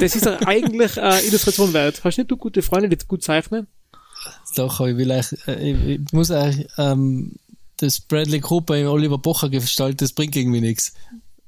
Das 0.00 0.16
ist 0.16 0.24
doch 0.24 0.40
eigentlich 0.42 0.96
äh, 0.96 1.26
Illustration 1.26 1.72
wert. 1.72 2.02
Hast 2.04 2.16
nicht 2.16 2.30
du 2.30 2.36
gute 2.36 2.62
Freunde, 2.62 2.88
die 2.88 2.96
gut 3.06 3.22
zeichnen? 3.22 3.66
Doch, 4.54 4.80
aber 4.80 4.90
ich 4.90 4.96
will 4.96 5.10
euch, 5.10 5.34
äh, 5.46 5.94
ich, 5.94 6.12
muss 6.12 6.30
euch, 6.30 6.66
ähm, 6.78 7.32
das 7.78 8.00
Bradley 8.00 8.40
Cooper 8.40 8.78
im 8.78 8.86
Oliver 8.86 9.18
Bocher 9.18 9.50
gestalten, 9.50 9.98
das 9.98 10.12
bringt 10.12 10.36
irgendwie 10.36 10.60
nichts. 10.60 10.94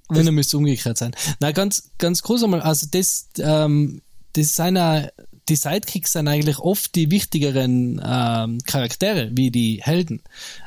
Wenn 0.08 0.26
er 0.26 0.32
müsste 0.32 0.58
umgekehrt 0.58 0.98
sein. 0.98 1.14
Na, 1.40 1.52
ganz, 1.52 1.90
ganz 1.96 2.22
groß 2.22 2.44
einmal, 2.44 2.60
also 2.60 2.86
das, 2.90 3.28
ähm, 3.38 4.02
das 4.34 4.54
sind 4.54 4.76
ja, 4.76 5.08
die 5.48 5.56
Sidekicks 5.56 6.12
sind 6.12 6.28
eigentlich 6.28 6.58
oft 6.58 6.94
die 6.94 7.10
wichtigeren 7.10 8.00
ähm, 8.04 8.58
Charaktere, 8.64 9.30
wie 9.34 9.50
die 9.50 9.80
Helden. 9.82 10.22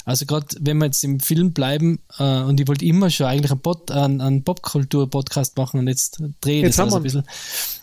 Also 0.06 0.26
gerade 0.26 0.48
wenn 0.60 0.78
wir 0.78 0.86
jetzt 0.86 1.04
im 1.04 1.20
Film 1.20 1.54
bleiben, 1.54 2.00
äh, 2.20 2.42
und 2.42 2.60
ich 2.60 2.68
wollte 2.68 2.86
immer 2.86 3.10
schon 3.10 3.26
eigentlich 3.26 3.52
einen, 3.52 3.62
Pod, 3.62 3.90
einen, 3.92 4.22
einen 4.22 4.44
Popkultur-Podcast 4.44 5.58
machen 5.58 5.80
und 5.80 5.88
jetzt 5.88 6.22
drehe 6.42 6.58
ich 6.58 6.64
Jetzt 6.64 6.80
das 6.80 6.86
also 6.86 6.98
ein 6.98 7.04
bisschen. 7.04 7.24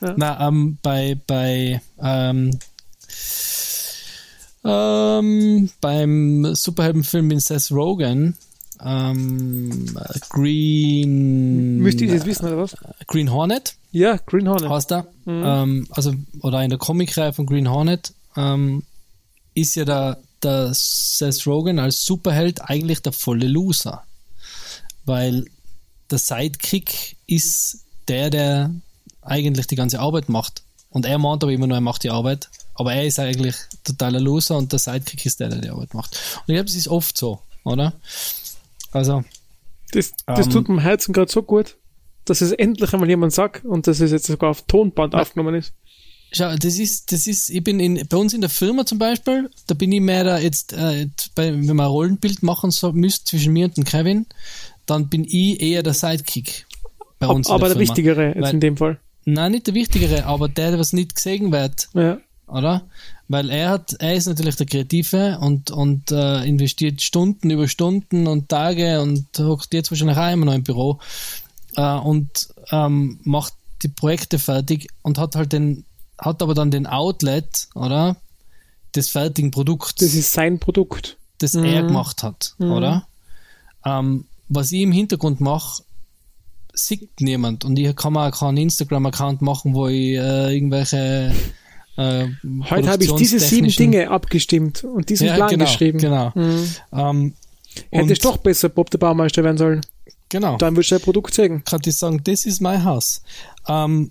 Ja. 0.01 0.15
Na, 0.17 0.49
ähm, 0.49 0.79
bei, 0.83 1.19
bei 1.27 1.81
ähm, 2.01 2.59
ähm, 4.65 5.71
beim 5.81 6.55
Superheldenfilm 6.55 7.27
mit 7.27 7.43
Seth 7.43 7.71
Rogen, 7.71 8.37
ähm, 8.83 9.97
Green, 10.31 11.79
Müsst 11.79 12.01
ihr 12.01 12.13
das 12.13 12.25
wissen, 12.25 12.47
oder 12.47 12.59
was? 12.59 12.77
Green 13.07 13.31
Hornet 13.33 13.77
Ja, 13.95 14.17
Green 14.27 14.49
Hornet. 14.49 14.69
heißt 14.69 14.93
er. 14.93 15.07
Ähm, 15.27 15.87
also, 15.91 16.13
oder 16.41 16.63
in 16.63 16.71
der 16.71 16.79
Comicreihe 16.81 17.33
von 17.33 17.47
Green 17.47 17.71
Hornet, 17.71 18.13
ähm, 18.37 18.83
ist 19.55 19.77
ja 19.77 19.85
der, 19.85 20.19
der 20.43 20.73
Seth 20.75 21.47
Rogen 21.47 21.79
als 21.79 22.05
Superheld 22.05 22.61
eigentlich 22.69 23.03
der 23.03 23.13
volle 23.13 23.47
Loser. 23.47 24.03
Weil 25.05 25.45
der 26.11 26.19
Sidekick 26.19 27.17
ist 27.27 27.85
der, 28.09 28.31
der 28.31 28.71
eigentlich 29.23 29.69
die 29.69 29.77
ganze 29.77 30.01
Arbeit 30.01 30.29
macht. 30.29 30.63
Und 30.91 31.07
er 31.07 31.19
meint 31.19 31.43
aber 31.45 31.53
immer 31.53 31.67
nur, 31.69 31.77
er 31.77 31.81
macht 31.81 32.03
die 32.03 32.11
Arbeit. 32.11 32.49
Aber 32.75 32.93
er 32.95 33.05
ist 33.07 33.21
eigentlich 33.21 33.55
totaler 33.85 34.19
Loser 34.21 34.57
und 34.59 34.73
der 34.73 34.81
Sidekick 34.81 35.25
ist 35.25 35.39
der, 35.39 35.51
der 35.51 35.61
die 35.61 35.71
Arbeit 35.71 35.95
macht. 35.95 36.17
Und 36.39 36.49
ich 36.49 36.55
glaube, 36.57 36.69
es 36.69 36.75
ist 36.75 36.89
oft 36.89 37.17
so, 37.17 37.41
oder? 37.63 37.93
Also, 38.91 39.23
Das, 39.93 40.11
das 40.27 40.47
Ähm, 40.47 40.53
tut 40.53 40.69
meinem 40.69 40.81
Herzen 40.81 41.13
gerade 41.13 41.31
so 41.31 41.43
gut, 41.43 41.77
dass 42.25 42.41
es 42.41 42.53
endlich 42.53 42.93
einmal 42.93 43.09
jemand 43.09 43.33
sagt 43.33 43.65
und 43.65 43.87
dass 43.87 44.01
es 44.01 44.11
jetzt 44.13 44.27
sogar 44.27 44.51
auf 44.51 44.63
Tonband 44.63 45.15
aufgenommen 45.15 45.55
ist. 45.55 45.73
Schau, 46.33 46.57
das 46.57 46.79
ist, 46.79 47.13
das 47.13 47.27
ist, 47.29 47.49
ich 47.51 47.63
bin 47.63 47.79
in, 47.79 48.07
bei 48.09 48.17
uns 48.17 48.35
in 48.35 48.41
der 48.41 48.51
Firma 48.51 48.85
zum 48.85 48.99
Beispiel, 48.99 49.51
da 49.69 49.75
bin 49.75 49.93
ich 49.93 50.01
mehr 50.01 50.25
da 50.25 50.39
jetzt, 50.39 50.73
äh, 50.73 51.07
bei, 51.37 51.53
wenn 51.53 51.65
man 51.77 51.81
ein 51.87 51.91
Rollenbild 51.93 52.43
machen 52.43 52.71
so, 52.73 52.93
müsst 52.93 53.29
zwischen 53.29 53.53
mir 53.53 53.67
und 53.67 53.77
dem 53.77 53.85
Kevin, 53.85 54.27
dann 54.87 55.09
bin 55.09 55.25
ich 55.25 55.61
eher 55.61 55.83
der 55.85 55.95
Sidekick. 55.95 56.67
Bei 57.21 57.29
uns 57.29 57.49
aber 57.49 57.57
in 57.59 57.61
der 57.61 57.75
der. 57.75 57.81
Wichtigere 57.81 58.27
jetzt 58.29 58.41
Weil- 58.43 58.55
in 58.55 58.61
dem 58.61 58.77
Fall. 58.77 58.99
Nein, 59.27 59.53
nicht 59.53 59.67
der 59.69 59.75
Wichtigere, 59.75 60.27
aber 60.27 60.49
der, 60.49 60.71
der 60.71 60.79
was 60.81 60.93
nicht 60.93 61.15
gesehen 61.15 61.51
wird, 61.53 61.89
Ja. 61.95 62.19
oder? 62.47 62.83
Weil 63.29 63.49
er 63.49 63.71
hat, 63.71 63.95
er 64.01 64.15
ist 64.15 64.27
natürlich 64.27 64.57
der 64.57 64.67
Kreative 64.67 65.39
und, 65.41 65.71
und 65.71 66.11
äh, 66.11 66.45
investiert 66.45 67.01
Stunden 67.01 67.49
über 67.51 67.67
Stunden 67.69 68.27
und 68.27 68.51
Tage 68.51 69.01
und 69.01 69.27
hockt 69.39 69.73
jetzt 69.73 69.91
wahrscheinlich 69.91 70.19
auch 70.19 70.31
immer 70.31 70.45
noch 70.45 70.55
im 70.55 70.63
Büro 70.65 70.99
äh, 71.77 71.97
und 71.99 72.49
ähm, 72.71 73.19
macht 73.25 73.55
die 73.83 73.89
Projekte 73.89 74.39
fertig 74.39 74.89
und 75.03 75.19
hat 75.19 75.37
halt 75.37 75.53
den, 75.53 75.85
hat 76.19 76.43
aber 76.43 76.55
dann 76.55 76.71
den 76.71 76.87
Outlet, 76.87 77.69
oder? 77.75 78.17
Des 78.95 79.11
fertigen 79.11 79.51
Produkts, 79.51 79.97
Das 79.97 80.15
ist 80.15 80.33
sein 80.33 80.59
Produkt. 80.61 81.17
das 81.39 81.55
Mhm. 81.55 81.65
er 81.65 81.83
gemacht 81.83 82.23
hat, 82.23 82.55
oder? 82.59 83.07
Ähm, 83.85 84.25
was 84.49 84.73
ich 84.73 84.83
im 84.83 84.93
Hintergrund 84.93 85.41
mache, 85.41 85.83
sieht 86.73 87.21
niemand. 87.21 87.65
Und 87.65 87.79
ich 87.79 87.95
kann 87.97 88.13
mir 88.13 88.27
auch 88.29 88.39
keinen 88.39 88.57
Instagram-Account 88.57 89.43
machen, 89.43 89.75
wo 89.75 89.89
ich 89.89 90.17
äh, 90.17 90.55
irgendwelche 90.55 91.33
äh, 91.97 92.27
Heute 92.71 92.89
habe 92.91 93.05
ich 93.05 93.13
diese 93.13 93.39
sieben 93.39 93.69
Dinge 93.69 94.11
abgestimmt 94.11 94.83
und 94.85 95.09
diesen 95.11 95.29
ja, 95.29 95.35
Plan 95.37 95.51
genau, 95.51 95.65
geschrieben. 95.65 95.99
Genau. 95.99 96.33
Mhm. 96.35 96.69
Ähm, 96.93 97.35
Hättest 97.91 98.25
und- 98.25 98.33
doch 98.33 98.37
besser 98.39 98.69
Bob 98.69 98.91
der 98.91 98.99
Baumeister 98.99 99.45
werden 99.45 99.59
sollen. 99.59 99.81
Genau. 100.35 100.57
Dann 100.57 100.75
würdest 100.75 100.91
du 100.91 100.97
ein 100.97 101.01
Produkt 101.01 101.33
zeigen. 101.33 101.63
kann 101.63 101.81
ich 101.85 101.97
sagen, 101.97 102.21
das 102.25 102.45
ist 102.45 102.61
mein 102.61 102.83
Haus. 102.83 103.23
Ähm, 103.69 104.11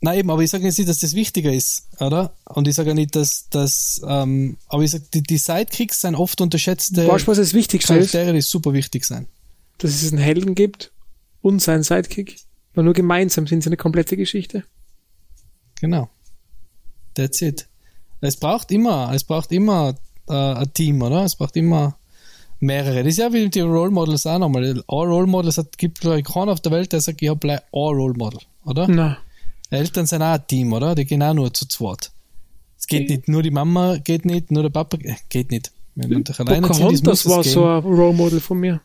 nein, 0.00 0.18
eben, 0.18 0.28
aber 0.28 0.42
ich 0.42 0.50
sage 0.50 0.64
jetzt 0.64 0.78
nicht, 0.78 0.90
dass 0.90 0.98
das 0.98 1.14
wichtiger 1.14 1.52
ist, 1.52 1.86
oder? 2.00 2.34
Und 2.44 2.66
ich 2.66 2.74
sage 2.74 2.90
auch 2.90 2.96
nicht, 2.96 3.14
dass 3.14 3.46
das, 3.50 4.00
ähm, 4.04 4.56
aber 4.66 4.82
ich 4.82 4.90
sage, 4.90 5.04
die, 5.14 5.22
die 5.22 5.38
Sidekicks 5.38 6.00
sind 6.00 6.16
oft 6.16 6.40
unterschätzte 6.40 7.06
Weißt 7.06 7.24
du, 7.24 7.30
was 7.30 7.38
das 7.38 7.54
Wichtigste 7.54 7.94
ist? 7.94 8.10
Charaktere, 8.10 8.34
die 8.34 8.40
super 8.40 8.72
wichtig 8.72 9.04
sind. 9.04 9.28
Dass 9.78 10.02
es 10.02 10.10
einen 10.10 10.20
Helden 10.20 10.56
gibt 10.56 10.90
und 11.40 11.62
seinen 11.62 11.84
Sidekick. 11.84 12.40
Weil 12.74 12.82
nur 12.82 12.94
gemeinsam 12.94 13.46
sind 13.46 13.62
sie 13.62 13.68
eine 13.68 13.76
komplette 13.76 14.16
Geschichte. 14.16 14.64
Genau. 15.80 16.10
That's 17.14 17.42
it. 17.42 17.68
Es 18.20 18.34
braucht 18.34 18.72
immer, 18.72 19.12
es 19.14 19.22
braucht 19.22 19.52
immer 19.52 19.94
äh, 20.28 20.32
ein 20.32 20.74
Team, 20.74 21.00
oder? 21.00 21.24
Es 21.24 21.36
braucht 21.36 21.54
immer 21.54 21.96
mehrere. 22.60 23.02
Das 23.02 23.08
ist 23.08 23.18
ja 23.18 23.32
wie 23.32 23.48
die 23.48 23.60
Role 23.60 23.90
Models 23.90 24.26
auch 24.26 24.38
nochmal. 24.38 24.82
All 24.86 25.06
Role 25.08 25.26
Models 25.26 25.58
hat, 25.58 25.76
gibt, 25.78 26.00
glaube 26.00 26.20
ich, 26.20 26.24
keinen 26.24 26.48
auf 26.48 26.60
der 26.60 26.72
Welt, 26.72 26.92
der 26.92 27.00
sagt, 27.00 27.20
ich 27.22 27.28
habe 27.28 27.52
ein 27.52 27.60
Role 27.72 28.14
Model, 28.14 28.40
oder? 28.64 28.86
Na, 28.88 29.18
Eltern 29.70 30.06
sind 30.06 30.22
auch 30.22 30.34
ein 30.34 30.46
Team, 30.46 30.72
oder? 30.72 30.94
Die 30.94 31.04
gehen 31.04 31.22
auch 31.22 31.34
nur 31.34 31.52
zu 31.54 31.66
zweit. 31.66 32.10
Es 32.78 32.86
geht 32.86 33.08
nicht, 33.08 33.28
nur 33.28 33.42
die 33.42 33.50
Mama 33.50 33.98
geht 33.98 34.24
nicht, 34.24 34.50
nur 34.50 34.62
der 34.62 34.70
Papa 34.70 34.96
äh, 35.02 35.14
geht 35.28 35.50
nicht. 35.50 35.70
Wenn 35.94 36.10
man 36.10 36.24
dich 36.24 36.40
alleine 36.40 36.66
Pocahontas 36.66 37.28
war 37.28 37.44
so 37.44 37.66
ein 37.66 37.82
Role 37.82 38.14
Model 38.14 38.40
von 38.40 38.58
mir. 38.58 38.80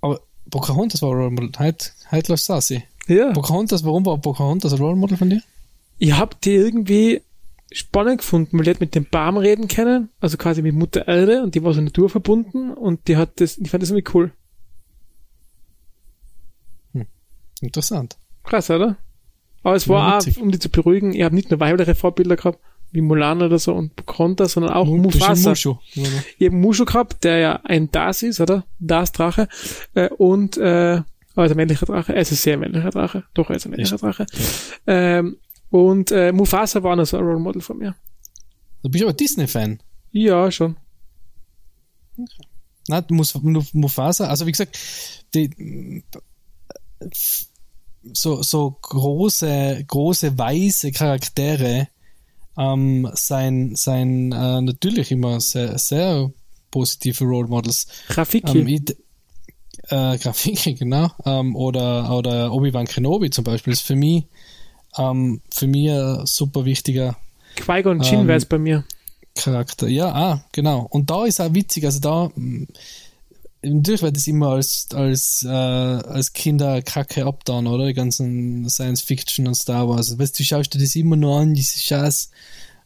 Aber 0.00 0.20
Pocahontas 0.50 1.02
war 1.02 1.10
ein 1.10 1.16
Role 1.16 1.30
Model. 1.30 1.50
Heute, 1.58 1.90
heute 2.10 2.32
läuft 2.32 2.44
Sassi. 2.44 2.84
Ja. 3.06 3.32
Pocahontas, 3.32 3.84
warum 3.84 4.04
war 4.06 4.18
Pocahontas 4.18 4.72
ein 4.72 4.78
Role 4.78 4.96
Model 4.96 5.16
von 5.16 5.30
dir? 5.30 5.42
Ich 5.98 6.12
hab 6.12 6.40
die 6.42 6.54
irgendwie 6.54 7.22
spannend 7.70 8.18
gefunden, 8.18 8.58
weil 8.58 8.64
die 8.64 8.70
hat 8.70 8.80
mit 8.80 8.94
dem 8.94 9.04
Baum 9.04 9.36
reden 9.36 9.68
können, 9.68 10.08
also 10.20 10.36
quasi 10.36 10.62
mit 10.62 10.74
Mutter 10.74 11.06
Erde 11.06 11.42
und 11.42 11.54
die 11.54 11.62
war 11.62 11.74
so 11.74 11.80
naturverbunden 11.80 12.72
und 12.72 13.08
die 13.08 13.16
hat 13.16 13.40
das, 13.40 13.58
ich 13.58 13.70
fand 13.70 13.82
das 13.82 13.90
irgendwie 13.90 14.10
cool. 14.14 14.32
Interessant. 17.60 18.16
Krass, 18.44 18.70
oder? 18.70 18.96
Aber 19.62 19.74
es 19.74 19.88
war 19.88 20.16
auch, 20.16 20.40
um 20.40 20.50
die 20.50 20.58
zu 20.58 20.70
beruhigen, 20.70 21.12
ich 21.12 21.22
habe 21.22 21.34
nicht 21.34 21.50
nur 21.50 21.60
weibliche 21.60 21.94
Vorbilder 21.94 22.36
gehabt, 22.36 22.60
wie 22.90 23.02
Mulan 23.02 23.42
oder 23.42 23.58
so 23.58 23.74
und 23.74 23.96
Pocahontas, 23.96 24.52
sondern 24.52 24.72
auch 24.72 24.88
ein 24.88 25.00
Mufasa. 25.00 25.50
Mushu. 25.50 25.76
Ich 26.38 26.46
habe 26.46 26.56
Mushu 26.56 26.84
gehabt, 26.84 27.24
der 27.24 27.38
ja 27.38 27.60
ein 27.64 27.90
Das 27.90 28.22
ist, 28.22 28.40
oder? 28.40 28.64
Das 28.78 29.12
Drache. 29.12 29.48
Äh, 29.94 30.08
und 30.10 30.56
äh, 30.56 31.02
also 31.34 31.54
männlicher 31.54 31.86
Drache, 31.86 32.14
er 32.14 32.22
ist 32.22 32.30
sehr 32.30 32.56
männlicher 32.56 32.90
Drache. 32.90 33.24
Doch, 33.34 33.50
er 33.50 33.56
ist 33.56 33.66
ein 33.66 33.70
männlicher 33.70 33.98
Drache. 33.98 34.26
Ähm, 34.86 35.36
und 35.70 36.10
äh, 36.12 36.32
Mufasa 36.32 36.82
war 36.82 36.96
noch 36.96 37.06
so 37.06 37.16
ein 37.18 37.24
Role 37.24 37.38
Model 37.38 37.62
von 37.62 37.78
mir. 37.78 37.94
Du 38.82 38.88
bist 38.90 39.04
aber 39.04 39.12
Disney-Fan. 39.12 39.80
Ja, 40.12 40.50
schon. 40.50 40.76
Muf- 43.10 43.74
Mufasa, 43.74 44.26
also 44.28 44.46
wie 44.46 44.52
gesagt, 44.52 44.78
die, 45.34 46.02
so, 48.12 48.42
so 48.42 48.78
große, 48.82 49.84
große, 49.86 50.38
weiße 50.38 50.92
Charaktere 50.92 51.88
ähm, 52.56 53.08
sein, 53.14 53.74
sein 53.76 54.32
äh, 54.32 54.60
natürlich 54.62 55.10
immer 55.12 55.40
sehr, 55.40 55.78
sehr 55.78 56.32
positive 56.70 57.24
Role 57.24 57.48
Models. 57.48 57.86
Rafiki. 58.08 58.58
Ähm, 58.58 58.66
ich, 58.68 58.96
äh, 59.90 60.18
Grafiki, 60.18 60.74
genau. 60.78 61.10
Ähm, 61.24 61.54
oder 61.56 62.16
oder 62.16 62.52
Obi-Wan 62.52 62.86
Kenobi 62.86 63.30
zum 63.30 63.44
Beispiel 63.44 63.72
ist 63.72 63.82
für 63.82 63.96
mich, 63.96 64.24
ähm, 64.98 65.40
für 65.54 65.66
mich 65.66 65.90
ein 65.90 66.26
super 66.26 66.64
wichtiger 66.64 67.16
Qui-Gon 67.56 68.02
Jinn 68.02 68.20
ähm, 68.20 68.28
wär's 68.28 68.44
bei 68.44 68.58
mir. 68.58 68.84
Charakter. 69.34 69.88
Ja, 69.88 70.12
ah, 70.12 70.44
genau. 70.52 70.86
Und 70.90 71.10
da 71.10 71.24
ist 71.24 71.40
auch 71.40 71.54
witzig, 71.54 71.84
also 71.84 72.00
da 72.00 72.30
mh, 72.34 72.66
natürlich 73.62 74.02
wird 74.02 74.16
das 74.16 74.26
immer 74.26 74.50
als, 74.50 74.88
als, 74.94 75.44
äh, 75.44 75.48
als 75.48 76.32
Kinder 76.32 76.82
Kacke 76.82 77.24
abtan, 77.24 77.66
oder? 77.66 77.86
Die 77.86 77.94
ganzen 77.94 78.68
Science 78.68 79.02
Fiction 79.02 79.46
und 79.46 79.54
Star 79.54 79.88
Wars. 79.88 80.18
Weißt 80.18 80.38
du, 80.38 80.42
du 80.42 80.46
schaust 80.46 80.74
dir 80.74 80.78
das 80.78 80.94
immer 80.96 81.16
nur 81.16 81.38
an, 81.38 81.54
diese 81.54 81.78
Scheiß. 81.78 82.30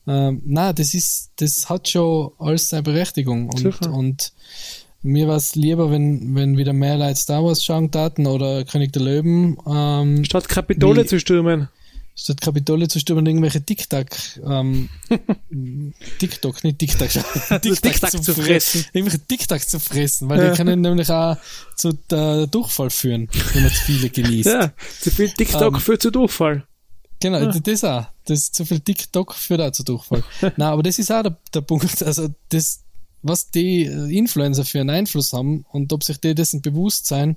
Ähm, 0.07 0.43
na, 0.45 0.73
das 0.73 0.95
ist, 0.95 1.31
das 1.37 1.69
hat 1.69 1.89
schon 1.89 2.33
alles 2.39 2.69
seine 2.69 2.83
Berechtigung. 2.83 3.49
Und, 3.51 3.87
und 3.87 4.33
mir 5.03 5.29
war 5.29 5.37
es 5.37 5.55
lieber, 5.55 5.91
wenn, 5.91 6.35
wenn 6.35 6.57
wieder 6.57 6.73
mehr 6.73 6.97
Leute 6.97 7.17
Star 7.17 7.45
Wars 7.45 7.65
schauen 7.65 7.91
taten 7.91 8.27
oder 8.27 8.65
König 8.65 8.93
der 8.93 9.03
Löwen. 9.03 9.57
Ähm, 9.67 10.25
Statt 10.25 10.49
Kapitole 10.49 11.03
Wie- 11.03 11.07
zu 11.07 11.21
stürmen. 11.21 11.69
Statt 12.15 12.41
Kapitole 12.41 12.89
zu 12.89 12.99
stürmen, 13.01 13.27
irgendwelche 13.27 13.63
TikTok, 13.63 14.07
ähm, 14.45 14.89
TikTok, 16.19 16.63
nicht 16.65 16.79
TikTok, 16.79 17.09
TikTok 17.63 18.23
zu 18.23 18.35
fressen. 18.35 18.85
Irgendwelche 18.93 19.25
TikTok 19.27 19.61
zu 19.61 19.81
fressen, 19.81 20.29
weil 20.29 20.41
Ja. 20.43 20.51
die 20.51 20.57
können 20.57 20.81
nämlich 20.81 21.11
auch 21.11 21.37
zu 21.77 21.93
der 22.11 22.47
Durchfall 22.47 22.91
führen, 22.91 23.29
wenn 23.55 23.63
man 23.63 23.73
zu 23.73 23.83
viele 23.85 24.11
genießt. 24.11 24.49
Ja, 24.49 24.73
zu 25.01 25.11
viel 25.11 25.31
TikTok 25.31 25.75
Ähm, 25.75 25.81
führt 25.81 26.03
zu 26.03 26.11
Durchfall. 26.11 26.65
Genau, 27.21 27.53
das 27.53 27.85
auch. 27.85 28.07
Das 28.25 28.51
zu 28.51 28.65
viel 28.65 28.81
TikTok 28.81 29.35
führt 29.35 29.61
auch 29.61 29.71
zu 29.71 29.85
Durchfall. 29.85 30.25
Nein, 30.41 30.61
aber 30.61 30.83
das 30.83 30.99
ist 30.99 31.11
auch 31.13 31.23
der, 31.23 31.37
der 31.55 31.61
Punkt. 31.61 32.03
Also 32.03 32.29
das, 32.49 32.82
was 33.23 33.51
die 33.51 33.83
Influencer 33.85 34.65
für 34.65 34.81
einen 34.81 34.91
Einfluss 34.91 35.33
haben 35.33 35.65
und 35.71 35.93
ob 35.93 36.03
sich 36.05 36.19
die 36.19 36.35
dessen 36.35 36.61
bewusst 36.63 37.07
sein. 37.07 37.37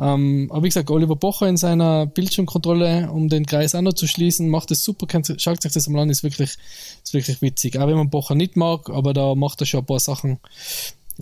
Ähm, 0.00 0.48
aber 0.50 0.62
wie 0.62 0.68
gesagt, 0.68 0.90
Oliver 0.90 1.16
Pocher 1.16 1.48
in 1.48 1.56
seiner 1.56 2.06
Bildschirmkontrolle, 2.06 3.10
um 3.10 3.28
den 3.28 3.44
Kreis 3.46 3.74
auch 3.74 3.80
noch 3.82 3.94
zu 3.94 4.06
schließen, 4.06 4.48
macht 4.48 4.70
das 4.70 4.82
super. 4.84 5.06
Schaut 5.38 5.60
sich 5.62 5.72
das 5.72 5.88
mal 5.88 6.02
an, 6.02 6.10
ist 6.10 6.22
wirklich, 6.22 6.56
ist 7.02 7.14
wirklich 7.14 7.42
witzig. 7.42 7.78
Auch 7.78 7.88
wenn 7.88 7.96
man 7.96 8.08
Pocher 8.10 8.34
nicht 8.36 8.56
mag, 8.56 8.88
aber 8.90 9.12
da 9.12 9.34
macht 9.34 9.60
er 9.60 9.66
schon 9.66 9.80
ein 9.80 9.86
paar 9.86 9.98
Sachen, 10.00 10.38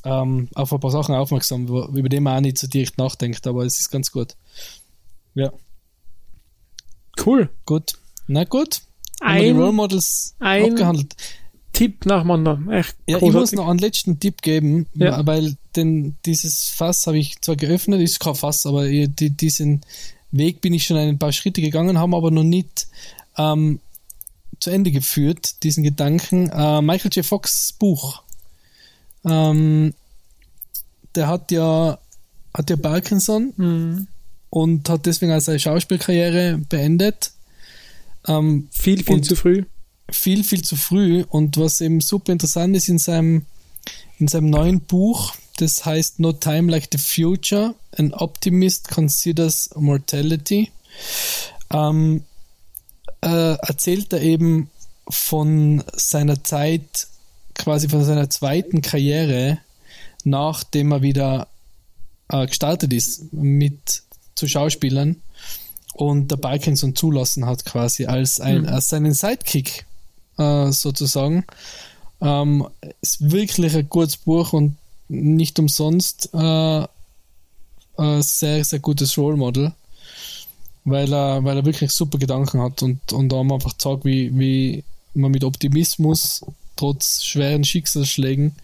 ähm, 0.04 0.48
auf 0.54 0.72
ein 0.72 0.80
paar 0.80 0.90
Sachen 0.90 1.14
aufmerksam, 1.14 1.68
wo- 1.68 1.86
über 1.86 2.08
die 2.10 2.20
man 2.20 2.36
auch 2.36 2.40
nicht 2.42 2.58
so 2.58 2.66
direkt 2.66 2.98
nachdenkt, 2.98 3.46
aber 3.46 3.64
es 3.64 3.80
ist 3.80 3.90
ganz 3.90 4.12
gut. 4.12 4.36
Ja. 5.34 5.52
Cool. 7.24 7.48
Gut. 7.64 7.94
Na 8.26 8.44
gut. 8.44 8.82
Haben 9.22 9.36
wir 9.36 9.42
die 9.42 9.48
Ein 9.50 9.56
Role 9.58 9.72
Models 9.72 10.34
ein- 10.38 10.70
abgehandelt. 10.70 11.14
Tipp 11.76 12.06
nach 12.06 12.22
dem 12.22 12.30
anderen. 12.30 12.70
Echt 12.70 12.96
Ja, 13.06 13.18
ich 13.18 13.32
muss 13.32 13.52
noch 13.52 13.68
einen 13.68 13.78
letzten 13.78 14.18
Tipp 14.18 14.42
geben, 14.42 14.86
Ja. 14.94 15.24
weil 15.26 15.56
denn 15.76 16.16
dieses 16.24 16.70
Fass 16.70 17.06
habe 17.06 17.18
ich 17.18 17.40
zwar 17.42 17.56
geöffnet, 17.56 18.00
ist 18.00 18.18
kein 18.18 18.34
Fass, 18.34 18.64
aber 18.66 18.86
die, 18.88 19.30
diesen 19.30 19.82
Weg 20.32 20.60
bin 20.62 20.72
ich 20.74 20.84
schon 20.86 20.96
ein 20.96 21.18
paar 21.18 21.32
Schritte 21.32 21.60
gegangen, 21.60 21.98
haben 21.98 22.14
aber 22.14 22.30
noch 22.30 22.44
nicht 22.44 22.88
ähm, 23.36 23.80
zu 24.58 24.70
Ende 24.70 24.90
geführt, 24.90 25.62
diesen 25.62 25.84
Gedanken. 25.84 26.48
Äh, 26.48 26.80
Michael 26.80 27.10
J. 27.12 27.24
Fox 27.26 27.74
Buch. 27.78 28.22
Ähm, 29.24 29.92
der 31.14 31.28
hat 31.28 31.50
ja, 31.50 31.98
hat 32.54 32.70
ja 32.70 32.76
Parkinson 32.76 33.52
Mhm. 33.56 34.06
und 34.50 34.88
hat 34.88 35.04
deswegen 35.06 35.32
auch 35.32 35.40
seine 35.40 35.58
Schauspielkarriere 35.60 36.58
beendet. 36.68 37.32
Ähm, 38.26 38.68
Viel, 38.70 39.02
viel 39.04 39.20
zu 39.20 39.36
früh. 39.36 39.64
Viel, 40.10 40.44
viel 40.44 40.62
zu 40.62 40.76
früh. 40.76 41.24
Und 41.28 41.56
was 41.56 41.80
eben 41.80 42.00
super 42.00 42.32
interessant 42.32 42.76
ist 42.76 42.88
in 42.88 42.98
seinem, 42.98 43.46
in 44.18 44.28
seinem 44.28 44.50
neuen 44.50 44.80
Buch, 44.80 45.34
das 45.58 45.84
heißt 45.84 46.20
No 46.20 46.32
Time 46.32 46.70
Like 46.70 46.88
the 46.92 46.98
Future, 46.98 47.74
An 47.96 48.12
Optimist 48.12 48.88
Considers 48.88 49.70
Mortality, 49.74 50.70
ähm, 51.70 52.22
äh, 53.22 53.54
erzählt 53.54 54.12
er 54.12 54.22
eben 54.22 54.70
von 55.08 55.82
seiner 55.94 56.42
Zeit, 56.44 57.06
quasi 57.54 57.88
von 57.88 58.04
seiner 58.04 58.28
zweiten 58.28 58.82
Karriere, 58.82 59.58
nachdem 60.24 60.92
er 60.92 61.02
wieder 61.02 61.48
äh, 62.28 62.46
gestartet 62.46 62.92
ist 62.92 63.32
mit 63.32 64.02
zu 64.34 64.46
Schauspielern 64.46 65.22
und 65.94 66.30
der 66.30 66.36
Parkinson 66.36 66.94
zulassen 66.94 67.46
hat, 67.46 67.64
quasi 67.64 68.06
als, 68.06 68.40
ein, 68.40 68.62
Mhm. 68.62 68.68
als 68.68 68.88
seinen 68.88 69.14
Sidekick 69.14 69.85
äh, 70.38 70.72
sozusagen. 70.72 71.44
Ähm, 72.20 72.66
ist 73.00 73.30
wirklich 73.30 73.76
ein 73.76 73.88
gutes 73.88 74.16
Buch 74.16 74.52
und 74.52 74.76
nicht 75.08 75.58
umsonst 75.58 76.30
äh, 76.32 76.86
ein 77.98 78.22
sehr, 78.22 78.64
sehr 78.64 78.78
gutes 78.78 79.16
Role 79.16 79.36
Model, 79.36 79.72
weil 80.84 81.12
er, 81.12 81.44
weil 81.44 81.56
er 81.56 81.64
wirklich 81.64 81.90
super 81.90 82.18
Gedanken 82.18 82.60
hat 82.60 82.82
und, 82.82 83.12
und 83.12 83.28
da 83.28 83.40
einfach 83.40 83.74
zeigt, 83.74 84.04
wie, 84.04 84.36
wie 84.38 84.84
man 85.14 85.30
mit 85.30 85.44
Optimismus 85.44 86.44
trotz 86.76 87.24
schweren 87.24 87.64
Schicksalsschlägen 87.64 88.54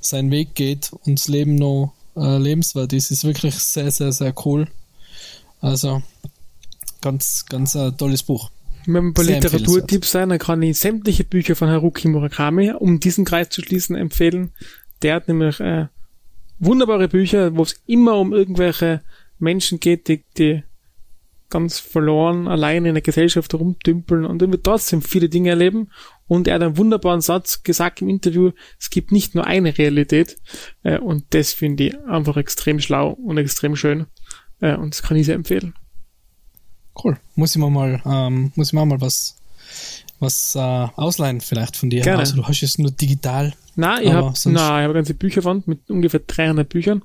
seinen 0.00 0.30
Weg 0.30 0.54
geht 0.54 0.92
und 1.04 1.18
das 1.18 1.28
Leben 1.28 1.56
noch 1.56 1.92
äh, 2.16 2.38
lebenswert 2.38 2.92
ist. 2.92 3.10
Ist 3.10 3.24
wirklich 3.24 3.54
sehr, 3.56 3.90
sehr, 3.90 4.12
sehr 4.12 4.34
cool. 4.44 4.68
Also 5.60 6.02
ganz, 7.00 7.44
ganz 7.46 7.76
ein 7.76 7.96
tolles 7.96 8.22
Buch. 8.22 8.50
Wenn 8.86 9.04
wir 9.06 9.12
bei 9.12 9.22
Literaturtipps 9.22 10.10
sein, 10.10 10.30
dann 10.30 10.38
kann 10.38 10.62
ich 10.62 10.78
sämtliche 10.78 11.24
Bücher 11.24 11.54
von 11.56 11.68
Haruki 11.68 12.08
Murakami, 12.08 12.72
um 12.72 13.00
diesen 13.00 13.24
Kreis 13.24 13.50
zu 13.50 13.62
schließen, 13.62 13.96
empfehlen. 13.96 14.52
Der 15.02 15.14
hat 15.14 15.28
nämlich 15.28 15.60
äh, 15.60 15.86
wunderbare 16.58 17.08
Bücher, 17.08 17.56
wo 17.56 17.62
es 17.62 17.80
immer 17.86 18.18
um 18.18 18.32
irgendwelche 18.32 19.02
Menschen 19.38 19.80
geht, 19.80 20.08
die, 20.08 20.24
die 20.36 20.62
ganz 21.50 21.80
verloren 21.80 22.46
allein 22.48 22.86
in 22.86 22.94
der 22.94 23.02
Gesellschaft 23.02 23.52
rumdümpeln 23.54 24.24
und 24.24 24.40
irgendwie 24.40 24.62
trotzdem 24.62 25.02
viele 25.02 25.28
Dinge 25.28 25.50
erleben. 25.50 25.90
Und 26.26 26.46
er 26.46 26.54
hat 26.54 26.62
einen 26.62 26.76
wunderbaren 26.76 27.20
Satz 27.20 27.64
gesagt 27.64 28.00
im 28.02 28.08
Interview, 28.08 28.52
es 28.78 28.88
gibt 28.88 29.10
nicht 29.10 29.34
nur 29.34 29.46
eine 29.46 29.76
Realität. 29.76 30.38
Äh, 30.84 30.98
und 30.98 31.24
das 31.30 31.52
finde 31.52 31.84
ich 31.84 31.98
einfach 32.06 32.36
extrem 32.36 32.80
schlau 32.80 33.10
und 33.10 33.36
extrem 33.36 33.74
schön. 33.76 34.06
Äh, 34.60 34.76
und 34.76 34.94
das 34.94 35.02
kann 35.02 35.16
ich 35.16 35.26
sehr 35.26 35.34
empfehlen. 35.34 35.74
Cool. 37.02 37.16
Muss 37.34 37.50
ich 37.54 37.56
mir 37.60 37.70
mal, 37.70 38.02
ähm, 38.04 38.52
muss 38.56 38.68
ich 38.68 38.72
mir 38.72 38.84
mal 38.84 39.00
was, 39.00 39.36
was 40.18 40.54
äh, 40.54 40.58
ausleihen 40.58 41.40
vielleicht 41.40 41.76
von 41.76 41.90
dir. 41.90 42.02
Gerne. 42.02 42.20
Also 42.20 42.36
du 42.36 42.44
hast 42.46 42.62
es 42.62 42.78
nur 42.78 42.90
digital. 42.90 43.54
Na, 43.76 44.00
ich 44.02 44.12
habe 44.12 44.32
ich 44.36 44.46
hab 44.56 44.92
ganze 44.94 45.14
Bücherwand 45.14 45.66
mit 45.68 45.88
ungefähr 45.90 46.20
300 46.20 46.68
Büchern 46.68 47.02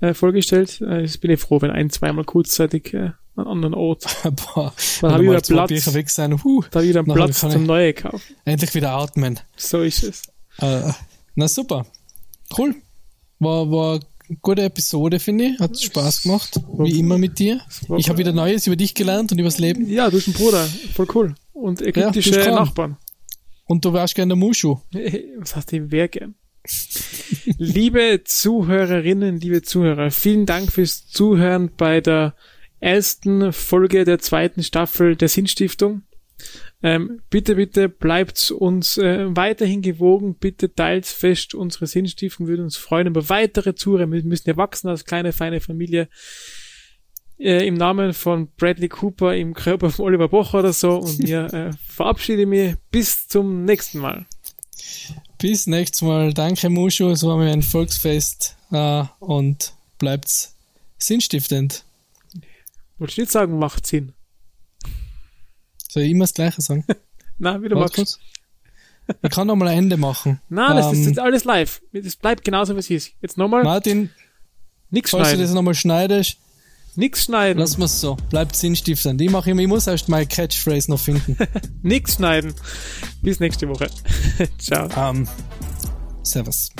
äh, 0.00 0.14
vorgestellt. 0.14 0.80
Äh, 0.80 1.02
jetzt 1.02 1.20
bin 1.20 1.30
ich 1.30 1.40
froh, 1.40 1.60
wenn 1.60 1.70
ein, 1.70 1.90
zweimal 1.90 2.24
kurzzeitig 2.24 2.94
äh, 2.94 3.10
an 3.36 3.46
anderen 3.46 3.74
Ort. 3.74 4.04
Boah, 4.54 4.72
Dann 5.00 5.12
habe 5.12 5.24
ich 5.24 5.30
wieder 5.30 5.40
Platz, 5.40 5.68
Bücher 5.68 5.94
weg 5.94 6.10
sein. 6.10 6.42
Huh, 6.42 6.62
da 6.70 6.78
hab 6.78 6.84
ich 6.84 6.88
wieder 6.90 7.04
Platz 7.04 7.40
zum 7.40 7.50
ich- 7.50 7.58
Neue 7.58 7.94
kaufen. 7.94 8.34
endlich 8.44 8.74
wieder 8.74 8.92
atmen. 8.92 9.38
So 9.56 9.82
ist 9.82 10.02
es. 10.02 10.22
Äh, 10.58 10.90
na 11.34 11.46
super. 11.48 11.86
Cool. 12.56 12.74
War, 13.38 13.70
war 13.70 14.00
gute 14.42 14.62
Episode, 14.62 15.18
finde 15.18 15.44
ich. 15.44 15.58
Hat 15.58 15.80
Spaß 15.80 16.22
gemacht. 16.22 16.60
Wie 16.78 16.98
immer 16.98 17.18
mit 17.18 17.38
dir. 17.38 17.60
Ich 17.96 18.08
habe 18.08 18.18
wieder 18.18 18.32
Neues 18.32 18.66
über 18.66 18.76
dich 18.76 18.94
gelernt 18.94 19.32
und 19.32 19.38
übers 19.38 19.58
Leben. 19.58 19.88
Ja, 19.88 20.06
du 20.06 20.16
bist 20.16 20.28
ein 20.28 20.34
Bruder. 20.34 20.66
Voll 20.94 21.06
cool. 21.14 21.34
Und 21.52 21.80
ägyptische 21.82 22.32
klar. 22.32 22.60
Nachbarn. 22.60 22.96
Und 23.66 23.84
du 23.84 23.92
wärst 23.92 24.14
gerne 24.14 24.30
der 24.30 24.36
Mushu. 24.36 24.78
Was 25.38 25.56
heißt 25.56 25.72
ich 25.72 25.82
wer 25.86 26.08
gern? 26.08 26.34
liebe 27.58 28.22
Zuhörerinnen, 28.24 29.40
liebe 29.40 29.62
Zuhörer, 29.62 30.10
vielen 30.10 30.46
Dank 30.46 30.72
fürs 30.72 31.06
Zuhören 31.06 31.70
bei 31.76 32.00
der 32.00 32.34
ersten 32.80 33.52
Folge 33.52 34.04
der 34.04 34.18
zweiten 34.18 34.62
Staffel 34.62 35.16
der 35.16 35.28
Sinnstiftung. 35.28 36.02
Ähm, 36.82 37.22
bitte, 37.30 37.56
bitte 37.56 37.88
bleibt 37.88 38.50
uns 38.50 38.98
äh, 38.98 39.34
weiterhin 39.34 39.82
gewogen. 39.82 40.34
Bitte 40.34 40.74
teilt 40.74 41.06
fest 41.06 41.54
unsere 41.54 41.86
Sinnstiftung. 41.86 42.46
Würde 42.46 42.62
uns 42.62 42.76
freuen 42.76 43.06
über 43.06 43.28
weitere 43.28 43.74
Zuhörer. 43.74 44.10
Wir 44.10 44.22
müssen 44.24 44.48
ja 44.48 44.56
wachsen 44.56 44.88
als 44.88 45.04
kleine, 45.04 45.32
feine 45.32 45.60
Familie. 45.60 46.08
Äh, 47.38 47.66
Im 47.66 47.74
Namen 47.74 48.12
von 48.12 48.48
Bradley 48.56 48.88
Cooper, 48.88 49.34
im 49.36 49.54
Körper 49.54 49.90
von 49.90 50.04
Oliver 50.04 50.28
Bocher 50.28 50.60
oder 50.60 50.72
so. 50.72 50.98
Und 50.98 51.18
mir 51.22 51.52
äh, 51.52 51.70
verabschiede 51.86 52.46
mich. 52.46 52.74
Bis 52.90 53.26
zum 53.26 53.64
nächsten 53.64 53.98
Mal. 53.98 54.26
Bis 55.38 55.66
nächstes 55.66 56.02
Mal. 56.02 56.32
Danke, 56.34 56.68
Mushu. 56.68 57.08
Es 57.08 57.22
war 57.22 57.36
mir 57.36 57.52
ein 57.52 57.62
Volksfest. 57.62 58.56
Äh, 58.70 59.04
und 59.20 59.72
bleibt's 59.98 60.56
sinnstiftend. 60.98 61.84
Wollte 62.98 63.12
ich 63.12 63.18
nicht 63.18 63.32
sagen, 63.32 63.58
macht 63.58 63.86
Sinn. 63.86 64.12
Soll 65.96 66.04
ich 66.04 66.10
immer 66.10 66.24
das 66.24 66.34
Gleiche 66.34 66.60
sagen? 66.60 66.84
Na, 67.38 67.62
wie 67.62 67.70
du 67.70 67.76
Warte 67.76 68.00
magst. 68.02 68.18
kurz. 69.08 69.16
Ich 69.22 69.30
kann 69.30 69.46
noch 69.46 69.56
mal 69.56 69.68
ein 69.68 69.78
Ende 69.78 69.96
machen. 69.96 70.42
Na, 70.50 70.74
das 70.74 70.92
ist 70.92 70.98
Ähm, 70.98 71.08
jetzt 71.08 71.18
alles 71.18 71.44
live. 71.44 71.80
Das 71.92 72.16
bleibt 72.16 72.44
genauso, 72.44 72.74
wie 72.74 72.80
es 72.80 72.90
ist. 72.90 73.12
Jetzt 73.22 73.38
nochmal, 73.38 73.62
Martin, 73.64 74.10
nix 74.90 75.10
falls 75.10 75.22
du 75.22 75.28
schneiden. 75.28 75.40
das 75.46 75.54
nochmal 75.54 75.74
schneidest, 75.74 76.36
Nix 76.96 77.24
schneiden. 77.24 77.58
lass 77.58 77.78
mal's 77.78 77.98
so. 77.98 78.16
Bleibt 78.28 78.56
sinnstiftend. 78.56 79.22
Ich 79.22 79.30
mache 79.30 79.50
immer, 79.52 79.62
ich 79.62 79.68
muss 79.68 79.86
erst 79.86 80.10
meine 80.10 80.26
Catchphrase 80.26 80.90
noch 80.90 81.00
finden. 81.00 81.36
Nix 81.82 82.16
schneiden. 82.16 82.52
Bis 83.22 83.40
nächste 83.40 83.68
Woche. 83.70 83.88
Ciao. 84.58 84.88
ähm, 85.10 85.26
servus. 86.22 86.70